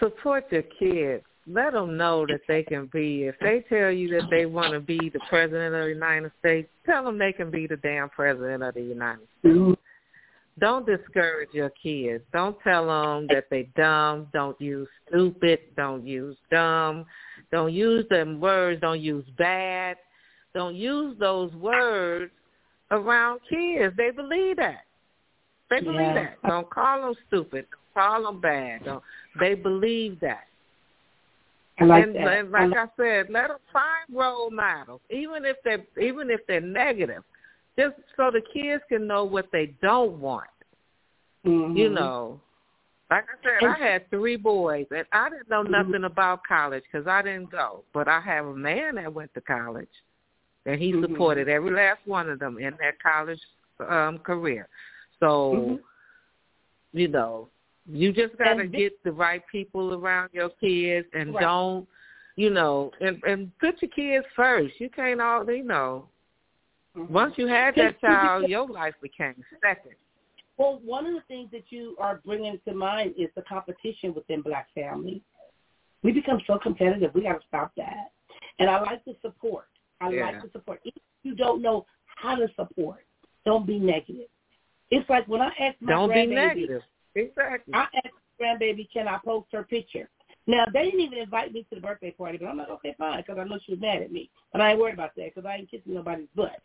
Support 0.00 0.50
your 0.50 0.62
kids. 0.62 1.24
Let 1.46 1.72
them 1.72 1.96
know 1.96 2.26
that 2.26 2.40
they 2.46 2.62
can 2.62 2.90
be. 2.92 3.24
If 3.24 3.36
they 3.40 3.64
tell 3.68 3.90
you 3.90 4.08
that 4.18 4.28
they 4.30 4.46
want 4.46 4.72
to 4.72 4.80
be 4.80 4.98
the 5.12 5.20
president 5.28 5.74
of 5.74 5.84
the 5.84 5.88
United 5.88 6.30
States, 6.40 6.68
tell 6.84 7.04
them 7.04 7.18
they 7.18 7.32
can 7.32 7.50
be 7.50 7.66
the 7.66 7.76
damn 7.76 8.10
president 8.10 8.62
of 8.62 8.74
the 8.74 8.82
United 8.82 9.26
States. 9.40 9.80
Don't 10.58 10.84
discourage 10.84 11.50
your 11.52 11.70
kids. 11.82 12.22
Don't 12.32 12.56
tell 12.62 12.86
them 12.86 13.28
that 13.28 13.44
they 13.50 13.68
dumb. 13.76 14.26
Don't 14.32 14.60
use 14.60 14.88
stupid. 15.08 15.60
Don't 15.76 16.06
use 16.06 16.36
dumb. 16.50 17.06
Don't 17.52 17.72
use 17.72 18.04
them 18.10 18.40
words. 18.40 18.80
Don't 18.80 19.00
use 19.00 19.24
bad. 19.38 19.96
Don't 20.55 20.74
use 20.74 21.16
those 21.18 21.53
words 21.55 22.32
around 22.90 23.40
kids. 23.49 23.94
They 23.96 24.11
believe 24.11 24.57
that. 24.57 24.84
They 25.70 25.80
believe 25.80 26.01
Yeah. 26.01 26.14
that. 26.14 26.42
Don't 26.49 26.70
call 26.70 27.03
them 27.03 27.14
stupid. 27.26 27.66
Don't 27.70 27.94
call 27.94 28.22
them 28.24 28.40
bad. 28.40 28.84
Don't. 28.84 29.03
They 29.38 29.55
believe 29.55 30.18
that. 30.20 30.44
I 31.80 31.84
like 31.84 32.05
and, 32.05 32.14
that. 32.14 32.20
and 32.20 32.28
I 32.28 32.42
like 32.42 32.70
like- 32.70 32.88
I 32.90 32.96
said, 32.96 33.30
let 33.30 33.49
them 33.49 33.59
find 33.72 34.07
role 34.11 34.51
models, 34.51 35.01
even 35.11 35.44
if 35.44 35.57
they're 35.62 35.84
even 36.01 36.30
if 36.30 36.40
they're 36.49 36.61
negative, 36.61 37.22
just 37.78 37.94
so 38.16 38.30
the 38.30 38.40
kids 38.53 38.82
can 38.88 39.07
know 39.07 39.24
what 39.24 39.46
they 39.53 39.66
don't 39.80 40.18
want. 40.20 40.49
Mhm. 41.44 41.76
You 41.76 41.90
know, 41.90 42.40
like 43.11 43.26
I 43.30 43.42
said, 43.42 43.68
I 43.68 43.78
had 43.78 44.11
three 44.11 44.36
boys, 44.36 44.86
and 44.90 45.07
I 45.12 45.30
didn't 45.30 45.49
know 45.49 45.62
nothing 45.62 46.03
about 46.05 46.42
college 46.44 46.82
because 46.90 47.07
I 47.07 47.22
didn't 47.22 47.51
go. 47.51 47.84
But 47.92 48.09
I 48.09 48.18
have 48.20 48.46
a 48.46 48.55
man 48.55 48.96
that 48.96 49.12
went 49.12 49.32
to 49.34 49.40
college, 49.40 49.88
and 50.68 50.80
he 50.80 50.92
Mhm. 50.92 51.00
supported 51.00 51.48
every 51.48 51.70
last 51.70 52.00
one 52.06 52.28
of 52.28 52.38
them 52.38 52.58
in 52.58 52.76
their 52.76 52.92
college 53.02 53.40
um 53.88 54.18
career. 54.18 54.68
So, 55.18 55.52
Mhm. 55.54 55.82
you 56.92 57.08
know, 57.08 57.48
you 57.86 58.12
just 58.12 58.36
got 58.36 58.54
to 58.54 58.66
get 58.66 59.02
the 59.02 59.12
right 59.12 59.44
people 59.46 59.94
around 59.94 60.30
your 60.32 60.50
kids, 60.50 61.08
and 61.14 61.34
Right. 61.34 61.40
don't, 61.40 61.88
you 62.36 62.50
know, 62.50 62.92
and 63.00 63.22
and 63.24 63.58
put 63.58 63.80
your 63.80 63.90
kids 63.90 64.26
first. 64.36 64.78
You 64.78 64.90
can't 64.90 65.20
all, 65.20 65.50
you 65.50 65.64
know. 65.64 66.08
Mhm. 66.94 67.08
Once 67.08 67.38
you 67.38 67.46
had 67.46 67.74
that 67.76 67.98
child, 68.00 68.46
your 68.46 68.66
life 68.66 68.94
became 69.00 69.42
second. 69.62 69.96
Well, 70.58 70.80
one 70.80 71.06
of 71.06 71.14
the 71.14 71.22
things 71.22 71.50
that 71.52 71.70
you 71.70 71.96
are 71.98 72.16
bringing 72.26 72.58
to 72.66 72.74
mind 72.74 73.14
is 73.16 73.32
the 73.34 73.42
competition 73.42 74.12
within 74.12 74.42
black 74.42 74.68
families. 74.74 75.22
We 76.02 76.12
become 76.12 76.40
so 76.46 76.58
competitive. 76.58 77.14
We 77.14 77.22
got 77.22 77.40
to 77.40 77.46
stop 77.46 77.74
that. 77.76 78.12
And 78.58 78.68
I 78.68 78.80
like 78.80 79.04
to 79.04 79.14
support. 79.22 79.68
I 80.01 80.11
Yeah. 80.11 80.26
like 80.26 80.42
to 80.42 80.51
support. 80.51 80.80
If 80.84 80.94
you 81.22 81.34
don't 81.34 81.62
know 81.62 81.86
how 82.07 82.34
to 82.36 82.49
support, 82.55 83.05
don't 83.44 83.66
be 83.66 83.78
negative. 83.78 84.28
It's 84.90 85.09
like 85.09 85.26
when 85.28 85.40
I 85.42 85.53
asked 85.59 85.80
my 85.80 85.92
Don't 85.92 86.12
be 86.12 86.26
negative. 86.26 86.82
Exactly. 87.14 87.74
I 87.74 87.88
asked 87.94 88.14
my 88.38 88.46
grandbaby, 88.46 88.90
can 88.92 89.09
I 89.09 89.18
post 89.18 89.49
her 89.53 89.64
picture? 89.64 90.09
Now, 90.46 90.64
they 90.72 90.84
didn't 90.84 91.01
even 91.01 91.18
invite 91.18 91.53
me 91.53 91.66
to 91.68 91.74
the 91.74 91.80
birthday 91.80 92.11
party, 92.11 92.38
but 92.38 92.46
I'm 92.46 92.57
like, 92.57 92.70
okay, 92.70 92.94
fine, 92.96 93.18
because 93.18 93.38
I 93.38 93.44
know 93.44 93.59
she 93.66 93.72
was 93.72 93.80
mad 93.80 94.03
at 94.03 94.12
me. 94.12 94.30
But 94.51 94.62
I 94.62 94.70
ain't 94.70 94.80
worried 94.80 94.94
about 94.94 95.14
that 95.16 95.34
because 95.34 95.46
I 95.46 95.57
ain't 95.57 95.70
kissing 95.70 95.92
nobody's 95.94 96.28
butt. 96.34 96.61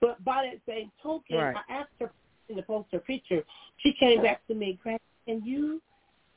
But 0.00 0.22
by 0.22 0.50
that 0.50 0.60
same 0.70 0.92
token, 1.02 1.38
Right. 1.38 1.56
I 1.56 1.72
asked 1.72 1.92
her 2.00 2.12
to 2.54 2.62
post 2.62 2.88
her 2.92 2.98
picture. 2.98 3.42
She 3.78 3.94
came 3.94 4.22
back 4.22 4.46
to 4.48 4.54
me, 4.54 4.78
Grant, 4.82 5.00
can 5.26 5.42
you, 5.44 5.80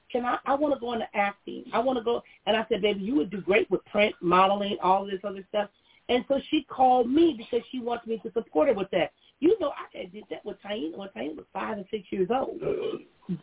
can 0.10 0.26
I, 0.26 0.38
I 0.46 0.56
want 0.56 0.74
to 0.74 0.80
go 0.80 0.94
into 0.94 1.06
acting. 1.14 1.66
I 1.74 1.80
want 1.80 2.00
to 2.00 2.04
go. 2.04 2.24
And 2.46 2.56
I 2.56 2.66
said, 2.70 2.82
baby, 2.82 3.02
you 3.02 3.16
would 3.16 3.30
do 3.30 3.42
great 3.42 3.70
with 3.70 3.84
print, 3.86 4.16
modeling, 4.22 4.78
all 4.82 5.06
this 5.06 5.20
other 5.24 5.46
stuff. 5.50 5.70
And 6.10 6.26
so 6.28 6.40
she 6.50 6.64
called 6.64 7.10
me 7.10 7.36
because 7.38 7.66
she 7.72 7.80
wants 7.80 8.06
me 8.08 8.20
to 8.20 8.32
support 8.34 8.68
her 8.68 8.74
with 8.74 8.90
that. 8.92 9.12
You 9.40 9.58
know, 9.60 9.72
I 9.72 10.06
did 10.06 10.24
that 10.30 10.44
with 10.44 10.58
Taina 10.62 10.98
when 10.98 11.08
Taina 11.10 11.36
was 11.38 11.46
five 11.54 11.78
and 11.78 11.86
six 11.90 12.06
years 12.12 12.28
old. 12.30 12.62
Uh-huh. 12.62 13.36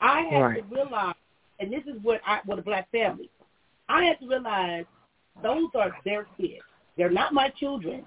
I 0.00 0.22
had 0.22 0.42
Right. 0.42 0.68
to 0.68 0.74
realize, 0.74 1.14
and 1.58 1.72
this 1.72 1.84
is 1.86 2.02
what 2.02 2.20
I, 2.26 2.40
what 2.44 2.58
a 2.58 2.62
black 2.62 2.90
family. 2.90 3.30
I 3.88 4.04
had 4.04 4.18
to 4.20 4.26
realize 4.26 4.84
those 5.42 5.68
are 5.74 5.96
their 6.04 6.26
kids. 6.36 6.62
They're 6.96 7.08
not 7.08 7.32
my 7.32 7.50
children. 7.50 8.04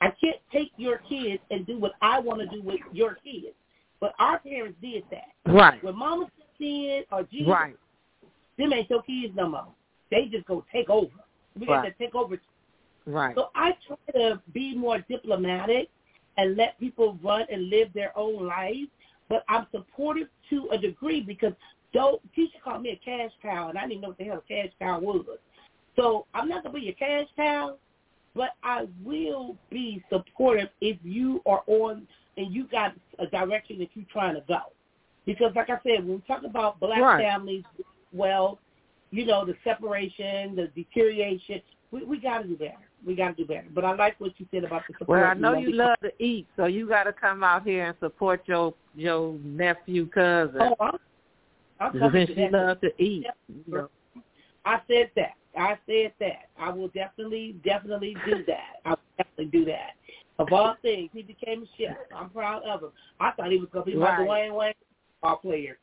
I 0.00 0.10
can't 0.20 0.38
take 0.52 0.72
your 0.76 0.98
kids 0.98 1.42
and 1.50 1.66
do 1.66 1.78
what 1.78 1.92
I 2.02 2.18
want 2.18 2.40
to 2.40 2.46
do 2.46 2.62
with 2.62 2.80
your 2.92 3.16
kids. 3.22 3.54
But 4.00 4.14
our 4.18 4.38
parents 4.40 4.78
did 4.82 5.04
that. 5.10 5.28
Right. 5.46 5.82
When 5.84 5.96
Mama 5.96 6.30
in 6.58 7.04
or 7.10 7.22
Jesus, 7.24 7.48
Right. 7.48 7.76
them 8.58 8.72
ain't 8.72 8.90
your 8.90 9.02
kids 9.02 9.34
no 9.34 9.48
more. 9.48 9.68
They 10.10 10.26
just 10.26 10.46
go 10.46 10.64
take 10.72 10.90
over. 10.90 11.12
We 11.58 11.66
got 11.66 11.82
to 11.82 11.92
take 11.92 12.14
over 12.14 12.38
Right. 13.06 13.34
so 13.34 13.50
I 13.54 13.72
try 13.86 13.96
to 14.14 14.40
be 14.52 14.74
more 14.74 14.98
diplomatic 15.08 15.88
and 16.36 16.56
let 16.56 16.78
people 16.78 17.18
run 17.22 17.46
and 17.50 17.68
live 17.68 17.92
their 17.92 18.16
own 18.16 18.46
lives. 18.46 18.88
But 19.28 19.44
I'm 19.48 19.66
supportive 19.70 20.28
to 20.50 20.68
a 20.72 20.78
degree 20.78 21.20
because 21.20 21.52
don't 21.92 22.20
teacher 22.34 22.58
called 22.62 22.82
me 22.82 22.90
a 22.90 23.04
cash 23.04 23.30
cow, 23.42 23.68
and 23.68 23.78
I 23.78 23.86
didn't 23.86 24.00
know 24.02 24.08
what 24.08 24.18
the 24.18 24.24
hell 24.24 24.42
a 24.44 24.48
cash 24.48 24.72
cow 24.78 24.98
was. 25.00 25.24
So 25.96 26.26
I'm 26.34 26.48
not 26.48 26.62
gonna 26.62 26.78
be 26.78 26.88
a 26.88 26.92
cash 26.92 27.26
cow, 27.36 27.76
but 28.34 28.50
I 28.62 28.86
will 29.04 29.56
be 29.70 30.02
supportive 30.08 30.68
if 30.80 30.98
you 31.02 31.42
are 31.46 31.62
on 31.66 32.06
and 32.36 32.52
you 32.54 32.66
got 32.66 32.94
a 33.18 33.26
direction 33.26 33.78
that 33.78 33.88
you're 33.94 34.04
trying 34.12 34.34
to 34.34 34.44
go. 34.48 34.60
Because 35.26 35.52
like 35.54 35.68
I 35.68 35.78
said, 35.82 36.06
when 36.06 36.16
we 36.16 36.22
talk 36.26 36.42
about 36.44 36.80
black 36.80 37.00
Right. 37.00 37.22
families, 37.22 37.64
well, 38.12 38.58
you 39.10 39.26
know, 39.26 39.44
the 39.44 39.56
separation, 39.64 40.56
the 40.56 40.68
deterioration, 40.68 41.60
we, 41.90 42.04
we 42.04 42.18
got 42.18 42.38
to 42.42 42.48
do 42.48 42.56
better. 42.56 42.76
We 43.06 43.14
got 43.14 43.28
to 43.28 43.34
do 43.34 43.46
better. 43.46 43.66
But 43.74 43.84
I 43.84 43.94
like 43.94 44.20
what 44.20 44.32
you 44.38 44.46
said 44.50 44.64
about 44.64 44.82
the 44.86 44.94
support. 44.98 45.20
Well, 45.20 45.30
I 45.30 45.34
know 45.34 45.52
know, 45.52 45.58
you 45.58 45.72
love 45.72 45.96
to 46.02 46.10
eat, 46.22 46.46
so 46.56 46.66
you 46.66 46.88
got 46.88 47.04
to 47.04 47.12
come 47.12 47.42
out 47.42 47.64
here 47.64 47.86
and 47.86 47.96
support 47.98 48.42
your 48.46 48.74
your 48.94 49.34
nephew 49.44 50.06
cousin. 50.06 50.60
Oh, 50.60 50.76
I'm, 50.80 50.98
I'm 51.80 51.92
coming 51.98 52.26
Since 52.26 52.28
to 52.30 52.34
she 52.34 52.40
that. 52.42 52.52
loves 52.52 52.80
to 52.82 53.02
eat. 53.02 53.26
You 53.48 53.72
know. 53.72 53.88
I 54.64 54.80
said 54.86 55.10
that. 55.16 55.34
I 55.56 55.78
said 55.86 56.12
that. 56.20 56.48
I 56.58 56.70
will 56.70 56.88
definitely, 56.88 57.56
definitely 57.64 58.16
do 58.26 58.44
that. 58.46 58.76
I 58.84 58.90
will 58.90 58.98
definitely 59.16 59.46
do 59.46 59.64
that. 59.66 59.92
Of 60.38 60.52
all 60.52 60.74
things, 60.80 61.10
he 61.12 61.22
became 61.22 61.62
a 61.64 61.66
chef. 61.78 61.96
I'm 62.16 62.30
proud 62.30 62.62
of 62.64 62.82
him. 62.82 62.90
I 63.18 63.32
thought 63.32 63.50
he 63.50 63.58
was 63.58 63.68
going 63.72 63.84
to 63.84 63.90
be 63.90 63.96
my 63.96 64.18
Right. 64.18 64.28
Dwayne 64.28 64.54
Wayne 64.54 64.72
football 65.20 65.36
player 65.36 65.78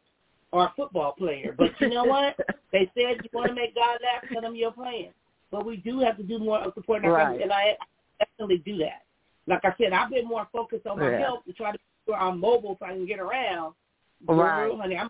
or 0.52 0.66
a 0.66 0.74
football 0.76 1.14
player. 1.14 1.54
But 1.58 1.70
you 1.80 1.90
know 1.90 2.06
what? 2.06 2.36
they 2.72 2.90
said 2.96 3.18
you 3.24 3.30
want 3.34 3.50
to 3.50 3.56
make 3.56 3.76
God 3.76 4.00
laugh, 4.02 4.24
tell 4.32 4.42
them 4.42 4.56
your 4.56 4.72
plan. 4.72 5.10
But 5.52 5.66
we 5.66 5.78
do 5.78 6.00
have 6.00 6.18
to 6.18 6.24
do 6.24 6.40
more 6.40 6.60
of 6.60 6.74
supporting 6.74 7.06
our 7.06 7.16
Right. 7.16 7.28
family, 7.28 7.44
and 7.44 7.52
I 7.54 7.78
definitely 8.20 8.60
do 8.60 8.78
that. 8.80 9.04
Like 9.48 9.64
I 9.64 9.74
said, 9.78 9.94
I've 9.94 10.10
been 10.10 10.26
more 10.26 10.48
focused 10.52 10.86
on 10.88 11.00
my 11.00 11.12
Yeah. 11.12 11.20
health 11.20 11.46
to 11.46 11.54
try 11.54 11.72
to 11.72 11.78
make 11.78 12.06
sure 12.06 12.16
I'm 12.16 12.40
mobile 12.40 12.78
so 12.80 12.86
I 12.86 12.90
can 12.90 13.06
get 13.06 13.20
around. 13.20 13.76
Right. 14.28 14.38
Girl, 14.38 14.78
honey, 14.78 14.98
I'm 14.98 15.10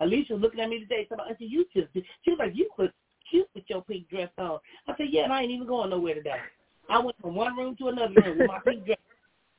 Alicia 0.00 0.34
was 0.34 0.42
looking 0.42 0.60
at 0.60 0.68
me 0.68 0.78
today. 0.78 1.06
Said, 1.08 1.18
"You 1.40 1.66
just," 1.74 1.92
she 1.92 2.30
was 2.30 2.38
like, 2.38 2.54
"You 2.54 2.70
look 2.78 2.92
cute 3.28 3.48
with 3.54 3.68
your 3.68 3.82
pink 3.82 4.08
dress 4.08 4.30
on." 4.38 4.60
I 4.86 4.96
said, 4.96 5.08
"Yeah, 5.10 5.24
and 5.24 5.32
I 5.32 5.42
ain't 5.42 5.50
even 5.50 5.66
going 5.66 5.90
nowhere 5.90 6.14
today. 6.14 6.40
I 6.88 6.98
went 7.00 7.16
from 7.20 7.34
one 7.34 7.56
room 7.56 7.74
to 7.76 7.88
another 7.88 8.14
room 8.14 8.38
with 8.38 8.46
my 8.46 8.60
pink 8.60 8.86
dress." 8.86 8.98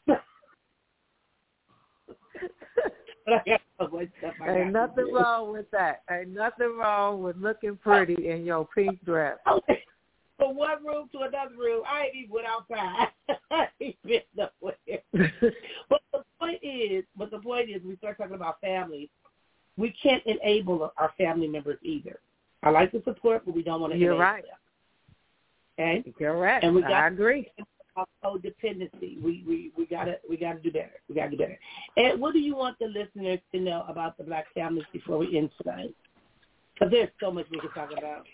I 3.34 3.50
got 3.50 3.62
so 3.80 3.88
much 3.96 4.08
stuff 4.20 4.34
I 4.42 4.46
got 4.48 4.58
Ain't 4.58 4.72
nothing 4.74 5.06
do. 5.06 5.16
wrong 5.16 5.52
with 5.52 5.70
that. 5.72 6.02
Ain't 6.12 6.30
nothing 6.30 6.78
wrong 6.78 7.22
with 7.24 7.38
looking 7.38 7.78
pretty 7.78 8.28
in 8.30 8.46
your 8.46 8.68
pink 8.74 9.04
dress. 9.06 9.38
From 10.38 10.56
one 10.56 10.86
room 10.86 11.10
to 11.12 11.20
another 11.20 11.56
room, 11.58 11.84
I 11.86 12.06
ain't 12.06 12.16
even 12.16 12.32
went 12.32 12.48
outside. 12.48 13.08
I 13.52 13.68
ain't 13.82 13.98
been 14.06 14.22
nowhere. 14.36 14.76
But 15.90 16.02
the 16.14 16.24
point 16.40 16.60
is, 16.64 17.04
but 17.18 17.30
the 17.32 17.40
point 17.40 17.70
is, 17.70 17.82
we 17.84 17.98
start 17.98 18.18
talking 18.18 18.36
about 18.36 18.62
families. 18.62 19.10
We 19.78 19.94
can't 20.02 20.24
enable 20.26 20.92
our 20.98 21.12
family 21.18 21.48
members 21.48 21.78
either. 21.84 22.20
I 22.64 22.70
like 22.70 22.92
the 22.92 23.02
support, 23.06 23.44
but 23.46 23.54
we 23.56 23.64
don't 23.64 23.82
want 23.82 23.94
to 23.94 24.00
You're 24.00 24.12
enable 24.12 24.24
right. 24.24 24.44
them. 24.44 26.02
Okay. 26.04 26.14
Correct. 26.18 26.64
And 26.64 26.76
we 26.76 26.82
got- 26.82 26.92
I 26.92 27.08
agree. 27.08 27.52
Our 28.00 28.06
codependency. 28.24 29.22
We 29.22 29.44
we 29.48 29.72
we 29.78 29.86
gotta 29.86 30.20
we 30.30 30.38
gotta 30.38 30.60
do 30.60 30.72
better. 30.72 30.92
We 31.08 31.16
gotta 31.16 31.32
do 31.32 31.38
better. 31.38 31.60
And 31.98 32.22
what 32.22 32.34
do 32.34 32.40
you 32.40 32.56
want 32.56 32.78
the 32.80 32.86
listeners 32.86 33.40
to 33.52 33.60
know 33.60 33.84
about 33.88 34.18
the 34.18 34.24
black 34.24 34.46
families 34.54 34.86
before 34.94 35.18
we 35.18 35.38
end 35.38 35.50
tonight? 35.62 35.94
Because 36.74 36.92
there's 36.92 37.10
so 37.20 37.32
much 37.32 37.46
we 37.52 37.60
can 37.60 37.72
talk 37.72 37.90
about. 37.98 38.26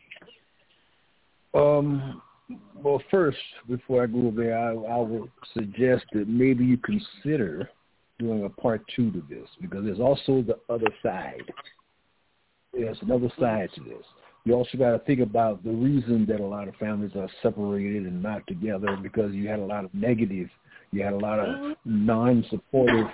Um, 1.54 2.22
well, 2.76 3.02
first, 3.10 3.38
before 3.68 4.04
I 4.04 4.08
go 4.08 4.32
there, 4.36 4.58
I, 4.58 4.74
I 4.74 4.98
would 4.98 5.32
suggest 5.54 6.06
that 6.14 6.28
maybe 6.28 6.66
you 6.66 6.78
consider 6.78 7.70
doing 8.20 8.46
a 8.46 8.50
part 8.50 8.82
two 8.96 9.12
to 9.12 9.24
this 9.30 9.48
because 9.62 9.84
there's 9.84 10.00
also 10.00 10.44
the 10.44 10.60
other 10.70 10.94
side. 11.02 11.42
There's 12.74 12.98
another 13.02 13.32
side 13.40 13.70
to 13.76 13.84
this. 13.84 14.06
You 14.46 14.54
also 14.54 14.78
got 14.78 14.92
to 14.92 15.00
think 15.00 15.22
about 15.22 15.64
the 15.64 15.72
reason 15.72 16.26
that 16.30 16.40
a 16.40 16.46
lot 16.46 16.68
of 16.68 16.76
families 16.76 17.12
are 17.16 17.28
separated 17.42 18.06
and 18.06 18.22
not 18.22 18.46
together 18.46 18.96
because 19.02 19.34
you 19.34 19.48
had 19.48 19.60
a 19.60 19.66
lot 19.66 19.86
of 19.86 19.94
negative, 19.94 20.50
you 20.92 21.04
had 21.04 21.14
a 21.14 21.18
lot 21.18 21.40
of 21.40 21.76
non-supportive, 21.84 23.08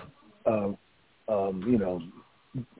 uh, 0.45 0.71
um, 1.29 1.63
you 1.65 1.77
know, 1.77 2.01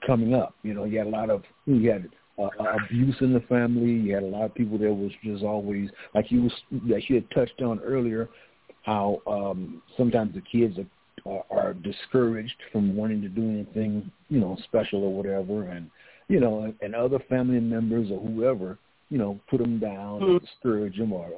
coming 0.06 0.34
up. 0.34 0.54
You 0.64 0.74
know, 0.74 0.84
you 0.84 0.98
had 0.98 1.08
a 1.08 1.12
lot 1.12 1.30
of 1.30 1.44
you 1.66 1.90
had 1.90 2.10
uh, 2.38 2.50
abuse 2.84 3.16
in 3.22 3.34
the 3.34 3.40
family. 3.42 3.92
You 3.92 4.16
had 4.16 4.24
a 4.24 4.28
lot 4.28 4.44
of 4.44 4.54
people 4.54 4.78
that 4.78 4.94
was 4.94 5.12
just 5.24 5.44
always 5.44 5.90
like 6.14 6.30
you 6.30 6.44
was 6.44 6.54
that 6.90 7.10
you 7.10 7.16
had 7.16 7.32
touched 7.32 7.62
on 7.62 7.80
earlier, 7.80 8.30
how 8.84 9.22
um, 9.28 9.82
sometimes 9.96 10.34
the 10.34 10.42
kids 10.42 10.78
are, 11.26 11.32
are, 11.32 11.46
are 11.58 11.74
discouraged 11.74 12.56
from 12.74 12.98
wanting 12.98 13.22
to 13.22 13.30
do 13.30 13.44
anything, 13.44 14.12
you 14.28 14.42
know, 14.42 14.58
special 14.66 15.04
or 15.04 15.14
whatever, 15.14 15.70
and 15.70 15.90
you 16.32 16.40
know, 16.40 16.74
and, 16.82 16.96
other 16.96 17.20
family 17.28 17.60
members 17.60 18.10
or 18.10 18.20
whoever, 18.20 18.78
you 19.10 19.18
know, 19.18 19.40
put 19.50 19.60
them 19.60 19.80
down, 19.80 20.24
and 20.24 20.42
discourage 20.42 20.98
them, 20.98 21.12
or 21.12 21.30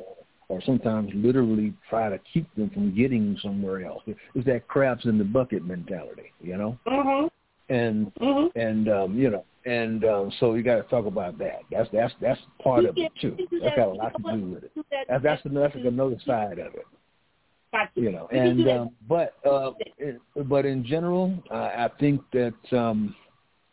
or 0.49 0.61
sometimes 0.65 1.09
literally 1.15 1.73
try 1.89 2.09
to 2.09 2.19
keep 2.31 2.53
them 2.55 2.69
from 2.69 2.95
getting 2.95 3.37
somewhere 3.41 3.85
else. 3.85 4.03
It's 4.35 4.45
that 4.45 4.67
crabs 4.67 5.05
in 5.05 5.17
the 5.17 5.23
bucket 5.23 5.65
mentality, 5.65 6.31
you 6.41 6.57
know 6.57 6.77
Mhm. 6.85 7.29
and 7.69 8.13
Mhm. 8.15 8.51
and 8.55 8.89
um, 8.89 9.17
you 9.17 9.29
know, 9.29 9.45
and 9.65 10.05
um, 10.05 10.31
so 10.39 10.53
you 10.53 10.61
got 10.63 10.75
to 10.75 10.83
talk 10.83 11.05
about 11.05 11.37
that. 11.39 11.61
That's 11.71 11.89
that's 11.91 12.13
that's 12.21 12.39
part 12.61 12.85
of 12.85 12.97
it 12.97 13.11
too. 13.19 13.35
That's 13.61 13.75
got 13.75 13.87
a 13.87 13.93
lot 13.93 14.13
to 14.17 14.23
do 14.31 14.45
with 14.53 14.63
it. 14.65 14.71
That's 15.09 15.23
that's 15.23 15.41
that's 15.43 15.75
another 15.75 16.19
side 16.25 16.59
of 16.59 16.75
it, 16.75 16.85
you 17.95 18.11
know. 18.11 18.27
And 18.27 18.67
um, 18.67 18.89
but 19.07 19.33
uh, 19.45 19.71
but 20.43 20.65
in 20.65 20.85
general, 20.85 21.33
uh, 21.49 21.71
I 21.75 21.89
think 21.99 22.21
that 22.33 22.53
um, 22.77 23.15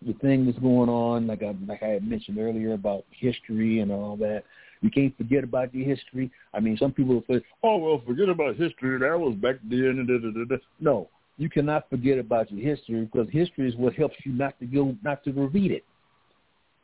the 0.07 0.15
thing 0.15 0.47
that's 0.47 0.59
going 0.59 0.89
on, 0.89 1.27
like 1.27 1.43
I 1.43 1.55
like 1.67 1.83
I 1.83 1.89
had 1.89 2.09
mentioned 2.09 2.39
earlier 2.39 2.73
about 2.73 3.05
history 3.11 3.81
and 3.81 3.93
all 3.93 4.17
that. 4.17 4.45
You 4.81 4.91
can't 4.91 5.17
forget 5.19 5.45
about 5.45 5.75
your 5.75 5.87
history. 5.87 6.31
I 6.55 6.61
mean, 6.61 6.79
some 6.79 6.93
people 6.93 7.17
will 7.17 7.25
say, 7.29 7.45
"Oh, 7.63 7.77
well, 7.77 8.03
forget 8.07 8.31
about 8.31 8.57
history. 8.57 8.99
That 8.99 9.19
was 9.19 9.35
back 9.35 9.57
then." 9.63 10.07
Da, 10.09 10.19
da, 10.19 10.33
da, 10.33 10.57
da. 10.57 10.63
No, 10.81 11.09
you 11.37 11.51
cannot 11.51 11.89
forget 11.91 12.19
about 12.19 12.51
your 12.51 12.77
history 12.77 13.03
because 13.05 13.29
history 13.31 13.69
is 13.69 13.77
what 13.77 13.95
helps 13.95 14.17
you 14.25 14.33
not 14.33 14.59
to 14.61 14.67
go, 14.67 14.97
not 15.03 15.23
to 15.25 15.33
repeat 15.33 15.71
it. 15.73 15.85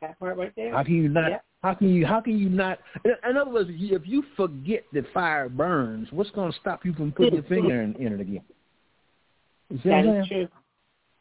that 0.01 0.19
part 0.19 0.37
right 0.37 0.53
there. 0.55 0.73
How 0.73 0.83
can 0.83 0.95
you 0.95 1.09
not? 1.09 1.29
Yeah. 1.29 1.37
How 1.63 1.73
can 1.73 1.89
you? 1.89 2.05
How 2.05 2.21
can 2.21 2.37
you 2.37 2.49
not? 2.49 2.77
In, 3.03 3.35
other 3.35 3.49
words, 3.51 3.69
if 3.71 4.03
you 4.05 4.23
forget 4.35 4.83
that 4.93 5.11
fire 5.11 5.49
burns, 5.49 6.07
what's 6.11 6.29
going 6.31 6.51
to 6.51 6.59
stop 6.59 6.85
you 6.85 6.93
from 6.93 7.11
putting 7.11 7.33
your 7.33 7.43
finger 7.43 7.81
in, 7.81 7.95
in 7.95 8.13
it 8.13 8.21
again? 8.21 8.41
What 9.69 9.83
That 9.83 9.93
I'm 9.93 10.09
is 10.21 10.27
true. 10.27 10.47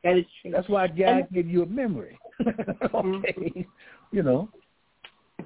That 0.07 0.19
is 0.19 0.25
true. 0.41 0.53
That's 0.53 0.69
why 0.69 0.87
God 0.87 0.99
And- 1.01 1.31
gave 1.31 1.49
you 1.49 1.63
a 1.65 1.67
memory. 1.67 2.17
okay, 2.95 3.67
you 4.13 4.23
know, 4.23 4.49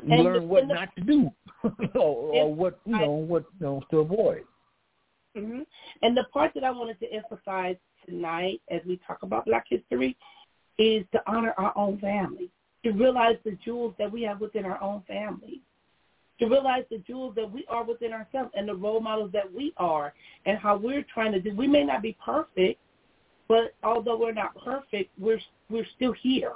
you 0.05 0.17
learn 0.23 0.43
the- 0.43 0.47
what 0.47 0.69
the- 0.69 0.75
not 0.75 0.95
to 0.97 1.01
do, 1.03 1.31
or, 1.95 2.35
or 2.35 2.55
what 2.55 2.79
you 2.85 2.99
know, 2.99 3.11
what 3.13 3.45
you 3.59 3.67
know 3.67 3.83
to 3.91 4.01
avoid. 4.01 4.45
hmm 5.35 5.61
And 6.03 6.15
the 6.15 6.25
part 6.33 6.53
that 6.55 6.63
I 6.65 6.71
wanted 6.71 7.01
to 7.01 7.11
emphasize 7.11 7.77
tonight 8.05 8.61
as 8.71 8.83
we 8.87 8.99
talk 9.07 9.23
about 9.23 9.47
Black 9.47 9.65
history 9.69 10.15
is 10.79 11.07
to 11.13 11.23
honor 11.27 11.55
our 11.57 11.73
own 11.77 11.99
family, 11.99 12.51
to 12.85 12.91
realize 12.91 13.37
the 13.45 13.57
jewels 13.65 13.95
that 13.99 14.13
we 14.13 14.21
have 14.25 14.41
within 14.41 14.67
our 14.67 14.81
own 14.83 15.03
family, 15.09 15.63
to 16.39 16.47
realize 16.47 16.85
the 16.91 16.99
jewels 16.99 17.35
that 17.37 17.51
we 17.51 17.65
are 17.69 17.85
within 17.85 18.13
ourselves 18.13 18.51
and 18.55 18.69
the 18.69 18.75
role 18.75 19.01
models 19.01 19.31
that 19.33 19.51
we 19.51 19.73
are 19.79 20.13
and 20.45 20.59
how 20.59 20.77
we're 20.77 21.05
trying 21.15 21.33
to 21.33 21.41
do. 21.41 21.55
We 21.55 21.67
may 21.67 21.85
not 21.85 22.03
be 22.03 22.15
perfect, 22.23 22.79
but 23.51 23.75
although 23.83 24.17
we're 24.17 24.33
not 24.33 24.57
perfect, 24.65 25.11
we're 25.19 25.41
we're 25.69 25.87
still 25.97 26.13
here, 26.13 26.53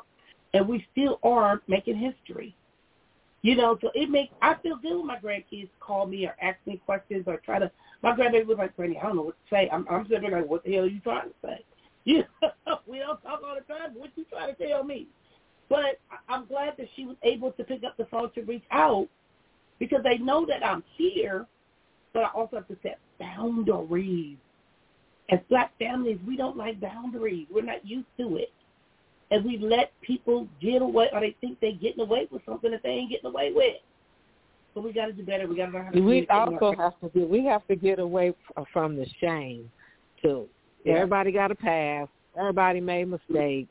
and 0.54 0.68
we 0.68 0.86
still 0.92 1.18
are 1.24 1.60
making 1.66 1.96
history. 1.96 2.54
You 3.42 3.56
know, 3.56 3.76
so 3.82 3.90
it 3.96 4.08
makes 4.08 4.32
I 4.40 4.54
feel 4.62 4.76
good 4.76 4.98
when 4.98 5.08
my 5.08 5.18
grandkids 5.18 5.70
call 5.80 6.06
me 6.06 6.24
or 6.24 6.36
ask 6.40 6.56
me 6.66 6.80
questions 6.86 7.24
or 7.26 7.38
try 7.38 7.58
to. 7.58 7.68
My 8.02 8.14
grandbaby 8.14 8.46
was 8.46 8.58
like, 8.58 8.76
"Granny, 8.76 8.96
I 8.96 9.02
don't 9.02 9.16
know 9.16 9.22
what 9.22 9.34
to 9.34 9.54
say." 9.54 9.68
I'm, 9.72 9.84
I'm 9.90 10.06
sitting 10.06 10.30
there 10.30 10.40
like, 10.40 10.48
"What 10.48 10.62
the 10.62 10.74
hell 10.74 10.84
are 10.84 10.86
you 10.86 11.00
trying 11.00 11.30
to 11.30 11.34
say?" 11.42 11.64
You, 12.06 12.22
we 12.86 12.98
don't 12.98 13.20
talk 13.22 13.40
all 13.42 13.56
the 13.56 13.74
time. 13.74 13.94
What 13.94 14.10
you 14.14 14.26
trying 14.26 14.54
to 14.54 14.68
tell 14.68 14.84
me? 14.84 15.08
But 15.70 15.98
I'm 16.28 16.44
glad 16.44 16.74
that 16.76 16.86
she 16.94 17.06
was 17.06 17.16
able 17.22 17.50
to 17.52 17.64
pick 17.64 17.82
up 17.82 17.96
the 17.96 18.04
phone 18.04 18.30
to 18.34 18.42
reach 18.42 18.62
out 18.70 19.08
because 19.78 20.02
they 20.04 20.18
know 20.18 20.44
that 20.44 20.64
I'm 20.64 20.84
here, 20.98 21.46
but 22.12 22.24
I 22.24 22.28
also 22.34 22.56
have 22.56 22.68
to 22.68 22.76
set 22.82 22.98
boundaries. 23.18 24.36
As 25.30 25.38
black 25.48 25.72
families, 25.78 26.18
we 26.26 26.36
don't 26.36 26.56
like 26.56 26.80
boundaries. 26.80 27.46
We're 27.50 27.62
not 27.62 27.86
used 27.86 28.06
to 28.18 28.36
it. 28.36 28.52
And 29.30 29.44
we 29.44 29.58
let 29.58 29.90
people 30.02 30.46
get 30.60 30.82
away 30.82 31.08
or 31.12 31.20
they 31.20 31.34
think 31.40 31.58
they're 31.60 31.72
getting 31.72 32.00
away 32.00 32.28
with 32.30 32.42
something 32.44 32.70
that 32.70 32.82
they 32.82 32.90
ain't 32.90 33.10
getting 33.10 33.30
away 33.30 33.52
with. 33.54 33.76
So 34.74 34.80
we 34.80 34.92
got 34.92 35.06
to 35.06 35.12
do 35.12 35.22
better. 35.22 35.46
We 35.46 35.56
got 35.56 35.66
to 35.66 35.72
learn 35.72 35.86
how 35.86 35.92
to 35.92 36.00
We 36.00 36.26
also 36.28 36.72
have 36.76 37.00
to 37.00 37.08
do. 37.18 37.26
We 37.26 37.44
have 37.46 37.66
to 37.68 37.76
get 37.76 37.98
away 37.98 38.34
from 38.72 38.96
the 38.96 39.06
shame 39.20 39.70
too. 40.20 40.46
Yeah. 40.84 40.94
Everybody 40.94 41.32
got 41.32 41.50
a 41.50 41.54
past. 41.54 42.10
Everybody 42.38 42.80
made 42.80 43.08
mistakes. 43.08 43.70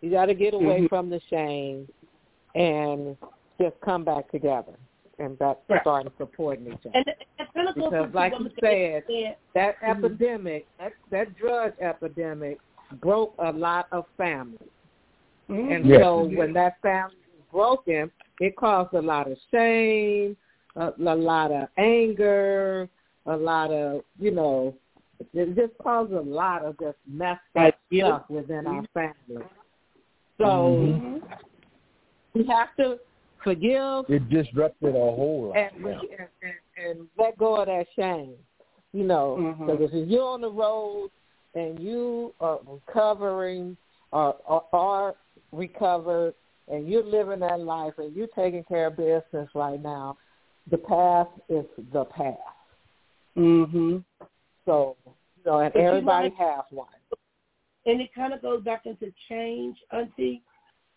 You 0.00 0.10
got 0.10 0.26
to 0.26 0.34
get 0.34 0.52
away 0.52 0.82
Mhm. 0.82 0.88
from 0.88 1.08
the 1.08 1.20
shame 1.30 1.88
and 2.54 3.16
just 3.60 3.80
come 3.80 4.04
back 4.04 4.30
together. 4.30 4.74
And 5.22 5.38
back 5.38 5.58
Right. 5.68 5.80
starting 5.82 6.12
supporting 6.18 6.66
each 6.66 6.86
other. 6.86 6.90
And 6.94 7.08
it 7.08 7.26
kind 7.54 7.68
of 7.68 7.74
Because 7.74 8.14
like 8.14 8.32
what 8.32 8.42
you 8.42 8.50
said, 8.60 9.04
said. 9.06 9.36
that 9.54 9.80
Mhm. 9.80 10.04
epidemic, 10.04 10.66
that 10.78 10.92
that 11.10 11.34
drug 11.36 11.72
epidemic, 11.80 12.58
broke 13.00 13.34
a 13.38 13.52
lot 13.52 13.86
of 13.92 14.06
families. 14.16 14.58
Mhm. 15.48 15.70
And 15.76 15.86
Yes, 15.86 16.02
so 16.02 16.24
it 16.24 16.36
when 16.36 16.52
that 16.54 16.80
family 16.80 17.16
was 17.36 17.46
broken, 17.50 18.10
it 18.40 18.56
caused 18.56 18.94
a 18.94 19.00
lot 19.00 19.30
of 19.30 19.38
shame, 19.50 20.36
a, 20.76 20.92
a 20.98 21.14
lot 21.14 21.52
of 21.52 21.68
anger, 21.76 22.88
a 23.26 23.36
lot 23.36 23.70
of, 23.70 24.04
you 24.18 24.30
know, 24.30 24.74
it 25.32 25.54
just 25.54 25.76
caused 25.78 26.12
a 26.12 26.20
lot 26.20 26.64
of 26.64 26.78
just 26.78 26.98
messed 27.06 27.40
up 27.54 27.62
Right. 27.62 27.74
Yeah. 27.90 28.06
stuff 28.06 28.30
within 28.30 28.66
our 28.66 28.84
family. 28.94 29.44
So 30.38 30.46
Mhm. 30.46 31.22
we 32.34 32.44
have 32.44 32.74
to 32.76 32.98
forgive 33.42 34.04
It 34.08 34.28
disrupted 34.30 34.90
a 34.90 34.98
whole 34.98 35.48
lot. 35.48 35.56
and, 35.56 35.86
and, 35.86 36.00
and, 36.42 36.54
and 36.86 37.08
let 37.18 37.36
go 37.38 37.56
of 37.56 37.66
that 37.66 37.86
shame. 37.96 38.34
You 38.92 39.04
know, 39.04 39.36
Mhm. 39.38 39.66
because 39.66 39.90
if 39.94 40.08
you're 40.08 40.22
on 40.28 40.42
the 40.42 40.50
road 40.50 41.10
and 41.54 41.80
you 41.80 42.34
are 42.40 42.60
recovering 42.66 43.76
or, 44.12 44.36
or 44.46 44.64
are 44.72 45.14
recovered 45.50 46.34
and 46.68 46.86
you're 46.88 47.02
living 47.04 47.40
that 47.40 47.60
life 47.60 47.94
and 47.98 48.14
you're 48.14 48.26
taking 48.28 48.64
care 48.64 48.88
of 48.88 48.96
business 48.96 49.48
right 49.54 49.80
now, 49.82 50.16
the 50.70 50.78
past 50.78 51.30
is 51.48 51.64
the 51.92 52.04
past. 52.04 52.38
Mhm. 53.36 54.04
So, 54.66 54.96
you 55.06 55.42
know, 55.46 55.58
and 55.60 55.72
But 55.72 55.80
you 55.80 55.86
everybody 55.86 56.30
has 56.38 56.64
one. 56.70 56.88
And 57.86 58.00
it 58.00 58.14
kind 58.14 58.32
of 58.32 58.42
goes 58.42 58.62
back 58.62 58.86
into 58.86 59.12
change, 59.28 59.76
Auntie. 59.90 60.42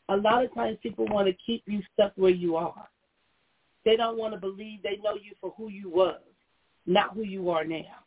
A 0.10 0.16
lot 0.16 0.44
of 0.44 0.54
times 0.54 0.78
people 0.84 1.08
want 1.08 1.28
to 1.28 1.34
keep 1.46 1.64
you 1.66 1.82
stuck 1.94 2.14
where 2.16 2.32
you 2.32 2.56
are. 2.56 2.88
They 3.86 3.96
don't 3.96 4.18
want 4.18 4.34
to 4.34 4.40
believe 4.40 4.82
they 4.84 4.98
know 5.04 5.16
you 5.16 5.34
for 5.40 5.54
who 5.58 5.70
you 5.70 5.90
was, 5.90 6.20
not 6.86 7.14
who 7.14 7.24
you 7.24 7.50
are 7.50 7.64
now. 7.64 8.04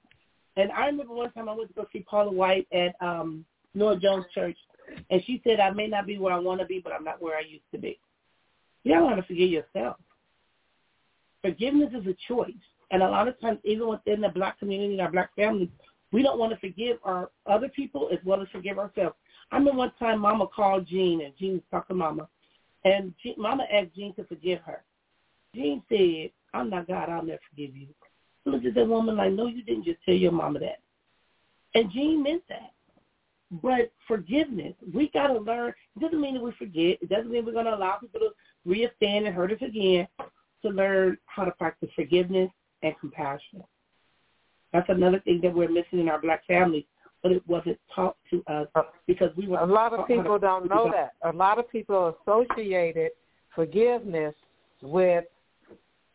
And 0.56 0.72
I 0.72 0.86
remember 0.86 1.14
one 1.14 1.30
time 1.32 1.48
I 1.48 1.54
went 1.54 1.68
to 1.68 1.74
go 1.74 1.86
see 1.92 2.04
Paula 2.08 2.32
White 2.32 2.66
at 2.72 2.94
um 3.00 3.44
Noah 3.74 3.98
Jones 3.98 4.24
Church, 4.34 4.56
and 5.10 5.22
she 5.24 5.40
said, 5.44 5.60
I 5.60 5.70
may 5.70 5.86
not 5.86 6.06
be 6.06 6.18
where 6.18 6.32
I 6.32 6.38
want 6.38 6.60
to 6.60 6.66
be, 6.66 6.80
but 6.80 6.92
I'm 6.92 7.04
not 7.04 7.22
where 7.22 7.36
I 7.36 7.42
used 7.42 7.70
to 7.72 7.78
be. 7.78 7.98
You 8.82 8.94
don't 8.94 9.04
want 9.04 9.20
to 9.20 9.26
forgive 9.26 9.50
yourself. 9.50 9.96
Forgiveness 11.42 11.92
is 11.94 12.06
a 12.06 12.16
choice. 12.26 12.52
And 12.90 13.02
a 13.02 13.08
lot 13.08 13.28
of 13.28 13.38
times, 13.40 13.58
even 13.64 13.86
within 13.86 14.20
the 14.20 14.30
black 14.30 14.58
community 14.58 14.92
and 14.92 15.02
our 15.02 15.10
black 15.10 15.34
families, 15.36 15.68
we 16.10 16.22
don't 16.22 16.38
want 16.38 16.52
to 16.52 16.58
forgive 16.58 16.96
our 17.04 17.30
other 17.46 17.68
people 17.68 18.08
as 18.12 18.18
well 18.24 18.40
as 18.40 18.48
forgive 18.50 18.78
ourselves. 18.78 19.14
I 19.50 19.56
remember 19.56 19.78
one 19.78 19.92
time 19.98 20.20
Mama 20.20 20.46
called 20.46 20.86
Jean, 20.86 21.22
and 21.22 21.34
Jean 21.38 21.54
was 21.54 21.62
talking 21.70 21.96
to 21.96 21.98
Mama, 21.98 22.28
and 22.84 23.14
Jean, 23.22 23.34
Mama 23.38 23.64
asked 23.72 23.94
Jean 23.96 24.14
to 24.14 24.24
forgive 24.24 24.60
her. 24.62 24.82
Jean 25.54 25.82
said, 25.88 26.30
I'm 26.54 26.70
not 26.70 26.86
God, 26.86 27.08
I'll 27.08 27.22
never 27.22 27.40
forgive 27.50 27.76
you. 27.76 27.88
I 28.46 28.50
looked 28.50 28.66
at 28.66 28.74
that 28.74 28.86
woman 28.86 29.16
like, 29.16 29.32
no, 29.32 29.46
you 29.46 29.62
didn't 29.62 29.84
just 29.84 29.98
tell 30.04 30.14
your 30.14 30.32
mama 30.32 30.58
that. 30.60 30.80
And 31.74 31.90
Jean 31.90 32.22
meant 32.22 32.42
that. 32.48 32.72
But 33.50 33.92
forgiveness, 34.06 34.74
we 34.92 35.08
got 35.08 35.28
to 35.28 35.38
learn. 35.38 35.72
It 35.96 36.00
doesn't 36.00 36.20
mean 36.20 36.34
that 36.34 36.42
we 36.42 36.52
forget. 36.52 36.98
It 37.00 37.08
doesn't 37.08 37.30
mean 37.30 37.46
we're 37.46 37.52
going 37.52 37.64
to 37.64 37.74
allow 37.74 37.96
people 37.96 38.20
to 38.20 38.30
reoffend 38.68 39.26
and 39.26 39.34
hurt 39.34 39.52
us 39.52 39.58
again. 39.62 40.06
To 40.62 40.70
learn 40.70 41.16
how 41.26 41.44
to 41.44 41.52
practice 41.52 41.88
forgiveness 41.94 42.50
and 42.82 42.98
compassion. 42.98 43.62
That's 44.72 44.88
another 44.88 45.20
thing 45.20 45.40
that 45.42 45.54
we're 45.54 45.68
missing 45.68 46.00
in 46.00 46.08
our 46.08 46.20
black 46.20 46.44
families, 46.46 46.84
but 47.22 47.32
it 47.32 47.42
wasn't 47.46 47.78
taught 47.94 48.16
to 48.30 48.42
us 48.46 48.68
because 49.06 49.34
we 49.36 49.46
were. 49.46 49.58
A 49.58 49.66
lot 49.66 49.92
of 49.92 50.00
taught 50.00 50.10
how 50.10 50.16
to- 50.16 50.22
people 50.22 50.38
don't 50.38 50.68
know 50.68 50.90
that. 50.90 51.12
A 51.22 51.32
lot 51.32 51.58
of 51.58 51.68
people 51.68 52.16
associated 52.26 53.12
forgiveness 53.54 54.34
with, 54.82 55.24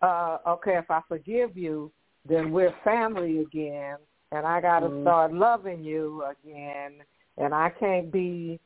uh, 0.01 0.37
okay, 0.47 0.77
if 0.77 0.89
I 0.89 1.01
forgive 1.07 1.57
you, 1.57 1.91
then 2.25 2.51
we're 2.51 2.71
family 2.83 3.39
again, 3.39 3.97
and 4.31 4.47
I 4.47 4.61
got 4.61 4.79
to 4.79 4.87
Mhm. 4.87 5.01
start 5.03 5.33
loving 5.33 5.83
you 5.83 6.23
again, 6.23 7.03
and 7.37 7.53
I 7.53 7.69
can't 7.69 8.09
be 8.11 8.59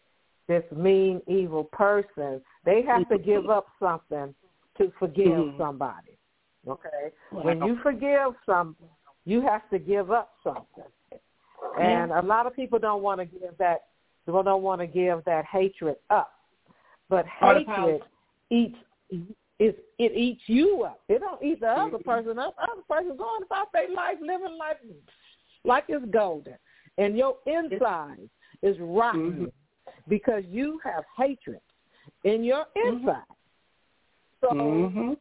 this 0.48 0.64
mean, 0.72 1.22
evil 1.28 1.66
person. 1.66 2.42
They 2.64 2.82
have 2.84 3.08
to 3.10 3.18
give 3.18 3.50
up 3.50 3.68
something 3.80 4.34
to 4.78 4.92
forgive 4.92 5.28
Mhm. 5.28 5.58
somebody. 5.58 6.18
Okay, 6.68 7.12
Wow. 7.32 7.42
when 7.42 7.64
you 7.64 7.78
forgive 7.78 8.36
some, 8.46 8.76
you 9.26 9.42
have 9.42 9.68
to 9.70 9.80
give 9.80 10.12
up 10.12 10.34
something. 10.44 10.92
And 11.80 12.12
a 12.12 12.22
lot 12.22 12.48
of 12.48 12.56
people 12.56 12.80
don't 12.80 13.02
want 13.04 13.20
to 13.20 13.26
give 13.26 13.58
that 13.60 13.86
they 14.26 14.34
don't 14.34 14.62
want 14.62 14.82
to 14.82 14.88
give 14.88 15.24
that 15.26 15.46
hatred 15.46 15.96
up. 16.10 16.34
But 17.10 17.26
hatred 17.28 18.02
eats 18.50 18.76
is 19.60 19.74
it 19.98 20.12
eats 20.16 20.42
you 20.48 20.84
up. 20.84 21.02
It 21.08 21.20
don't 21.20 21.42
eat 21.42 21.62
the 21.62 21.68
other 21.68 21.98
Mhm. 21.98 22.06
person 22.06 22.40
up. 22.40 22.56
Other 22.60 22.82
person 22.88 23.16
going 23.18 23.44
about 23.44 23.72
their 23.72 23.90
life, 23.90 24.18
living 24.22 24.58
life 24.58 24.78
like 25.64 25.86
it's 25.88 26.06
golden. 26.12 26.58
And 26.98 27.18
your 27.18 27.38
inside 27.46 28.30
is 28.62 28.78
rotten 28.80 29.46
Mhm. 29.46 29.52
because 30.08 30.46
you 30.46 30.80
have 30.80 31.06
hatred 31.16 31.62
in 32.24 32.44
your 32.44 32.66
Mm-hmm. 32.76 33.10
inside. 33.10 33.24
So 34.42 34.50
hmm 34.50 35.14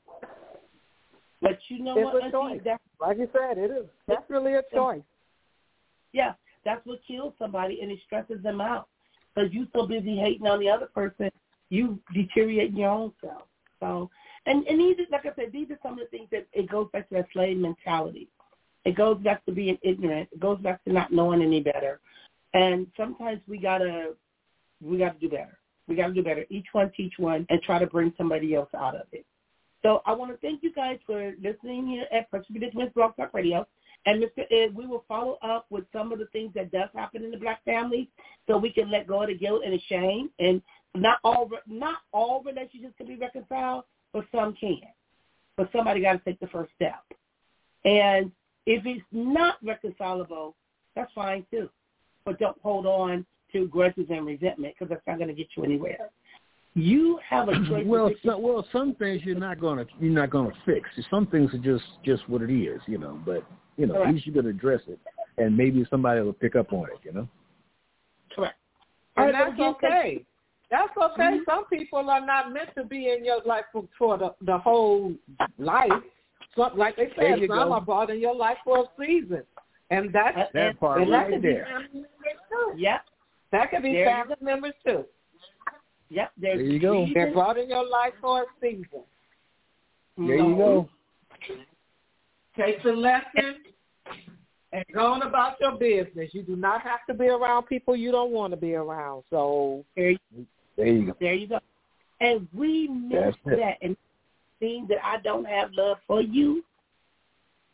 But 1.40 1.58
you 1.70 1.78
know 1.80 1.96
it's 1.96 2.12
what, 2.12 2.24
a 2.24 2.30
choice. 2.30 2.62
That, 2.64 2.80
Like 2.98 3.18
you 3.18 3.28
said, 3.32 3.58
it 3.58 3.70
is 3.70 3.86
definitely 4.08 4.54
a 4.54 4.62
choice. 4.74 5.02
Yeah, 6.12 6.35
that's 6.65 6.85
what 6.85 7.01
kills 7.07 7.35
somebody, 7.39 7.81
and 7.83 7.91
it 7.91 7.99
stresses 8.05 8.43
them 8.43 8.61
out 8.61 8.89
because 9.35 9.53
you 9.53 9.66
so 9.74 9.87
busy 9.87 10.16
hating 10.16 10.47
on 10.47 10.61
the 10.61 10.69
other 10.69 10.87
person, 10.87 11.31
you 11.70 11.99
deteriorate 12.15 12.73
your 12.73 12.91
own 12.91 13.12
self. 13.20 13.43
So, 13.81 14.11
and 14.47 14.66
and 14.66 14.81
these, 14.81 14.97
like 15.11 15.27
I 15.27 15.35
said, 15.37 15.53
these 15.53 15.70
are 15.70 15.78
some 15.83 15.95
of 15.95 15.99
the 15.99 16.07
things 16.07 16.28
that 16.33 16.47
it 16.53 16.70
goes 16.70 16.89
back 16.93 17.09
to 17.09 17.16
that 17.16 17.27
slave 17.33 17.57
mentality. 17.57 18.28
It 18.85 18.97
goes 18.97 19.19
back 19.19 19.45
to 19.47 19.53
being 19.53 19.78
ignorant. 19.83 20.28
It 20.33 20.41
goes 20.41 20.59
back 20.61 20.83
to 20.85 20.93
not 20.93 21.12
knowing 21.12 21.43
any 21.43 21.61
better. 21.61 22.01
And 22.55 22.87
sometimes 22.97 23.41
we 23.49 23.59
gotta 23.59 24.15
we 24.81 24.99
gotta 24.99 25.19
do 25.19 25.28
better. 25.28 25.59
We 25.89 25.97
gotta 25.97 26.15
do 26.15 26.23
better. 26.23 26.47
Each 26.49 26.66
one 26.73 26.91
teach 26.97 27.15
one 27.19 27.47
and 27.51 27.61
try 27.62 27.78
to 27.78 27.87
bring 27.87 28.12
somebody 28.16 28.55
else 28.55 28.70
out 28.77 28.95
of 28.95 29.07
it. 29.12 29.27
So 29.83 30.03
I 30.07 30.12
want 30.12 30.33
to 30.33 30.39
thank 30.39 30.62
you 30.62 30.73
guys 30.73 30.99
for 31.05 31.35
listening 31.43 31.87
here 31.87 32.07
at 32.12 32.31
Precious 32.31 32.51
Predicaments 32.51 32.95
Blog 32.95 33.16
Talk 33.16 33.35
Radio. 33.35 33.66
And 34.07 34.23
Mr. 34.23 34.45
Ed, 34.53 34.74
we 34.74 34.87
will 34.87 35.05
follow 35.09 35.37
up 35.43 35.66
with 35.69 35.85
some 35.93 36.12
of 36.12 36.20
the 36.20 36.27
things 36.27 36.53
that 36.55 36.70
does 36.70 36.89
happen 36.95 37.24
in 37.24 37.33
the 37.33 37.37
black 37.37 37.65
family, 37.65 38.09
so 38.47 38.57
we 38.57 38.73
can 38.73 38.91
let 38.91 39.09
go 39.09 39.23
of 39.23 39.28
the 39.28 39.35
guilt 39.37 39.62
and 39.65 39.74
the 39.74 39.81
shame. 39.89 40.31
And 40.39 40.62
not 40.95 41.19
all 41.24 41.51
not 41.66 41.99
all 42.12 42.43
relationships 42.45 42.95
can 42.97 43.09
be 43.09 43.16
reconciled, 43.16 43.85
but 44.12 44.24
some 44.33 44.55
can. 44.55 44.81
But 45.57 45.70
somebody 45.73 46.01
got 46.01 46.12
to 46.12 46.19
take 46.20 46.39
the 46.39 46.47
first 46.47 46.70
step. 46.77 47.03
And 47.85 48.31
if 48.66 48.87
it's 48.87 49.05
not 49.12 49.57
reconcilable, 49.62 50.55
that's 50.95 51.12
fine 51.12 51.45
too. 51.51 51.69
But 52.24 52.39
don't 52.39 52.59
hold 52.62 52.87
on 52.87 53.27
to 53.53 53.66
grudges 53.69 54.07
and 54.11 54.24
resentment 54.24 54.74
because 54.78 54.91
that's 54.91 55.07
not 55.07 55.19
going 55.19 55.28
to 55.28 55.35
get 55.35 55.49
you 55.57 55.65
anywhere. 55.65 56.11
You 56.74 57.19
have 57.28 57.49
a 57.49 57.53
choice. 57.69 57.85
well, 57.87 58.11
so, 58.24 58.39
well, 58.39 58.66
some 58.73 58.95
things 58.95 59.23
you're 59.24 59.35
not 59.35 59.61
gonna 59.61 59.87
you're 59.99 60.12
not 60.12 60.31
gonna 60.31 60.53
fix. 60.65 60.89
Some 61.11 61.27
things 61.27 61.53
are 61.55 61.59
just 61.59 61.85
just 62.05 62.28
what 62.28 62.43
it 62.43 62.53
is, 62.53 62.81
you 62.87 62.99
know. 62.99 63.19
But 63.24 63.45
you 63.77 63.86
know, 63.86 63.94
Correct. 63.94 64.09
at 64.09 64.15
least 64.15 64.27
you're 64.27 64.35
gonna 64.35 64.48
address 64.55 64.81
it, 64.89 64.98
and 65.39 65.57
maybe 65.57 65.85
somebody 65.90 66.20
will 66.20 66.32
pick 66.32 66.57
up 66.57 66.73
on 66.73 66.86
it, 66.90 66.98
you 67.05 67.12
know. 67.12 67.28
correct. 68.35 68.57
All 69.16 69.24
And 69.24 69.35
that's 69.35 69.59
well, 69.59 69.70
again, 69.70 69.74
thank 69.81 69.93
okay. 69.93 70.24
That's 70.70 70.97
okay. 70.97 71.39
Some 71.48 71.65
people 71.66 72.11
are 72.11 72.24
not 72.24 72.53
meant 72.53 72.70
to 72.77 72.85
be 72.85 73.11
in 73.11 73.24
your 73.24 73.40
life 73.44 73.65
for, 73.73 73.85
for 73.97 74.19
the, 74.19 74.35
the 74.43 74.59
whole 74.59 75.12
life. 75.59 75.93
Some, 76.57 76.77
like 76.77 76.97
they 76.97 77.09
There 77.16 77.32
said, 77.35 77.40
you 77.43 77.47
some 77.48 77.69
go. 77.69 77.73
are 77.74 77.81
brought 77.81 78.11
in 78.11 78.19
your 78.20 78.35
life 78.35 78.57
for 78.65 78.81
a 78.81 78.85
season, 78.98 79.43
and 79.90 80.11
that's 80.12 80.36
Uh, 80.36 80.44
That 80.55 80.81
part 80.81 81.03
and 81.03 81.11
right 81.11 81.31
could 81.31 81.43
be 81.43 81.48
there. 81.53 81.66
family 81.66 81.89
members 81.94 82.40
too. 82.51 82.73
Yep, 82.78 83.01
That 83.53 83.70
could 83.70 83.82
be 83.82 83.93
There 83.93 84.01
you 84.05 84.11
family 84.11 84.36
members 84.40 84.73
too. 84.85 85.05
yep. 86.11 86.32
There's 86.36 86.59
There 86.59 86.66
you 86.66 86.81
go. 86.81 86.93
reasons- 86.93 87.15
They're 87.15 87.32
brought 87.32 87.59
in 87.59 87.69
your 87.69 87.89
life 87.89 88.15
for 88.20 88.43
a 88.43 88.47
season. 88.61 88.86
There 90.19 90.36
you 90.36 90.57
go. 90.57 90.89
Take 92.57 92.83
the 92.83 92.93
lesson 92.93 93.57
and 94.73 94.85
go 94.93 95.12
on 95.12 95.23
about 95.23 95.57
your 95.61 95.73
business. 95.73 96.31
You 96.33 96.43
do 96.43 96.57
not 96.57 96.81
have 96.83 97.01
to 97.09 97.15
be 97.15 97.27
around 97.27 97.65
people 97.65 97.95
you 97.97 98.11
don't 98.11 98.31
want 98.33 98.53
to 98.53 98.57
be 98.57 98.74
around. 98.74 99.24
So 99.31 99.85
There, 99.95 100.15
There 100.77 100.87
you 100.87 101.07
go. 101.07 101.16
there 101.20 101.35
you 101.35 101.49
go. 101.49 101.59
And 102.20 102.49
we 102.55 102.89
miss 102.89 103.35
that 103.45 103.77
and 103.83 103.97
mean 104.61 104.87
that 104.89 105.05
I 105.05 105.19
don't 105.19 105.45
have 105.45 105.70
love 105.73 105.99
for 106.07 106.23
you, 106.23 106.65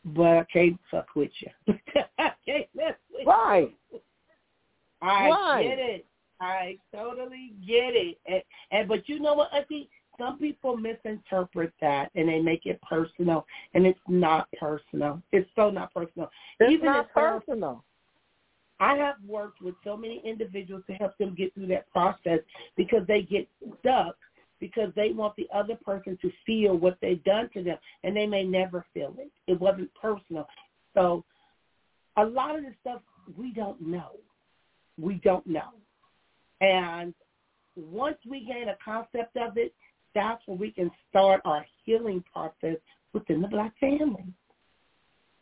but 0.04 0.38
I 0.38 0.44
can't 0.52 0.78
fuck 0.90 1.06
with 1.14 1.30
you. 1.40 1.74
I 2.18 2.32
can't 2.44 2.66
mess 2.74 2.94
with 3.12 3.26
right, 3.26 3.72
you. 3.92 4.00
I 5.00 5.30
Right. 5.30 5.62
get 5.68 5.78
it. 5.78 6.06
I 6.40 6.76
totally 6.92 7.52
get 7.64 7.94
it. 7.94 8.18
And, 8.26 8.42
and 8.72 8.88
but 8.88 9.08
you 9.08 9.20
know 9.20 9.34
what, 9.34 9.54
Auntie? 9.54 9.88
Some 10.22 10.38
people 10.38 10.76
misinterpret 10.76 11.72
that 11.80 12.10
and 12.14 12.28
they 12.28 12.38
make 12.38 12.66
it 12.66 12.80
personal, 12.82 13.44
and 13.74 13.84
it's 13.84 13.98
not 14.06 14.48
personal. 14.58 15.20
It's 15.32 15.48
so 15.56 15.70
not 15.70 15.92
personal. 15.92 16.30
it's 16.60 16.72
Even 16.72 16.86
not 16.86 17.12
personal. 17.12 17.82
I 18.78 18.94
have 18.96 19.16
worked 19.26 19.60
with 19.62 19.74
so 19.84 19.96
many 19.96 20.22
individuals 20.24 20.84
to 20.88 20.92
help 20.94 21.18
them 21.18 21.34
get 21.34 21.52
through 21.54 21.66
that 21.68 21.90
process 21.90 22.38
because 22.76 23.04
they 23.08 23.22
get 23.22 23.48
stuck 23.80 24.16
because 24.60 24.92
they 24.94 25.10
want 25.10 25.34
the 25.34 25.48
other 25.52 25.74
person 25.84 26.16
to 26.22 26.30
feel 26.46 26.76
what 26.76 26.96
they've 27.02 27.22
done 27.24 27.50
to 27.52 27.64
them, 27.64 27.78
and 28.04 28.16
they 28.16 28.26
may 28.26 28.44
never 28.44 28.84
feel 28.94 29.12
it. 29.18 29.30
It 29.48 29.60
wasn't 29.60 29.90
personal. 30.00 30.46
So 30.94 31.24
a 32.16 32.24
lot 32.24 32.56
of 32.56 32.62
the 32.62 32.74
stuff 32.80 33.00
we 33.36 33.52
don't 33.52 33.80
know. 33.80 34.12
We 35.00 35.14
don't 35.14 35.46
know. 35.48 35.70
And 36.60 37.12
once 37.74 38.18
we 38.28 38.44
gain 38.44 38.68
a 38.68 38.76
concept 38.84 39.36
of 39.36 39.56
it, 39.56 39.74
that's 40.14 40.42
where 40.46 40.56
we 40.56 40.70
can 40.70 40.90
start 41.10 41.40
our 41.44 41.64
healing 41.84 42.22
process 42.32 42.76
within 43.12 43.40
the 43.42 43.48
black 43.48 43.72
family. 43.78 44.24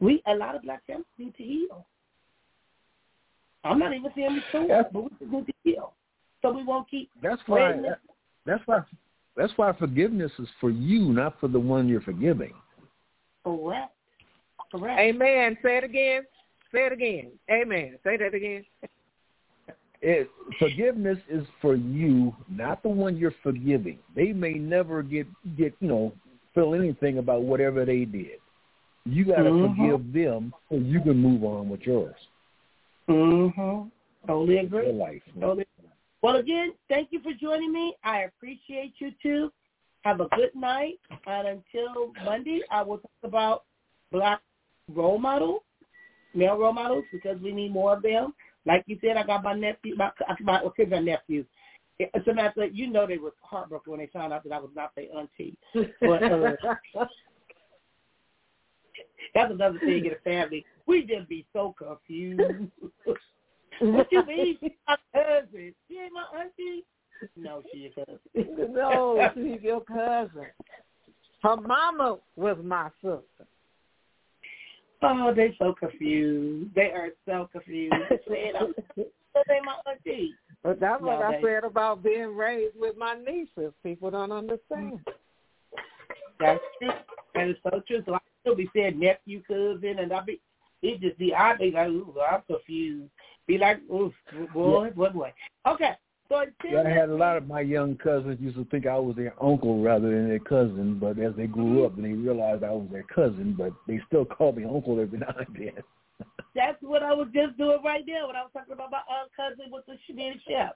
We 0.00 0.22
a 0.26 0.34
lot 0.34 0.54
of 0.54 0.62
black 0.62 0.84
families 0.86 1.06
need 1.18 1.34
to 1.36 1.42
heal. 1.42 1.86
I'm 3.64 3.78
not 3.78 3.94
even 3.94 4.10
saying 4.16 4.34
we 4.34 4.42
can't, 4.50 4.68
That's- 4.68 4.92
but 4.92 5.02
we 5.04 5.10
just 5.18 5.30
need 5.30 5.46
to 5.46 5.52
heal. 5.62 5.92
So 6.42 6.52
we 6.52 6.64
won't 6.64 6.88
keep 6.88 7.10
That's 7.22 7.40
why. 7.46 7.72
spreading 7.72 7.84
it. 7.84 7.98
That's 8.46 8.66
why. 8.66 8.80
That's 9.36 9.52
why 9.56 9.72
forgiveness 9.72 10.32
is 10.38 10.48
for 10.60 10.70
you, 10.70 11.12
not 11.12 11.38
for 11.38 11.48
the 11.48 11.60
one 11.60 11.88
you're 11.88 12.00
forgiving. 12.00 12.52
Correct. 13.44 13.92
Correct. 14.72 15.00
Amen. 15.00 15.56
Say 15.62 15.78
it 15.78 15.84
again. 15.84 16.22
Say 16.72 16.86
it 16.86 16.92
again. 16.92 17.32
Amen. 17.50 17.98
Say 18.04 18.16
that 18.16 18.34
again. 18.34 18.64
It, 20.02 20.30
forgiveness 20.58 21.18
is 21.28 21.46
for 21.60 21.74
you, 21.74 22.34
not 22.48 22.82
the 22.82 22.88
one 22.88 23.16
you're 23.16 23.34
forgiving. 23.42 23.98
They 24.16 24.32
may 24.32 24.54
never 24.54 25.02
get 25.02 25.26
get 25.58 25.74
you 25.80 25.88
know 25.88 26.12
feel 26.54 26.74
anything 26.74 27.18
about 27.18 27.42
whatever 27.42 27.84
they 27.84 28.04
did. 28.06 28.40
You 29.04 29.24
got 29.24 29.42
to 29.42 29.50
Mhm. 29.50 29.76
forgive 29.76 30.12
them 30.12 30.54
so 30.68 30.76
you 30.76 31.00
can 31.00 31.16
move 31.16 31.44
on 31.44 31.68
with 31.68 31.82
yours, 31.82 32.16
Mm-hmm. 33.08 33.88
Totally 34.26 34.54
your 34.54 34.64
agree. 34.64 34.92
life. 34.92 35.22
Totally. 35.40 35.66
Well, 36.22 36.36
again, 36.36 36.74
thank 36.88 37.12
you 37.12 37.20
for 37.20 37.32
joining 37.32 37.72
me. 37.72 37.96
I 38.04 38.20
appreciate 38.22 38.94
you 38.98 39.10
too. 39.22 39.50
Have 40.04 40.20
a 40.20 40.28
good 40.36 40.54
night. 40.54 40.98
And 41.26 41.48
until 41.48 42.12
Monday, 42.24 42.62
I 42.70 42.82
will 42.82 42.98
talk 42.98 43.10
about 43.22 43.64
black 44.12 44.40
role 44.94 45.18
models, 45.18 45.62
male 46.34 46.56
role 46.58 46.72
models, 46.72 47.04
because 47.12 47.40
we 47.40 47.52
need 47.52 47.72
more 47.72 47.94
of 47.96 48.02
them. 48.02 48.34
Like 48.66 48.84
you 48.86 48.98
said, 49.00 49.16
I 49.16 49.22
got 49.22 49.42
my 49.42 49.54
nephew, 49.54 49.96
my, 49.96 50.10
my, 50.40 50.60
okay, 50.62 50.84
my 50.84 50.98
nephew. 50.98 51.44
As 52.14 52.22
a 52.26 52.34
matter 52.34 52.62
of 52.62 52.74
you 52.74 52.90
know 52.90 53.06
they 53.06 53.18
were 53.18 53.34
heartbroken 53.42 53.90
when 53.90 54.00
they 54.00 54.06
found 54.06 54.32
out 54.32 54.42
that 54.44 54.52
I 54.52 54.58
was 54.58 54.70
not 54.74 54.94
their 54.94 55.06
auntie. 55.16 55.56
But, 56.00 56.22
uh, 56.22 56.52
That's 59.34 59.52
another 59.52 59.78
thing 59.78 60.04
in 60.04 60.12
the 60.12 60.18
family. 60.24 60.64
We 60.86 61.02
just 61.02 61.28
be 61.28 61.46
so 61.52 61.74
confused. 61.78 62.70
what 63.80 64.08
you 64.10 64.26
mean? 64.26 64.58
She's 64.60 64.70
my 64.88 64.96
cousin. 65.14 65.74
She 65.88 65.98
ain't 65.98 66.12
my 66.12 66.40
auntie. 66.40 66.84
No, 67.36 67.62
she 67.70 67.78
your 67.78 68.06
cousin. 68.06 68.74
no, 68.74 69.30
she's 69.34 69.62
your 69.62 69.82
cousin. 69.82 70.46
Her 71.42 71.56
mama 71.56 72.18
was 72.36 72.56
my 72.62 72.90
sister. 73.02 73.46
Oh, 75.02 75.32
they 75.34 75.54
so 75.58 75.74
confused. 75.78 76.74
They 76.74 76.90
are 76.92 77.10
so 77.26 77.48
confused. 77.52 77.94
They 78.28 78.50
don't- 78.52 78.76
oh, 78.98 79.42
they 79.48 79.60
my 79.64 79.76
auntie. 79.90 80.34
But 80.62 80.78
that's 80.78 81.00
what 81.02 81.20
No, 81.20 81.26
I 81.26 81.36
they- 81.36 81.42
said 81.42 81.64
about 81.64 82.02
being 82.02 82.36
raised 82.36 82.74
with 82.78 82.96
my 82.96 83.14
nieces. 83.14 83.72
People 83.82 84.10
don't 84.10 84.30
understand. 84.32 85.00
That's 86.38 86.60
true. 86.80 86.90
That 87.34 87.48
is 87.48 87.56
so 87.62 87.80
true. 87.86 88.02
So 88.06 88.14
I 88.14 88.18
still 88.40 88.54
be 88.56 88.68
saying 88.74 88.98
nephew, 88.98 89.42
cousin, 89.46 89.98
and 90.00 90.12
I 90.12 90.20
be 90.20 90.40
it 90.82 91.00
just 91.00 91.18
be 91.18 91.34
I 91.34 91.56
be 91.56 91.70
like, 91.70 91.88
ooh, 91.88 92.14
I'm 92.30 92.42
confused. 92.46 93.10
Be 93.46 93.58
like, 93.58 93.78
ooh, 93.90 94.12
boy, 94.52 94.90
what 94.94 95.12
boy. 95.14 95.32
Okay. 95.66 95.92
Until 96.30 96.70
Yeah, 96.70 96.82
I 96.82 96.90
had 96.90 97.08
a 97.08 97.14
lot 97.14 97.36
of 97.36 97.48
my 97.48 97.60
young 97.60 97.96
cousins 97.96 98.38
used 98.40 98.56
to 98.56 98.64
think 98.66 98.86
I 98.86 98.96
was 98.96 99.16
their 99.16 99.34
uncle 99.42 99.82
rather 99.82 100.10
than 100.10 100.28
their 100.28 100.38
cousin, 100.38 100.98
but 100.98 101.18
as 101.18 101.34
they 101.36 101.48
grew 101.48 101.84
up 101.84 101.96
and 101.96 102.04
they 102.04 102.12
realized 102.12 102.62
I 102.62 102.70
was 102.70 102.86
their 102.92 103.02
cousin, 103.02 103.54
but 103.58 103.72
they 103.88 104.00
still 104.06 104.24
called 104.24 104.56
me 104.56 104.64
uncle 104.64 105.00
every 105.00 105.18
now 105.18 105.34
and 105.36 105.56
then. 105.56 105.82
That's 106.54 106.80
what 106.82 107.02
I 107.02 107.12
was 107.12 107.28
just 107.34 107.56
doing 107.58 107.78
right 107.84 108.04
there 108.06 108.26
when 108.26 108.36
I 108.36 108.42
was 108.42 108.50
talking 108.52 108.74
about 108.74 108.90
my 108.92 108.98
uh, 108.98 109.26
cousin 109.36 109.72
with 109.72 109.86
the 109.86 109.96
being 110.14 110.34
a 110.34 110.50
chef. 110.50 110.72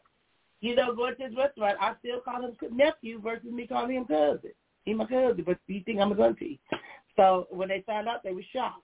You 0.61 0.75
know, 0.75 0.95
going 0.95 1.15
to 1.17 1.25
his 1.25 1.37
restaurant, 1.37 1.79
I 1.81 1.95
still 2.01 2.21
call 2.21 2.43
him 2.43 2.57
nephew 2.77 3.21
versus 3.21 3.53
me 3.53 3.67
calling 3.67 3.97
him 3.97 4.07
cousin. 4.07 4.53
He 4.85 4.95
my 4.95 5.07
cousin, 5.07 5.45
but 5.47 5.59
you 5.67 5.83
think 5.85 6.01
I'm 6.01 6.11
his 6.11 6.21
auntie. 6.21 6.61
So 7.17 7.47
when 7.51 7.69
they 7.69 7.85
found 7.87 8.09
out, 8.09 8.23
they 8.25 8.33
were 8.33 8.43
shocked. 8.53 8.83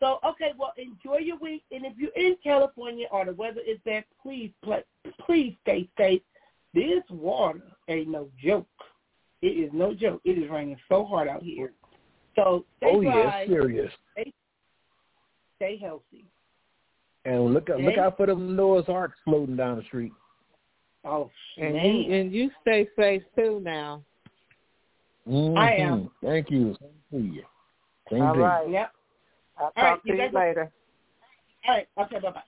So 0.00 0.18
okay, 0.26 0.52
well, 0.58 0.72
enjoy 0.76 1.18
your 1.18 1.38
week, 1.38 1.62
and 1.70 1.84
if 1.84 1.92
you're 1.96 2.10
in 2.16 2.36
California 2.42 3.06
or 3.10 3.24
the 3.24 3.32
weather 3.32 3.60
is 3.66 3.78
bad, 3.84 4.04
please 4.22 4.50
please 5.24 5.56
stay 5.62 5.88
safe. 5.96 6.20
This 6.74 7.02
water 7.10 7.62
ain't 7.88 8.08
no 8.08 8.28
joke. 8.42 8.66
It 9.40 9.46
is 9.48 9.70
no 9.72 9.94
joke. 9.94 10.20
It 10.24 10.38
is 10.38 10.50
raining 10.50 10.76
so 10.88 11.04
hard 11.04 11.28
out 11.28 11.42
here. 11.42 11.72
So 12.34 12.64
stay 12.78 12.90
oh 12.90 13.00
yeah, 13.00 13.12
dry, 13.12 13.40
it's 13.42 13.50
serious. 13.50 13.92
stay 15.56 15.76
healthy. 15.76 16.24
And 17.24 17.54
look 17.54 17.70
out, 17.70 17.80
look 17.80 17.96
out 17.96 18.16
for 18.16 18.26
them 18.26 18.54
Noah's 18.56 18.84
Ark 18.88 19.12
floating 19.24 19.56
down 19.56 19.76
the 19.76 19.84
street. 19.84 20.12
Oh 21.04 21.30
And 21.56 21.74
man. 21.74 21.84
you 21.84 22.14
and 22.14 22.32
you 22.32 22.50
stay 22.62 22.88
safe 22.96 23.22
too 23.36 23.60
now. 23.62 24.02
Mm-hmm. 25.28 25.56
I 25.56 25.72
am. 25.76 26.10
Thank 26.22 26.50
you. 26.50 26.76
Same 26.80 27.20
to 27.20 27.26
you. 27.26 27.42
Same 28.10 28.22
All 28.22 28.36
you. 28.36 28.42
right. 28.42 28.70
Yep. 28.70 28.92
I'll 29.58 29.72
right, 29.84 29.90
talk 29.96 30.04
you 30.04 30.12
to 30.12 30.18
you 30.18 30.24
guys- 30.32 30.34
later. 30.34 30.72
All 31.68 31.74
right. 31.74 31.88
Okay. 31.98 32.20
Bye 32.20 32.30
bye. 32.32 32.42